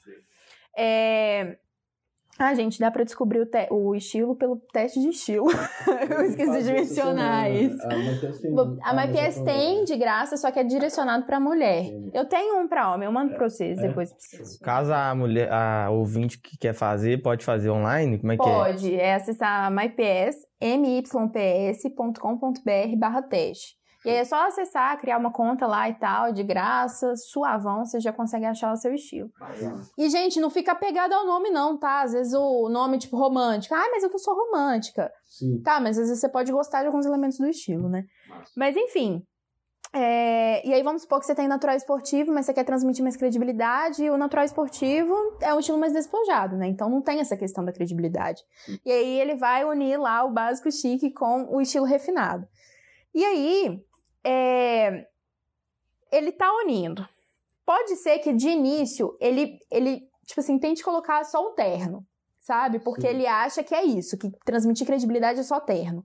É... 0.77 1.57
Ah, 2.39 2.55
gente, 2.55 2.81
dá 2.81 2.91
pra 2.91 3.05
descobrir 3.05 3.41
o, 3.41 3.45
te- 3.45 3.69
o 3.71 3.95
estilo 3.95 4.35
pelo 4.35 4.57
teste 4.73 4.99
de 4.99 5.11
estilo. 5.11 5.47
Eu 6.11 6.23
esqueci 6.23 6.63
de 6.63 6.73
mencionar 6.73 7.51
isso. 7.51 7.77
A 7.87 7.95
MyPS 7.95 8.41
tem. 8.41 8.55
A 8.83 8.95
MyPS 8.95 9.41
tem 9.45 9.85
de 9.85 9.97
graça, 9.99 10.39
só 10.39 10.51
que 10.51 10.59
é 10.59 10.65
direcionado 10.65 11.27
pra 11.27 11.39
mulher. 11.39 11.85
Eu 12.15 12.25
tenho 12.25 12.59
um 12.59 12.67
pra 12.67 12.95
homem, 12.95 13.05
eu 13.05 13.13
mando 13.13 13.35
pra 13.35 13.47
vocês 13.47 13.79
É? 13.79 13.89
depois. 13.89 14.15
Caso 14.63 14.91
a 14.91 15.15
mulher, 15.15 15.53
a 15.53 15.91
ouvinte 15.91 16.39
que 16.41 16.57
quer 16.57 16.73
fazer, 16.73 17.21
pode 17.21 17.45
fazer 17.45 17.69
online? 17.69 18.19
Como 18.19 18.33
é 18.33 18.39
que 18.39 18.43
é? 18.43 18.55
Pode, 18.55 18.95
é 18.95 19.15
acessar 19.17 19.71
myps, 19.71 20.37
myps.com.br 20.63 22.97
barra 22.99 23.23
teste. 23.23 23.75
E 24.05 24.09
aí 24.09 24.17
é 24.17 24.25
só 24.25 24.47
acessar, 24.47 24.99
criar 24.99 25.19
uma 25.19 25.31
conta 25.31 25.67
lá 25.67 25.89
e 25.89 25.95
tal, 25.95 26.33
de 26.33 26.43
graça, 26.43 27.15
suavão, 27.17 27.85
você 27.85 28.01
já 28.01 28.13
consegue 28.13 28.47
achar 28.47 28.73
o 28.73 28.77
seu 28.77 28.95
estilo. 28.95 29.31
E, 29.99 30.09
gente, 30.09 30.41
não 30.41 30.49
fica 30.49 30.73
apegado 30.73 31.13
ao 31.13 31.27
nome 31.27 31.51
não, 31.51 31.79
tá? 31.79 32.01
Às 32.03 32.13
vezes 32.13 32.33
o 32.33 32.69
nome, 32.71 32.99
tipo, 32.99 33.17
romântica. 33.17 33.77
Ah, 33.77 33.89
mas 33.91 34.03
eu 34.03 34.19
sou 34.19 34.35
romântica. 34.35 35.13
Sim. 35.27 35.61
Tá, 35.63 35.79
mas 35.81 35.99
às 35.99 36.07
vezes 36.09 36.21
você 36.21 36.29
pode 36.29 36.51
gostar 36.51 36.81
de 36.81 36.87
alguns 36.87 37.05
elementos 37.05 37.39
do 37.39 37.47
estilo, 37.47 37.89
né? 37.89 38.05
Mas 38.57 38.75
enfim. 38.77 39.23
é, 39.93 40.67
E 40.67 40.73
aí 40.73 40.83
vamos 40.83 41.03
supor 41.03 41.21
que 41.21 41.27
você 41.27 41.35
tem 41.35 41.47
natural 41.49 41.77
esportivo, 41.77 42.33
mas 42.33 42.47
você 42.47 42.55
quer 42.55 42.65
transmitir 42.65 43.03
mais 43.03 43.17
credibilidade, 43.17 44.05
e 44.05 44.11
o 44.11 44.17
natural 44.17 44.45
esportivo 44.45 45.15
é 45.43 45.53
um 45.53 45.59
estilo 45.59 45.79
mais 45.79 45.93
despojado, 45.93 46.57
né? 46.57 46.69
Então 46.69 46.89
não 46.89 47.03
tem 47.03 47.21
essa 47.21 47.37
questão 47.37 47.65
da 47.65 47.73
credibilidade. 47.73 48.43
E 48.85 48.91
aí 48.91 49.21
ele 49.21 49.35
vai 49.35 49.65
unir 49.65 49.99
lá 49.99 50.25
o 50.25 50.33
básico 50.33 50.71
chique 50.73 51.13
com 51.13 51.55
o 51.55 51.61
estilo 51.61 51.85
refinado. 51.85 52.47
E 53.13 53.25
aí, 53.25 53.83
é, 54.25 55.07
ele 56.13 56.33
tá 56.33 56.51
unindo. 56.65 57.07
Pode 57.65 57.97
ser 57.97 58.19
que 58.19 58.33
de 58.33 58.49
início 58.49 59.17
ele, 59.21 59.59
ele 59.71 60.03
tipo 60.27 60.41
assim, 60.41 60.59
tente 60.59 60.83
colocar 60.83 61.25
só 61.25 61.41
o 61.45 61.51
terno, 61.53 62.05
sabe? 62.39 62.79
Porque 62.81 63.03
Sim. 63.03 63.09
ele 63.09 63.27
acha 63.27 63.63
que 63.63 63.75
é 63.75 63.85
isso, 63.85 64.19
que 64.19 64.31
transmitir 64.45 64.87
credibilidade 64.87 65.41
é 65.41 65.43
só 65.45 65.61
terno. 65.61 66.05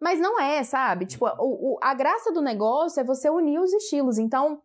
Mas 0.00 0.18
não 0.18 0.40
é, 0.40 0.62
sabe? 0.64 1.06
Tipo, 1.06 1.26
o, 1.38 1.74
o- 1.74 1.78
a 1.80 1.94
graça 1.94 2.32
do 2.32 2.42
negócio 2.42 3.00
é 3.00 3.04
você 3.04 3.30
unir 3.30 3.60
os 3.60 3.72
estilos. 3.72 4.18
Então, 4.18 4.60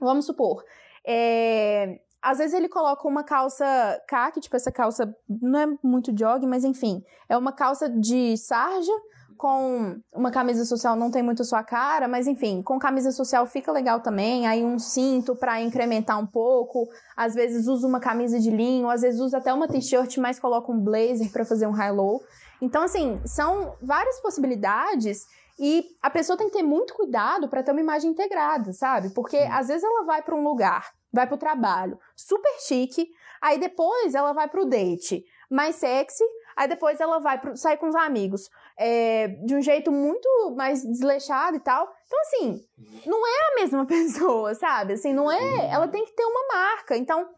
vamos 0.00 0.26
supor, 0.26 0.64
é, 1.06 2.00
às 2.20 2.38
vezes 2.38 2.52
ele 2.54 2.68
coloca 2.68 3.06
uma 3.06 3.22
calça 3.22 3.64
caque, 4.08 4.40
tipo 4.40 4.56
essa 4.56 4.72
calça 4.72 5.14
não 5.28 5.58
é 5.60 5.66
muito 5.82 6.12
jog, 6.12 6.44
mas 6.46 6.64
enfim, 6.64 7.00
é 7.28 7.36
uma 7.36 7.52
calça 7.52 7.88
de 7.88 8.36
sarja 8.36 8.92
com 9.36 10.00
uma 10.12 10.30
camisa 10.30 10.64
social 10.64 10.96
não 10.96 11.10
tem 11.10 11.22
muito 11.22 11.44
sua 11.44 11.62
cara, 11.62 12.08
mas 12.08 12.26
enfim, 12.26 12.62
com 12.62 12.78
camisa 12.78 13.12
social 13.12 13.46
fica 13.46 13.70
legal 13.70 14.00
também. 14.00 14.46
Aí 14.46 14.64
um 14.64 14.78
cinto 14.78 15.36
pra 15.36 15.60
incrementar 15.60 16.18
um 16.18 16.26
pouco. 16.26 16.88
Às 17.16 17.34
vezes 17.34 17.66
usa 17.66 17.86
uma 17.86 18.00
camisa 18.00 18.40
de 18.40 18.50
linho, 18.50 18.88
às 18.88 19.02
vezes 19.02 19.20
usa 19.20 19.38
até 19.38 19.52
uma 19.52 19.68
t-shirt, 19.68 20.16
mas 20.18 20.40
coloca 20.40 20.72
um 20.72 20.80
blazer 20.80 21.30
pra 21.30 21.44
fazer 21.44 21.66
um 21.66 21.72
high-low. 21.72 22.20
Então, 22.60 22.82
assim, 22.82 23.20
são 23.24 23.76
várias 23.82 24.18
possibilidades 24.20 25.26
e 25.58 25.84
a 26.02 26.10
pessoa 26.10 26.36
tem 26.36 26.48
que 26.48 26.58
ter 26.58 26.62
muito 26.62 26.94
cuidado 26.94 27.48
pra 27.48 27.62
ter 27.62 27.72
uma 27.72 27.80
imagem 27.80 28.10
integrada, 28.10 28.72
sabe? 28.72 29.10
Porque 29.10 29.36
às 29.36 29.68
vezes 29.68 29.84
ela 29.84 30.04
vai 30.04 30.22
pra 30.22 30.34
um 30.34 30.44
lugar, 30.44 30.90
vai 31.12 31.26
pro 31.26 31.38
trabalho, 31.38 31.98
super 32.14 32.52
chique, 32.60 33.08
aí 33.40 33.58
depois 33.58 34.14
ela 34.14 34.32
vai 34.32 34.48
pro 34.48 34.66
date 34.66 35.24
mais 35.50 35.76
sexy, 35.76 36.24
aí 36.56 36.68
depois 36.68 37.00
ela 37.00 37.18
vai 37.20 37.40
pro, 37.40 37.56
sair 37.56 37.76
com 37.78 37.88
os 37.88 37.94
amigos 37.94 38.50
é, 38.78 39.28
de 39.28 39.54
um 39.54 39.62
jeito 39.62 39.90
muito 39.90 40.28
mais 40.56 40.84
desleixado 40.84 41.56
e 41.56 41.60
tal. 41.60 41.88
Então, 42.06 42.20
assim, 42.20 42.60
não 43.06 43.26
é 43.26 43.52
a 43.52 43.54
mesma 43.62 43.84
pessoa, 43.86 44.54
sabe? 44.54 44.94
Assim, 44.94 45.12
não 45.12 45.30
é. 45.30 45.70
Ela 45.72 45.88
tem 45.88 46.04
que 46.04 46.12
ter 46.12 46.24
uma 46.24 46.46
marca. 46.48 46.96
Então, 46.96 47.28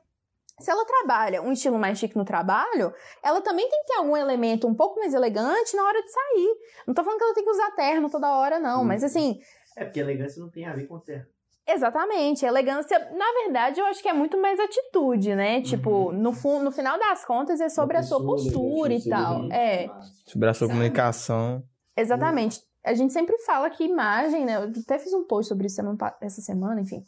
se 0.59 0.71
ela 0.71 0.85
trabalha 0.85 1.41
um 1.41 1.53
estilo 1.53 1.79
mais 1.79 1.99
chique 1.99 2.17
no 2.17 2.25
trabalho, 2.25 2.93
ela 3.23 3.41
também 3.41 3.69
tem 3.69 3.81
que 3.81 3.87
ter 3.87 3.99
algum 3.99 4.17
elemento 4.17 4.67
um 4.67 4.75
pouco 4.75 4.99
mais 4.99 5.15
elegante 5.15 5.77
na 5.77 5.85
hora 5.85 6.03
de 6.03 6.11
sair. 6.11 6.57
Não 6.87 6.95
tô 6.95 7.05
falando 7.05 7.19
que 7.19 7.25
ela 7.25 7.35
tem 7.35 7.45
que 7.45 7.51
usar 7.51 7.71
terno 7.73 8.11
toda 8.11 8.37
hora, 8.37 8.59
não, 8.59 8.85
mas 8.85 9.05
assim, 9.05 9.41
É, 9.77 9.85
porque 9.85 10.01
elegância 10.01 10.43
não 10.43 10.51
tem 10.51 10.67
a 10.67 10.75
ver 10.75 10.89
com 10.89 10.99
terra. 10.99 11.29
Exatamente, 11.69 12.47
elegância, 12.47 12.99
na 13.15 13.27
verdade, 13.45 13.79
eu 13.79 13.85
acho 13.87 14.01
que 14.03 14.09
é 14.09 14.13
muito 14.15 14.41
mais 14.41 14.59
atitude, 14.59 15.35
né? 15.35 15.61
Tipo, 15.61 16.13
no, 16.13 16.33
fu- 16.33 16.61
no 16.61 16.71
final 16.73 16.99
das 16.99 17.25
contas 17.27 17.61
é 17.61 17.69
sobre 17.69 17.99
a 17.99 18.03
sua 18.03 18.25
postura 18.25 18.95
e 18.95 19.07
tal. 19.07 19.53
É, 19.53 19.91
Sobre 20.27 20.49
a 20.49 20.55
sua 20.55 20.67
comunicação. 20.69 21.63
exatamente. 21.97 22.61
A 22.85 22.95
gente 22.95 23.13
sempre 23.13 23.37
fala 23.41 23.69
que 23.69 23.85
imagem, 23.85 24.47
né? 24.47 24.57
Eu 24.57 24.63
até 24.83 24.99
fiz 24.99 25.13
um 25.13 25.25
post 25.25 25.49
sobre 25.49 25.67
isso 25.67 25.81
essa 26.23 26.41
semana, 26.41 26.81
enfim. 26.81 27.03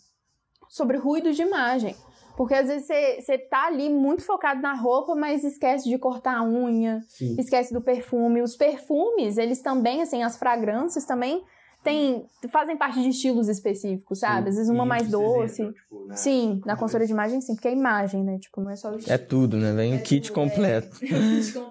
Sobre 0.68 0.98
ruído 0.98 1.32
de 1.32 1.40
imagem. 1.42 1.96
Porque 2.36 2.54
às 2.54 2.68
vezes 2.68 2.86
você, 2.86 3.20
você 3.20 3.38
tá 3.38 3.66
ali 3.66 3.88
muito 3.88 4.22
focado 4.24 4.60
na 4.60 4.74
roupa, 4.74 5.14
mas 5.14 5.42
esquece 5.42 5.88
de 5.88 5.96
cortar 5.98 6.36
a 6.38 6.42
unha, 6.44 7.00
Sim. 7.08 7.34
esquece 7.38 7.72
do 7.72 7.80
perfume. 7.80 8.42
Os 8.42 8.56
perfumes, 8.56 9.38
eles 9.38 9.62
também, 9.62 10.02
assim, 10.02 10.22
as 10.22 10.36
fragrâncias 10.36 11.04
também 11.06 11.42
tem 11.82 12.26
fazem 12.52 12.76
parte 12.76 13.00
de 13.02 13.08
estilos 13.08 13.48
específicos, 13.48 14.18
sabe? 14.20 14.50
Às 14.50 14.56
vezes 14.56 14.70
uma 14.70 14.84
mais 14.84 15.08
doce. 15.08 15.62
entram, 15.62 15.72
tipo, 15.74 16.06
na- 16.06 16.16
Sim, 16.16 16.60
na 16.66 16.76
consultoria 16.76 17.06
de 17.06 17.12
imagem 17.12 17.40
sim, 17.40 17.54
porque 17.54 17.68
é 17.68 17.72
imagem, 17.72 18.22
né? 18.22 18.38
Tipo, 18.38 18.60
não 18.60 18.70
é 18.70 18.76
só 18.76 18.90
o 18.90 18.96
estilo. 18.96 19.14
É 19.14 19.18
tudo, 19.18 19.56
né? 19.56 19.72
Vem 19.72 19.94
um 19.94 20.02
kit 20.02 20.30
completo. 20.32 20.98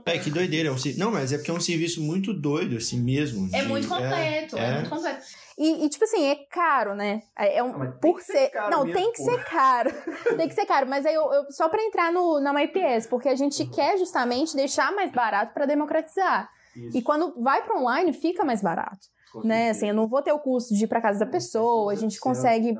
É, 0.05 0.17
que 0.17 0.29
doideira. 0.31 0.69
É 0.69 0.71
um, 0.71 0.75
não, 0.97 1.11
mas 1.11 1.31
é 1.33 1.37
porque 1.37 1.51
é 1.51 1.53
um 1.53 1.59
serviço 1.59 2.01
muito 2.01 2.33
doido, 2.33 2.77
assim 2.77 2.99
mesmo. 3.01 3.49
É 3.53 3.61
de- 3.61 3.67
muito 3.67 3.87
completo, 3.87 4.57
é, 4.57 4.63
é. 4.69 4.73
muito 4.75 4.89
completo. 4.89 5.21
E, 5.57 5.85
e, 5.85 5.89
tipo 5.89 6.05
assim, 6.05 6.23
é 6.25 6.35
caro, 6.49 6.95
né? 6.95 7.21
É 7.37 7.57
é 7.57 7.63
um, 7.63 7.77
mas 7.77 7.89
tem 7.91 7.99
por 7.99 8.19
que 8.19 8.23
ser 8.25 8.31
ser. 8.33 8.49
caro 8.49 8.71
não, 8.71 8.85
mesmo, 8.85 8.99
tem 9.01 9.11
que 9.11 9.21
ser 9.23 9.43
caro. 9.43 9.91
tem 10.37 10.47
que 10.47 10.55
ser 10.55 10.65
caro. 10.65 10.87
Mas 10.87 11.05
aí 11.05 11.13
eu, 11.13 11.23
eu- 11.33 11.51
só 11.51 11.67
pra 11.67 11.83
entrar 11.83 12.11
no, 12.13 12.39
na 12.39 12.53
MyPS, 12.53 13.07
porque 13.07 13.27
a 13.29 13.35
gente 13.35 13.61
Uhum. 13.63 13.69
quer 13.69 13.97
justamente 13.97 14.55
deixar 14.55 14.91
mais 14.95 15.11
barato 15.11 15.53
pra 15.53 15.65
democratizar. 15.65 16.49
E 16.93 17.01
quando 17.01 17.33
vai 17.41 17.61
pra 17.63 17.77
online, 17.77 18.13
fica 18.13 18.45
mais 18.45 18.61
barato. 18.61 19.07
Né? 19.43 19.69
Assim, 19.69 19.89
eu 19.89 19.95
não 19.95 20.07
vou 20.07 20.21
ter 20.21 20.31
o 20.31 20.39
custo 20.39 20.73
de 20.73 20.83
ir 20.83 20.87
pra 20.87 21.01
casa 21.01 21.19
da 21.19 21.25
pessoa, 21.25 21.91
a 21.91 21.95
gente 21.95 22.19
consegue. 22.19 22.75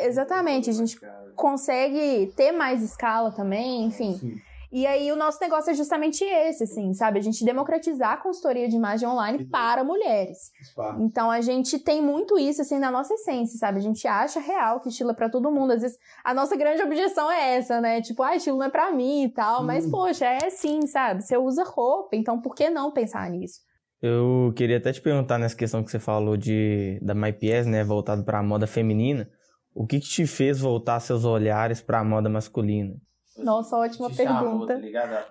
Exatamente, 0.00 0.70
a 0.70 0.72
gente 0.72 0.98
consegue 1.34 2.32
ter 2.36 2.52
mais 2.52 2.82
escala 2.82 3.32
também, 3.32 3.84
enfim. 3.84 4.40
E 4.72 4.86
aí 4.86 5.12
o 5.12 5.16
nosso 5.16 5.38
negócio 5.38 5.70
é 5.70 5.74
justamente 5.74 6.24
esse, 6.24 6.64
assim, 6.64 6.94
sabe? 6.94 7.18
A 7.18 7.22
gente 7.22 7.44
democratizar 7.44 8.12
a 8.12 8.16
consultoria 8.16 8.66
de 8.66 8.74
imagem 8.74 9.06
online 9.06 9.44
para 9.44 9.84
mulheres. 9.84 10.50
Então 10.98 11.30
a 11.30 11.42
gente 11.42 11.78
tem 11.78 12.00
muito 12.00 12.38
isso, 12.38 12.62
assim, 12.62 12.78
na 12.78 12.90
nossa 12.90 13.12
essência, 13.12 13.58
sabe? 13.58 13.76
A 13.76 13.82
gente 13.82 14.08
acha 14.08 14.40
real 14.40 14.80
que 14.80 14.88
estilo 14.88 15.10
é 15.10 15.14
pra 15.14 15.28
todo 15.28 15.50
mundo. 15.50 15.72
Às 15.72 15.82
vezes 15.82 15.98
a 16.24 16.32
nossa 16.32 16.56
grande 16.56 16.80
objeção 16.80 17.30
é 17.30 17.56
essa, 17.56 17.82
né? 17.82 18.00
Tipo, 18.00 18.22
ah, 18.22 18.34
estilo 18.34 18.56
não 18.56 18.64
é 18.64 18.70
pra 18.70 18.90
mim 18.90 19.24
e 19.24 19.28
tal. 19.28 19.62
Mas, 19.62 19.86
poxa, 19.90 20.24
é 20.24 20.48
sim, 20.48 20.86
sabe? 20.86 21.22
Você 21.22 21.36
usa 21.36 21.64
roupa, 21.64 22.16
então 22.16 22.40
por 22.40 22.54
que 22.54 22.70
não 22.70 22.90
pensar 22.90 23.28
nisso? 23.28 23.60
Eu 24.02 24.52
queria 24.56 24.78
até 24.78 24.92
te 24.92 25.00
perguntar 25.00 25.38
nessa 25.38 25.56
questão 25.56 25.84
que 25.84 25.90
você 25.90 26.00
falou 26.00 26.36
de 26.36 26.98
da 27.00 27.14
MyPS, 27.14 27.66
né, 27.66 27.84
voltado 27.84 28.24
para 28.24 28.40
a 28.40 28.42
moda 28.42 28.66
feminina. 28.66 29.30
O 29.72 29.86
que, 29.86 30.00
que 30.00 30.08
te 30.08 30.26
fez 30.26 30.58
voltar 30.58 30.98
seus 30.98 31.24
olhares 31.24 31.80
para 31.80 32.00
a 32.00 32.04
moda 32.04 32.28
masculina? 32.28 32.96
Nossa, 33.38 33.76
ótima 33.76 34.10
pergunta. 34.10 34.80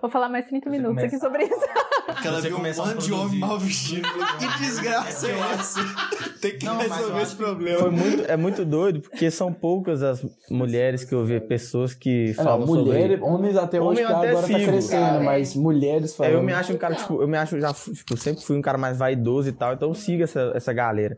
Vou 0.00 0.10
falar 0.10 0.28
mais 0.28 0.46
30 0.46 0.68
Você 0.68 0.76
minutos 0.76 1.04
aqui 1.04 1.18
sobre 1.18 1.44
isso. 1.44 1.54
Porque 2.04 2.26
ela 2.28 2.40
viu 2.40 2.56
um 2.56 2.62
monte 2.62 3.04
de 3.04 3.12
homem 3.12 3.38
mal 3.38 3.58
vestido. 3.58 4.02
que 4.38 4.58
desgraça 4.58 5.28
é 5.28 5.38
essa? 5.54 5.80
Tem 6.40 6.58
que 6.58 6.64
Não, 6.66 6.78
resolver 6.78 7.22
esse 7.22 7.36
problema. 7.36 7.78
Foi 7.78 7.90
muito, 7.90 8.24
é 8.30 8.36
muito 8.36 8.64
doido, 8.64 9.00
porque 9.00 9.30
são 9.30 9.52
poucas 9.52 10.02
as 10.02 10.26
mulheres 10.50 11.04
que 11.04 11.14
eu 11.14 11.24
vi, 11.24 11.40
pessoas 11.40 11.94
que 11.94 12.30
É, 12.30 12.34
não, 12.36 12.44
falam 12.44 12.66
mulher, 12.66 13.18
sobre... 13.18 13.24
homens 13.24 13.56
até 13.56 13.80
hoje 13.80 14.02
Homem 14.02 14.04
até 14.04 14.28
agora 14.30 14.46
tá 14.48 14.58
sigo, 14.58 14.66
crescendo, 14.66 15.00
cara. 15.00 15.20
mas 15.22 15.54
mulheres 15.54 16.12
É, 16.12 16.16
falando. 16.16 16.32
eu 16.34 16.42
me 16.42 16.52
acho 16.52 16.72
um 16.72 16.76
cara, 16.76 16.94
tipo, 16.96 17.22
eu 17.22 17.28
me 17.28 17.38
acho 17.38 17.60
já, 17.60 17.72
tipo, 17.72 18.16
sempre 18.16 18.42
fui 18.42 18.56
um 18.56 18.62
cara 18.62 18.76
mais 18.76 18.98
vaidoso 18.98 19.48
e 19.48 19.52
tal, 19.52 19.74
então 19.74 19.88
eu 19.88 19.94
sigo 19.94 20.24
essa, 20.24 20.52
essa 20.54 20.72
galera. 20.72 21.16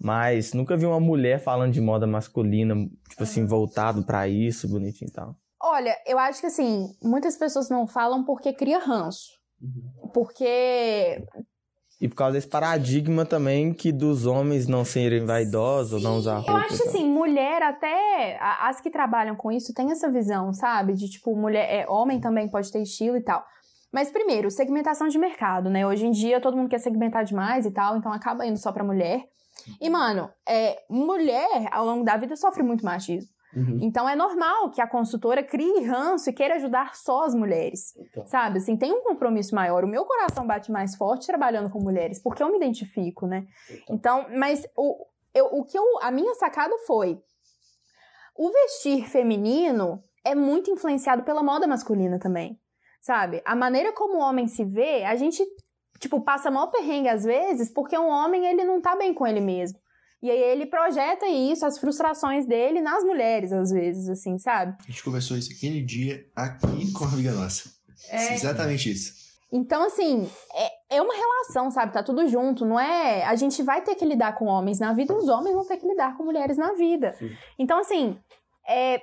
Mas 0.00 0.52
nunca 0.52 0.76
vi 0.76 0.84
uma 0.84 0.98
mulher 1.00 1.38
falando 1.40 1.72
de 1.72 1.80
moda 1.80 2.06
masculina, 2.06 2.74
tipo 3.08 3.22
assim, 3.22 3.46
voltado 3.46 4.02
pra 4.02 4.26
isso, 4.28 4.68
bonitinho 4.68 5.08
e 5.08 5.12
tal. 5.12 5.36
Olha, 5.66 5.96
eu 6.06 6.18
acho 6.18 6.40
que 6.40 6.46
assim, 6.46 6.94
muitas 7.02 7.38
pessoas 7.38 7.70
não 7.70 7.86
falam 7.86 8.22
porque 8.22 8.52
cria 8.52 8.78
ranço. 8.78 9.30
Porque 10.12 11.24
E 11.98 12.06
por 12.06 12.16
causa 12.16 12.34
desse 12.34 12.48
paradigma 12.48 13.24
também 13.24 13.72
que 13.72 13.90
dos 13.90 14.26
homens 14.26 14.68
não 14.68 14.84
serem 14.84 15.24
vaidosos 15.24 15.94
ou 15.94 16.00
não 16.00 16.18
usar 16.18 16.36
roupa. 16.36 16.52
eu 16.52 16.56
acho 16.58 16.74
e 16.74 16.76
que 16.76 16.84
tal. 16.84 16.88
assim, 16.88 17.08
mulher 17.10 17.62
até 17.62 18.38
as 18.60 18.78
que 18.82 18.90
trabalham 18.90 19.34
com 19.34 19.50
isso 19.50 19.72
têm 19.72 19.90
essa 19.90 20.10
visão, 20.10 20.52
sabe? 20.52 20.92
De 20.92 21.08
tipo, 21.08 21.34
mulher, 21.34 21.66
é, 21.70 21.88
homem 21.88 22.20
também 22.20 22.46
pode 22.46 22.70
ter 22.70 22.82
estilo 22.82 23.16
e 23.16 23.22
tal. 23.22 23.42
Mas 23.90 24.10
primeiro, 24.10 24.50
segmentação 24.50 25.08
de 25.08 25.16
mercado, 25.16 25.70
né? 25.70 25.86
Hoje 25.86 26.04
em 26.04 26.10
dia 26.10 26.42
todo 26.42 26.58
mundo 26.58 26.68
quer 26.68 26.78
segmentar 26.78 27.24
demais 27.24 27.64
e 27.64 27.70
tal, 27.70 27.96
então 27.96 28.12
acaba 28.12 28.44
indo 28.44 28.58
só 28.58 28.70
pra 28.70 28.84
mulher. 28.84 29.22
E 29.80 29.88
mano, 29.88 30.28
é, 30.46 30.82
mulher 30.90 31.68
ao 31.70 31.86
longo 31.86 32.04
da 32.04 32.18
vida 32.18 32.36
sofre 32.36 32.62
muito 32.62 32.84
machismo. 32.84 33.32
Uhum. 33.54 33.78
Então 33.82 34.08
é 34.08 34.16
normal 34.16 34.70
que 34.70 34.80
a 34.80 34.86
consultora 34.86 35.42
crie 35.42 35.84
ranço 35.84 36.28
e 36.28 36.32
queira 36.32 36.56
ajudar 36.56 36.94
só 36.94 37.24
as 37.24 37.34
mulheres. 37.34 37.96
Então. 37.96 38.26
Sabe? 38.26 38.58
Assim, 38.58 38.76
tem 38.76 38.92
um 38.92 39.02
compromisso 39.02 39.54
maior. 39.54 39.84
O 39.84 39.88
meu 39.88 40.04
coração 40.04 40.46
bate 40.46 40.72
mais 40.72 40.96
forte 40.96 41.26
trabalhando 41.26 41.70
com 41.70 41.80
mulheres, 41.80 42.20
porque 42.20 42.42
eu 42.42 42.50
me 42.50 42.56
identifico, 42.56 43.26
né? 43.26 43.46
Então, 43.88 44.26
mas 44.36 44.66
o, 44.76 45.06
eu, 45.34 45.46
o 45.46 45.64
que 45.64 45.78
eu. 45.78 45.84
A 46.02 46.10
minha 46.10 46.34
sacada 46.34 46.76
foi. 46.86 47.20
O 48.36 48.50
vestir 48.50 49.08
feminino 49.08 50.02
é 50.24 50.34
muito 50.34 50.70
influenciado 50.70 51.22
pela 51.22 51.42
moda 51.42 51.66
masculina 51.66 52.18
também. 52.18 52.58
Sabe? 53.00 53.42
A 53.44 53.54
maneira 53.54 53.92
como 53.92 54.16
o 54.16 54.20
homem 54.20 54.48
se 54.48 54.64
vê, 54.64 55.04
a 55.04 55.14
gente, 55.14 55.44
tipo, 56.00 56.22
passa 56.22 56.50
maior 56.50 56.68
perrengue 56.68 57.08
às 57.08 57.22
vezes, 57.22 57.70
porque 57.70 57.96
um 57.98 58.08
homem, 58.08 58.46
ele 58.46 58.64
não 58.64 58.80
tá 58.80 58.96
bem 58.96 59.12
com 59.12 59.26
ele 59.26 59.40
mesmo. 59.40 59.78
E 60.24 60.30
aí 60.30 60.38
ele 60.42 60.64
projeta 60.64 61.26
isso, 61.26 61.66
as 61.66 61.78
frustrações 61.78 62.46
dele 62.46 62.80
nas 62.80 63.04
mulheres, 63.04 63.52
às 63.52 63.70
vezes, 63.70 64.08
assim, 64.08 64.38
sabe? 64.38 64.74
A 64.88 64.90
gente 64.90 65.04
conversou 65.04 65.36
isso 65.36 65.52
aquele 65.52 65.82
dia 65.82 66.24
aqui 66.34 66.90
com 66.94 67.04
uma 67.04 67.12
amiga 67.12 67.32
nossa. 67.32 67.68
Exatamente 68.32 68.90
isso. 68.90 69.12
Então, 69.52 69.82
assim, 69.84 70.26
é, 70.90 70.96
é 70.96 71.02
uma 71.02 71.14
relação, 71.14 71.70
sabe? 71.70 71.92
Tá 71.92 72.02
tudo 72.02 72.26
junto, 72.26 72.64
não 72.64 72.80
é? 72.80 73.22
A 73.24 73.36
gente 73.36 73.62
vai 73.62 73.82
ter 73.82 73.94
que 73.96 74.04
lidar 74.06 74.34
com 74.36 74.46
homens 74.46 74.78
na 74.80 74.94
vida, 74.94 75.14
os 75.14 75.28
homens 75.28 75.54
vão 75.54 75.66
ter 75.66 75.76
que 75.76 75.86
lidar 75.86 76.16
com 76.16 76.24
mulheres 76.24 76.56
na 76.56 76.72
vida. 76.72 77.14
Então, 77.58 77.78
assim, 77.78 78.18
é, 78.66 79.02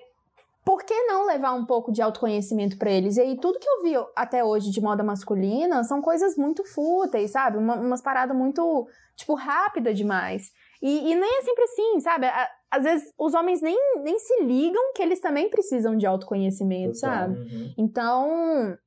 por 0.66 0.84
que 0.84 1.04
não 1.04 1.28
levar 1.28 1.54
um 1.54 1.66
pouco 1.68 1.92
de 1.92 2.02
autoconhecimento 2.02 2.80
pra 2.80 2.90
eles? 2.92 3.18
E 3.18 3.22
aí, 3.22 3.38
tudo 3.40 3.60
que 3.60 3.70
eu 3.70 3.84
vi 3.84 3.94
até 4.16 4.44
hoje 4.44 4.72
de 4.72 4.82
moda 4.82 5.04
masculina 5.04 5.84
são 5.84 6.02
coisas 6.02 6.36
muito 6.36 6.64
fúteis, 6.66 7.30
sabe? 7.32 7.58
Uma- 7.60 7.76
umas 7.76 8.02
paradas 8.02 8.36
muito, 8.36 8.88
tipo, 9.16 9.36
rápida 9.36 9.94
demais. 9.94 10.52
E, 10.82 11.12
e 11.12 11.16
nem 11.16 11.38
é 11.38 11.42
sempre 11.42 11.64
assim, 11.64 12.00
sabe? 12.00 12.28
Às 12.70 12.84
vezes 12.84 13.14
os 13.18 13.34
homens 13.34 13.62
nem, 13.62 13.78
nem 14.02 14.18
se 14.18 14.44
ligam 14.44 14.94
que 14.96 15.02
eles 15.02 15.20
também 15.20 15.50
precisam 15.50 15.96
de 15.96 16.06
autoconhecimento, 16.06 17.00
Total. 17.00 17.12
sabe? 17.12 17.74
Então, 17.78 18.78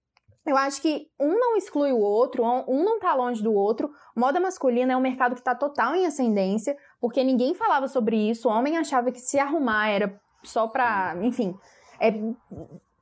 eu 0.46 0.56
acho 0.56 0.82
que 0.82 1.08
um 1.18 1.38
não 1.38 1.56
exclui 1.56 1.92
o 1.92 2.00
outro, 2.00 2.44
um 2.44 2.84
não 2.84 2.98
tá 2.98 3.14
longe 3.14 3.42
do 3.42 3.52
outro. 3.52 3.90
Moda 4.16 4.40
masculina 4.40 4.92
é 4.92 4.96
um 4.96 5.00
mercado 5.00 5.34
que 5.34 5.42
tá 5.42 5.54
total 5.54 5.94
em 5.94 6.04
ascendência, 6.04 6.76
porque 7.00 7.22
ninguém 7.22 7.54
falava 7.54 7.86
sobre 7.88 8.16
isso. 8.16 8.48
O 8.48 8.52
homem 8.52 8.76
achava 8.76 9.12
que 9.12 9.20
se 9.20 9.38
arrumar 9.38 9.88
era 9.88 10.20
só 10.42 10.66
pra, 10.66 11.16
enfim, 11.22 11.56
é, 12.00 12.12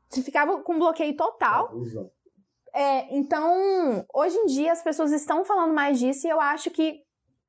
se 0.09 0.23
ficava 0.23 0.59
com 0.63 0.79
bloqueio 0.79 1.17
total. 1.17 1.73
É, 2.75 3.15
então, 3.15 4.05
hoje 4.15 4.37
em 4.37 4.47
dia 4.47 4.73
as 4.73 4.83
pessoas 4.83 5.13
estão 5.13 5.45
falando 5.45 5.75
mais 5.75 5.99
disso 5.99 6.27
e 6.27 6.31
eu 6.31 6.41
acho 6.41 6.71
que 6.71 7.03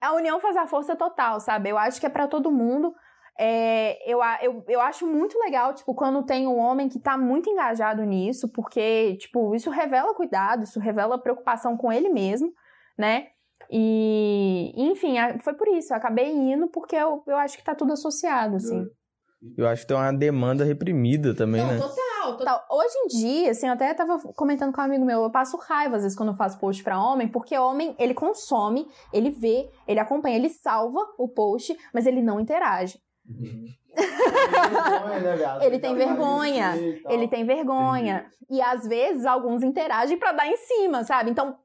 a 0.03 0.13
união 0.13 0.39
faz 0.39 0.57
a 0.57 0.67
força 0.67 0.95
total, 0.95 1.39
sabe? 1.39 1.69
Eu 1.69 1.77
acho 1.77 1.99
que 1.99 2.05
é 2.05 2.09
pra 2.09 2.27
todo 2.27 2.51
mundo. 2.51 2.93
É, 3.39 3.97
eu, 4.09 4.19
eu, 4.41 4.63
eu 4.67 4.81
acho 4.81 5.07
muito 5.07 5.39
legal, 5.39 5.73
tipo, 5.73 5.95
quando 5.95 6.23
tem 6.23 6.45
um 6.45 6.57
homem 6.57 6.89
que 6.89 6.99
tá 6.99 7.17
muito 7.17 7.49
engajado 7.49 8.03
nisso, 8.03 8.49
porque, 8.49 9.15
tipo, 9.17 9.55
isso 9.55 9.71
revela 9.71 10.13
cuidado, 10.13 10.63
isso 10.63 10.79
revela 10.79 11.17
preocupação 11.17 11.75
com 11.75 11.91
ele 11.91 12.09
mesmo, 12.09 12.53
né? 12.97 13.27
E, 13.71 14.73
enfim, 14.75 15.15
foi 15.39 15.53
por 15.53 15.67
isso, 15.69 15.93
eu 15.93 15.97
acabei 15.97 16.31
indo 16.31 16.67
porque 16.67 16.95
eu, 16.95 17.23
eu 17.25 17.37
acho 17.37 17.57
que 17.57 17.63
tá 17.63 17.73
tudo 17.73 17.93
associado, 17.93 18.57
assim. 18.57 18.85
Eu 19.57 19.67
acho 19.67 19.81
que 19.81 19.87
tem 19.87 19.97
uma 19.97 20.13
demanda 20.13 20.63
reprimida 20.63 21.33
também, 21.33 21.65
né? 21.65 21.77
total, 21.77 21.95
total. 22.37 22.65
Hoje 22.71 22.93
em 23.03 23.07
dia, 23.07 23.51
assim, 23.51 23.67
eu 23.67 23.73
até 23.73 23.93
tava 23.93 24.17
comentando 24.35 24.73
com 24.73 24.81
um 24.81 24.85
amigo 24.85 25.05
meu, 25.05 25.21
eu 25.23 25.29
passo 25.29 25.57
raiva 25.57 25.97
às 25.97 26.03
vezes 26.03 26.17
quando 26.17 26.29
eu 26.29 26.35
faço 26.35 26.57
post 26.57 26.81
pra 26.83 26.99
homem, 26.99 27.27
porque 27.27 27.57
homem, 27.57 27.95
ele 27.99 28.13
consome, 28.13 28.87
ele 29.11 29.29
vê, 29.29 29.69
ele 29.87 29.99
acompanha, 29.99 30.37
ele 30.37 30.49
salva 30.49 30.99
o 31.17 31.27
post, 31.27 31.75
mas 31.93 32.05
ele 32.05 32.21
não 32.21 32.39
interage. 32.39 32.97
Ele 35.61 35.79
tem 35.79 35.95
vergonha. 35.95 36.73
Ele 37.09 37.27
tem 37.27 37.45
vergonha. 37.45 38.25
E 38.49 38.61
às 38.61 38.87
vezes 38.87 39.25
alguns 39.25 39.63
interagem 39.63 40.17
pra 40.17 40.31
dar 40.31 40.47
em 40.47 40.57
cima, 40.57 41.03
sabe? 41.03 41.31
Então 41.31 41.57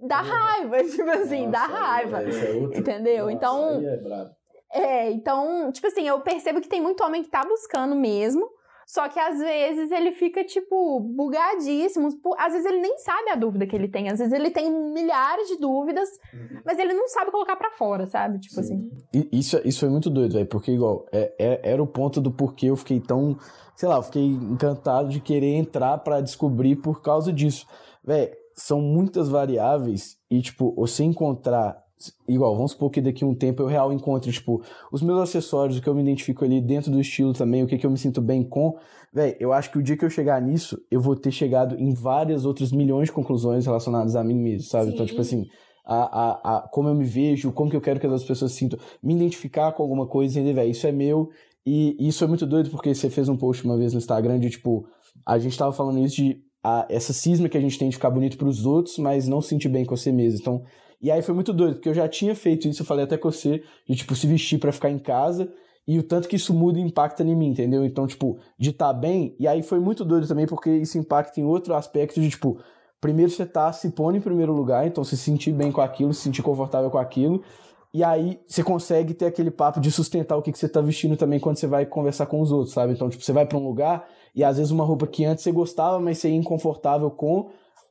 dá 0.00 0.20
raiva, 0.20 0.82
tipo 0.84 1.10
assim, 1.10 1.50
dá 1.50 1.66
raiva. 1.66 2.22
Entendeu? 2.74 3.30
Então- 3.30 3.80
É, 4.72 5.10
então, 5.10 5.70
tipo 5.72 5.86
assim, 5.86 6.06
eu 6.06 6.20
percebo 6.20 6.60
que 6.60 6.68
tem 6.68 6.80
muito 6.82 7.02
homem 7.02 7.22
que 7.22 7.30
tá 7.30 7.44
buscando 7.44 7.94
mesmo, 7.94 8.46
só 8.86 9.08
que 9.08 9.18
às 9.18 9.38
vezes 9.40 9.90
ele 9.90 10.12
fica, 10.12 10.44
tipo, 10.44 11.00
bugadíssimo. 11.00 12.16
Por- 12.22 12.36
Às 12.38 12.52
vezes 12.52 12.64
ele 12.66 12.80
nem 12.80 12.96
sabe 12.98 13.30
a 13.30 13.34
dúvida 13.34 13.66
que 13.66 13.74
ele 13.74 13.88
tem. 13.88 14.08
Às 14.08 14.18
vezes 14.20 14.32
ele 14.32 14.50
tem 14.50 14.70
milhares 14.70 15.48
de 15.48 15.58
dúvidas, 15.58 16.08
mas 16.64 16.78
ele 16.78 16.94
não 16.94 17.08
sabe 17.08 17.30
colocar 17.32 17.56
pra 17.56 17.72
fora, 17.72 18.06
sabe? 18.06 18.38
Tipo 18.38 18.60
assim. 18.60 18.88
E 19.12 19.28
Isso, 19.32 19.60
isso 19.64 19.80
foi 19.80 19.88
muito 19.88 20.08
doido, 20.08 20.34
velho, 20.34 20.46
porque 20.46 20.70
igual, 20.70 21.04
é, 21.12 21.34
é- 21.38 21.60
era 21.72 21.82
o 21.82 21.86
ponto 21.86 22.20
do 22.20 22.30
porquê 22.30 22.66
eu 22.66 22.76
fiquei 22.76 23.00
tão, 23.00 23.36
sei 23.74 23.88
lá, 23.88 23.96
eu 23.96 24.02
fiquei 24.04 24.24
encantado 24.24 25.08
de 25.08 25.20
querer 25.20 25.54
entrar 25.54 25.98
pra 25.98 26.20
descobrir 26.20 26.76
por 26.76 27.02
causa 27.02 27.32
disso. 27.32 27.66
Velho, 28.04 28.32
são 28.54 28.80
muitas 28.80 29.28
variáveis 29.28 30.16
e, 30.30 30.40
tipo, 30.40 30.72
você 30.76 31.02
encontrar, 31.02 31.76
igual, 32.28 32.54
vamos 32.54 32.72
supor 32.72 32.90
que 32.90 33.00
daqui 33.00 33.24
a 33.24 33.26
um 33.26 33.34
tempo 33.34 33.62
eu 33.62 33.66
real 33.66 33.92
encontre, 33.92 34.30
tipo, 34.30 34.62
os 34.92 35.02
meus 35.02 35.20
acessórios, 35.20 35.78
o 35.78 35.82
que 35.82 35.88
eu 35.88 35.94
me 35.94 36.02
identifico 36.02 36.44
ali 36.44 36.60
dentro 36.60 36.90
do 36.90 37.00
estilo 37.00 37.32
também, 37.32 37.62
o 37.62 37.66
que, 37.66 37.78
que 37.78 37.86
eu 37.86 37.90
me 37.90 37.98
sinto 37.98 38.20
bem 38.20 38.42
com, 38.42 38.76
velho, 39.12 39.36
eu 39.40 39.52
acho 39.52 39.70
que 39.70 39.78
o 39.78 39.82
dia 39.82 39.96
que 39.96 40.04
eu 40.04 40.10
chegar 40.10 40.40
nisso, 40.40 40.78
eu 40.90 41.00
vou 41.00 41.16
ter 41.16 41.30
chegado 41.30 41.78
em 41.78 41.94
várias 41.94 42.44
outras 42.44 42.72
milhões 42.72 43.06
de 43.06 43.12
conclusões 43.12 43.66
relacionadas 43.66 44.14
a 44.14 44.22
mim 44.22 44.38
mesmo, 44.38 44.68
sabe? 44.68 44.92
Então, 44.92 45.06
tipo 45.06 45.20
assim, 45.20 45.46
a, 45.84 45.96
a, 45.96 46.56
a 46.56 46.68
como 46.68 46.88
eu 46.88 46.94
me 46.94 47.04
vejo, 47.04 47.52
como 47.52 47.70
que 47.70 47.76
eu 47.76 47.80
quero 47.80 48.00
que 48.00 48.06
as 48.06 48.12
outras 48.12 48.28
pessoas 48.28 48.52
sintam, 48.52 48.78
me 49.02 49.14
identificar 49.14 49.72
com 49.72 49.82
alguma 49.82 50.06
coisa, 50.06 50.38
entender, 50.38 50.52
velho, 50.52 50.70
isso 50.70 50.86
é 50.86 50.92
meu. 50.92 51.30
E 51.64 51.96
isso 51.98 52.22
é 52.22 52.28
muito 52.28 52.46
doido 52.46 52.70
porque 52.70 52.94
você 52.94 53.10
fez 53.10 53.28
um 53.28 53.36
post 53.36 53.64
uma 53.64 53.76
vez 53.76 53.92
no 53.92 53.98
Instagram 53.98 54.38
de 54.38 54.50
tipo, 54.50 54.86
a 55.24 55.36
gente 55.36 55.58
tava 55.58 55.72
falando 55.72 55.98
isso 56.04 56.14
de 56.16 56.40
a, 56.62 56.86
essa 56.88 57.12
cisma 57.12 57.48
que 57.48 57.56
a 57.56 57.60
gente 57.60 57.78
tem 57.78 57.88
de 57.88 57.96
ficar 57.96 58.10
bonito 58.10 58.36
pros 58.36 58.66
outros, 58.66 58.98
mas 58.98 59.26
não 59.26 59.40
se 59.40 59.48
sentir 59.48 59.68
bem 59.68 59.84
com 59.84 59.96
você 59.96 60.12
mesmo. 60.12 60.40
Então, 60.40 60.62
e 61.00 61.10
aí 61.10 61.22
foi 61.22 61.34
muito 61.34 61.52
doido, 61.52 61.74
porque 61.74 61.88
eu 61.88 61.94
já 61.94 62.08
tinha 62.08 62.34
feito 62.34 62.68
isso, 62.68 62.82
eu 62.82 62.86
falei 62.86 63.04
até 63.04 63.16
com 63.16 63.30
você, 63.30 63.62
de 63.88 63.96
tipo, 63.96 64.14
se 64.14 64.26
vestir 64.26 64.58
para 64.58 64.72
ficar 64.72 64.90
em 64.90 64.98
casa, 64.98 65.52
e 65.86 65.98
o 65.98 66.02
tanto 66.02 66.28
que 66.28 66.36
isso 66.36 66.52
muda 66.52 66.78
e 66.78 66.82
impacta 66.82 67.22
em 67.22 67.34
mim, 67.34 67.48
entendeu? 67.48 67.84
Então, 67.84 68.06
tipo, 68.06 68.38
de 68.58 68.70
estar 68.70 68.86
tá 68.86 68.92
bem, 68.92 69.36
e 69.38 69.46
aí 69.46 69.62
foi 69.62 69.78
muito 69.78 70.04
doido 70.04 70.26
também, 70.26 70.46
porque 70.46 70.70
isso 70.70 70.98
impacta 70.98 71.40
em 71.40 71.44
outro 71.44 71.74
aspecto 71.74 72.20
de, 72.20 72.28
tipo, 72.30 72.58
primeiro 73.00 73.30
você 73.30 73.46
tá 73.46 73.72
se 73.72 73.90
pondo 73.90 74.16
em 74.16 74.20
primeiro 74.20 74.52
lugar, 74.52 74.86
então 74.86 75.04
se 75.04 75.16
sentir 75.16 75.52
bem 75.52 75.70
com 75.70 75.80
aquilo, 75.80 76.12
se 76.12 76.22
sentir 76.22 76.42
confortável 76.42 76.90
com 76.90 76.98
aquilo, 76.98 77.42
e 77.94 78.04
aí 78.04 78.38
você 78.46 78.62
consegue 78.62 79.14
ter 79.14 79.26
aquele 79.26 79.50
papo 79.50 79.80
de 79.80 79.90
sustentar 79.90 80.36
o 80.36 80.42
que, 80.42 80.52
que 80.52 80.58
você 80.58 80.68
tá 80.68 80.80
vestindo 80.80 81.16
também 81.16 81.40
quando 81.40 81.56
você 81.56 81.66
vai 81.66 81.86
conversar 81.86 82.26
com 82.26 82.40
os 82.40 82.52
outros, 82.52 82.74
sabe? 82.74 82.92
Então, 82.92 83.08
tipo, 83.08 83.22
você 83.24 83.32
vai 83.32 83.46
para 83.46 83.56
um 83.56 83.66
lugar 83.66 84.06
e 84.34 84.44
às 84.44 84.58
vezes 84.58 84.70
uma 84.70 84.84
roupa 84.84 85.06
que 85.06 85.24
antes 85.24 85.42
você 85.42 85.50
gostava, 85.50 85.98
mas 85.98 86.18
você 86.18 86.28
ia 86.28 86.36
inconfortável 86.36 87.10
com, 87.10 87.48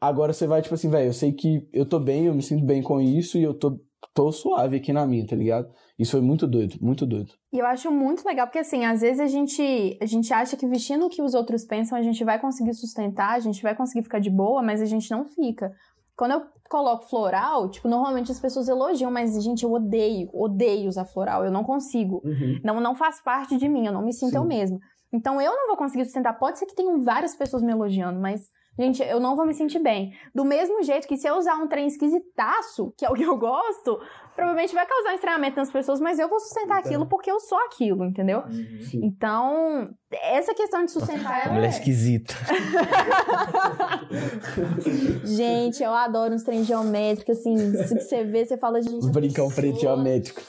agora 0.07 0.33
você 0.33 0.47
vai, 0.47 0.61
tipo 0.61 0.75
assim, 0.75 0.89
velho, 0.89 1.09
eu 1.09 1.13
sei 1.13 1.31
que 1.31 1.67
eu 1.71 1.85
tô 1.85 1.99
bem, 1.99 2.25
eu 2.25 2.33
me 2.33 2.41
sinto 2.41 2.65
bem 2.65 2.81
com 2.81 2.99
isso 2.99 3.37
e 3.37 3.43
eu 3.43 3.53
tô, 3.53 3.79
tô 4.13 4.31
suave 4.31 4.77
aqui 4.77 4.93
na 4.93 5.05
minha, 5.05 5.25
tá 5.25 5.35
ligado? 5.35 5.69
Isso 5.97 6.11
foi 6.11 6.21
muito 6.21 6.45
doido, 6.45 6.75
muito 6.81 7.05
doido. 7.05 7.33
E 7.53 7.59
eu 7.59 7.65
acho 7.65 7.91
muito 7.91 8.25
legal, 8.25 8.47
porque 8.47 8.59
assim, 8.59 8.85
às 8.85 9.01
vezes 9.01 9.19
a 9.19 9.27
gente, 9.27 9.97
a 10.01 10.05
gente 10.05 10.33
acha 10.33 10.57
que 10.57 10.67
vestindo 10.67 11.05
o 11.05 11.09
que 11.09 11.21
os 11.21 11.33
outros 11.33 11.63
pensam, 11.63 11.97
a 11.97 12.01
gente 12.01 12.23
vai 12.23 12.39
conseguir 12.39 12.73
sustentar, 12.73 13.31
a 13.31 13.39
gente 13.39 13.61
vai 13.63 13.75
conseguir 13.75 14.03
ficar 14.03 14.19
de 14.19 14.29
boa, 14.29 14.61
mas 14.61 14.81
a 14.81 14.85
gente 14.85 15.09
não 15.09 15.25
fica. 15.25 15.73
Quando 16.17 16.31
eu 16.31 16.41
coloco 16.69 17.07
floral, 17.09 17.69
tipo, 17.69 17.87
normalmente 17.87 18.31
as 18.31 18.39
pessoas 18.39 18.67
elogiam, 18.67 19.11
mas, 19.11 19.41
gente, 19.43 19.63
eu 19.63 19.71
odeio, 19.71 20.29
odeio 20.33 20.87
usar 20.87 21.05
floral. 21.05 21.45
Eu 21.45 21.51
não 21.51 21.63
consigo. 21.63 22.21
Uhum. 22.23 22.59
Não, 22.63 22.79
não 22.79 22.95
faz 22.95 23.21
parte 23.21 23.57
de 23.57 23.67
mim, 23.67 23.85
eu 23.85 23.93
não 23.93 24.01
me 24.01 24.13
sinto 24.13 24.31
Sim. 24.31 24.37
eu 24.37 24.43
mesma. 24.43 24.79
Então 25.11 25.41
eu 25.41 25.51
não 25.51 25.67
vou 25.67 25.77
conseguir 25.77 26.05
sustentar. 26.05 26.37
Pode 26.37 26.59
ser 26.59 26.65
que 26.65 26.75
tenham 26.75 27.01
várias 27.01 27.35
pessoas 27.35 27.63
me 27.63 27.71
elogiando, 27.71 28.19
mas 28.19 28.49
Gente, 28.77 29.01
eu 29.03 29.19
não 29.19 29.35
vou 29.35 29.45
me 29.45 29.53
sentir 29.53 29.79
bem. 29.79 30.13
Do 30.33 30.43
mesmo 30.43 30.83
jeito 30.83 31.07
que 31.07 31.15
se 31.15 31.27
eu 31.27 31.35
usar 31.35 31.55
um 31.55 31.67
trem 31.67 31.87
esquisitaço, 31.87 32.93
que 32.97 33.05
é 33.05 33.09
o 33.09 33.13
que 33.13 33.23
eu 33.23 33.35
gosto, 33.39 33.99
provavelmente 34.35 34.73
vai 34.73 34.85
causar 34.85 35.11
um 35.11 35.15
estranhamento 35.15 35.55
nas 35.55 35.71
pessoas, 35.71 36.01
mas 36.01 36.19
eu 36.19 36.27
vou 36.27 36.39
sustentar 36.39 36.79
então. 36.79 36.91
aquilo 36.91 37.05
porque 37.05 37.31
eu 37.31 37.39
sou 37.39 37.57
aquilo, 37.59 38.03
entendeu? 38.03 38.39
Uhum. 38.39 38.81
Sim. 38.81 38.99
Então, 39.03 39.89
essa 40.11 40.53
questão 40.53 40.83
de 40.83 40.91
sustentar. 40.91 41.53
Mulher 41.53 41.67
é... 41.67 41.69
esquisita. 41.69 42.35
gente, 45.23 45.81
eu 45.81 45.93
adoro 45.93 46.33
uns 46.33 46.43
trens 46.43 46.67
geométricos, 46.67 47.39
assim, 47.39 47.55
se 47.83 47.99
você 47.99 48.25
vê, 48.25 48.45
você 48.45 48.57
fala, 48.57 48.81
gente. 48.81 49.05
O 49.05 49.09
brincão 49.09 49.49
preto 49.49 49.79
geométrico. 49.79 50.41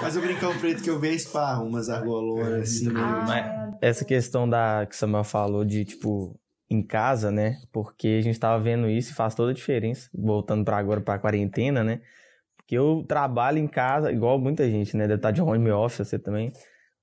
Mas 0.00 0.16
o 0.16 0.20
brincão 0.20 0.56
preto 0.58 0.82
que 0.82 0.88
eu 0.88 0.98
vejo 0.98 1.12
é 1.12 1.16
esparro, 1.16 1.66
umas 1.66 1.90
argolonas, 1.90 2.62
assim. 2.62 2.88
Ah. 2.96 3.24
Mas 3.26 3.60
essa 3.82 4.04
questão 4.04 4.48
da 4.48 4.86
que 4.86 4.96
Samuel 4.96 5.24
falou 5.24 5.64
de, 5.64 5.84
tipo, 5.84 6.38
em 6.70 6.80
casa, 6.80 7.30
né? 7.32 7.56
Porque 7.72 8.18
a 8.20 8.22
gente 8.22 8.38
tava 8.38 8.62
vendo 8.62 8.88
isso 8.88 9.10
e 9.10 9.14
faz 9.14 9.34
toda 9.34 9.50
a 9.50 9.54
diferença, 9.54 10.08
voltando 10.14 10.64
para 10.64 10.76
agora 10.76 11.00
para 11.00 11.14
a 11.14 11.18
quarentena, 11.18 11.82
né? 11.82 12.00
Porque 12.56 12.78
eu 12.78 13.04
trabalho 13.08 13.58
em 13.58 13.66
casa, 13.66 14.12
igual 14.12 14.38
muita 14.38 14.70
gente, 14.70 14.96
né? 14.96 15.08
Deve 15.08 15.16
estar 15.16 15.32
de 15.32 15.42
home 15.42 15.70
office, 15.72 16.06
você 16.06 16.18
também. 16.18 16.52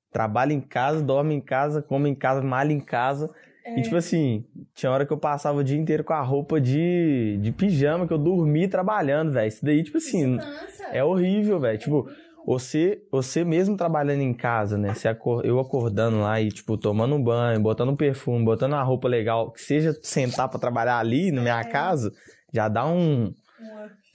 Trabalho 0.09 0.53
em 0.53 0.61
casa, 0.61 1.01
dorme 1.01 1.36
em 1.36 1.41
casa, 1.41 1.82
come 1.82 2.09
em 2.09 2.15
casa, 2.15 2.41
malha 2.41 2.72
em 2.72 2.80
casa. 2.80 3.30
É. 3.65 3.78
E 3.78 3.82
tipo 3.82 3.97
assim, 3.97 4.45
tinha 4.74 4.89
hora 4.89 5.05
que 5.05 5.11
eu 5.11 5.18
passava 5.18 5.57
o 5.59 5.63
dia 5.63 5.78
inteiro 5.78 6.05
com 6.05 6.13
a 6.13 6.22
roupa 6.22 6.61
de, 6.61 7.38
de 7.41 7.51
pijama, 7.51 8.07
que 8.07 8.13
eu 8.13 8.18
dormi 8.18 8.70
trabalhando, 8.70 9.34
velho. 9.34 9.49
Isso 9.49 9.65
daí, 9.65 9.84
tipo 9.84 9.97
assim, 9.97 10.38
é 10.93 11.03
horrível, 11.03 11.59
velho. 11.59 11.78
Tipo, 11.78 12.09
você, 12.47 13.03
você 13.11 13.43
mesmo 13.43 13.75
trabalhando 13.75 14.21
em 14.21 14.33
casa, 14.33 14.77
né? 14.77 14.93
Você 14.93 15.09
acor 15.09 15.45
eu 15.45 15.59
acordando 15.59 16.21
lá 16.21 16.39
e, 16.39 16.47
tipo, 16.47 16.77
tomando 16.77 17.13
um 17.13 17.21
banho, 17.21 17.59
botando 17.59 17.89
um 17.89 17.95
perfume, 17.95 18.45
botando 18.45 18.71
uma 18.71 18.83
roupa 18.83 19.09
legal, 19.09 19.51
que 19.51 19.59
seja 19.59 19.93
sentar 20.01 20.47
para 20.47 20.57
trabalhar 20.57 20.97
ali 20.97 21.29
na 21.29 21.41
minha 21.41 21.59
é. 21.59 21.65
casa, 21.65 22.09
já 22.53 22.69
dá 22.69 22.87
um. 22.87 23.33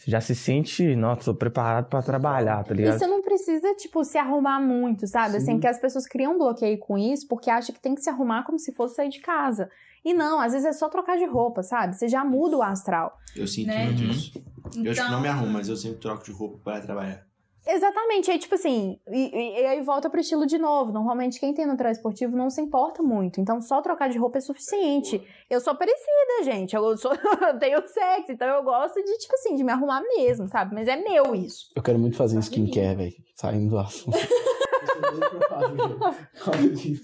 Já 0.06 0.18
se 0.22 0.34
sente, 0.34 0.96
nossa, 0.96 1.26
tô 1.26 1.34
preparado 1.34 1.90
para 1.90 2.02
trabalhar, 2.02 2.64
tá 2.64 2.72
ligado? 2.72 2.94
E 2.94 2.98
você 2.98 3.06
não 3.06 3.20
precisa, 3.20 3.74
tipo, 3.74 4.02
se 4.02 4.16
arrumar 4.16 4.58
muito, 4.60 5.06
sabe? 5.06 5.36
Assim, 5.36 5.44
Sim. 5.44 5.50
Assim, 5.52 5.60
que 5.60 5.66
as 5.66 5.78
pessoas 5.78 6.06
criam 6.06 6.34
um 6.34 6.38
bloqueio 6.38 6.78
com 6.78 6.96
isso 6.96 7.28
porque 7.28 7.50
acham 7.50 7.74
que 7.74 7.82
tem 7.82 7.94
que 7.94 8.00
se 8.00 8.08
arrumar 8.08 8.44
como 8.44 8.58
se 8.58 8.72
fosse 8.72 8.94
sair 8.94 9.10
de 9.10 9.20
casa. 9.20 9.68
E 10.02 10.14
não, 10.14 10.40
às 10.40 10.52
vezes 10.52 10.66
é 10.66 10.72
só 10.72 10.88
trocar 10.88 11.18
de 11.18 11.26
roupa, 11.26 11.62
sabe? 11.62 11.94
Você 11.94 12.08
já 12.08 12.24
muda 12.24 12.56
o 12.56 12.62
astral. 12.62 13.16
Eu 13.36 13.46
sinto 13.46 13.68
né? 13.68 13.84
muito 13.84 14.02
isso. 14.04 14.32
Então... 14.68 14.84
Eu 14.84 14.92
acho 14.92 15.04
que 15.04 15.10
não 15.10 15.20
me 15.20 15.28
então 15.28 15.38
arrumo, 15.38 15.52
mas 15.52 15.68
eu 15.68 15.76
sempre 15.76 15.98
troco 15.98 16.24
de 16.24 16.32
roupa 16.32 16.58
para 16.64 16.80
trabalhar. 16.80 17.31
Exatamente, 17.66 18.30
aí 18.30 18.38
tipo 18.38 18.54
assim, 18.54 18.98
e, 19.08 19.60
e, 19.60 19.66
aí 19.66 19.80
volta 19.82 20.10
pro 20.10 20.20
estilo 20.20 20.46
de 20.46 20.58
novo. 20.58 20.92
Normalmente 20.92 21.38
quem 21.38 21.54
tem 21.54 21.66
no 21.66 21.76
esportivo 21.88 22.36
não 22.36 22.50
se 22.50 22.60
importa 22.60 23.02
muito, 23.02 23.40
então 23.40 23.60
só 23.60 23.80
trocar 23.80 24.08
de 24.08 24.18
roupa 24.18 24.38
é 24.38 24.40
suficiente. 24.40 25.22
Eu 25.48 25.60
sou 25.60 25.74
parecida, 25.74 26.44
gente, 26.44 26.74
eu 26.74 26.96
sou 26.96 27.12
eu 27.46 27.58
tenho 27.58 27.86
sexo, 27.86 28.32
então 28.32 28.48
eu 28.48 28.62
gosto 28.64 29.02
de 29.02 29.18
tipo 29.18 29.34
assim, 29.34 29.54
de 29.54 29.62
me 29.62 29.70
arrumar 29.70 30.02
mesmo, 30.16 30.48
sabe? 30.48 30.74
Mas 30.74 30.88
é 30.88 30.96
meu 30.96 31.34
isso. 31.34 31.70
Eu 31.74 31.82
quero 31.82 31.98
muito 31.98 32.16
fazer 32.16 32.38
skincare, 32.40 32.96
velho, 32.96 33.14
saindo 33.42 33.70
do 33.70 33.78
assunto. 33.78 34.16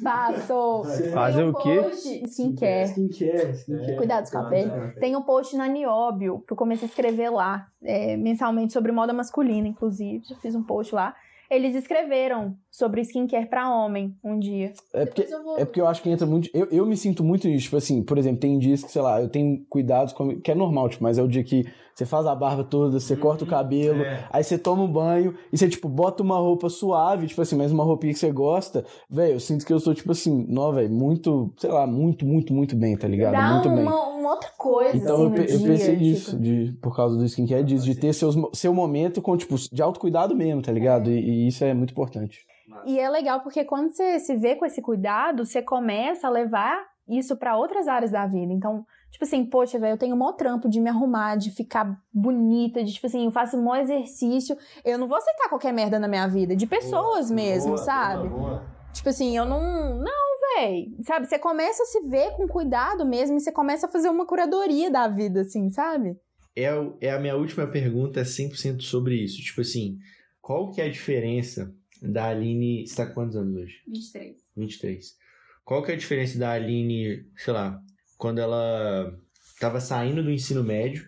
Faço. 0.03 0.84
Fazer 1.12 1.45
o 1.45 1.53
quê? 1.55 1.80
Skincare. 2.26 2.89
Skincare, 2.89 3.53
skincare. 3.55 3.97
Cuidado 3.97 4.24
com 4.24 4.30
cabelo. 4.30 4.93
Tem 5.01 5.16
um 5.16 5.22
post 5.22 5.57
na 5.57 5.66
Nióbio 5.66 6.45
que 6.47 6.53
eu 6.53 6.57
comecei 6.57 6.86
a 6.86 6.89
escrever 6.89 7.30
lá, 7.30 7.66
é, 7.82 8.16
mensalmente, 8.16 8.72
sobre 8.72 8.93
moda 8.93 9.12
masculina, 9.12 9.66
inclusive. 9.66 10.22
Já 10.24 10.36
fiz 10.36 10.55
um 10.55 10.62
post 10.62 10.95
lá. 10.95 11.14
Eles 11.51 11.75
escreveram 11.75 12.57
sobre 12.71 13.01
skincare 13.01 13.47
para 13.47 13.75
homem 13.75 14.15
um 14.23 14.39
dia. 14.39 14.73
É 14.93 15.07
porque, 15.07 15.25
vou... 15.25 15.59
é 15.59 15.65
porque 15.65 15.81
eu 15.81 15.87
acho 15.87 16.03
que 16.03 16.11
entra 16.11 16.27
muito. 16.27 16.51
Eu, 16.53 16.67
eu 16.71 16.87
me 16.87 16.97
sinto 16.97 17.25
muito 17.25 17.49
nisso. 17.49 17.65
Tipo 17.65 17.77
assim, 17.77 18.03
por 18.03 18.19
exemplo, 18.19 18.41
tem 18.41 18.59
dias 18.59 18.85
que, 18.85 18.93
sei 18.93 19.01
lá, 19.01 19.21
eu 19.21 19.29
tenho 19.29 19.65
cuidados 19.69 20.13
com. 20.13 20.41
que 20.41 20.51
é 20.51 20.55
normal, 20.55 20.89
tipo, 20.89 21.03
mas 21.03 21.17
é 21.17 21.23
o 21.23 21.29
dia 21.29 21.43
que 21.43 21.65
você 21.99 22.07
faz 22.07 22.27
a 22.27 22.35
barba 22.35 22.63
toda, 22.63 23.01
você 23.01 23.15
uhum, 23.15 23.21
corta 23.21 23.43
o 23.43 23.47
cabelo, 23.47 24.03
é. 24.03 24.25
aí 24.31 24.45
você 24.45 24.57
toma 24.57 24.85
um 24.85 24.93
banho 24.93 25.35
e 25.53 25.59
você, 25.59 25.69
tipo, 25.69 25.89
bota 25.89 26.23
uma 26.23 26.37
roupa 26.39 26.69
suave, 26.69 27.27
tipo 27.27 27.43
assim, 27.43 27.57
mas 27.57 27.73
uma 27.73 27.83
roupinha 27.83 28.13
que 28.13 28.21
você 28.21 28.31
gosta. 28.31 28.85
Velho, 29.11 29.33
eu 29.33 29.41
sinto 29.41 29.67
que 29.67 29.73
eu 29.73 29.81
sou, 29.81 29.93
tipo 29.93 30.13
assim, 30.13 30.47
não, 30.49 30.73
velho, 30.73 30.89
muito, 30.89 31.53
sei 31.57 31.71
lá, 31.71 31.89
muito, 31.89 32.25
muito, 32.25 32.55
muito 32.55 32.77
bem, 32.77 32.97
tá 32.97 33.09
ligado? 33.09 33.33
Dá 33.33 33.53
muito 33.55 33.69
uma, 33.69 33.77
bem. 33.77 34.18
Outra 34.29 34.51
coisa. 34.57 34.97
Então 34.97 35.26
assim, 35.26 35.37
eu, 35.37 35.45
eu 35.45 35.59
dia, 35.59 35.68
pensei 35.68 35.97
tipo... 35.97 36.05
nisso, 36.05 36.39
de, 36.39 36.79
por 36.81 36.95
causa 36.95 37.16
do 37.16 37.24
skincare, 37.24 37.64
disso, 37.64 37.85
de 37.85 37.95
ter 37.95 38.12
seus, 38.12 38.37
seu 38.53 38.72
momento 38.72 39.20
com, 39.22 39.37
tipo, 39.37 39.57
de 39.57 39.83
autocuidado 39.83 40.35
mesmo, 40.35 40.62
tá 40.62 40.72
ligado? 40.72 41.11
E, 41.11 41.18
e 41.18 41.49
isso 41.49 41.64
é 41.64 41.74
muito 41.74 41.91
importante. 41.91 42.47
E 42.87 42.99
é 42.99 43.09
legal 43.09 43.41
porque 43.41 43.64
quando 43.64 43.91
você 43.91 44.18
se 44.18 44.37
vê 44.37 44.55
com 44.55 44.64
esse 44.64 44.81
cuidado, 44.81 45.45
você 45.45 45.62
começa 45.62 46.26
a 46.26 46.31
levar 46.31 46.79
isso 47.09 47.37
para 47.37 47.57
outras 47.57 47.89
áreas 47.89 48.11
da 48.11 48.26
vida. 48.26 48.53
Então, 48.53 48.85
Tipo 49.11 49.24
assim, 49.24 49.45
poxa, 49.45 49.79
velho, 49.79 49.95
eu 49.95 49.99
tenho 49.99 50.16
maior 50.16 50.33
trampo 50.33 50.68
de 50.68 50.81
me 50.81 50.91
arrumar, 50.91 51.37
de 51.37 51.51
ficar 51.51 51.99
bonita, 52.12 52.85
de 52.85 52.93
tipo 52.93 53.07
assim, 53.07 53.24
eu 53.24 53.31
faço 53.31 53.57
um 53.57 53.74
exercício. 53.74 54.57
Eu 54.85 54.99
não 54.99 55.09
vou 55.09 55.16
aceitar 55.16 55.49
qualquer 55.49 55.72
merda 55.72 55.99
na 55.99 56.07
minha 56.07 56.29
vida, 56.29 56.55
de 56.55 56.66
pessoas 56.66 57.29
boa, 57.29 57.35
mesmo, 57.35 57.74
boa, 57.74 57.85
sabe? 57.85 58.29
Boa, 58.29 58.62
tipo 58.93 59.09
assim, 59.09 59.37
eu 59.37 59.47
não. 59.47 59.99
Não, 59.99 60.28
velho. 60.57 60.97
Sabe? 61.05 61.27
Você 61.27 61.39
começa 61.39 61.83
a 61.83 61.87
se 61.87 62.01
ver 62.09 62.33
com 62.33 62.47
cuidado 62.49 63.07
mesmo 63.07 63.37
e 63.37 63.41
você 63.41 63.53
começa 63.53 63.87
a 63.87 63.91
fazer 63.91 64.09
uma 64.09 64.27
curadoria 64.27 64.91
da 64.91 65.09
vida, 65.09 65.43
assim, 65.43 65.71
sabe? 65.71 66.17
É, 66.57 66.69
é 67.01 67.11
a 67.11 67.21
minha 67.21 67.37
última 67.37 67.67
pergunta, 67.67 68.21
é 68.21 68.25
100% 68.25 68.81
sobre 68.81 69.17
isso. 69.17 69.43
Tipo 69.43 69.61
assim, 69.61 69.99
qual 70.41 70.71
que 70.71 70.81
é 70.81 70.85
a 70.85 70.91
diferença 70.91 71.73
da 72.03 72.29
Aline. 72.29 72.87
Você 72.87 72.97
tá 72.97 73.07
com 73.07 73.15
quantos 73.15 73.37
anos 73.37 73.55
hoje? 73.57 73.83
23. 73.87 74.37
23. 74.57 75.17
Qual 75.65 75.83
que 75.83 75.91
é 75.91 75.95
a 75.95 75.99
diferença 75.99 76.39
da 76.39 76.53
Aline, 76.53 77.27
sei 77.37 77.53
lá, 77.53 77.81
quando 78.17 78.39
ela 78.39 79.19
estava 79.55 79.81
saindo 79.81 80.23
do 80.23 80.31
ensino 80.31 80.65
médio 80.65 81.07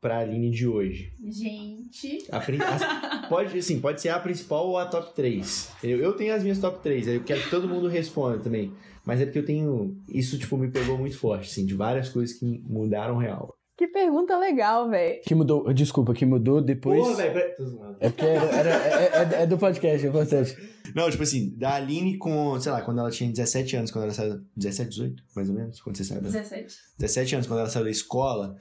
para 0.00 0.16
a 0.16 0.20
Aline 0.20 0.50
de 0.50 0.66
hoje? 0.66 1.12
Gente. 1.28 2.24
A, 2.30 2.38
a, 2.38 3.26
pode, 3.28 3.58
assim, 3.58 3.80
pode 3.80 4.00
ser 4.00 4.10
a 4.10 4.18
principal 4.18 4.68
ou 4.68 4.78
a 4.78 4.86
top 4.86 5.14
3. 5.14 5.70
Eu, 5.82 5.98
eu 5.98 6.12
tenho 6.14 6.34
as 6.34 6.42
minhas 6.42 6.58
top 6.58 6.80
3, 6.82 7.08
eu 7.08 7.24
quero 7.24 7.42
que 7.42 7.50
todo 7.50 7.68
mundo 7.68 7.88
responda 7.88 8.38
também. 8.38 8.72
Mas 9.04 9.20
é 9.20 9.24
porque 9.24 9.38
eu 9.38 9.44
tenho. 9.46 9.96
Isso, 10.08 10.38
tipo, 10.38 10.56
me 10.56 10.70
pegou 10.70 10.98
muito 10.98 11.18
forte, 11.18 11.50
assim, 11.50 11.64
de 11.64 11.74
várias 11.74 12.10
coisas 12.10 12.36
que 12.36 12.44
mudaram 12.66 13.16
real. 13.16 13.58
Que 13.78 13.86
pergunta 13.86 14.36
legal, 14.36 14.90
velho. 14.90 15.20
Que 15.24 15.36
mudou, 15.36 15.72
desculpa, 15.72 16.12
que 16.12 16.26
mudou 16.26 16.60
depois. 16.60 17.00
Porra, 17.00 17.30
velho, 17.30 17.96
É 18.00 18.10
porque 18.10 18.24
era, 18.24 18.44
era, 18.44 18.70
é, 18.70 19.38
é, 19.38 19.42
é, 19.42 19.46
do 19.46 19.56
podcast, 19.56 20.04
é 20.04 20.08
importante. 20.08 20.56
Não, 20.96 21.08
tipo 21.08 21.22
assim, 21.22 21.56
da 21.56 21.76
Aline 21.76 22.18
com, 22.18 22.58
sei 22.58 22.72
lá, 22.72 22.82
quando 22.82 22.98
ela 22.98 23.10
tinha 23.10 23.30
17 23.30 23.76
anos, 23.76 23.90
quando 23.92 24.04
ela 24.04 24.12
saiu. 24.12 24.40
17, 24.56 24.90
18, 24.90 25.22
mais 25.36 25.48
ou 25.48 25.54
menos? 25.54 25.80
Quando 25.80 25.96
você 25.96 26.02
saiu? 26.02 26.22
17. 26.22 26.76
17 26.98 27.34
anos, 27.36 27.46
quando 27.46 27.60
ela 27.60 27.68
saiu 27.68 27.84
da 27.84 27.90
escola 27.90 28.56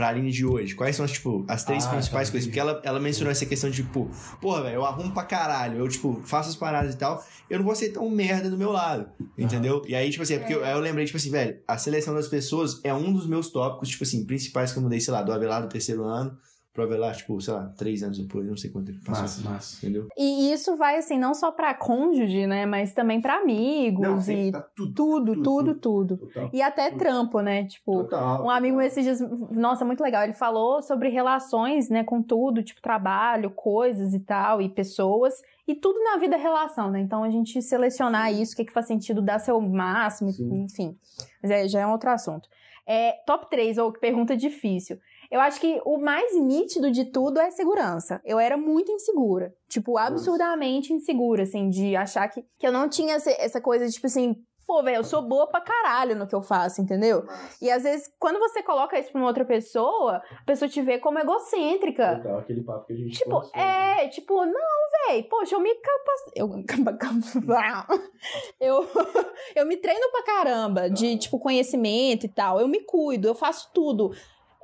pra 0.00 0.08
Aline 0.08 0.32
de 0.32 0.46
hoje? 0.46 0.74
Quais 0.74 0.96
são, 0.96 1.06
tipo, 1.06 1.44
as 1.46 1.62
três 1.62 1.84
ah, 1.84 1.90
principais 1.90 2.28
tá, 2.28 2.32
coisas? 2.32 2.46
Porque 2.46 2.58
ela, 2.58 2.80
ela 2.82 2.98
mencionou 2.98 3.30
essa 3.30 3.44
questão 3.44 3.68
de, 3.68 3.82
tipo, 3.82 4.10
porra, 4.40 4.62
velho, 4.62 4.76
eu 4.76 4.86
arrumo 4.86 5.12
pra 5.12 5.24
caralho, 5.24 5.76
eu, 5.76 5.86
tipo, 5.86 6.22
faço 6.24 6.48
as 6.48 6.56
paradas 6.56 6.94
e 6.94 6.96
tal, 6.96 7.22
eu 7.50 7.58
não 7.58 7.66
vou 7.66 7.74
ser 7.74 7.90
tão 7.90 8.08
merda 8.08 8.48
do 8.48 8.56
meu 8.56 8.72
lado, 8.72 9.10
entendeu? 9.36 9.82
E 9.86 9.94
aí, 9.94 10.08
tipo 10.08 10.22
assim, 10.22 10.34
é 10.34 10.38
porque 10.38 10.54
é. 10.54 10.56
Eu, 10.56 10.62
eu 10.64 10.80
lembrei, 10.80 11.04
tipo 11.04 11.18
assim, 11.18 11.30
velho, 11.30 11.58
a 11.68 11.76
seleção 11.76 12.14
das 12.14 12.28
pessoas 12.28 12.80
é 12.82 12.94
um 12.94 13.12
dos 13.12 13.26
meus 13.26 13.50
tópicos, 13.50 13.90
tipo 13.90 14.02
assim, 14.04 14.24
principais 14.24 14.72
que 14.72 14.78
eu 14.78 14.82
mudei, 14.82 15.02
sei 15.02 15.12
lá, 15.12 15.20
do 15.20 15.34
Avelar 15.34 15.60
do 15.60 15.68
terceiro 15.68 16.02
ano 16.02 16.34
pro 16.72 16.84
Avelar, 16.84 17.16
tipo, 17.16 17.40
sei 17.40 17.52
lá, 17.52 17.66
três 17.76 18.02
anos 18.02 18.18
depois, 18.18 18.46
não 18.46 18.56
sei 18.56 18.70
quanto 18.70 18.86
tempo 18.92 19.04
passou. 19.04 19.22
Massa, 19.22 19.50
massa. 19.50 19.76
Entendeu? 19.78 20.06
E 20.16 20.52
isso 20.52 20.76
vai, 20.76 20.96
assim, 20.96 21.18
não 21.18 21.34
só 21.34 21.50
pra 21.50 21.74
cônjuge, 21.74 22.46
né? 22.46 22.64
Mas 22.64 22.92
também 22.92 23.20
pra 23.20 23.38
amigos 23.38 24.28
e 24.28 24.52
tá 24.52 24.60
tudo. 24.74 24.94
tudo, 24.94 25.32
tudo, 25.34 25.42
tudo, 25.42 25.74
tudo. 25.74 26.16
Total. 26.18 26.50
E 26.52 26.62
até 26.62 26.90
trampo, 26.92 27.40
né? 27.40 27.64
Tipo, 27.66 28.04
Total. 28.04 28.44
um 28.44 28.50
amigo 28.50 28.80
esses 28.80 29.02
dias, 29.02 29.20
nossa, 29.50 29.84
muito 29.84 30.02
legal. 30.02 30.22
Ele 30.22 30.32
falou 30.32 30.80
sobre 30.80 31.08
relações, 31.08 31.88
né, 31.88 32.04
com 32.04 32.22
tudo, 32.22 32.62
tipo 32.62 32.80
trabalho, 32.80 33.50
coisas 33.50 34.14
e 34.14 34.20
tal, 34.20 34.62
e 34.62 34.68
pessoas, 34.68 35.34
e 35.66 35.74
tudo 35.74 36.02
na 36.02 36.16
vida 36.18 36.36
é 36.36 36.38
relação, 36.38 36.90
né? 36.90 37.00
Então 37.00 37.24
a 37.24 37.30
gente 37.30 37.60
selecionar 37.60 38.32
isso, 38.32 38.54
o 38.54 38.56
que, 38.56 38.64
que 38.64 38.72
faz 38.72 38.86
sentido, 38.86 39.20
dar 39.20 39.38
seu 39.38 39.60
máximo, 39.60 40.30
Sim. 40.30 40.64
enfim. 40.64 40.96
Mas 41.42 41.50
é, 41.50 41.68
já 41.68 41.80
é 41.80 41.86
um 41.86 41.92
outro 41.92 42.10
assunto. 42.10 42.48
É, 42.86 43.12
top 43.24 43.48
3, 43.48 43.78
ou 43.78 43.92
pergunta 43.92 44.36
difícil. 44.36 44.98
Eu 45.30 45.40
acho 45.40 45.60
que 45.60 45.80
o 45.84 45.96
mais 45.98 46.34
nítido 46.36 46.90
de 46.90 47.04
tudo 47.04 47.38
é 47.38 47.50
segurança. 47.50 48.20
Eu 48.24 48.38
era 48.38 48.56
muito 48.56 48.90
insegura. 48.90 49.54
Tipo, 49.68 49.96
absurdamente 49.96 50.92
insegura, 50.92 51.44
assim, 51.44 51.68
de 51.68 51.94
achar 51.94 52.28
que, 52.28 52.44
que 52.58 52.66
eu 52.66 52.72
não 52.72 52.88
tinha 52.88 53.14
essa, 53.14 53.60
coisa 53.60 53.86
de, 53.86 53.92
tipo 53.92 54.08
assim, 54.08 54.34
pô, 54.66 54.82
velho, 54.82 54.96
eu 54.96 55.04
sou 55.04 55.22
boa 55.22 55.46
pra 55.48 55.60
caralho 55.60 56.16
no 56.16 56.26
que 56.26 56.34
eu 56.34 56.42
faço, 56.42 56.80
entendeu? 56.80 57.24
E 57.62 57.70
às 57.70 57.84
vezes, 57.84 58.08
quando 58.18 58.38
você 58.40 58.60
coloca 58.62 58.98
isso 58.98 59.12
pra 59.12 59.20
uma 59.20 59.28
outra 59.28 59.44
pessoa, 59.44 60.16
a 60.16 60.44
pessoa 60.44 60.68
te 60.68 60.82
vê 60.82 60.98
como 60.98 61.18
egocêntrica. 61.18 62.38
Aquele 62.38 62.62
papo 62.62 62.86
que 62.86 62.92
a 62.92 62.96
gente 62.96 63.16
Tipo, 63.18 63.30
conversou, 63.30 63.60
é, 63.60 64.08
tipo, 64.08 64.34
não, 64.44 65.08
véi, 65.08 65.22
poxa, 65.24 65.54
eu 65.54 65.60
me 65.60 65.74
capacito. 65.74 66.32
Eu, 66.36 66.48
eu, 68.60 68.88
eu 69.54 69.66
me 69.66 69.76
treino 69.76 70.10
pra 70.10 70.22
caramba 70.24 70.90
de, 70.90 71.16
tipo, 71.18 71.38
conhecimento 71.38 72.26
e 72.26 72.28
tal. 72.28 72.60
Eu 72.60 72.66
me 72.66 72.80
cuido, 72.80 73.28
eu 73.28 73.34
faço 73.34 73.70
tudo. 73.72 74.12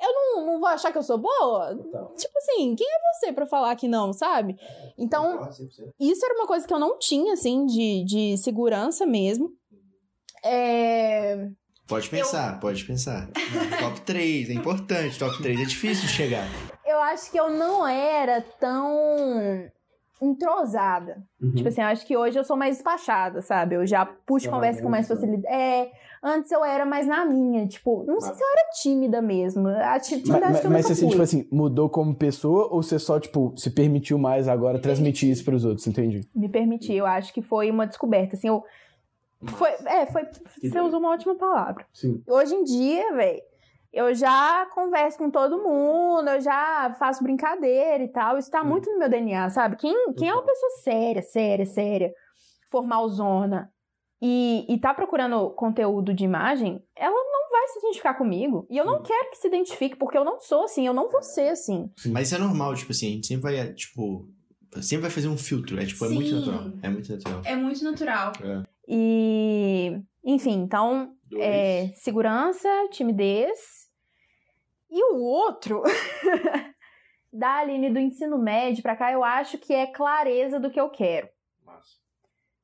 Eu 0.00 0.12
não, 0.12 0.46
não 0.46 0.60
vou 0.60 0.68
achar 0.68 0.92
que 0.92 0.98
eu 0.98 1.02
sou 1.02 1.18
boa? 1.18 1.74
Total. 1.74 2.14
Tipo 2.14 2.38
assim, 2.38 2.74
quem 2.74 2.86
é 2.86 2.98
você 3.14 3.32
pra 3.32 3.46
falar 3.46 3.74
que 3.76 3.88
não, 3.88 4.12
sabe? 4.12 4.56
Então, 4.98 5.38
Concordo 5.38 5.54
100%. 5.54 5.92
isso 5.98 6.24
era 6.24 6.34
uma 6.34 6.46
coisa 6.46 6.66
que 6.66 6.74
eu 6.74 6.78
não 6.78 6.98
tinha, 6.98 7.32
assim, 7.32 7.64
de, 7.66 8.04
de 8.04 8.36
segurança 8.38 9.06
mesmo. 9.06 9.50
É. 10.44 11.48
Pode 11.88 12.10
pensar, 12.10 12.58
pode 12.60 12.84
pensar. 12.84 13.28
top 13.80 14.00
3, 14.02 14.50
é 14.50 14.52
importante. 14.52 15.18
Top 15.18 15.40
3 15.40 15.60
é 15.60 15.64
difícil 15.64 16.06
de 16.06 16.12
chegar. 16.12 16.46
Eu 16.84 16.98
acho 16.98 17.30
que 17.30 17.38
eu 17.38 17.48
não 17.50 17.86
era 17.86 18.40
tão 18.42 19.70
entrosada. 20.20 21.22
Uhum. 21.40 21.54
Tipo 21.54 21.68
assim, 21.68 21.80
eu 21.80 21.86
acho 21.88 22.06
que 22.06 22.16
hoje 22.16 22.38
eu 22.38 22.44
sou 22.44 22.56
mais 22.56 22.76
despachada, 22.76 23.42
sabe? 23.42 23.74
Eu 23.76 23.86
já 23.86 24.06
puxo 24.06 24.48
Ah, 24.48 24.52
conversa 24.52 24.82
com 24.82 24.88
mais 24.88 25.06
facilidade. 25.06 25.46
É, 25.54 25.90
antes 26.22 26.50
eu 26.50 26.64
era 26.64 26.86
mais 26.86 27.06
na 27.06 27.24
minha, 27.24 27.66
tipo, 27.66 28.04
não 28.06 28.20
sei 28.20 28.34
se 28.34 28.42
eu 28.42 28.48
era 28.48 28.70
tímida 28.82 29.20
mesmo. 29.20 29.68
A 29.68 29.98
tímida 30.00 30.32
Mas, 30.32 30.42
acho 30.42 30.60
que 30.60 30.66
eu 30.66 30.70
mas 30.70 30.86
você, 30.86 30.94
fui. 30.94 31.08
tipo 31.10 31.22
assim, 31.22 31.48
mudou 31.52 31.90
como 31.90 32.14
pessoa 32.14 32.68
ou 32.70 32.82
você 32.82 32.98
só, 32.98 33.20
tipo, 33.20 33.52
se 33.56 33.70
permitiu 33.70 34.18
mais 34.18 34.48
agora 34.48 34.78
transmitir 34.78 35.30
isso 35.30 35.44
pros 35.44 35.64
outros, 35.64 35.86
entendi? 35.86 36.26
Me 36.34 36.48
permitir, 36.48 36.94
eu 36.94 37.06
acho 37.06 37.32
que 37.32 37.42
foi 37.42 37.70
uma 37.70 37.86
descoberta, 37.86 38.36
assim, 38.36 38.48
eu... 38.48 38.64
Foi, 39.44 39.68
é, 39.84 40.06
foi... 40.06 40.22
Você 40.62 40.80
usou 40.80 40.98
uma 40.98 41.10
ótima 41.10 41.34
palavra. 41.36 41.84
Sim. 41.92 42.22
Hoje 42.26 42.54
em 42.54 42.64
dia, 42.64 43.12
velho, 43.12 43.42
eu 43.96 44.14
já 44.14 44.66
converso 44.74 45.16
com 45.16 45.30
todo 45.30 45.62
mundo, 45.62 46.28
eu 46.28 46.40
já 46.40 46.94
faço 46.98 47.22
brincadeira 47.22 48.04
e 48.04 48.08
tal. 48.08 48.36
Isso 48.36 48.50
tá 48.50 48.60
Sim. 48.60 48.68
muito 48.68 48.90
no 48.90 48.98
meu 48.98 49.08
DNA, 49.08 49.48
sabe? 49.48 49.76
Quem, 49.76 50.12
quem 50.12 50.28
é 50.28 50.34
uma 50.34 50.44
pessoa 50.44 50.70
séria, 50.82 51.22
séria, 51.22 51.64
séria, 51.64 52.12
formalzona, 52.70 53.72
e, 54.20 54.66
e 54.68 54.78
tá 54.78 54.92
procurando 54.92 55.50
conteúdo 55.50 56.12
de 56.12 56.24
imagem, 56.24 56.82
ela 56.94 57.16
não 57.16 57.50
vai 57.50 57.68
se 57.68 57.78
identificar 57.78 58.14
comigo. 58.14 58.66
E 58.70 58.76
eu 58.76 58.84
não 58.84 59.02
quero 59.02 59.30
que 59.30 59.38
se 59.38 59.46
identifique, 59.48 59.96
porque 59.96 60.18
eu 60.18 60.24
não 60.24 60.40
sou 60.40 60.64
assim, 60.64 60.86
eu 60.86 60.94
não 60.94 61.08
vou 61.10 61.22
ser 61.22 61.48
assim. 61.48 61.90
Mas 62.06 62.28
isso 62.28 62.36
é 62.36 62.38
normal, 62.38 62.74
tipo 62.74 62.92
assim, 62.92 63.06
a 63.06 63.10
gente 63.12 63.26
sempre 63.26 63.42
vai, 63.42 63.72
tipo, 63.72 64.28
sempre 64.82 65.02
vai 65.02 65.10
fazer 65.10 65.28
um 65.28 65.38
filtro. 65.38 65.80
É 65.80 65.86
tipo, 65.86 66.04
é 66.04 66.08
muito 66.08 66.28
Sim. 66.28 66.38
natural. 66.38 66.72
É 66.82 66.88
muito 66.90 67.12
natural. 67.12 67.42
É 67.44 67.56
muito 67.56 67.84
natural. 67.84 68.32
É. 68.42 68.62
E, 68.88 70.00
enfim, 70.22 70.60
então, 70.60 71.16
Dois. 71.30 71.42
É, 71.42 71.92
segurança, 71.96 72.68
timidez. 72.90 73.85
E 74.98 75.12
o 75.12 75.18
outro, 75.22 75.82
da 77.32 77.58
Aline 77.58 77.90
do 77.90 77.98
ensino 77.98 78.38
médio 78.38 78.82
pra 78.82 78.96
cá, 78.96 79.12
eu 79.12 79.22
acho 79.22 79.58
que 79.58 79.74
é 79.74 79.86
clareza 79.86 80.58
do 80.58 80.70
que 80.70 80.80
eu 80.80 80.88
quero. 80.88 81.28
Massa. 81.64 81.96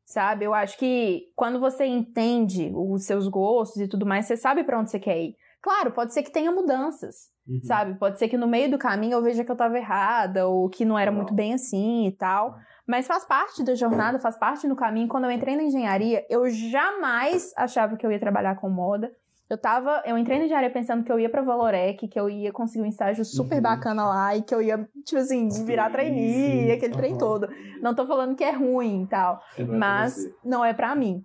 Sabe? 0.07 0.45
Eu 0.47 0.55
acho 0.55 0.78
que 0.78 1.24
quando 1.37 1.61
você 1.61 1.85
entende 1.85 2.72
os 2.74 3.05
seus 3.05 3.28
gostos 3.28 3.83
e 3.83 3.89
tudo 3.89 4.07
mais, 4.07 4.26
você 4.26 4.37
sabe 4.37 4.64
pra 4.64 4.78
onde 4.78 4.91
você 4.91 4.99
quer 4.99 5.18
ir. 5.20 5.37
Claro, 5.61 5.93
pode 5.93 6.12
ser 6.14 6.22
que 6.22 6.33
tenha 6.33 6.51
mudanças, 6.51 7.30
Uhum. 7.47 7.61
sabe? 7.64 7.99
Pode 7.99 8.18
ser 8.18 8.28
que 8.28 8.37
no 8.37 8.47
meio 8.47 8.70
do 8.70 8.78
caminho 8.78 9.14
eu 9.14 9.22
veja 9.22 9.45
que 9.45 9.51
eu 9.51 9.57
tava 9.57 9.76
errada 9.76 10.47
ou 10.49 10.68
que 10.70 10.85
não 10.85 10.99
era 10.99 11.11
Não. 11.11 11.18
muito 11.18 11.35
bem 11.35 11.53
assim 11.55 12.07
e 12.07 12.12
tal. 12.12 12.57
Mas 12.87 13.07
faz 13.07 13.24
parte 13.24 13.62
da 13.64 13.74
jornada, 13.74 14.18
faz 14.18 14.39
parte 14.39 14.66
do 14.66 14.74
caminho. 14.76 15.07
Quando 15.09 15.24
eu 15.24 15.30
entrei 15.30 15.55
na 15.57 15.62
engenharia, 15.64 16.24
eu 16.30 16.49
jamais 16.51 17.53
achava 17.57 17.97
que 17.97 18.05
eu 18.07 18.11
ia 18.11 18.18
trabalhar 18.18 18.57
com 18.57 18.70
moda. 18.70 19.11
Eu 19.53 19.59
tava, 19.59 20.03
eu 20.07 20.16
entrei 20.16 20.38
na 20.38 20.46
engenharia 20.46 20.70
pensando 20.70 21.05
que 21.05 21.12
eu 21.12 21.20
ia 21.20 21.28
pra 21.28 21.42
Valorec, 21.42 22.09
que 22.09 22.18
eu 22.18 22.30
ia 22.30 22.50
conseguir 22.50 22.86
um 22.86 22.88
estágio 22.88 23.22
super 23.22 23.57
Uhum. 23.57 23.62
bacana 23.62 24.09
lá 24.09 24.34
e 24.34 24.40
que 24.40 24.55
eu 24.55 24.62
ia, 24.62 24.78
tipo 25.05 25.20
assim, 25.20 25.46
virar 25.66 25.90
trainee, 25.90 26.72
aquele 26.72 26.94
trem 26.94 27.11
aham. 27.12 27.18
todo. 27.18 27.48
Não 27.82 27.94
tô 27.94 28.07
falando 28.07 28.34
que 28.34 28.42
é 28.42 28.50
ruim 28.50 29.03
e 29.03 29.07
tal, 29.09 29.42
mas 29.78 30.16
não 30.42 30.64
é 30.64 30.72
pra 30.72 30.94
mim. 30.94 31.22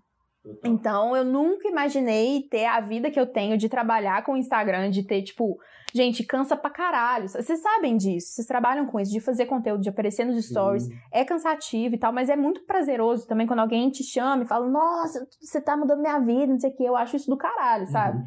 Então, 0.63 1.15
eu 1.15 1.23
nunca 1.23 1.67
imaginei 1.67 2.41
ter 2.43 2.65
a 2.65 2.79
vida 2.79 3.09
que 3.09 3.19
eu 3.19 3.25
tenho 3.25 3.57
de 3.57 3.69
trabalhar 3.69 4.23
com 4.23 4.33
o 4.33 4.37
Instagram, 4.37 4.89
de 4.89 5.03
ter, 5.03 5.21
tipo, 5.21 5.57
gente, 5.93 6.23
cansa 6.23 6.55
pra 6.55 6.69
caralho. 6.69 7.27
Vocês 7.27 7.59
sabem 7.61 7.97
disso, 7.97 8.33
vocês 8.33 8.47
trabalham 8.47 8.85
com 8.85 8.99
isso, 8.99 9.11
de 9.11 9.19
fazer 9.19 9.45
conteúdo, 9.45 9.81
de 9.81 9.89
aparecer 9.89 10.25
nos 10.25 10.43
stories. 10.45 10.87
É 11.11 11.23
cansativo 11.23 11.95
e 11.95 11.97
tal, 11.97 12.13
mas 12.13 12.29
é 12.29 12.35
muito 12.35 12.65
prazeroso 12.65 13.27
também 13.27 13.47
quando 13.47 13.59
alguém 13.59 13.89
te 13.89 14.03
chama 14.03 14.43
e 14.43 14.47
fala, 14.47 14.67
nossa, 14.67 15.27
você 15.39 15.61
tá 15.61 15.75
mudando 15.75 16.01
minha 16.01 16.19
vida, 16.19 16.47
não 16.47 16.59
sei 16.59 16.69
o 16.71 16.75
que. 16.75 16.83
Eu 16.83 16.95
acho 16.95 17.15
isso 17.15 17.29
do 17.29 17.37
caralho, 17.37 17.87
sabe? 17.87 18.23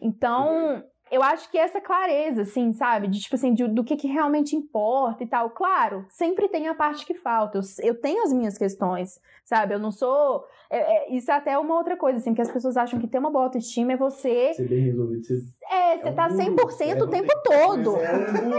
Então, 0.00 0.82
eu 1.14 1.22
acho 1.22 1.50
que 1.50 1.56
essa 1.58 1.80
clareza, 1.80 2.42
assim, 2.42 2.72
sabe? 2.72 3.08
De, 3.08 3.20
tipo 3.20 3.34
assim, 3.34 3.52
de- 3.54 3.68
do 3.68 3.84
que, 3.84 3.96
que 3.96 4.06
realmente 4.08 4.54
importa 4.56 5.22
e 5.22 5.26
tal. 5.26 5.50
Claro, 5.50 6.04
sempre 6.08 6.48
tem 6.48 6.68
a 6.68 6.74
parte 6.74 7.06
que 7.06 7.14
falta. 7.14 7.58
Eu, 7.58 7.62
eu 7.82 8.00
tenho 8.00 8.22
as 8.24 8.32
minhas 8.32 8.56
questões, 8.58 9.20
sabe? 9.44 9.74
Eu 9.74 9.78
não 9.78 9.90
sou... 9.90 10.44
é- 10.70 10.78
é- 11.10 11.14
isso 11.14 11.30
é 11.30 11.34
até 11.34 11.58
uma 11.58 11.76
outra 11.76 11.96
coisa, 11.96 12.18
assim, 12.18 12.34
que 12.34 12.40
as 12.42 12.50
pessoas 12.50 12.76
acham 12.76 12.98
que 12.98 13.06
ter 13.06 13.18
uma 13.18 13.30
boa 13.30 13.44
autoestima 13.44 13.92
é 13.92 13.96
você... 13.96 14.52
Ser 14.54 14.68
bem 14.68 14.84
resolvido, 14.84 15.22
ser... 15.24 15.38
É, 15.70 15.98
você 15.98 16.08
um 16.10 16.14
tá 16.14 16.28
muro, 16.28 16.42
100% 16.42 17.00
o 17.00 17.04
é- 17.04 17.10
tempo 17.10 17.32
todo. 17.42 17.96
É, 17.96 18.12
um 18.12 18.48
muro, 18.48 18.58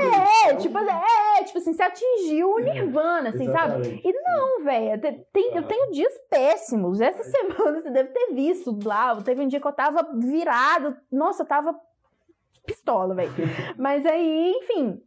É, 0.49 0.56
tipo, 0.56 0.78
é, 0.78 1.43
tipo 1.43 1.58
assim, 1.58 1.74
você 1.74 1.84
atingiu 1.84 2.51
o 2.51 2.60
nirvana, 2.60 3.30
assim, 3.30 3.51
sabe? 3.51 4.01
E 4.03 4.12
não, 4.22 4.64
velho, 4.64 5.01
te- 5.01 5.26
tem- 5.34 5.56
eu 5.56 5.64
tenho 5.64 5.91
dias 5.91 6.14
péssimos. 6.30 7.01
Essa 7.01 7.24
semana 7.30 7.82
você 7.82 7.89
deve 7.91 8.10
ter 8.10 8.34
visto 8.34 8.78
lá. 8.84 9.16
Teve 9.22 9.41
um 9.41 9.47
dia 9.47 9.60
que 9.60 9.68
eu 9.68 9.72
tava 9.74 10.08
virado. 10.18 10.95
Nossa, 11.12 11.43
eu 11.43 11.47
tava 11.47 11.76
pistola, 12.86 13.15
velho. 13.15 13.31
Mas 13.77 14.05
aí, 14.05 14.53
enfim. 14.61 15.01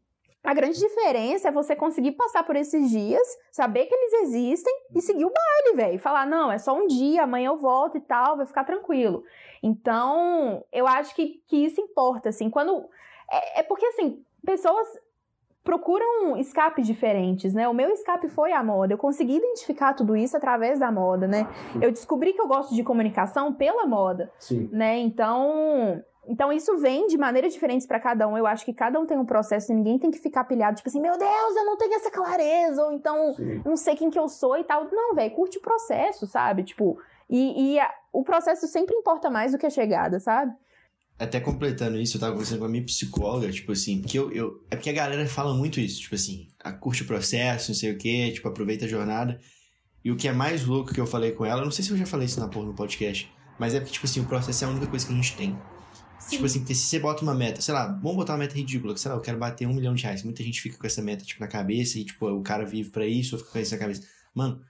A 0.45 0.55
grande 0.55 0.79
diferença 0.79 1.49
é 1.49 1.51
você 1.51 1.75
conseguir 1.75 2.13
passar 2.13 2.45
por 2.45 2.55
esses 2.55 2.91
dias, 2.91 3.27
saber 3.51 3.87
que 3.87 3.95
eles 3.95 4.13
existem 4.23 4.73
e 4.95 5.03
seguir 5.03 5.25
o 5.25 5.33
baile, 5.33 5.77
velho. 5.77 5.99
Falar, 5.99 6.27
não, 6.27 6.51
é 6.51 6.59
só 6.59 6.75
um 6.75 6.87
dia, 6.87 7.25
amanhã 7.25 7.49
eu 7.49 7.59
volto 7.59 7.99
e 7.99 8.01
tal, 8.01 8.37
vai 8.37 8.47
ficar 8.47 8.65
tranquilo. 8.65 9.25
Então, 9.63 10.65
eu 10.73 10.87
acho 10.87 11.15
que, 11.15 11.43
que 11.49 11.57
isso 11.57 11.81
importa, 11.81 12.29
assim. 12.29 12.49
Quando. 12.49 12.89
É, 13.31 13.61
é 13.61 13.63
porque, 13.65 13.85
assim, 13.87 14.23
pessoas 14.47 14.89
procuram 15.65 16.37
escapes 16.39 16.87
diferentes, 16.87 17.53
né? 17.53 17.69
O 17.69 17.75
meu 17.75 17.91
escape 17.91 18.29
foi 18.29 18.53
a 18.53 18.63
moda. 18.63 18.95
Eu 18.95 18.99
consegui 18.99 19.37
identificar 19.37 19.93
tudo 19.93 20.17
isso 20.17 20.37
através 20.37 20.79
da 20.79 20.91
moda, 20.91 21.27
né? 21.27 21.47
Eu 21.83 21.91
descobri 21.91 22.33
que 22.33 22.41
eu 22.41 22.47
gosto 22.47 22.75
de 22.75 22.83
comunicação 22.83 23.53
pela 23.53 23.85
moda, 23.87 24.33
Sim. 24.39 24.71
né? 24.73 24.97
Então, 24.99 26.03
então 26.29 26.53
isso 26.53 26.77
vem 26.79 27.07
de 27.07 27.17
maneiras 27.17 27.53
diferentes 27.53 27.87
pra 27.87 27.99
cada 27.99 28.29
um. 28.29 28.37
Eu 28.37 28.47
acho 28.47 28.65
que 28.65 28.73
cada 28.73 29.01
um 29.01 29.07
tem 29.07 29.17
um 29.19 29.25
processo 29.25 29.73
e 29.73 29.75
ninguém 29.75 29.99
tem 29.99 30.11
que 30.11 30.19
ficar 30.19 30.45
pilhado, 30.45 30.77
tipo 30.77 30.89
assim, 30.89 31.01
meu 31.01 31.17
Deus, 31.19 31.57
eu 31.57 31.65
não 31.65 31.77
tenho 31.77 31.95
essa 31.95 32.11
clareza, 32.11 32.85
ou 32.85 32.93
então 32.93 33.35
Sim. 33.35 33.63
não 33.65 33.77
sei 33.77 33.97
quem 33.97 34.11
que 34.11 34.19
eu 34.19 34.29
sou 34.29 34.57
e 34.59 34.65
tal. 34.65 34.89
Não, 34.93 35.15
velho, 35.15 35.35
curte 35.35 35.59
o 35.59 35.63
processo, 35.63 36.27
sabe? 36.27 36.63
Tipo, 36.63 36.99
e, 37.29 37.75
e 37.75 37.81
a- 37.81 37.91
o 38.13 38.23
processo 38.23 38.67
sempre 38.69 38.95
importa 38.95 39.29
mais 39.31 39.53
do 39.53 39.59
que 39.59 39.67
a 39.67 39.71
chegada, 39.71 40.21
sabe? 40.21 40.53
Até 41.19 41.41
completando 41.41 41.99
isso, 41.99 42.17
eu 42.17 42.21
tava 42.21 42.33
conversando 42.33 42.61
com 42.61 42.67
a 42.67 42.69
minha 42.69 42.85
psicóloga, 42.85 43.51
tipo 43.51 43.73
assim, 43.73 44.01
porque 44.01 44.17
eu, 44.19 44.31
eu. 44.31 44.63
É 44.71 44.77
porque 44.77 44.89
a 44.91 44.93
galera 44.93 45.27
fala 45.27 45.53
muito 45.53 45.81
isso, 45.81 46.01
tipo 46.01 46.15
assim, 46.15 46.47
a 46.63 46.71
curte 46.73 47.03
o 47.03 47.07
processo, 47.07 47.73
não 47.73 47.77
sei 47.77 47.91
o 47.93 47.99
quê, 47.99 48.31
tipo, 48.33 48.47
aproveita 48.47 48.85
a 48.85 48.89
jornada. 48.89 49.41
E 50.05 50.13
o 50.13 50.17
que 50.17 50.29
é 50.29 50.33
mais 50.33 50.65
louco 50.65 50.95
que 50.95 51.01
eu 51.01 51.07
falei 51.09 51.33
com 51.33 51.45
ela, 51.45 51.65
não 51.65 51.73
sei 51.73 51.85
se 51.85 51.91
eu 51.91 51.97
já 51.97 52.07
falei 52.07 52.27
isso 52.27 52.39
na 52.39 52.47
porra 52.49 52.67
no 52.67 52.75
podcast, 52.75 53.29
mas 53.59 53.75
é 53.75 53.81
porque, 53.81 53.93
tipo 53.95 54.07
assim, 54.07 54.21
o 54.21 54.27
processo 54.27 54.63
é 54.63 54.69
a 54.69 54.71
única 54.71 54.87
coisa 54.87 55.05
que 55.07 55.13
a 55.13 55.17
gente 55.17 55.37
tem. 55.37 55.59
Tipo 56.29 56.45
assim, 56.45 56.61
porque 56.61 56.75
se 56.75 56.87
você 56.87 56.99
bota 56.99 57.23
uma 57.23 57.35
meta, 57.35 57.61
sei 57.61 57.73
lá, 57.73 57.87
vamos 57.87 58.17
botar 58.17 58.33
uma 58.33 58.41
meta 58.41 58.55
ridícula, 58.55 58.95
que 58.95 59.01
sei 59.01 59.11
lá, 59.11 59.17
eu 59.17 59.21
quero 59.21 59.39
bater 59.39 59.67
um 59.67 59.75
milhão 59.75 59.95
de 59.95 60.03
reais. 60.03 60.23
Muita 60.23 60.43
gente 60.43 60.61
fica 60.61 60.77
com 60.77 60.87
essa 60.87 61.01
meta, 61.03 61.25
tipo, 61.25 61.41
na 61.41 61.49
cabeça 61.49 61.99
e, 61.99 62.05
tipo, 62.05 62.27
o 62.29 62.43
cara 62.43 62.65
vive 62.65 62.91
pra 62.91 63.07
isso, 63.07 63.35
ou 63.35 63.39
fica 63.39 63.53
com 63.53 63.59
isso 63.59 63.73
na 63.73 63.79
cabeça. 63.79 64.03
Mano, 64.35 64.61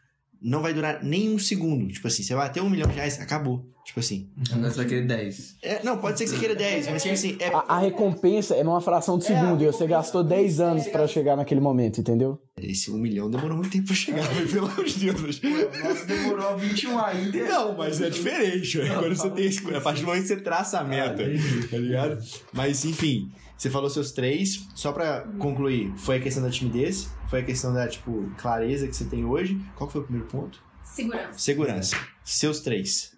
não 0.41 0.63
vai 0.63 0.73
durar 0.73 1.03
nem 1.03 1.31
um 1.31 1.39
segundo. 1.39 1.89
Tipo 1.93 2.07
assim, 2.07 2.23
você 2.23 2.35
bateu 2.35 2.65
um 2.65 2.71
milhão 2.71 2.89
de 2.89 2.95
reais, 2.95 3.21
acabou. 3.21 3.67
Tipo 3.89 4.01
assim. 4.01 4.29
Nós 4.57 4.77
vai 4.77 4.85
querer 4.85 5.07
10. 5.07 5.57
É, 5.63 5.83
não, 5.83 5.97
pode 5.97 6.19
ser 6.19 6.25
que 6.25 6.31
você 6.33 6.39
queira 6.39 6.55
10, 6.55 6.89
mas 6.89 7.03
tipo 7.03 7.15
assim. 7.15 7.37
É, 7.41 7.47
A, 7.49 7.77
a 7.77 7.79
recompensa 7.79 8.55
é 8.55 8.63
numa 8.63 8.83
fração 8.83 9.17
de 9.17 9.25
segundo 9.25 9.63
e 9.63 9.67
você 9.67 9.87
gastou 9.87 10.23
10 10.23 10.61
anos 10.61 10.87
pra 10.89 11.07
chegar 11.09 11.37
naquele 11.37 11.61
momento, 11.61 11.99
entendeu? 11.99 12.39
esse 12.61 12.91
um 12.91 12.99
milhão 12.99 13.31
demorou 13.31 13.57
muito 13.57 13.71
tempo 13.71 13.87
pra 13.87 13.95
chegar, 13.97 14.27
velho, 14.29 14.47
pelo 14.53 14.67
amor 14.67 14.85
de 14.85 14.99
Deus. 15.11 15.41
mas- 15.41 15.83
Nossa, 15.83 16.05
demorou 16.07 16.59
21 16.59 16.99
ainda. 16.99 17.39
Não, 17.45 17.77
mas 17.79 17.99
é 18.03 18.11
diferente, 18.11 18.77
velho. 18.77 18.95
Quando 18.99 19.17
você 19.17 19.31
tem 19.31 19.47
esse. 19.47 19.75
A 19.75 19.81
partir 19.81 20.01
do 20.03 20.07
momento 20.09 20.23
que 20.23 20.29
você 20.29 20.37
traça 20.37 20.81
a 20.81 20.85
meta, 20.85 21.23
tá 21.71 21.79
ligado? 21.79 22.19
Mas 22.53 22.85
enfim, 22.85 23.31
você 23.57 23.71
falou 23.71 23.89
seus 23.89 24.13
três. 24.13 24.67
Só 24.75 24.93
pra 24.93 25.23
concluir, 25.39 25.95
foi 25.97 26.17
a 26.17 26.21
questão 26.21 26.43
da 26.43 26.51
timidez, 26.51 27.09
foi 27.31 27.41
a 27.41 27.45
questão 27.45 27.73
da, 27.73 27.89
tipo, 27.89 28.31
clareza 28.37 28.87
que 28.87 28.95
você 28.95 29.07
tem 29.07 29.25
hoje. 29.25 29.59
Qual 29.77 29.87
que 29.87 29.93
foi 29.95 30.03
o 30.03 30.05
primeiro 30.05 30.29
ponto? 30.29 30.61
Segurança. 30.85 31.39
Segurança. 31.39 31.97
Seus 32.23 32.61
três. 32.61 33.17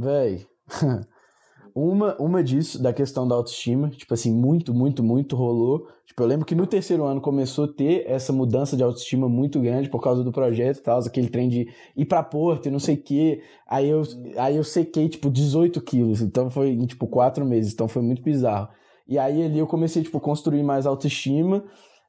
Véi. 0.00 0.46
Uma, 1.72 2.16
uma 2.20 2.42
disso, 2.42 2.82
da 2.82 2.92
questão 2.92 3.28
da 3.28 3.36
autoestima, 3.36 3.90
tipo 3.90 4.12
assim, 4.12 4.34
muito, 4.34 4.74
muito, 4.74 5.04
muito 5.04 5.36
rolou. 5.36 5.86
Tipo, 6.04 6.24
eu 6.24 6.26
lembro 6.26 6.44
que 6.44 6.54
no 6.54 6.66
terceiro 6.66 7.04
ano 7.04 7.20
começou 7.20 7.66
a 7.66 7.68
ter 7.68 8.04
essa 8.08 8.32
mudança 8.32 8.76
de 8.76 8.82
autoestima 8.82 9.28
muito 9.28 9.60
grande 9.60 9.88
por 9.88 10.02
causa 10.02 10.24
do 10.24 10.32
projeto 10.32 10.78
e 10.78 10.82
tal, 10.82 10.98
aquele 10.98 11.28
trem 11.28 11.48
de 11.48 11.68
ir 11.96 12.04
pra 12.06 12.24
Porto 12.24 12.66
e 12.66 12.72
não 12.72 12.80
sei 12.80 12.96
o 12.96 13.02
quê. 13.02 13.42
Aí 13.68 13.88
eu, 13.88 14.02
aí 14.36 14.56
eu 14.56 14.64
sequei, 14.64 15.08
tipo, 15.08 15.30
18 15.30 15.80
quilos. 15.80 16.20
Então 16.20 16.50
foi 16.50 16.70
em, 16.70 16.86
tipo, 16.86 17.06
quatro 17.06 17.46
meses. 17.46 17.72
Então 17.72 17.86
foi 17.86 18.02
muito 18.02 18.20
bizarro. 18.20 18.68
E 19.06 19.16
aí 19.16 19.40
ali 19.40 19.60
eu 19.60 19.66
comecei, 19.68 20.02
tipo, 20.02 20.18
construir 20.18 20.64
mais 20.64 20.86
autoestima. 20.86 21.64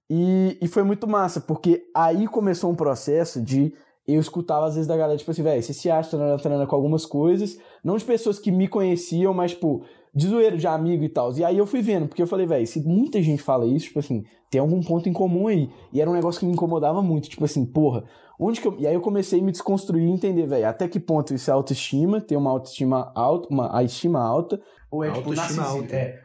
E, 0.10 0.58
e 0.60 0.68
foi 0.68 0.82
muito 0.82 1.08
massa, 1.08 1.40
porque 1.40 1.84
aí 1.96 2.28
começou 2.28 2.72
um 2.72 2.76
processo 2.76 3.40
de 3.40 3.74
eu 4.08 4.20
escutava 4.20 4.66
às 4.66 4.76
vezes 4.76 4.88
da 4.88 4.98
galera, 4.98 5.18
tipo 5.18 5.32
assim, 5.32 5.44
velho, 5.44 5.62
você 5.62 5.74
se 5.74 5.90
acha 5.90 6.10
tranana, 6.10 6.38
tranana 6.38 6.68
com 6.68 6.76
algumas 6.76 7.06
coisas, 7.06 7.58
não 7.84 7.98
de 7.98 8.04
pessoas 8.04 8.40
que 8.40 8.52
me 8.52 8.68
conheciam, 8.68 9.34
mas, 9.34 9.52
tipo, 9.52 9.84
de 10.14 10.28
zoeiro, 10.28 10.58
de 10.58 10.68
amigo 10.68 11.04
e 11.04 11.10
tal. 11.10 11.32
E 11.38 11.44
aí 11.44 11.58
eu 11.58 11.66
fui 11.66 11.82
vendo, 11.82 12.08
porque 12.08 12.22
eu 12.22 12.28
falei, 12.28 12.46
velho, 12.46 12.68
se 12.68 12.82
muita 12.82 13.22
gente 13.22 13.42
fala 13.42 13.66
isso, 13.66 13.88
tipo 13.88 14.00
assim, 14.00 14.24
tem 14.50 14.60
algum 14.60 14.82
ponto 14.82 15.08
em 15.08 15.14
comum 15.14 15.48
aí. 15.48 15.70
E 15.94 16.02
era 16.02 16.10
um 16.10 16.14
negócio 16.14 16.40
que 16.40 16.46
me 16.46 16.52
incomodava 16.52 17.02
muito, 17.02 17.30
tipo 17.30 17.46
assim, 17.46 17.66
porra, 17.66 18.04
onde 18.40 18.60
que 18.60 18.68
eu... 18.68 18.76
E 18.78 18.86
aí 18.86 18.94
eu 18.94 19.02
comecei 19.02 19.40
a 19.40 19.44
me 19.44 19.52
desconstruir 19.52 20.04
e 20.04 20.12
entender, 20.12 20.46
velho, 20.48 20.68
até 20.68 20.88
que 20.88 21.00
ponto 21.00 21.34
isso 21.34 21.50
é 21.50 21.54
autoestima, 21.54 22.20
ter 22.20 22.36
uma 22.36 22.52
autoestima 22.52 23.12
alta, 23.16 23.48
uma 23.50 23.76
a 23.76 23.84
estima 23.84 24.22
alta, 24.22 24.60
ou 24.92 25.06
é 25.06 25.12
tipo 25.12 25.30
Autoestima 25.30 25.64
narcisismo. 25.64 25.84
alta. 25.84 25.96
É, 25.96 26.20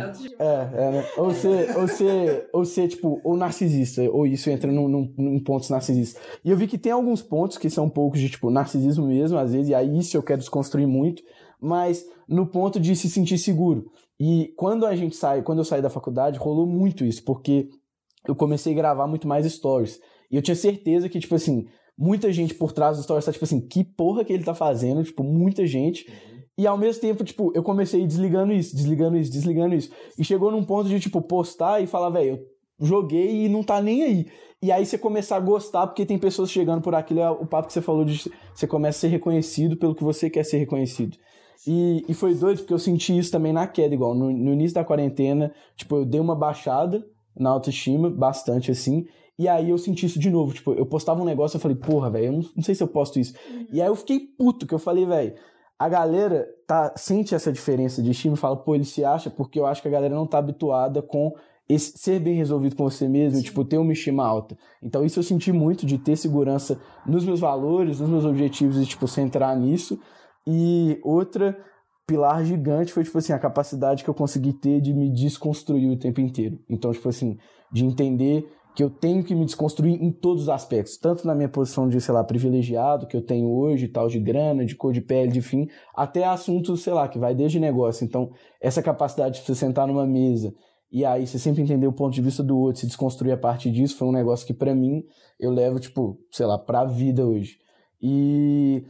Autoestima, 0.00 0.36
é, 0.38 0.70
é, 0.72 0.90
né? 0.92 1.04
Ou 1.18 1.30
ser, 1.32 1.76
ou 1.76 1.88
ser, 1.88 2.48
ou 2.54 2.64
ser, 2.64 2.88
tipo, 2.88 3.20
ou 3.22 3.36
narcisista, 3.36 4.02
ou 4.10 4.26
isso 4.26 4.48
entra 4.48 4.72
num, 4.72 4.88
num, 4.88 5.14
num 5.18 5.38
pontos 5.40 5.68
narcisistas. 5.68 6.22
E 6.42 6.50
eu 6.50 6.56
vi 6.56 6.66
que 6.66 6.78
tem 6.78 6.90
alguns 6.90 7.20
pontos 7.20 7.58
que 7.58 7.68
são 7.68 7.84
um 7.84 7.90
pouco 7.90 8.16
de, 8.16 8.30
tipo, 8.30 8.48
narcisismo 8.48 9.06
mesmo, 9.06 9.36
às 9.36 9.52
vezes, 9.52 9.68
e 9.68 9.74
aí 9.74 9.98
isso 9.98 10.16
eu 10.16 10.22
quero 10.22 10.40
desconstruir 10.40 10.86
muito, 10.86 11.22
mas 11.64 12.04
no 12.28 12.46
ponto 12.46 12.78
de 12.78 12.94
se 12.94 13.08
sentir 13.08 13.38
seguro. 13.38 13.90
E 14.18 14.52
quando 14.56 14.86
a 14.86 14.94
gente 14.94 15.16
sai, 15.16 15.42
quando 15.42 15.58
eu 15.58 15.64
saí 15.64 15.82
da 15.82 15.90
faculdade, 15.90 16.38
rolou 16.38 16.66
muito 16.66 17.04
isso, 17.04 17.24
porque 17.24 17.68
eu 18.26 18.34
comecei 18.34 18.72
a 18.72 18.76
gravar 18.76 19.06
muito 19.06 19.26
mais 19.26 19.50
stories. 19.50 19.98
E 20.30 20.36
eu 20.36 20.42
tinha 20.42 20.54
certeza 20.54 21.08
que, 21.08 21.18
tipo 21.18 21.34
assim, 21.34 21.66
muita 21.96 22.32
gente 22.32 22.54
por 22.54 22.72
trás 22.72 22.96
dos 22.96 23.04
stories 23.04 23.24
tá, 23.24 23.32
tipo 23.32 23.44
assim, 23.44 23.60
que 23.60 23.84
porra 23.84 24.24
que 24.24 24.32
ele 24.32 24.44
tá 24.44 24.54
fazendo, 24.54 25.02
tipo, 25.02 25.22
muita 25.22 25.66
gente. 25.66 26.06
E 26.56 26.66
ao 26.66 26.78
mesmo 26.78 27.00
tempo, 27.00 27.24
tipo, 27.24 27.52
eu 27.54 27.62
comecei 27.62 28.06
desligando 28.06 28.52
isso, 28.52 28.76
desligando 28.76 29.16
isso, 29.16 29.32
desligando 29.32 29.74
isso. 29.74 29.90
E 30.18 30.24
chegou 30.24 30.50
num 30.50 30.64
ponto 30.64 30.88
de, 30.88 31.00
tipo, 31.00 31.20
postar 31.20 31.82
e 31.82 31.86
falar, 31.86 32.10
velho, 32.10 32.38
eu 32.78 32.86
joguei 32.86 33.44
e 33.44 33.48
não 33.48 33.62
tá 33.62 33.80
nem 33.80 34.02
aí. 34.02 34.26
E 34.62 34.72
aí 34.72 34.86
você 34.86 34.96
começar 34.96 35.36
a 35.36 35.40
gostar, 35.40 35.86
porque 35.86 36.06
tem 36.06 36.18
pessoas 36.18 36.50
chegando 36.50 36.80
por 36.80 36.94
aquilo, 36.94 37.20
é 37.20 37.30
o 37.30 37.46
papo 37.46 37.66
que 37.66 37.72
você 37.74 37.82
falou 37.82 38.04
de 38.04 38.30
você 38.54 38.66
começa 38.66 38.98
a 38.98 39.00
ser 39.02 39.08
reconhecido 39.08 39.76
pelo 39.76 39.94
que 39.94 40.02
você 40.02 40.30
quer 40.30 40.44
ser 40.44 40.56
reconhecido. 40.56 41.18
E, 41.66 42.04
e 42.08 42.14
foi 42.14 42.34
doido, 42.34 42.58
porque 42.58 42.74
eu 42.74 42.78
senti 42.78 43.16
isso 43.16 43.30
também 43.30 43.52
na 43.52 43.66
queda, 43.66 43.94
igual. 43.94 44.14
No, 44.14 44.30
no 44.30 44.52
início 44.52 44.74
da 44.74 44.84
quarentena, 44.84 45.52
tipo, 45.76 45.96
eu 45.96 46.04
dei 46.04 46.20
uma 46.20 46.36
baixada 46.36 47.04
na 47.36 47.50
autoestima, 47.50 48.10
bastante 48.10 48.70
assim. 48.70 49.06
E 49.38 49.48
aí 49.48 49.70
eu 49.70 49.78
senti 49.78 50.06
isso 50.06 50.18
de 50.18 50.30
novo. 50.30 50.52
Tipo, 50.52 50.72
eu 50.74 50.86
postava 50.86 51.22
um 51.22 51.24
negócio, 51.24 51.56
eu 51.56 51.60
falei, 51.60 51.76
porra, 51.76 52.10
velho, 52.10 52.26
eu 52.26 52.32
não, 52.32 52.42
não 52.56 52.62
sei 52.62 52.74
se 52.74 52.82
eu 52.82 52.88
posto 52.88 53.18
isso. 53.18 53.34
E 53.72 53.80
aí 53.80 53.88
eu 53.88 53.96
fiquei 53.96 54.20
puto, 54.20 54.66
que 54.66 54.74
eu 54.74 54.78
falei, 54.78 55.06
velho, 55.06 55.34
a 55.78 55.88
galera 55.88 56.46
tá, 56.66 56.92
sente 56.96 57.34
essa 57.34 57.52
diferença 57.52 58.02
de 58.02 58.10
estima 58.10 58.34
e 58.34 58.38
fala, 58.38 58.56
pô, 58.56 58.74
ele 58.74 58.84
se 58.84 59.04
acha, 59.04 59.30
porque 59.30 59.58
eu 59.58 59.66
acho 59.66 59.82
que 59.82 59.88
a 59.88 59.90
galera 59.90 60.14
não 60.14 60.26
tá 60.26 60.38
habituada 60.38 61.02
com 61.02 61.32
esse, 61.68 61.96
ser 61.98 62.20
bem 62.20 62.36
resolvido 62.36 62.76
com 62.76 62.84
você 62.84 63.08
mesmo, 63.08 63.38
e, 63.38 63.42
tipo, 63.42 63.64
ter 63.64 63.78
uma 63.78 63.92
estima 63.92 64.24
alta. 64.24 64.56
Então 64.82 65.04
isso 65.04 65.18
eu 65.18 65.22
senti 65.22 65.50
muito 65.50 65.84
de 65.86 65.98
ter 65.98 66.16
segurança 66.16 66.78
nos 67.06 67.24
meus 67.24 67.40
valores, 67.40 68.00
nos 68.00 68.10
meus 68.10 68.24
objetivos 68.24 68.76
e, 68.80 68.86
tipo, 68.86 69.08
centrar 69.08 69.58
nisso. 69.58 69.98
E 70.46 71.00
outra 71.02 71.56
pilar 72.06 72.44
gigante 72.44 72.92
foi, 72.92 73.04
tipo 73.04 73.16
assim, 73.16 73.32
a 73.32 73.38
capacidade 73.38 74.04
que 74.04 74.10
eu 74.10 74.14
consegui 74.14 74.52
ter 74.52 74.80
de 74.80 74.92
me 74.92 75.10
desconstruir 75.10 75.90
o 75.90 75.98
tempo 75.98 76.20
inteiro. 76.20 76.58
Então, 76.68 76.92
tipo 76.92 77.08
assim, 77.08 77.38
de 77.72 77.84
entender 77.84 78.46
que 78.74 78.82
eu 78.82 78.90
tenho 78.90 79.22
que 79.22 79.34
me 79.34 79.44
desconstruir 79.44 80.02
em 80.02 80.10
todos 80.10 80.44
os 80.44 80.48
aspectos, 80.48 80.98
tanto 80.98 81.26
na 81.26 81.34
minha 81.34 81.48
posição 81.48 81.88
de, 81.88 82.00
sei 82.00 82.12
lá, 82.12 82.24
privilegiado 82.24 83.06
que 83.06 83.16
eu 83.16 83.22
tenho 83.22 83.48
hoje, 83.48 83.86
tal, 83.86 84.08
de 84.08 84.18
grana, 84.18 84.66
de 84.66 84.74
cor 84.74 84.92
de 84.92 85.00
pele, 85.00 85.30
de 85.30 85.40
fim, 85.40 85.68
até 85.94 86.24
assuntos, 86.24 86.82
sei 86.82 86.92
lá, 86.92 87.06
que 87.06 87.18
vai 87.18 87.34
desde 87.34 87.60
negócio. 87.60 88.04
Então, 88.04 88.32
essa 88.60 88.82
capacidade 88.82 89.40
de 89.40 89.46
você 89.46 89.54
sentar 89.54 89.86
numa 89.86 90.06
mesa 90.06 90.52
e 90.90 91.04
aí 91.04 91.26
você 91.26 91.38
sempre 91.38 91.62
entender 91.62 91.86
o 91.86 91.92
ponto 91.92 92.14
de 92.14 92.20
vista 92.20 92.42
do 92.42 92.58
outro, 92.58 92.80
se 92.80 92.86
desconstruir 92.86 93.32
a 93.32 93.36
partir 93.36 93.70
disso, 93.70 93.96
foi 93.96 94.08
um 94.08 94.12
negócio 94.12 94.46
que 94.46 94.54
para 94.54 94.74
mim 94.74 95.04
eu 95.38 95.50
levo, 95.50 95.78
tipo, 95.78 96.18
sei 96.30 96.46
lá, 96.46 96.58
pra 96.58 96.84
vida 96.84 97.24
hoje. 97.24 97.58
E 98.02 98.84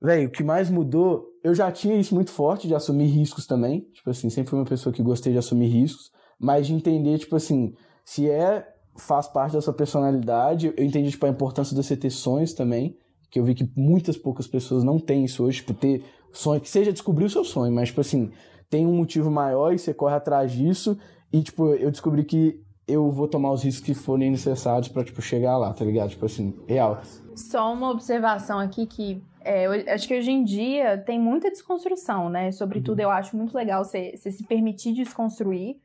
Véi, 0.00 0.26
o 0.26 0.30
que 0.30 0.44
mais 0.44 0.70
mudou, 0.70 1.26
eu 1.42 1.54
já 1.54 1.70
tinha 1.72 1.96
isso 1.96 2.14
muito 2.14 2.30
forte 2.30 2.68
de 2.68 2.74
assumir 2.74 3.06
riscos 3.06 3.46
também. 3.46 3.80
Tipo 3.94 4.10
assim, 4.10 4.28
sempre 4.28 4.50
fui 4.50 4.58
uma 4.58 4.64
pessoa 4.64 4.92
que 4.92 5.02
gostei 5.02 5.32
de 5.32 5.38
assumir 5.38 5.68
riscos, 5.68 6.10
mas 6.38 6.66
de 6.66 6.74
entender, 6.74 7.18
tipo 7.18 7.36
assim, 7.36 7.74
se 8.04 8.28
é, 8.28 8.66
faz 8.96 9.26
parte 9.26 9.52
da 9.52 9.60
sua 9.60 9.72
personalidade, 9.72 10.72
eu 10.76 10.84
entendi, 10.84 11.10
tipo, 11.10 11.24
a 11.26 11.28
importância 11.28 11.74
de 11.74 11.82
você 11.82 11.96
ter 11.96 12.10
sonhos 12.10 12.52
também, 12.52 12.96
que 13.30 13.38
eu 13.38 13.44
vi 13.44 13.54
que 13.54 13.70
muitas 13.76 14.16
poucas 14.16 14.46
pessoas 14.46 14.84
não 14.84 14.98
têm 14.98 15.24
isso 15.24 15.44
hoje, 15.44 15.58
tipo, 15.58 15.74
ter 15.74 16.04
sonho, 16.32 16.60
que 16.60 16.68
seja 16.68 16.92
descobrir 16.92 17.24
o 17.24 17.30
seu 17.30 17.44
sonho, 17.44 17.72
mas, 17.72 17.88
tipo 17.88 18.00
assim, 18.00 18.30
tem 18.68 18.86
um 18.86 18.94
motivo 18.94 19.30
maior 19.30 19.72
e 19.72 19.78
você 19.78 19.94
corre 19.94 20.14
atrás 20.14 20.52
disso, 20.52 20.96
e, 21.32 21.42
tipo, 21.42 21.68
eu 21.74 21.90
descobri 21.90 22.24
que 22.24 22.60
eu 22.86 23.10
vou 23.10 23.26
tomar 23.26 23.50
os 23.50 23.64
riscos 23.64 23.84
que 23.84 23.94
forem 23.94 24.30
necessários 24.30 24.88
pra, 24.88 25.02
tipo, 25.02 25.20
chegar 25.20 25.56
lá, 25.56 25.72
tá 25.72 25.84
ligado? 25.84 26.10
Tipo 26.10 26.26
assim, 26.26 26.54
real. 26.68 27.00
Só 27.34 27.72
uma 27.72 27.90
observação 27.90 28.58
aqui 28.58 28.86
que 28.86 29.20
é, 29.46 29.66
eu 29.66 29.94
acho 29.94 30.08
que 30.08 30.18
hoje 30.18 30.32
em 30.32 30.42
dia 30.42 30.98
tem 30.98 31.20
muita 31.20 31.48
desconstrução, 31.48 32.28
né? 32.28 32.50
Sobretudo, 32.50 32.98
eu 32.98 33.10
acho 33.10 33.36
muito 33.36 33.56
legal 33.56 33.84
você, 33.84 34.16
se 34.16 34.44
permitir 34.44 34.92
desconstruir. 34.92 35.80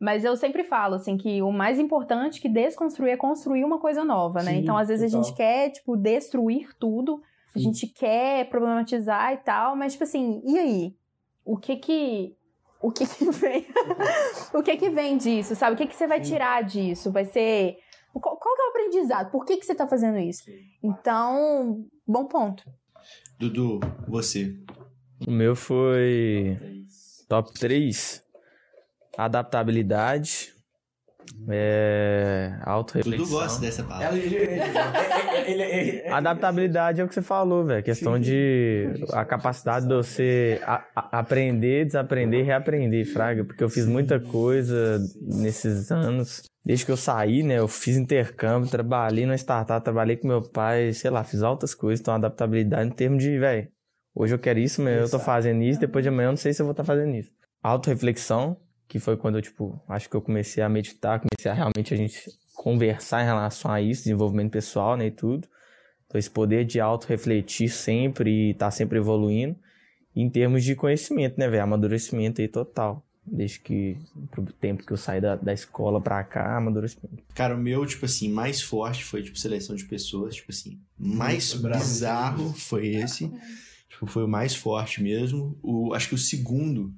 Mas 0.00 0.24
eu 0.24 0.34
sempre 0.34 0.64
falo, 0.64 0.94
assim, 0.94 1.18
que 1.18 1.42
o 1.42 1.52
mais 1.52 1.78
importante 1.78 2.40
que 2.40 2.48
desconstruir 2.48 3.12
é 3.12 3.16
construir 3.16 3.64
uma 3.64 3.78
coisa 3.78 4.02
nova, 4.02 4.42
né? 4.42 4.52
Sim, 4.52 4.58
então, 4.58 4.76
às 4.78 4.88
vezes, 4.88 5.12
total. 5.12 5.20
a 5.20 5.24
gente 5.24 5.36
quer, 5.36 5.70
tipo, 5.70 5.96
destruir 5.96 6.74
tudo. 6.78 7.22
A 7.54 7.58
Sim. 7.58 7.64
gente 7.64 7.86
quer 7.86 8.48
problematizar 8.48 9.32
e 9.34 9.36
tal. 9.36 9.76
Mas, 9.76 9.92
tipo 9.92 10.04
assim, 10.04 10.42
e 10.44 10.58
aí? 10.58 10.96
O 11.44 11.58
que 11.58 11.76
que... 11.76 12.34
O 12.80 12.90
que 12.90 13.06
que 13.06 13.24
vem... 13.30 13.66
o 14.54 14.62
que 14.62 14.76
que 14.76 14.88
vem 14.88 15.18
disso, 15.18 15.54
sabe? 15.54 15.74
O 15.74 15.76
que 15.76 15.86
que 15.86 15.94
você 15.94 16.06
vai 16.06 16.20
tirar 16.20 16.64
disso? 16.64 17.12
Vai 17.12 17.26
ser... 17.26 17.76
Qual, 18.12 18.36
qual 18.36 18.56
que 18.56 18.62
é 18.62 18.64
o 18.64 18.70
aprendizado? 18.70 19.30
Por 19.30 19.44
que 19.44 19.58
que 19.58 19.66
você 19.66 19.74
tá 19.74 19.86
fazendo 19.86 20.18
isso? 20.18 20.44
Então, 20.82 21.84
bom 22.06 22.24
ponto. 22.24 22.64
Dudu, 23.38 23.80
você. 24.06 24.56
O 25.26 25.30
meu 25.30 25.54
foi 25.54 26.58
top 27.28 27.52
3. 27.54 28.22
Adaptabilidade. 29.16 30.51
É, 31.48 32.52
Dudu 32.58 32.70
autorreflexão. 32.70 33.28
gosta 33.28 33.60
dessa 33.60 33.82
palavra. 33.82 34.16
Adaptabilidade 36.12 37.00
é 37.00 37.04
o 37.04 37.08
que 37.08 37.14
você 37.14 37.22
falou, 37.22 37.64
velho. 37.64 37.82
Questão 37.82 38.18
de 38.18 38.86
a 39.12 39.24
capacidade 39.24 39.86
de 39.86 39.94
você 39.94 40.60
a- 40.64 40.84
a- 40.94 41.18
aprender, 41.20 41.84
desaprender 41.86 42.40
e 42.40 42.42
reaprender, 42.42 43.06
fraga. 43.12 43.44
Porque 43.44 43.62
eu 43.62 43.68
fiz 43.68 43.86
muita 43.86 44.20
coisa 44.20 45.00
nesses 45.20 45.90
anos. 45.90 46.42
Desde 46.64 46.86
que 46.86 46.92
eu 46.92 46.96
saí, 46.96 47.42
né? 47.42 47.58
Eu 47.58 47.66
fiz 47.66 47.96
intercâmbio, 47.96 48.70
trabalhei 48.70 49.26
numa 49.26 49.34
startup, 49.36 49.82
trabalhei 49.82 50.16
com 50.16 50.28
meu 50.28 50.42
pai, 50.42 50.92
sei 50.92 51.10
lá, 51.10 51.24
fiz 51.24 51.42
altas 51.42 51.74
coisas. 51.74 52.00
Então, 52.00 52.14
adaptabilidade 52.14 52.88
em 52.88 52.92
termos 52.92 53.22
de, 53.22 53.36
velho, 53.36 53.66
hoje 54.14 54.34
eu 54.34 54.38
quero 54.38 54.60
isso, 54.60 54.80
amanhã 54.80 54.98
eu 55.00 55.10
tô 55.10 55.18
fazendo 55.18 55.60
isso, 55.62 55.80
depois 55.80 56.04
de 56.04 56.08
amanhã 56.08 56.26
eu 56.28 56.32
não 56.32 56.36
sei 56.36 56.52
se 56.52 56.62
eu 56.62 56.66
vou 56.66 56.70
estar 56.72 56.84
fazendo 56.84 57.16
isso. 57.16 57.30
Autoreflexão, 57.60 58.56
que 58.92 58.98
foi 58.98 59.16
quando 59.16 59.36
eu, 59.36 59.42
tipo, 59.42 59.82
acho 59.88 60.06
que 60.06 60.14
eu 60.14 60.20
comecei 60.20 60.62
a 60.62 60.68
meditar, 60.68 61.18
comecei 61.18 61.50
a 61.50 61.54
realmente 61.54 61.94
a 61.94 61.96
gente 61.96 62.30
conversar 62.52 63.22
em 63.22 63.24
relação 63.24 63.70
a 63.70 63.80
isso, 63.80 64.02
desenvolvimento 64.02 64.52
pessoal, 64.52 64.98
né, 64.98 65.06
e 65.06 65.10
tudo. 65.10 65.48
Então, 66.06 66.18
esse 66.18 66.28
poder 66.28 66.66
de 66.66 66.78
auto-refletir 66.78 67.70
sempre 67.70 68.30
e 68.30 68.50
estar 68.50 68.70
sempre 68.70 68.98
evoluindo. 68.98 69.56
Em 70.14 70.28
termos 70.28 70.62
de 70.62 70.74
conhecimento, 70.74 71.40
né, 71.40 71.48
velho? 71.48 71.62
Amadurecimento 71.62 72.42
aí 72.42 72.48
total. 72.48 73.02
Desde 73.24 73.60
que, 73.60 73.96
pro 74.30 74.44
tempo 74.52 74.84
que 74.84 74.92
eu 74.92 74.98
saí 74.98 75.22
da, 75.22 75.36
da 75.36 75.54
escola 75.54 75.98
pra 75.98 76.22
cá, 76.22 76.58
amadurecimento. 76.58 77.22
Cara, 77.34 77.56
o 77.56 77.58
meu, 77.58 77.86
tipo 77.86 78.04
assim, 78.04 78.30
mais 78.30 78.60
forte 78.60 79.04
foi, 79.04 79.22
tipo, 79.22 79.38
seleção 79.38 79.74
de 79.74 79.86
pessoas, 79.86 80.34
tipo 80.34 80.52
assim, 80.52 80.78
mais 80.98 81.54
Muito 81.54 81.78
bizarro 81.78 82.52
foi 82.52 82.88
esse. 82.88 83.32
Tipo, 83.88 84.04
foi 84.04 84.24
o 84.24 84.28
mais 84.28 84.54
forte 84.54 85.02
mesmo. 85.02 85.58
O, 85.62 85.94
acho 85.94 86.10
que 86.10 86.14
o 86.14 86.18
segundo, 86.18 86.92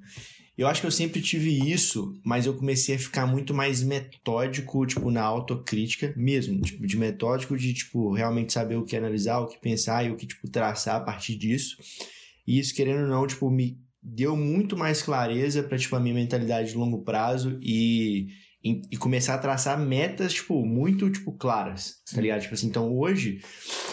eu 0.57 0.67
acho 0.67 0.79
que 0.79 0.87
eu 0.87 0.91
sempre 0.91 1.21
tive 1.21 1.51
isso, 1.69 2.17
mas 2.23 2.45
eu 2.45 2.53
comecei 2.53 2.95
a 2.95 2.99
ficar 2.99 3.25
muito 3.25 3.53
mais 3.53 3.83
metódico, 3.83 4.85
tipo, 4.85 5.11
na 5.11 5.21
autocrítica 5.21 6.13
mesmo. 6.15 6.61
Tipo, 6.61 6.87
de 6.87 6.97
metódico, 6.97 7.57
de, 7.57 7.73
tipo, 7.73 8.13
realmente 8.13 8.53
saber 8.53 8.75
o 8.75 8.85
que 8.85 8.95
analisar, 8.95 9.39
o 9.39 9.47
que 9.47 9.59
pensar 9.59 10.05
e 10.05 10.11
o 10.11 10.15
que, 10.15 10.25
tipo, 10.25 10.49
traçar 10.49 10.95
a 10.95 11.01
partir 11.01 11.35
disso. 11.35 11.77
E 12.47 12.57
isso, 12.57 12.73
querendo 12.73 13.03
ou 13.03 13.09
não, 13.09 13.27
tipo, 13.27 13.49
me 13.49 13.77
deu 14.01 14.37
muito 14.37 14.77
mais 14.77 15.01
clareza 15.01 15.61
pra, 15.61 15.77
tipo, 15.77 15.95
a 15.95 15.99
minha 15.99 16.15
mentalidade 16.15 16.69
de 16.69 16.77
longo 16.77 17.03
prazo 17.03 17.59
e, 17.61 18.27
e, 18.63 18.81
e 18.91 18.97
começar 18.97 19.33
a 19.33 19.39
traçar 19.39 19.77
metas, 19.77 20.33
tipo, 20.33 20.65
muito, 20.65 21.09
tipo, 21.09 21.33
claras, 21.33 22.01
tá 22.13 22.21
ligado? 22.21 22.41
Tipo 22.41 22.53
assim, 22.53 22.67
então 22.67 22.95
hoje 22.95 23.41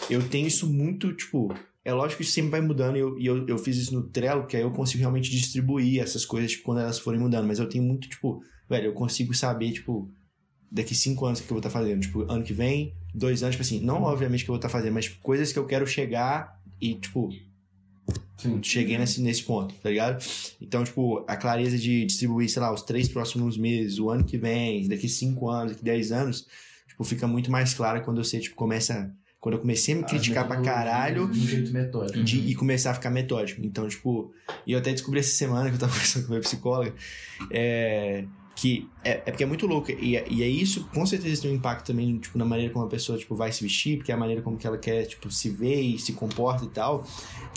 eu 0.09 0.22
tenho 0.28 0.47
isso 0.47 0.72
muito, 0.72 1.12
tipo, 1.12 1.52
é 1.84 1.92
lógico 1.92 2.18
que 2.18 2.24
isso 2.24 2.32
sempre 2.32 2.50
vai 2.52 2.60
mudando 2.60 2.96
e 2.96 3.00
eu, 3.00 3.18
e 3.18 3.26
eu, 3.26 3.46
eu 3.46 3.59
fiz 3.59 3.76
isso 3.76 3.94
no 3.94 4.04
Trello, 4.04 4.46
que 4.46 4.56
aí 4.56 4.62
eu 4.62 4.70
consigo 4.70 5.00
realmente 5.00 5.30
distribuir 5.30 6.00
essas 6.00 6.24
coisas, 6.24 6.52
tipo, 6.52 6.64
quando 6.64 6.80
elas 6.80 6.98
forem 6.98 7.20
mudando, 7.20 7.46
mas 7.46 7.59
eu 7.59 7.68
tenho 7.68 7.82
muito, 7.82 8.09
tipo, 8.09 8.40
velho, 8.68 8.86
eu 8.86 8.92
consigo 8.92 9.34
saber, 9.34 9.72
tipo, 9.72 10.09
daqui 10.70 10.94
cinco 10.94 11.26
anos 11.26 11.40
o 11.40 11.42
que 11.42 11.50
eu 11.50 11.54
vou 11.54 11.59
estar 11.59 11.70
fazendo, 11.70 12.00
tipo, 12.00 12.22
ano 12.30 12.44
que 12.44 12.52
vem, 12.52 12.94
dois 13.14 13.42
anos, 13.42 13.56
tipo 13.56 13.62
assim, 13.62 13.80
não 13.80 14.02
obviamente 14.02 14.44
que 14.44 14.50
eu 14.50 14.54
vou 14.54 14.59
estar 14.59 14.68
fazendo, 14.68 14.94
mas 14.94 15.06
tipo, 15.06 15.20
coisas 15.20 15.52
que 15.52 15.59
eu 15.59 15.66
quero 15.66 15.86
chegar 15.86 16.60
e, 16.80 16.94
tipo, 16.94 17.30
Sim. 18.38 18.62
cheguei 18.62 18.96
nesse, 18.96 19.20
nesse 19.20 19.42
ponto, 19.42 19.74
tá 19.74 19.90
ligado? 19.90 20.24
Então, 20.60 20.84
tipo, 20.84 21.24
a 21.28 21.36
clareza 21.36 21.76
de 21.76 22.04
distribuir, 22.06 22.48
sei 22.48 22.62
lá, 22.62 22.72
os 22.72 22.82
três 22.82 23.09
próximos 23.09 23.59
meses, 23.59 23.98
o 23.98 24.09
ano 24.09 24.24
que 24.24 24.38
vem, 24.38 24.86
daqui 24.88 25.09
cinco 25.09 25.48
anos, 25.50 25.72
daqui 25.72 25.84
dez 25.84 26.12
anos, 26.12 26.46
tipo, 26.86 27.02
fica 27.04 27.26
muito 27.26 27.50
mais 27.50 27.74
clara 27.74 28.00
quando 28.00 28.22
você, 28.22 28.38
tipo, 28.38 28.54
começa... 28.54 29.12
Quando 29.43 29.56
eu 29.56 29.60
comecei 29.60 29.93
a 29.93 29.97
me 29.98 30.05
criticar 30.05 30.47
pra 30.47 30.60
caralho 30.62 31.27
De 31.28 31.40
um 31.40 31.47
jeito 31.47 31.73
metódico. 31.73 32.23
de, 32.23 32.39
e 32.48 32.55
começar 32.55 32.93
a 32.93 32.94
ficar 32.94 33.10
metódico. 33.10 33.60
Então, 33.64 33.89
tipo, 33.89 34.32
e 34.64 34.70
eu 34.73 34.78
até 34.78 34.93
descobri 34.93 35.19
essa 35.19 35.32
semana 35.35 35.69
que 35.69 35.74
eu 35.74 35.81
tava 35.81 35.90
conversando 35.93 36.23
com 36.23 36.28
a 36.28 36.31
minha 36.36 36.40
psicóloga, 36.43 36.94
é, 37.51 38.24
que 38.55 38.89
é, 39.02 39.10
é 39.10 39.31
porque 39.32 39.43
é 39.43 39.47
muito 39.47 39.66
louco. 39.66 39.90
E, 39.90 40.16
é- 40.16 40.24
e 40.31 40.44
é 40.44 40.48
isso, 40.48 40.85
com 40.94 41.05
certeza, 41.05 41.43
tem 41.43 41.51
um 41.51 41.55
impacto 41.56 41.86
também, 41.86 42.19
tipo, 42.19 42.39
na 42.39 42.44
maneira 42.44 42.73
como 42.73 42.85
a 42.85 42.89
pessoa, 42.89 43.19
tipo, 43.19 43.35
vai 43.35 43.51
se 43.51 43.64
vestir, 43.64 43.97
porque 43.97 44.12
é 44.12 44.14
a 44.14 44.19
maneira 44.19 44.43
como 44.43 44.56
que 44.56 44.64
ela 44.64 44.78
quer, 44.78 45.06
tipo, 45.06 45.28
se 45.28 45.51
ver 45.51 45.81
e 45.81 45.98
se 45.98 46.12
comporta 46.12 46.64
e 46.64 46.69
tal. 46.69 47.05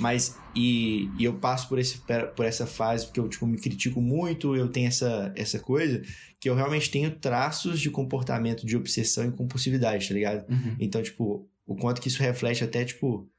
Mas, 0.02 0.36
e, 0.56 1.08
e 1.20 1.24
eu 1.24 1.34
passo 1.36 1.70
por, 1.70 1.78
esse, 1.78 2.02
por 2.36 2.46
essa 2.46 2.66
fase, 2.66 3.06
porque 3.06 3.20
eu, 3.20 3.30
tipo, 3.30 3.46
me 3.46 3.60
critico 3.60 4.02
muito, 4.02 4.56
eu 4.56 4.68
tenho 4.70 4.88
essa, 4.88 5.32
essa 5.36 5.60
coisa, 5.60 6.02
que 6.40 6.50
eu 6.50 6.56
realmente 6.56 6.90
tenho 6.90 7.12
traços 7.12 7.80
de 7.80 7.92
comportamento 7.92 8.66
de 8.66 8.76
obsessão 8.76 9.28
e 9.28 9.32
compulsividade, 9.32 10.08
tá 10.08 10.14
ligado? 10.16 10.50
Uhum. 10.50 10.76
Então, 10.80 11.04
tipo, 11.04 11.48
o 11.66 11.76
quanto 11.76 12.02
que 12.02 12.08
isso 12.08 12.22
reflete 12.22 12.64
até, 12.64 12.84
tipo, 12.86 13.30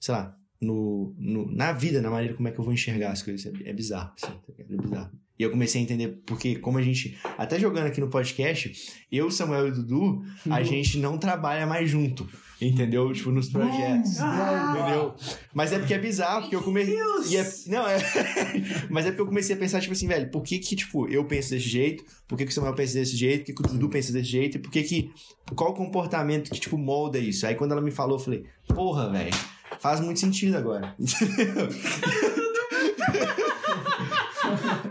sei 0.00 0.14
lá, 0.14 0.36
no, 0.60 1.14
no- 1.18 1.50
na 1.54 1.72
vida, 1.72 2.00
na 2.00 2.10
maneira 2.10 2.34
como 2.34 2.48
é 2.48 2.52
que 2.52 2.58
eu 2.58 2.64
vou 2.64 2.72
enxergar 2.72 3.12
as 3.12 3.22
coisas. 3.22 3.46
É, 3.60 3.70
é 3.70 3.72
bizarro, 3.72 4.12
assim, 4.20 4.32
tá? 4.38 4.52
É 4.58 4.64
bizarro. 4.64 5.12
E 5.38 5.42
eu 5.42 5.50
comecei 5.50 5.80
a 5.80 5.84
entender, 5.84 6.20
porque 6.24 6.56
como 6.56 6.78
a 6.78 6.82
gente, 6.82 7.18
até 7.36 7.58
jogando 7.58 7.86
aqui 7.86 8.00
no 8.00 8.08
podcast, 8.08 8.72
eu, 9.12 9.30
Samuel 9.30 9.68
e 9.68 9.70
Dudu, 9.70 10.22
a 10.50 10.62
gente 10.62 10.98
não 10.98 11.18
trabalha 11.18 11.66
mais 11.66 11.90
junto, 11.90 12.26
entendeu? 12.60 13.12
Tipo, 13.12 13.30
nos 13.30 13.50
projetos. 13.50 14.12
Entendeu? 14.16 15.14
Mas 15.52 15.72
é 15.72 15.78
porque 15.78 15.92
é 15.92 15.98
bizarro, 15.98 16.42
porque 16.42 16.56
eu 16.56 16.62
comecei. 16.62 16.96
E 17.28 17.36
é... 17.36 17.52
Não, 17.66 17.86
é. 17.86 17.98
Mas 18.88 19.04
é 19.04 19.10
porque 19.10 19.22
eu 19.22 19.26
comecei 19.26 19.54
a 19.54 19.58
pensar, 19.58 19.80
tipo 19.80 19.92
assim, 19.92 20.08
velho, 20.08 20.30
por 20.30 20.42
que 20.42 20.58
que, 20.58 20.74
tipo, 20.74 21.06
eu 21.08 21.24
penso 21.26 21.50
desse 21.50 21.68
jeito? 21.68 22.02
Por 22.26 22.38
que 22.38 22.46
que 22.46 22.50
o 22.50 22.54
Samuel 22.54 22.74
pensa 22.74 22.94
desse 22.94 23.16
jeito? 23.16 23.40
Por 23.40 23.46
que 23.46 23.52
que 23.52 23.62
o 23.62 23.72
Dudu 23.72 23.90
pensa 23.90 24.12
desse 24.12 24.30
jeito? 24.30 24.56
E 24.56 24.60
por 24.60 24.70
que 24.70 24.82
que. 24.82 25.10
Qual 25.54 25.70
o 25.70 25.74
comportamento 25.74 26.50
que, 26.50 26.58
tipo, 26.58 26.78
molda 26.78 27.18
isso? 27.18 27.46
Aí 27.46 27.54
quando 27.54 27.72
ela 27.72 27.82
me 27.82 27.90
falou, 27.90 28.16
eu 28.16 28.24
falei, 28.24 28.44
porra, 28.68 29.10
velho, 29.10 29.34
faz 29.80 30.00
muito 30.00 30.18
sentido 30.18 30.56
agora. 30.56 30.94
Entendeu? 30.98 31.68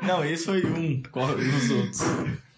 Não, 0.07 0.23
esse 0.25 0.45
foi 0.45 0.65
um 0.65 1.01
nos 1.37 1.69
outros. 1.71 1.99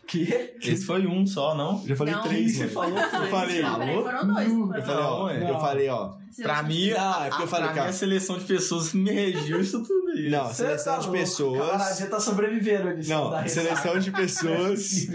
Que? 0.08 0.24
Esse 0.62 0.86
foi 0.86 1.06
um 1.06 1.28
só, 1.28 1.54
não? 1.54 1.86
Já 1.86 1.96
falei 1.96 2.14
Não, 2.14 2.24
três, 2.24 2.54
Você 2.56 2.60
mano. 2.62 2.72
falou 2.74 2.98
Eu 2.98 3.10
falei, 3.30 3.62
Não, 3.62 3.80
peraí, 3.80 4.02
foram 4.04 4.28
dois. 4.34 4.54
não 4.54 4.76
Eu 4.76 4.84
falei, 4.84 5.04
ó, 5.04 5.20
Não, 5.20 5.30
é. 5.30 5.52
eu 5.52 5.60
falei, 5.60 5.90
ó. 5.90 6.14
Pra 6.44 6.62
mim, 6.64 6.92
Ah, 6.92 7.24
é 7.26 7.30
porque 7.30 7.44
eu 7.44 7.48
falei, 7.48 7.66
pra 7.66 7.74
mim, 7.74 7.78
cara. 7.80 7.90
a 7.90 7.94
seleção 7.94 8.38
de 8.38 8.46
pessoas 8.46 8.94
me 8.94 9.12
regiu 9.12 9.60
isso 9.60 9.82
tudo 9.84 10.10
aí. 10.12 10.30
Não, 10.30 10.54
seleção 10.54 11.00
de 11.00 11.10
pessoas. 11.10 11.60
Camaradinha 11.72 12.10
tá 12.10 12.20
sobrevivendo 12.20 12.88
ali. 12.90 13.08
Não, 13.08 13.48
seleção 13.48 14.00
de 14.00 14.12
pessoas, 14.14 15.08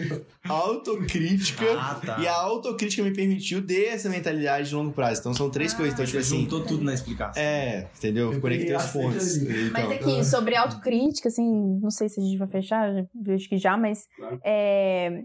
autocrítica. 0.49 1.65
Ah, 1.79 2.01
tá. 2.05 2.19
E 2.21 2.27
a 2.27 2.35
autocrítica 2.35 3.03
me 3.03 3.13
permitiu 3.13 3.65
ter 3.67 3.87
essa 3.89 4.09
mentalidade 4.09 4.69
de 4.69 4.75
longo 4.75 4.93
prazo. 4.93 5.21
Então 5.21 5.35
são 5.35 5.51
três 5.51 5.73
coisas. 5.73 5.93
Então, 5.95 6.05
tipo 6.05 6.19
Você 6.19 6.27
assim. 6.35 6.43
juntou 6.43 6.65
tudo 6.65 6.85
na 6.85 6.95
explicação. 6.95 7.43
É, 7.43 7.89
entendeu? 7.97 8.33
Eu 8.33 8.41
Conectei 8.41 8.75
os 8.75 8.83
as 8.85 8.93
pontos. 8.93 9.37
Então, 9.37 9.71
Mas 9.73 9.91
aqui, 9.93 10.25
sobre 10.25 10.57
autocrítica, 10.57 11.29
assim, 11.29 11.79
não 11.81 11.91
sei 11.91 12.09
se 12.09 12.21
a 12.21 12.23
gente 12.23 12.39
vai 12.39 12.49
fechar, 12.49 12.93
já- 12.93 13.05
vejo 13.15 13.49
que 13.49 13.57
já, 13.59 13.77
mas 13.77 14.07
Claro. 14.17 14.41
é, 14.45 15.23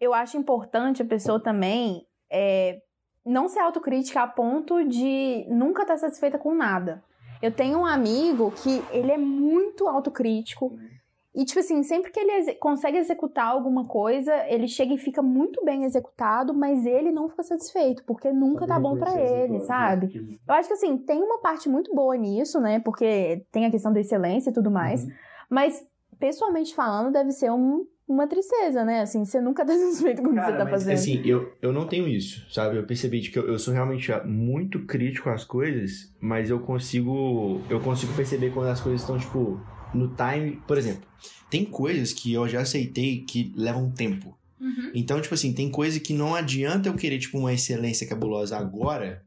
eu 0.00 0.12
acho 0.14 0.36
importante 0.36 1.02
a 1.02 1.06
pessoa 1.06 1.40
também 1.42 2.02
é, 2.30 2.78
não 3.26 3.48
ser 3.48 3.60
autocrítica 3.60 4.22
a 4.22 4.26
ponto 4.26 4.84
de 4.84 5.44
nunca 5.48 5.82
estar 5.82 5.96
satisfeita 5.98 6.38
com 6.38 6.54
nada. 6.54 7.02
Eu 7.42 7.50
tenho 7.52 7.80
um 7.80 7.84
amigo 7.86 8.50
que 8.52 8.82
ele 8.90 9.12
é 9.12 9.18
muito 9.18 9.86
autocrítico. 9.88 10.78
E, 11.34 11.44
tipo 11.44 11.60
assim, 11.60 11.82
sempre 11.82 12.10
que 12.10 12.18
ele 12.18 12.32
exe- 12.32 12.54
consegue 12.54 12.96
executar 12.96 13.48
alguma 13.48 13.84
coisa, 13.84 14.32
ele 14.48 14.66
chega 14.66 14.94
e 14.94 14.98
fica 14.98 15.20
muito 15.20 15.62
bem 15.62 15.84
executado, 15.84 16.54
mas 16.54 16.86
ele 16.86 17.12
não 17.12 17.28
fica 17.28 17.42
satisfeito, 17.42 18.02
porque 18.04 18.32
nunca 18.32 18.66
tá 18.66 18.80
bom 18.80 18.96
pra 18.96 19.10
ele, 19.20 19.60
sabe? 19.60 20.06
Eu 20.48 20.54
acho 20.54 20.68
que 20.68 20.72
assim, 20.74 20.96
tem 20.96 21.22
uma 21.22 21.38
parte 21.40 21.68
muito 21.68 21.94
boa 21.94 22.16
nisso, 22.16 22.58
né? 22.58 22.80
Porque 22.80 23.44
tem 23.52 23.66
a 23.66 23.70
questão 23.70 23.92
da 23.92 24.00
excelência 24.00 24.48
e 24.48 24.52
tudo 24.54 24.70
mais. 24.70 25.04
Uhum. 25.04 25.10
Mas, 25.50 25.86
pessoalmente 26.18 26.74
falando, 26.74 27.12
deve 27.12 27.30
ser 27.32 27.50
um- 27.52 27.84
uma 28.08 28.26
tristeza, 28.26 28.84
né? 28.84 29.00
Assim, 29.00 29.24
você 29.24 29.40
nunca 29.40 29.64
tá 29.66 29.76
satisfeito 29.76 30.22
com 30.22 30.30
o 30.30 30.34
que 30.34 30.40
você 30.40 30.52
tá 30.52 30.64
mas, 30.64 30.70
fazendo. 30.70 30.94
Assim, 30.94 31.22
eu, 31.24 31.52
eu 31.60 31.72
não 31.72 31.86
tenho 31.86 32.06
isso, 32.06 32.46
sabe? 32.50 32.76
Eu 32.76 32.86
percebi 32.86 33.20
de 33.20 33.30
que 33.30 33.38
eu, 33.38 33.48
eu 33.48 33.58
sou 33.58 33.74
realmente 33.74 34.10
muito 34.24 34.84
crítico 34.86 35.28
às 35.28 35.44
coisas, 35.44 36.12
mas 36.20 36.50
eu 36.50 36.60
consigo. 36.60 37.60
Eu 37.68 37.80
consigo 37.80 38.12
perceber 38.14 38.50
quando 38.52 38.68
as 38.68 38.80
coisas 38.80 39.00
estão, 39.00 39.18
tipo, 39.18 39.60
no 39.92 40.14
time. 40.14 40.62
Por 40.66 40.78
exemplo, 40.78 41.06
tem 41.50 41.64
coisas 41.64 42.12
que 42.12 42.32
eu 42.32 42.48
já 42.48 42.60
aceitei 42.60 43.24
que 43.24 43.52
levam 43.56 43.90
tempo. 43.90 44.36
Uhum. 44.60 44.90
Então, 44.94 45.20
tipo 45.20 45.34
assim, 45.34 45.52
tem 45.52 45.70
coisa 45.70 46.00
que 46.00 46.14
não 46.14 46.34
adianta 46.34 46.88
eu 46.88 46.94
querer, 46.94 47.18
tipo, 47.18 47.38
uma 47.38 47.52
excelência 47.52 48.06
cabulosa 48.06 48.56
agora, 48.56 49.22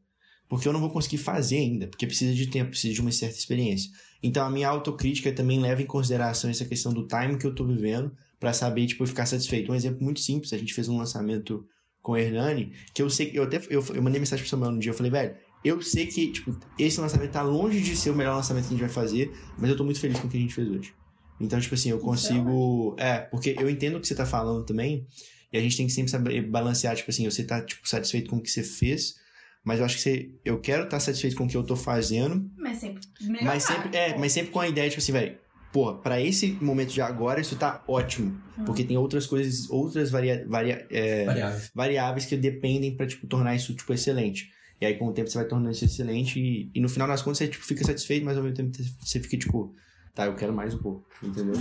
porque 0.47 0.67
eu 0.67 0.73
não 0.73 0.79
vou 0.79 0.89
conseguir 0.89 1.17
fazer 1.17 1.57
ainda, 1.57 1.87
porque 1.87 2.07
precisa 2.07 2.33
de 2.33 2.47
tempo, 2.47 2.71
precisa 2.71 2.93
de 2.93 3.01
uma 3.01 3.11
certa 3.11 3.37
experiência. 3.37 3.91
Então, 4.21 4.45
a 4.45 4.49
minha 4.49 4.67
autocrítica 4.67 5.31
também 5.31 5.59
leva 5.59 5.81
em 5.81 5.85
consideração 5.85 6.49
essa 6.49 6.65
questão 6.65 6.91
do 6.91 7.07
time 7.07 7.37
que 7.37 7.45
eu 7.45 7.53
tô 7.53 7.65
vivendo, 7.65 8.11
pra 8.39 8.53
saber, 8.53 8.87
tipo, 8.87 9.05
ficar 9.05 9.25
satisfeito. 9.25 9.71
Um 9.71 9.75
exemplo 9.75 10.03
muito 10.03 10.19
simples, 10.19 10.53
a 10.53 10.57
gente 10.57 10.73
fez 10.73 10.87
um 10.87 10.97
lançamento 10.97 11.65
com 12.01 12.13
o 12.13 12.17
Hernani, 12.17 12.71
que 12.93 13.01
eu 13.01 13.09
sei 13.09 13.29
que 13.29 13.37
eu 13.37 13.43
até 13.43 13.57
eu, 13.69 13.83
eu 13.93 14.01
mandei 14.01 14.19
mensagem 14.19 14.43
pro 14.43 14.49
Samuel 14.49 14.71
no 14.71 14.79
dia, 14.79 14.91
eu 14.91 14.95
falei, 14.95 15.11
velho, 15.11 15.35
eu 15.63 15.81
sei 15.81 16.07
que, 16.07 16.31
tipo, 16.31 16.57
esse 16.77 16.99
lançamento 17.01 17.31
tá 17.31 17.41
longe 17.41 17.81
de 17.81 17.95
ser 17.95 18.09
o 18.09 18.15
melhor 18.15 18.35
lançamento 18.35 18.63
que 18.63 18.69
a 18.69 18.77
gente 18.77 18.85
vai 18.85 18.89
fazer, 18.89 19.33
mas 19.57 19.69
eu 19.69 19.75
tô 19.75 19.83
muito 19.83 19.99
feliz 19.99 20.17
com 20.19 20.27
o 20.27 20.29
que 20.29 20.37
a 20.37 20.39
gente 20.39 20.53
fez 20.53 20.69
hoje. 20.69 20.93
Então, 21.39 21.59
tipo 21.59 21.73
assim, 21.73 21.89
eu 21.89 21.99
consigo. 21.99 22.95
É, 22.97 23.19
porque 23.19 23.55
eu 23.57 23.69
entendo 23.69 23.95
o 23.97 24.01
que 24.01 24.07
você 24.07 24.15
tá 24.15 24.25
falando 24.25 24.65
também. 24.65 25.07
E 25.51 25.57
a 25.57 25.61
gente 25.61 25.77
tem 25.77 25.87
que 25.87 25.93
sempre 25.93 26.11
saber 26.11 26.41
balancear, 26.43 26.95
tipo 26.95 27.09
assim, 27.09 27.29
você 27.29 27.43
tá, 27.43 27.61
tipo, 27.61 27.87
satisfeito 27.87 28.29
com 28.29 28.37
o 28.37 28.41
que 28.41 28.51
você 28.51 28.61
fez. 28.61 29.15
Mas 29.63 29.79
eu 29.79 29.85
acho 29.85 29.97
que 29.97 30.01
você. 30.01 30.31
Eu 30.43 30.59
quero 30.59 30.83
estar 30.83 30.99
satisfeito 30.99 31.35
com 31.35 31.45
o 31.45 31.47
que 31.47 31.57
eu 31.57 31.63
tô 31.63 31.75
fazendo. 31.75 32.49
Mas 32.57 32.77
sempre. 32.77 33.01
Mas 33.43 33.63
sempre. 33.63 33.97
É, 33.97 34.17
mas 34.17 34.31
sempre 34.31 34.51
com 34.51 34.59
a 34.59 34.67
ideia, 34.67 34.89
tipo 34.89 35.01
assim, 35.01 35.11
velho. 35.11 35.37
Porra, 35.71 35.95
pra 35.99 36.19
esse 36.19 36.57
momento 36.61 36.91
de 36.91 37.01
agora, 37.01 37.39
isso 37.39 37.55
tá 37.55 37.83
ótimo. 37.87 38.41
Porque 38.65 38.83
tem 38.83 38.97
outras 38.97 39.27
coisas, 39.27 39.69
outras 39.69 40.09
varia, 40.09 40.45
varia, 40.47 40.85
é, 40.89 41.25
Variável. 41.25 41.69
variáveis 41.75 42.25
que 42.25 42.35
dependem 42.35 42.95
pra, 42.95 43.05
tipo, 43.05 43.27
tornar 43.27 43.55
isso, 43.55 43.75
tipo, 43.75 43.93
excelente. 43.93 44.49
E 44.81 44.85
aí, 44.85 44.95
com 44.95 45.07
o 45.07 45.13
tempo, 45.13 45.29
você 45.29 45.37
vai 45.37 45.47
tornando 45.47 45.71
isso 45.71 45.85
excelente 45.85 46.39
e, 46.39 46.71
e 46.73 46.81
no 46.81 46.89
final 46.89 47.07
das 47.07 47.21
contas, 47.21 47.37
você, 47.39 47.47
tipo, 47.47 47.63
fica 47.63 47.83
satisfeito, 47.83 48.25
mas 48.25 48.35
ao 48.37 48.43
mesmo 48.43 48.55
tempo 48.57 48.71
você 48.99 49.19
fica, 49.19 49.37
tipo, 49.37 49.75
tá, 50.15 50.25
eu 50.25 50.35
quero 50.35 50.53
mais 50.53 50.73
um 50.73 50.79
pouco, 50.79 51.05
entendeu? 51.21 51.53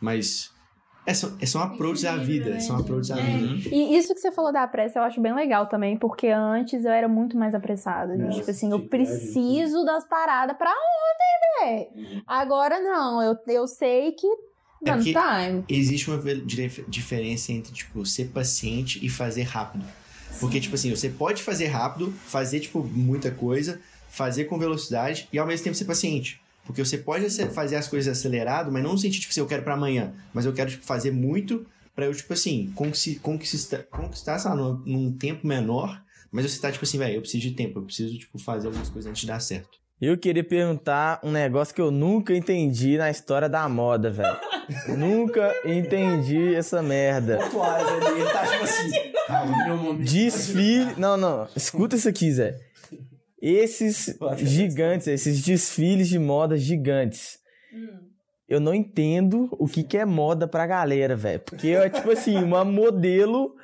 Mas 0.00 0.50
é, 1.06 1.14
são, 1.14 1.36
é, 1.40 1.46
são 1.46 1.62
approaches 1.62 2.04
à 2.04 2.16
vida, 2.16 2.60
são 2.60 2.76
approaches 2.76 3.10
à 3.10 3.18
É. 3.18 3.22
vida. 3.22 3.74
E 3.74 3.96
isso 3.96 4.14
que 4.14 4.20
você 4.20 4.30
falou 4.30 4.52
da 4.52 4.66
pressa, 4.66 4.98
eu 4.98 5.02
acho 5.02 5.20
bem 5.20 5.34
legal 5.34 5.66
também, 5.66 5.96
porque 5.96 6.28
antes 6.28 6.84
eu 6.84 6.90
era 6.90 7.08
muito 7.08 7.36
mais 7.36 7.54
apressada. 7.54 8.14
É, 8.14 8.28
tipo 8.30 8.50
assim, 8.50 8.70
eu 8.70 8.78
sim, 8.80 8.88
preciso 8.88 9.84
das 9.84 10.06
paradas 10.06 10.56
pra 10.56 10.70
ontem, 10.70 11.90
velho. 11.98 12.22
Agora 12.26 12.80
não, 12.80 13.22
eu, 13.22 13.36
eu 13.48 13.66
sei 13.66 14.12
que. 14.12 14.26
É 14.82 14.92
Mano, 14.92 15.02
time. 15.02 15.64
Existe 15.68 16.10
uma 16.10 16.18
diferença 16.88 17.52
entre, 17.52 17.70
tipo, 17.72 18.04
ser 18.06 18.26
paciente 18.28 19.04
e 19.04 19.10
fazer 19.10 19.42
rápido. 19.42 19.84
Porque, 20.38 20.58
tipo 20.58 20.74
assim, 20.74 20.88
você 20.94 21.10
pode 21.10 21.42
fazer 21.42 21.66
rápido, 21.66 22.12
fazer, 22.24 22.60
tipo, 22.60 22.82
muita 22.82 23.30
coisa, 23.30 23.78
fazer 24.08 24.44
com 24.44 24.58
velocidade 24.58 25.28
e 25.32 25.38
ao 25.38 25.46
mesmo 25.46 25.64
tempo 25.64 25.76
ser 25.76 25.84
paciente. 25.84 26.39
Porque 26.64 26.84
você 26.84 26.98
pode 26.98 27.28
fazer 27.50 27.76
as 27.76 27.88
coisas 27.88 28.16
acelerado, 28.16 28.70
mas 28.70 28.82
não 28.82 28.92
no 28.92 28.98
sentido, 28.98 29.22
tipo 29.22 29.32
assim, 29.32 29.40
eu 29.40 29.46
quero 29.46 29.62
pra 29.62 29.74
amanhã. 29.74 30.12
Mas 30.32 30.46
eu 30.46 30.52
quero, 30.52 30.70
tipo, 30.70 30.84
fazer 30.84 31.10
muito 31.10 31.66
pra 31.94 32.06
eu, 32.06 32.14
tipo 32.14 32.32
assim, 32.32 32.70
conquistar, 32.74 33.20
conquistar, 33.20 33.82
conquistar 33.84 34.38
sei 34.38 34.50
lá, 34.50 34.56
num, 34.56 34.82
num 34.86 35.12
tempo 35.12 35.46
menor. 35.46 36.00
Mas 36.30 36.50
você 36.50 36.60
tá, 36.60 36.70
tipo 36.70 36.84
assim, 36.84 36.98
velho, 36.98 37.16
eu 37.16 37.20
preciso 37.20 37.42
de 37.42 37.52
tempo. 37.52 37.78
Eu 37.80 37.82
preciso, 37.82 38.16
tipo, 38.16 38.38
fazer 38.38 38.68
algumas 38.68 38.88
coisas 38.88 39.10
antes 39.10 39.22
de 39.22 39.26
dar 39.26 39.40
certo. 39.40 39.80
Eu 40.00 40.16
queria 40.16 40.42
perguntar 40.42 41.20
um 41.22 41.30
negócio 41.30 41.74
que 41.74 41.80
eu 41.80 41.90
nunca 41.90 42.34
entendi 42.34 42.96
na 42.96 43.10
história 43.10 43.50
da 43.50 43.68
moda, 43.68 44.10
velho. 44.10 44.34
nunca 44.96 45.54
entendi 45.64 46.54
essa 46.54 46.80
merda. 46.80 47.36
Pontuais 47.36 47.86
ali, 47.86 48.20
ele 48.20 48.30
tá 48.30 48.46
tipo 48.46 48.64
assim. 48.64 48.90
Desfile. 50.02 50.94
Não, 50.96 51.18
não. 51.18 51.46
Escuta 51.54 51.96
isso 51.96 52.08
aqui, 52.08 52.32
Zé. 52.32 52.58
Esses 53.40 54.16
gigantes, 54.38 55.06
esses 55.06 55.42
desfiles 55.42 56.08
de 56.08 56.18
moda 56.18 56.56
gigantes. 56.56 57.38
Eu 58.48 58.58
não 58.58 58.74
entendo 58.74 59.48
o 59.52 59.68
que, 59.68 59.84
que 59.84 59.96
é 59.96 60.04
moda 60.04 60.48
pra 60.48 60.66
galera, 60.66 61.14
velho. 61.14 61.40
Porque 61.40 61.68
é 61.68 61.88
tipo 61.88 62.10
assim, 62.10 62.36
uma 62.36 62.64
modelo 62.64 63.54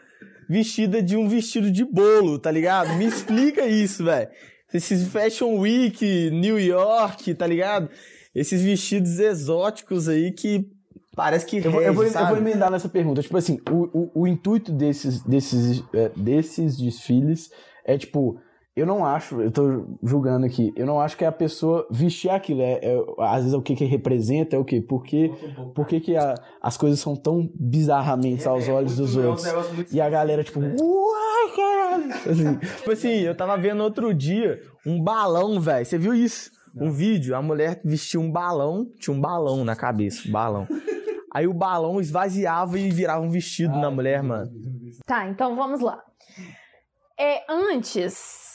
vestida 0.48 1.03
de 1.03 1.16
um 1.16 1.28
vestido 1.28 1.70
de 1.70 1.85
bolo, 1.85 2.39
tá 2.39 2.51
ligado? 2.51 2.94
Me 2.97 3.05
explica 3.05 3.66
isso, 3.66 4.05
velho. 4.05 4.28
Esses 4.73 5.09
Fashion 5.09 5.59
Week, 5.59 6.31
New 6.31 6.59
York, 6.59 7.35
tá 7.35 7.47
ligado? 7.47 7.90
Esses 8.35 8.62
vestidos 8.62 9.19
exóticos 9.19 10.09
aí 10.09 10.31
que 10.32 10.69
parece 11.16 11.47
que 11.47 11.57
Eu 11.57 11.70
vou, 11.70 11.82
eu, 11.82 11.94
vou, 11.94 12.05
rege, 12.05 12.16
eu 12.16 12.27
vou 12.27 12.36
emendar 12.36 12.70
nessa 12.70 12.89
pergunta. 12.89 13.23
Tipo 13.23 13.39
assim, 13.39 13.59
o, 13.70 13.89
o, 13.98 14.23
o 14.23 14.27
intuito 14.27 14.70
desses, 14.70 15.23
desses, 15.23 15.82
é, 15.94 16.11
desses 16.15 16.77
desfiles 16.77 17.51
é 17.85 17.97
tipo. 17.97 18.39
Eu 18.77 18.85
não 18.85 19.07
acho, 19.07 19.40
eu 19.40 19.51
tô 19.51 19.86
julgando 20.03 20.44
aqui, 20.44 20.70
eu 20.77 20.85
não 20.85 21.01
acho 21.01 21.16
que 21.16 21.24
a 21.24 21.32
pessoa 21.32 21.86
vestir 21.90 22.28
aquilo. 22.28 22.61
É, 22.61 22.73
é- 22.82 23.05
às 23.20 23.36
vezes 23.39 23.55
é 23.55 23.57
o 23.57 23.62
que, 23.62 23.74
que 23.74 23.86
representa, 23.86 24.55
é 24.55 24.59
o 24.59 24.65
quê? 24.66 24.82
Por 24.82 25.03
que, 25.03 25.31
por 25.74 25.86
que, 25.86 25.98
que 25.98 26.15
a- 26.15 26.35
as 26.61 26.77
coisas 26.77 27.01
são 27.01 27.16
tão 27.16 27.51
bizarramente 27.55 28.47
aos 28.47 28.69
olhos 28.69 28.97
dos 28.97 29.16
outros? 29.16 29.47
E 29.94 29.98
a 30.01 30.11
galera, 30.11 30.44
tipo, 30.44 30.61
uai, 30.61 31.57
caralho! 31.57 32.12
Assim, 32.31 32.59
Tipo 32.77 32.90
assim, 32.93 33.09
eu 33.20 33.35
tava 33.35 33.57
vendo 33.57 33.82
outro 33.82 34.12
dia 34.12 34.61
um 34.85 35.03
balão, 35.03 35.59
velho. 35.59 35.86
Você 35.86 35.97
viu 35.97 36.12
isso? 36.12 36.51
Um 36.78 36.90
vídeo, 36.93 37.35
a 37.35 37.40
mulher 37.40 37.81
vestia 37.82 38.20
um 38.20 38.31
balão, 38.31 38.86
tinha 39.01 39.16
um 39.16 39.20
balão 39.20 39.65
na 39.65 39.74
cabeça, 39.74 40.28
um 40.28 40.32
balão. 40.32 40.69
Aí 41.32 41.47
o 41.47 41.55
balão 41.55 41.98
esvaziava 41.98 42.78
e 42.78 42.90
virava 42.90 43.24
um 43.24 43.31
vestido 43.31 43.78
na 43.78 43.90
mulher, 43.90 44.23
mano. 44.23 44.51
Tá, 45.07 45.27
então 45.27 45.57
vamos 45.57 45.81
lá. 45.81 45.98
É, 47.19 47.43
antes, 47.51 48.45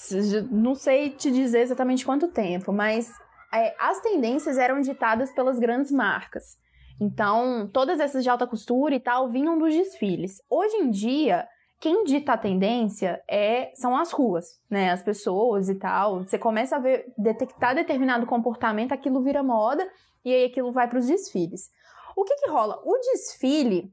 não 0.49 0.75
sei 0.75 1.09
te 1.09 1.31
dizer 1.31 1.61
exatamente 1.61 2.05
quanto 2.05 2.27
tempo, 2.27 2.71
mas 2.71 3.11
é, 3.53 3.75
as 3.79 3.99
tendências 4.01 4.57
eram 4.57 4.81
ditadas 4.81 5.31
pelas 5.33 5.59
grandes 5.59 5.91
marcas. 5.91 6.57
Então, 6.99 7.69
todas 7.73 7.99
essas 7.99 8.23
de 8.23 8.29
alta 8.29 8.45
costura 8.45 8.93
e 8.95 8.99
tal 8.99 9.29
vinham 9.29 9.57
dos 9.57 9.73
desfiles. 9.73 10.41
Hoje 10.49 10.75
em 10.77 10.91
dia, 10.91 11.47
quem 11.79 12.03
dita 12.03 12.33
a 12.33 12.37
tendência 12.37 13.21
é, 13.27 13.71
são 13.73 13.97
as 13.97 14.11
ruas, 14.11 14.61
né? 14.69 14.91
As 14.91 15.01
pessoas 15.01 15.67
e 15.67 15.75
tal. 15.75 16.19
Você 16.23 16.37
começa 16.37 16.75
a 16.75 16.79
ver, 16.79 17.11
detectar 17.17 17.73
determinado 17.73 18.27
comportamento, 18.27 18.91
aquilo 18.91 19.21
vira 19.21 19.41
moda 19.41 19.87
e 20.23 20.31
aí 20.31 20.45
aquilo 20.45 20.71
vai 20.71 20.87
para 20.87 20.99
os 20.99 21.07
desfiles. 21.07 21.71
O 22.15 22.23
que 22.23 22.35
que 22.35 22.51
rola? 22.51 22.79
O 22.85 22.95
desfile 22.99 23.91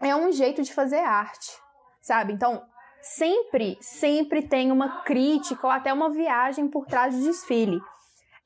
é 0.00 0.16
um 0.16 0.32
jeito 0.32 0.62
de 0.62 0.72
fazer 0.72 1.00
arte, 1.00 1.50
sabe? 2.00 2.32
Então, 2.32 2.62
sempre, 3.02 3.78
sempre 3.80 4.42
tem 4.42 4.70
uma 4.70 5.02
crítica 5.02 5.66
ou 5.66 5.72
até 5.72 5.92
uma 5.92 6.10
viagem 6.10 6.68
por 6.68 6.86
trás 6.86 7.14
do 7.16 7.22
desfile. 7.22 7.80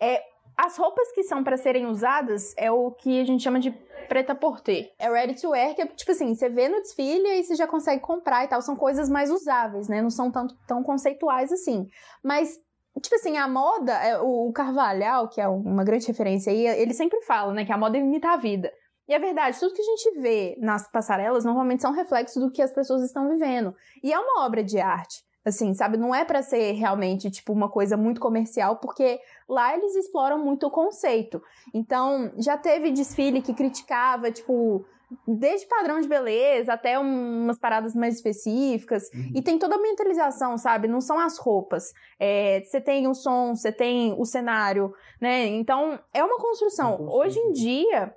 É, 0.01 0.23
as 0.57 0.77
roupas 0.77 1.11
que 1.13 1.23
são 1.23 1.43
para 1.43 1.57
serem 1.57 1.87
usadas 1.87 2.55
é 2.57 2.71
o 2.71 2.91
que 2.93 3.21
a 3.21 3.25
gente 3.25 3.43
chama 3.43 3.59
de 3.59 3.71
preta 4.09 4.35
porter. 4.35 4.93
É 4.99 5.11
ready 5.11 5.41
to 5.41 5.51
wear, 5.51 5.75
que 5.75 5.83
é 5.83 5.87
tipo 5.87 6.13
assim, 6.13 6.35
você 6.35 6.49
vê 6.49 6.69
no 6.69 6.81
desfile 6.81 7.27
e 7.27 7.43
você 7.43 7.55
já 7.55 7.67
consegue 7.67 8.01
comprar 8.01 8.45
e 8.45 8.49
tal. 8.49 8.63
São 8.63 8.77
coisas 8.77 9.09
mais 9.09 9.31
usáveis, 9.31 9.89
né? 9.89 10.01
Não 10.01 10.11
são 10.11 10.31
tanto, 10.31 10.55
tão 10.67 10.83
conceituais 10.83 11.53
assim. 11.53 11.89
Mas, 12.23 12.57
tipo 13.03 13.17
assim, 13.17 13.37
a 13.37 13.49
moda, 13.49 13.93
é, 13.93 14.19
o 14.19 14.53
Carvalhal, 14.53 15.29
que 15.29 15.41
é 15.41 15.49
uma 15.49 15.85
grande 15.85 16.07
referência 16.07 16.53
aí, 16.53 16.67
ele 16.67 16.95
sempre 16.95 17.21
fala, 17.23 17.53
né, 17.53 17.65
que 17.65 17.73
a 17.73 17.79
moda 17.79 17.99
imita 17.99 18.29
a 18.29 18.37
vida. 18.37 18.71
E 19.09 19.13
é 19.15 19.19
verdade, 19.19 19.59
tudo 19.61 19.75
que 19.75 19.83
a 19.83 19.85
gente 19.85 20.21
vê 20.21 20.57
nas 20.61 20.91
passarelas 20.91 21.45
normalmente 21.45 21.83
são 21.83 21.93
reflexos 21.93 22.43
do 22.43 22.51
que 22.51 22.63
as 22.63 22.73
pessoas 22.73 23.03
estão 23.03 23.29
vivendo. 23.29 23.75
E 24.03 24.13
é 24.13 24.19
uma 24.19 24.45
obra 24.45 24.63
de 24.65 24.79
arte. 24.81 25.25
Assim, 25.47 25.75
sabe? 25.75 25.99
Não 25.99 26.15
é 26.15 26.25
pra 26.25 26.41
ser 26.41 26.73
realmente, 26.73 27.31
tipo, 27.31 27.53
uma 27.53 27.69
coisa 27.69 27.99
muito 27.99 28.19
comercial, 28.19 28.77
porque 28.77 29.21
lá 29.47 29.75
eles 29.77 29.95
exploram 29.95 30.43
muito 30.43 30.67
o 30.67 30.71
conceito. 30.71 31.43
Então, 31.75 32.33
já 32.39 32.57
teve 32.57 32.91
desfile 32.91 33.43
que 33.43 33.53
criticava, 33.53 34.31
tipo, 34.33 34.87
desde 35.29 35.67
padrão 35.67 36.01
de 36.01 36.09
beleza 36.09 36.73
até 36.73 36.99
um- 36.99 37.43
umas 37.45 37.59
paradas 37.59 37.95
mais 37.95 38.15
específicas. 38.15 39.11
E 39.35 39.43
tem 39.43 39.59
toda 39.59 39.75
a 39.75 39.79
mentalização, 39.83 40.57
sabe? 40.57 40.89
Não 40.89 41.03
são 41.03 41.19
as 41.19 41.37
roupas. 41.37 41.93
É, 42.19 42.63
Você 42.65 42.81
tem 42.81 43.07
o 43.07 43.13
som, 43.15 43.55
você 43.55 43.71
tem 43.71 44.15
o 44.19 44.25
cenário, 44.25 44.95
né? 45.21 45.45
Então, 45.45 46.01
é 46.15 46.25
uma 46.25 46.39
construção. 46.39 46.89
Uma 46.89 46.97
construção. 46.97 47.21
Hoje 47.21 47.39
em 47.39 47.53
dia, 47.53 48.15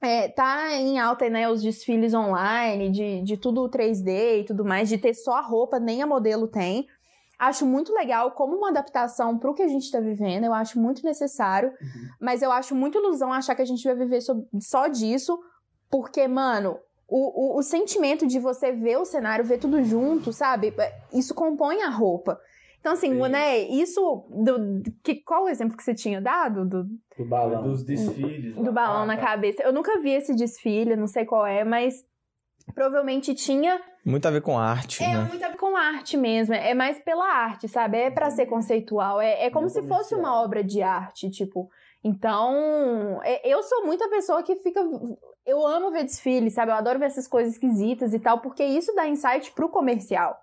é, 0.00 0.28
tá 0.28 0.74
em 0.74 0.98
alta, 0.98 1.28
né, 1.28 1.48
os 1.48 1.62
desfiles 1.62 2.14
online, 2.14 2.90
de, 2.90 3.22
de 3.22 3.36
tudo 3.36 3.68
3D 3.68 4.40
e 4.40 4.44
tudo 4.44 4.64
mais, 4.64 4.88
de 4.88 4.96
ter 4.96 5.14
só 5.14 5.34
a 5.34 5.40
roupa, 5.40 5.78
nem 5.78 6.02
a 6.02 6.06
modelo 6.06 6.48
tem. 6.48 6.86
Acho 7.38 7.64
muito 7.64 7.92
legal 7.92 8.32
como 8.32 8.56
uma 8.56 8.68
adaptação 8.68 9.38
pro 9.38 9.54
que 9.54 9.62
a 9.62 9.68
gente 9.68 9.90
tá 9.90 10.00
vivendo, 10.00 10.44
eu 10.44 10.52
acho 10.52 10.78
muito 10.78 11.02
necessário, 11.04 11.72
mas 12.20 12.42
eu 12.42 12.52
acho 12.52 12.74
muito 12.74 12.98
ilusão 12.98 13.32
achar 13.32 13.54
que 13.54 13.62
a 13.62 13.66
gente 13.66 13.84
vai 13.84 13.94
viver 13.94 14.20
só 14.60 14.88
disso, 14.88 15.38
porque, 15.90 16.26
mano, 16.28 16.78
o, 17.08 17.56
o, 17.56 17.58
o 17.58 17.62
sentimento 17.62 18.26
de 18.26 18.38
você 18.38 18.72
ver 18.72 18.98
o 18.98 19.04
cenário, 19.04 19.44
ver 19.44 19.58
tudo 19.58 19.82
junto, 19.82 20.32
sabe? 20.32 20.72
Isso 21.12 21.34
compõe 21.34 21.82
a 21.82 21.88
roupa. 21.88 22.40
Então, 22.80 22.92
assim, 22.94 23.12
né, 23.28 23.58
isso. 23.58 24.24
Do, 24.30 24.82
que, 25.04 25.16
qual 25.16 25.44
o 25.44 25.48
exemplo 25.48 25.76
que 25.76 25.82
você 25.84 25.94
tinha 25.94 26.20
dado? 26.20 26.64
Do, 26.64 26.84
do 26.84 27.24
balão. 27.28 27.62
Dos 27.62 27.84
desfiles. 27.84 28.56
do 28.56 28.72
balão 28.72 29.04
na 29.06 29.16
cabeça. 29.16 29.62
Eu 29.62 29.72
nunca 29.72 29.98
vi 30.00 30.10
esse 30.10 30.34
desfile, 30.34 30.96
não 30.96 31.06
sei 31.06 31.24
qual 31.26 31.46
é, 31.46 31.62
mas 31.62 32.02
provavelmente 32.74 33.34
tinha. 33.34 33.80
Muito 34.04 34.26
a 34.26 34.30
ver 34.30 34.40
com 34.40 34.58
arte, 34.58 35.02
É 35.04 35.08
né? 35.08 35.24
muito 35.28 35.44
a 35.44 35.48
ver 35.48 35.58
com 35.58 35.76
arte 35.76 36.16
mesmo. 36.16 36.54
É 36.54 36.72
mais 36.72 36.98
pela 37.00 37.26
arte, 37.26 37.68
sabe? 37.68 37.98
É 37.98 38.10
pra 38.10 38.30
ser 38.30 38.46
conceitual. 38.46 39.20
É, 39.20 39.44
é 39.46 39.50
como 39.50 39.68
se 39.68 39.82
fosse 39.82 40.14
uma 40.14 40.40
obra 40.42 40.64
de 40.64 40.80
arte, 40.82 41.30
tipo. 41.30 41.68
Então, 42.02 43.20
é- 43.22 43.46
eu 43.46 43.62
sou 43.62 43.84
muita 43.84 44.08
pessoa 44.08 44.42
que 44.42 44.56
fica. 44.56 44.80
Eu 45.44 45.66
amo 45.66 45.90
ver 45.90 46.04
desfile, 46.04 46.50
sabe? 46.50 46.70
Eu 46.72 46.76
adoro 46.76 46.98
ver 46.98 47.06
essas 47.06 47.28
coisas 47.28 47.54
esquisitas 47.54 48.14
e 48.14 48.18
tal, 48.18 48.40
porque 48.40 48.64
isso 48.64 48.94
dá 48.94 49.06
insight 49.06 49.52
pro 49.52 49.68
comercial. 49.68 50.38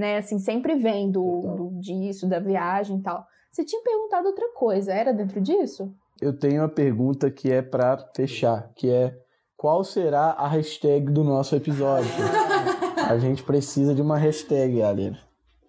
Né? 0.00 0.16
Assim, 0.16 0.38
sempre 0.38 0.76
vem 0.76 1.10
do, 1.10 1.40
do- 1.56 1.78
disso, 1.78 2.26
da 2.26 2.40
viagem 2.40 2.96
e 2.96 3.02
tal. 3.02 3.24
Você 3.52 3.64
tinha 3.64 3.82
perguntado 3.82 4.28
outra 4.28 4.48
coisa, 4.54 4.92
era 4.92 5.12
dentro 5.12 5.40
disso? 5.40 5.92
Eu 6.20 6.32
tenho 6.38 6.62
uma 6.62 6.68
pergunta 6.68 7.30
que 7.30 7.52
é 7.52 7.60
pra 7.60 7.98
fechar, 8.16 8.70
que 8.74 8.90
é 8.90 9.14
qual 9.56 9.84
será 9.84 10.30
a 10.30 10.48
hashtag 10.48 11.10
do 11.12 11.22
nosso 11.22 11.54
episódio? 11.54 12.10
a 13.08 13.18
gente 13.18 13.42
precisa 13.42 13.94
de 13.94 14.00
uma 14.00 14.16
hashtag, 14.16 14.78
galera. 14.78 15.18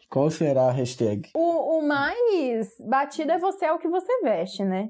Qual 0.10 0.30
será 0.30 0.68
a 0.70 0.72
hashtag? 0.72 1.30
O, 1.36 1.80
o 1.80 1.88
mais 1.88 2.70
batido 2.88 3.32
é 3.32 3.38
você 3.38 3.66
é 3.66 3.74
o 3.74 3.80
que 3.80 3.90
você 3.90 4.22
veste, 4.22 4.64
né? 4.64 4.90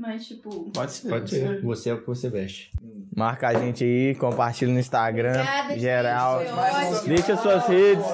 Mas, 0.00 0.26
tipo. 0.26 0.70
Pode 0.70 0.92
ser. 0.92 1.08
Pode 1.10 1.28
ser. 1.28 1.60
Você 1.60 1.90
é 1.90 1.94
o 1.94 2.00
que 2.00 2.06
você 2.06 2.30
veste. 2.30 2.72
Marca 3.14 3.48
a 3.48 3.54
gente 3.54 3.84
aí, 3.84 4.14
compartilha 4.14 4.72
no 4.72 4.78
Instagram, 4.78 5.32
Obrigada, 5.32 5.78
geral. 5.78 6.40
gente. 6.40 7.08
Deixa 7.08 7.36
suas 7.36 7.66
redes, 7.66 8.04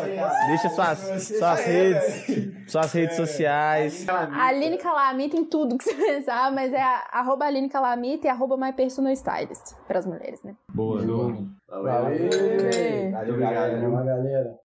deixa 0.48 0.68
suas, 0.70 0.98
suas 1.22 1.64
redes, 1.64 2.54
suas 2.66 2.92
redes 2.92 3.16
sociais. 3.16 4.08
A 4.08 4.48
Aline 4.48 4.78
Calamita 4.78 5.36
em 5.36 5.44
tudo 5.44 5.78
que 5.78 5.84
você 5.84 5.94
pensar, 5.94 6.50
mas 6.50 6.72
é 6.72 6.82
a, 6.82 7.06
arroba 7.12 7.44
Aline 7.44 7.68
Calamita 7.68 8.26
e 8.26 8.30
arroba 8.30 8.56
My 8.56 8.72
Personal 8.72 9.12
Stylist 9.12 9.74
para 9.86 9.98
as 9.98 10.06
mulheres, 10.06 10.42
né? 10.42 10.56
Boa, 10.74 11.02
boa. 11.02 11.36
Valeu! 11.68 11.84
Valeu. 11.84 13.12
Valeu, 13.12 13.38
galera. 13.38 13.78
galera. 13.78 14.54